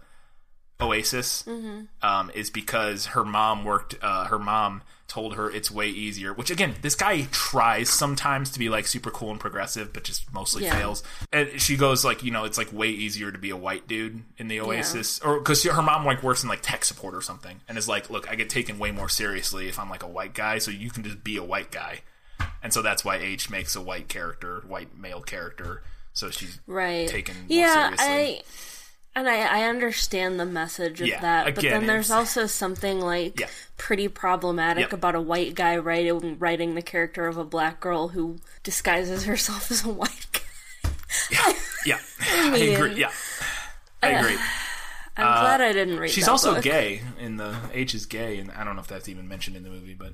Oasis 0.81 1.43
Mhm. 1.47 1.89
um, 2.03 2.31
is 2.35 2.51
because 2.51 3.07
her 3.07 3.25
mom 3.25 3.65
worked. 3.65 3.97
Uh, 4.01 4.27
her 4.27 4.39
mom 4.39 4.83
told 5.09 5.35
her 5.37 5.51
it's 5.51 5.71
way 5.71 5.89
easier. 5.89 6.33
Which 6.35 6.51
again, 6.51 6.77
this 6.83 6.95
guy 6.95 7.27
tries 7.33 7.89
sometimes 7.89 8.51
to 8.51 8.59
be 8.59 8.69
like 8.69 8.87
super 8.87 9.11
cool 9.11 9.31
and 9.31 9.41
progressive, 9.41 9.93
but 9.93 10.05
just 10.05 10.33
mostly 10.33 10.65
Yeah. 10.65 10.79
fails. 10.79 11.03
And 11.33 11.61
she 11.61 11.77
goes 11.77 12.05
like, 12.05 12.23
you 12.23 12.31
know, 12.31 12.45
it's 12.45 12.59
like 12.59 12.73
way 12.73 12.91
easier 12.91 13.33
to 13.33 13.39
be 13.39 13.49
a 13.51 13.57
white 13.57 13.89
dude 13.89 14.23
in 14.37 14.49
the 14.49 14.61
Oasis, 14.61 15.19
or 15.21 15.39
because 15.39 15.65
her 15.65 15.83
mom 15.83 16.05
like 16.05 16.23
works 16.23 16.43
in 16.43 16.49
like 16.49 16.61
tech 16.63 16.85
support 16.85 17.15
or 17.15 17.23
something, 17.23 17.61
and 17.67 17.77
is 17.79 17.89
like, 17.89 18.11
look, 18.11 18.31
I 18.31 18.35
get 18.37 18.51
taken 18.51 18.79
way 18.79 18.91
more 18.93 19.09
seriously 19.09 19.67
if 19.67 19.79
I'm 19.79 19.89
like 19.91 20.03
a 20.03 20.09
white 20.09 20.35
guy, 20.35 20.59
so 20.59 20.71
you 20.71 20.91
can 20.91 21.03
just 21.03 21.25
be 21.25 21.39
a 21.39 21.43
white 21.43 21.71
guy. 21.73 22.03
And 22.63 22.73
so 22.73 22.83
that's 22.83 23.05
why 23.05 23.17
H 23.17 23.51
makes 23.51 23.77
a 23.77 23.81
white 23.81 24.09
character, 24.09 24.63
white 24.67 24.97
male 24.99 25.21
character. 25.21 25.83
So 26.13 26.31
she's 26.31 26.59
right. 26.67 27.09
taken 27.09 27.35
more 27.37 27.45
yeah, 27.49 27.95
seriously. 27.97 28.07
I 28.07 28.43
and 29.17 29.29
I, 29.29 29.63
I 29.63 29.69
understand 29.69 30.39
the 30.39 30.47
message 30.47 31.01
of 31.01 31.07
Yeah, 31.09 31.21
that, 31.21 31.45
but 31.55 31.59
again, 31.59 31.73
then 31.81 31.87
there's 31.87 32.11
also 32.11 32.47
something 32.47 33.01
like 33.01 33.39
Yeah. 33.41 33.47
pretty 33.77 34.09
problematic 34.09 34.83
Yep. 34.83 34.93
about 34.93 35.15
a 35.15 35.21
white 35.21 35.55
guy 35.55 35.77
writing 35.77 36.39
writing 36.39 36.75
the 36.75 36.83
character 36.83 37.27
of 37.27 37.37
a 37.37 37.45
black 37.45 37.81
girl 37.81 38.09
who 38.09 38.39
disguises 38.63 39.25
herself 39.25 39.71
as 39.71 39.85
a 39.85 39.89
white 39.89 40.27
guy. 41.31 41.55
Yeah, 41.87 41.99
I, 42.21 42.51
mean, 42.51 42.75
agree. 42.75 42.95
Yeah, 43.01 43.11
I 44.03 44.09
agree. 44.11 44.37
I'm 45.17 45.27
Uh, 45.27 45.41
glad 45.41 45.61
I 45.61 45.73
didn't 45.73 45.99
read. 45.99 46.11
She's 46.11 46.29
also 46.29 46.55
book. 46.55 46.63
gay 46.65 47.03
in 47.19 47.37
the 47.39 47.57
H 47.73 47.95
is 47.95 48.07
gay, 48.07 48.39
and 48.39 48.51
I 48.53 48.63
don't 48.65 48.77
know 48.77 48.83
if 48.83 48.89
that's 48.89 49.09
even 49.09 49.27
mentioned 49.27 49.57
in 49.57 49.63
the 49.65 49.71
movie, 49.71 49.95
but 49.95 50.13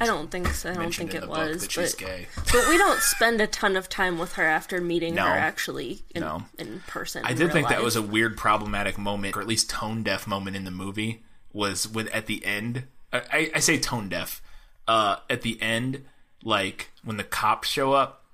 I 0.00 0.06
don't 0.06 0.30
think 0.30 0.48
so. 0.48 0.70
I 0.70 0.74
don't 0.74 0.94
think 0.94 1.14
in 1.14 1.22
it 1.22 1.28
was. 1.28 1.62
but, 1.62 1.70
she's 1.70 1.94
gay. 1.94 2.26
but 2.52 2.68
we 2.68 2.76
don't 2.76 3.00
spend 3.00 3.40
a 3.40 3.46
ton 3.46 3.76
of 3.76 3.88
time 3.88 4.18
with 4.18 4.32
her 4.34 4.42
after 4.44 4.80
meeting 4.80 5.14
No. 5.14 5.24
her 5.26 5.30
actually 5.36 6.02
in, 6.14 6.22
No. 6.22 6.44
in 6.58 6.80
person. 6.86 7.24
I 7.24 7.32
did 7.32 7.52
think 7.52 7.68
that 7.68 7.82
was 7.82 7.94
a 7.96 8.02
weird, 8.02 8.36
problematic 8.36 8.98
moment, 8.98 9.36
or 9.36 9.40
at 9.40 9.46
least 9.46 9.70
tone 9.70 10.02
deaf 10.02 10.26
moment 10.26 10.56
in 10.56 10.64
the 10.64 10.70
movie. 10.70 11.22
Was 11.52 11.86
when 11.86 12.08
at 12.08 12.26
the 12.26 12.44
end. 12.44 12.84
I, 13.12 13.52
I, 13.54 13.60
say 13.60 13.78
tone 13.78 14.08
deaf. 14.08 14.42
Uh, 14.88 15.16
at 15.30 15.42
the 15.42 15.62
end, 15.62 16.04
like 16.42 16.90
when 17.04 17.16
the 17.16 17.22
cops 17.24 17.68
show 17.68 17.92
up, 17.92 18.24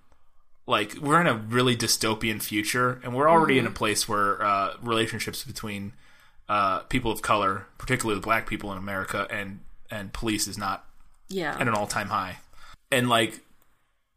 like 0.66 0.94
we're 1.00 1.20
in 1.20 1.26
a 1.26 1.34
really 1.34 1.76
dystopian 1.76 2.40
future, 2.42 2.98
and 3.04 3.14
we're 3.14 3.28
already 3.28 3.58
in 3.58 3.66
a 3.66 3.70
Mhm. 3.70 3.74
place 3.74 4.08
where 4.08 4.42
uh, 4.42 4.74
relationships 4.80 5.44
between 5.44 5.92
uh, 6.48 6.78
people 6.80 7.12
of 7.12 7.20
color, 7.22 7.66
particularly 7.76 8.18
the 8.18 8.24
black 8.24 8.46
people 8.48 8.72
in 8.72 8.78
America, 8.78 9.26
and 9.30 9.60
and 9.90 10.12
police 10.14 10.48
is 10.48 10.56
not 10.56 10.86
Yeah. 11.30 11.54
at 11.54 11.62
an 11.66 11.74
all 11.74 11.86
time 11.86 12.08
high. 12.08 12.36
And 12.92 13.08
like 13.08 13.40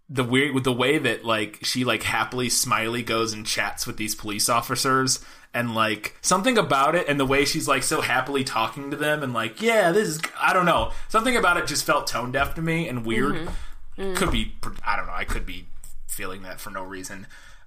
the 0.10 0.24
weird 0.24 0.54
with 0.54 0.66
the 0.66 0.74
way 0.74 0.98
that 0.98 1.24
like 1.24 1.60
she 1.64 1.86
like 1.86 2.04
happily 2.04 2.50
smiley 2.50 3.02
goes 3.04 3.32
and 3.34 3.46
chats 3.46 3.88
with 3.88 3.96
these 3.98 4.14
police 4.16 4.50
officers 4.50 5.24
and 5.54 5.74
like 5.74 6.16
something 6.22 6.58
about 6.58 6.94
it 6.96 7.08
and 7.08 7.18
the 7.20 7.26
way 7.26 7.46
she's 7.46 7.68
like 7.70 7.84
so 7.84 8.02
happily 8.02 8.44
talking 8.44 8.92
to 8.92 8.98
them 8.98 9.24
and 9.24 9.34
like 9.34 9.62
yeah 9.62 9.92
this 9.92 10.10
is 10.10 10.22
I 10.40 10.52
don't 10.54 10.66
know 10.66 10.92
something 11.08 11.38
about 11.38 11.56
it 11.58 11.68
just 11.68 11.86
felt 11.86 12.06
tone 12.08 12.32
deaf 12.34 12.54
to 12.56 12.62
me 12.62 12.88
and 12.90 13.06
weird 13.06 13.36
Mhm. 13.36 13.50
Mm. 13.98 14.16
could 14.16 14.32
be 14.32 14.54
I 14.86 14.98
don't 14.98 15.08
know 15.08 15.14
I 15.14 15.24
could 15.24 15.46
be 15.46 15.68
feeling 16.08 16.42
that 16.44 16.60
for 16.60 16.70
no 16.70 16.84
reason 16.84 17.26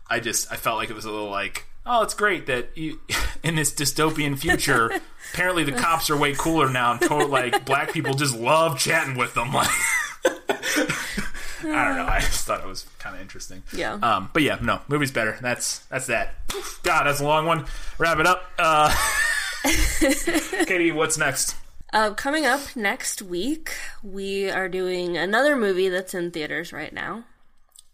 I 0.09 0.21
just 0.21 0.53
I 0.53 0.57
felt 0.57 0.77
like 0.77 0.91
it 0.91 0.95
was 0.97 1.05
a 1.07 1.11
little 1.11 1.31
like 1.31 1.67
oh 1.87 2.03
it's 2.03 2.15
great 2.15 2.47
that 2.47 2.69
you 2.77 3.01
in 3.43 3.55
this 3.55 3.73
dystopian 3.73 4.39
future 4.39 4.91
apparently 5.33 5.65
the 5.65 5.73
cops 5.73 6.11
are 6.11 6.17
way 6.17 6.35
cooler 6.35 6.69
now 6.71 6.93
and 6.93 7.01
total 7.01 7.29
like 7.29 7.65
black 7.65 7.93
people 7.93 8.15
just 8.15 8.37
love 8.37 8.79
chatting 8.79 9.17
with 9.17 9.35
them 9.35 9.53
like 9.53 9.71
I 11.65 11.85
don't 11.85 11.97
know. 11.97 12.07
I 12.07 12.21
just 12.21 12.47
thought 12.47 12.61
it 12.61 12.67
was 12.67 12.87
kind 12.99 13.17
of 13.17 13.23
interesting. 13.23 13.63
Yeah. 13.73 13.95
Um, 13.95 14.31
but 14.33 14.43
yeah, 14.43 14.59
no, 14.63 14.81
movie's 14.89 15.11
better. 15.11 15.39
That's 15.41 15.81
that's 15.87 16.07
that. 16.07 16.35
God, 16.83 17.05
that's 17.05 17.21
a 17.21 17.25
long 17.25 17.47
one. 17.47 17.67
Wrap 17.99 18.19
it 18.19 18.27
up. 18.27 18.45
Uh, 18.59 18.95
Katie, 20.67 20.93
what's 20.93 21.19
next? 21.19 21.57
Uh, 21.93 22.13
coming 22.15 22.47
up 22.47 22.77
next 22.77 23.23
week, 23.23 23.73
we 24.03 24.51
are 24.51 24.69
doing 24.69 25.17
another 25.17 25.57
movie 25.57 25.89
that's 25.89 26.15
in 26.15 26.31
theaters 26.31 26.73
right 26.73 26.93
now. 26.93 27.25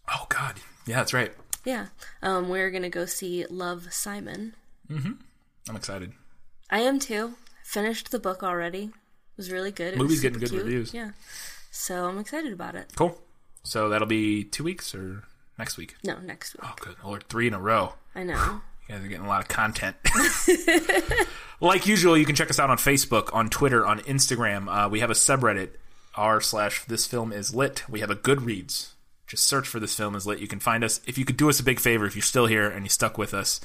Oh 0.09 0.25
God, 0.29 0.55
yeah, 0.85 0.97
that's 0.97 1.13
right. 1.13 1.31
Yeah. 1.65 1.87
Um, 2.21 2.49
we're 2.49 2.71
gonna 2.71 2.89
go 2.89 3.05
see 3.05 3.45
Love 3.49 3.91
Simon. 3.93 4.55
hmm 4.87 5.13
I'm 5.69 5.75
excited. 5.75 6.11
I 6.69 6.79
am 6.79 6.99
too. 6.99 7.35
Finished 7.63 8.11
the 8.11 8.19
book 8.19 8.43
already. 8.43 8.83
It 8.85 9.37
was 9.37 9.51
really 9.51 9.71
good. 9.71 9.93
It 9.93 9.97
Movie's 9.97 10.19
getting 10.21 10.39
good 10.39 10.49
cute. 10.49 10.63
reviews. 10.63 10.93
Yeah. 10.93 11.11
So 11.71 12.05
I'm 12.05 12.19
excited 12.19 12.51
about 12.53 12.75
it. 12.75 12.91
Cool. 12.95 13.17
So 13.63 13.89
that'll 13.89 14.07
be 14.07 14.43
two 14.43 14.63
weeks 14.63 14.93
or 14.93 15.23
next 15.57 15.77
week. 15.77 15.95
No, 16.03 16.19
next 16.19 16.53
week. 16.55 16.63
Oh, 16.65 16.73
good 16.79 16.95
lord, 17.03 17.23
three 17.29 17.47
in 17.47 17.53
a 17.53 17.59
row. 17.59 17.93
I 18.13 18.23
know. 18.23 18.61
You 18.89 18.95
guys 18.95 19.05
are 19.05 19.07
getting 19.07 19.25
a 19.25 19.29
lot 19.29 19.41
of 19.41 19.47
content. 19.47 19.95
like 21.61 21.87
usual, 21.87 22.17
you 22.17 22.25
can 22.25 22.35
check 22.35 22.49
us 22.49 22.59
out 22.59 22.69
on 22.69 22.77
Facebook, 22.77 23.33
on 23.33 23.49
Twitter, 23.49 23.85
on 23.85 23.99
Instagram. 24.01 24.67
Uh, 24.67 24.89
we 24.89 24.99
have 24.99 25.09
a 25.09 25.13
subreddit, 25.13 25.69
r 26.15 26.41
slash 26.41 26.83
this 26.85 27.07
film 27.07 27.31
is 27.31 27.55
lit. 27.55 27.87
We 27.89 28.01
have 28.01 28.09
a 28.09 28.15
Goodreads. 28.15 28.92
Just 29.33 29.45
search 29.45 29.67
for 29.67 29.79
this 29.79 29.95
film 29.95 30.13
is 30.13 30.27
lit. 30.27 30.37
You 30.37 30.47
can 30.47 30.59
find 30.59 30.83
us. 30.83 31.01
If 31.07 31.17
you 31.17 31.25
could 31.25 31.37
do 31.37 31.49
us 31.49 31.59
a 31.59 31.63
big 31.63 31.79
favor, 31.79 32.05
if 32.05 32.15
you're 32.15 32.21
still 32.21 32.45
here 32.45 32.69
and 32.69 32.85
you 32.85 32.89
stuck 32.89 33.17
with 33.17 33.33
us, 33.33 33.59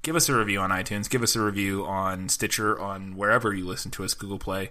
give 0.00 0.16
us 0.16 0.30
a 0.30 0.34
review 0.34 0.60
on 0.60 0.70
iTunes. 0.70 1.10
Give 1.10 1.22
us 1.22 1.36
a 1.36 1.42
review 1.42 1.84
on 1.84 2.30
Stitcher, 2.30 2.80
on 2.80 3.14
wherever 3.14 3.52
you 3.52 3.66
listen 3.66 3.90
to 3.90 4.04
us, 4.04 4.14
Google 4.14 4.38
Play. 4.38 4.70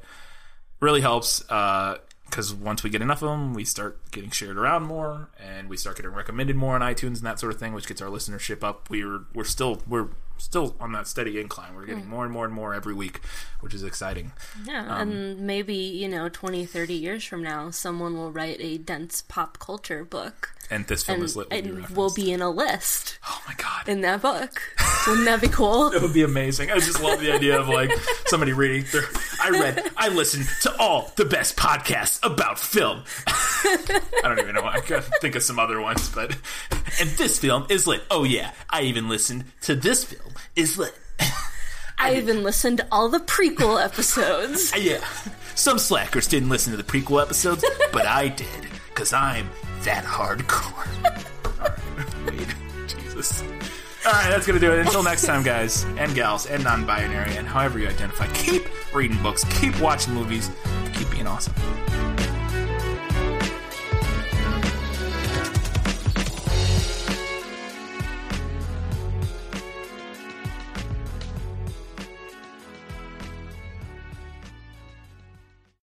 Really 0.80 1.02
helps 1.02 1.48
Uh 1.52 2.00
because 2.26 2.52
once 2.52 2.82
we 2.82 2.90
get 2.90 3.04
enough 3.04 3.22
of 3.22 3.30
them, 3.30 3.54
we 3.54 3.64
start 3.64 4.00
getting 4.10 4.32
shared 4.32 4.58
around 4.58 4.86
more, 4.86 5.30
and 5.40 5.70
we 5.70 5.78
start 5.78 5.98
getting 5.98 6.10
recommended 6.14 6.56
more 6.56 6.74
on 6.74 6.82
iTunes 6.82 7.18
and 7.18 7.28
that 7.28 7.40
sort 7.40 7.54
of 7.54 7.60
thing, 7.60 7.74
which 7.74 7.86
gets 7.86 8.02
our 8.02 8.10
listenership 8.10 8.64
up. 8.64 8.90
We're 8.90 9.26
we're 9.36 9.44
still 9.44 9.84
we're 9.88 10.08
still 10.38 10.76
on 10.80 10.92
that 10.94 11.08
steady 11.08 11.40
incline. 11.40 11.76
We're 11.76 11.86
getting 11.86 12.04
Mm. 12.04 12.08
more 12.10 12.24
and 12.26 12.34
more 12.34 12.46
and 12.46 12.54
more 12.54 12.74
every 12.74 12.94
week, 12.94 13.22
which 13.62 13.74
is 13.74 13.84
exciting. 13.84 14.32
Yeah, 14.66 14.82
Um, 14.88 15.12
and 15.12 15.40
maybe, 15.42 15.76
you 15.76 16.08
know, 16.10 16.30
20, 16.30 16.66
30 16.66 16.94
years 16.96 17.24
from 17.24 17.42
now, 17.44 17.70
someone 17.72 18.16
will 18.16 18.32
write 18.32 18.58
a 18.60 18.78
dense 18.78 19.22
pop 19.22 19.60
culture 19.60 20.04
book. 20.04 20.50
And 20.70 20.88
this 20.88 21.04
film 21.04 21.16
and, 21.18 21.26
is 21.26 21.36
lit. 21.36 21.50
will 21.52 21.62
be 21.62 21.94
will 21.94 22.14
be 22.14 22.32
in 22.32 22.42
a 22.42 22.50
list. 22.50 23.20
Oh 23.28 23.42
my 23.48 23.54
god! 23.56 23.88
In 23.90 24.00
that 24.02 24.22
book, 24.22 24.62
wouldn't 25.06 25.26
that 25.26 25.42
be 25.42 25.50
cool? 25.50 25.90
That 25.92 26.02
would 26.02 26.14
be 26.14 26.24
amazing. 26.24 26.72
I 26.72 26.76
just 26.76 27.02
love 27.04 27.20
the 27.20 27.34
idea 27.34 27.60
of 27.60 27.68
like 27.68 27.92
somebody 28.28 28.54
reading. 28.54 28.86
Their, 28.92 29.04
I 29.44 29.50
read, 29.50 29.84
I 29.98 30.08
listened 30.08 30.48
to 30.62 30.76
all 30.80 31.12
the 31.18 31.26
best 31.26 31.58
podcasts 31.58 32.20
about 32.26 32.58
film. 32.60 33.04
I 33.28 34.22
don't 34.24 34.40
even 34.40 34.56
know. 34.56 34.64
I 34.66 34.80
could 34.80 35.04
think 35.22 35.36
of 35.36 35.44
some 35.44 35.60
other 35.60 35.82
ones, 35.82 36.10
but 36.10 36.32
and 37.00 37.10
this 37.18 37.40
film 37.40 37.66
is 37.70 37.86
lit. 37.86 38.02
Oh 38.10 38.24
yeah, 38.24 38.52
I 38.70 38.84
even 38.84 39.10
listened 39.10 39.44
to 39.64 39.76
this 39.76 40.06
film 40.06 40.23
is 40.56 40.78
lit. 40.78 40.94
I 41.98 42.16
even 42.16 42.44
listened 42.44 42.80
to 42.80 42.88
all 42.92 43.10
the 43.10 43.20
prequel 43.20 43.84
episodes. 43.84 44.74
yeah, 44.78 45.04
some 45.56 45.78
slackers 45.80 46.28
didn't 46.28 46.50
listen 46.50 46.72
to 46.72 46.78
the 46.78 46.84
prequel 46.84 47.22
episodes, 47.22 47.64
but 47.94 48.06
I 48.06 48.28
did 48.30 48.68
because 48.90 49.14
I'm 49.14 49.50
that 49.84 50.04
hardcore. 50.04 50.88
All 51.62 51.70
right, 51.70 52.38
Wade. 52.38 52.56
Jesus. 52.88 53.42
All 54.06 54.12
right, 54.12 54.30
that's 54.30 54.46
gonna 54.46 54.60
do 54.60 54.72
it. 54.72 54.80
Until 54.80 55.04
next 55.04 55.26
time, 55.26 55.44
guys 55.44 55.84
and 55.98 56.14
gals 56.14 56.46
and 56.46 56.64
non-binary 56.64 57.38
and 57.38 57.48
however 57.48 57.80
you 57.80 57.88
identify, 57.88 58.28
keep 58.34 58.64
reading 58.94 59.22
books, 59.24 59.46
keep 59.60 59.80
watching 59.80 60.14
movies, 60.14 60.50
keep 60.94 61.10
being 61.10 61.28
awesome. 61.28 61.54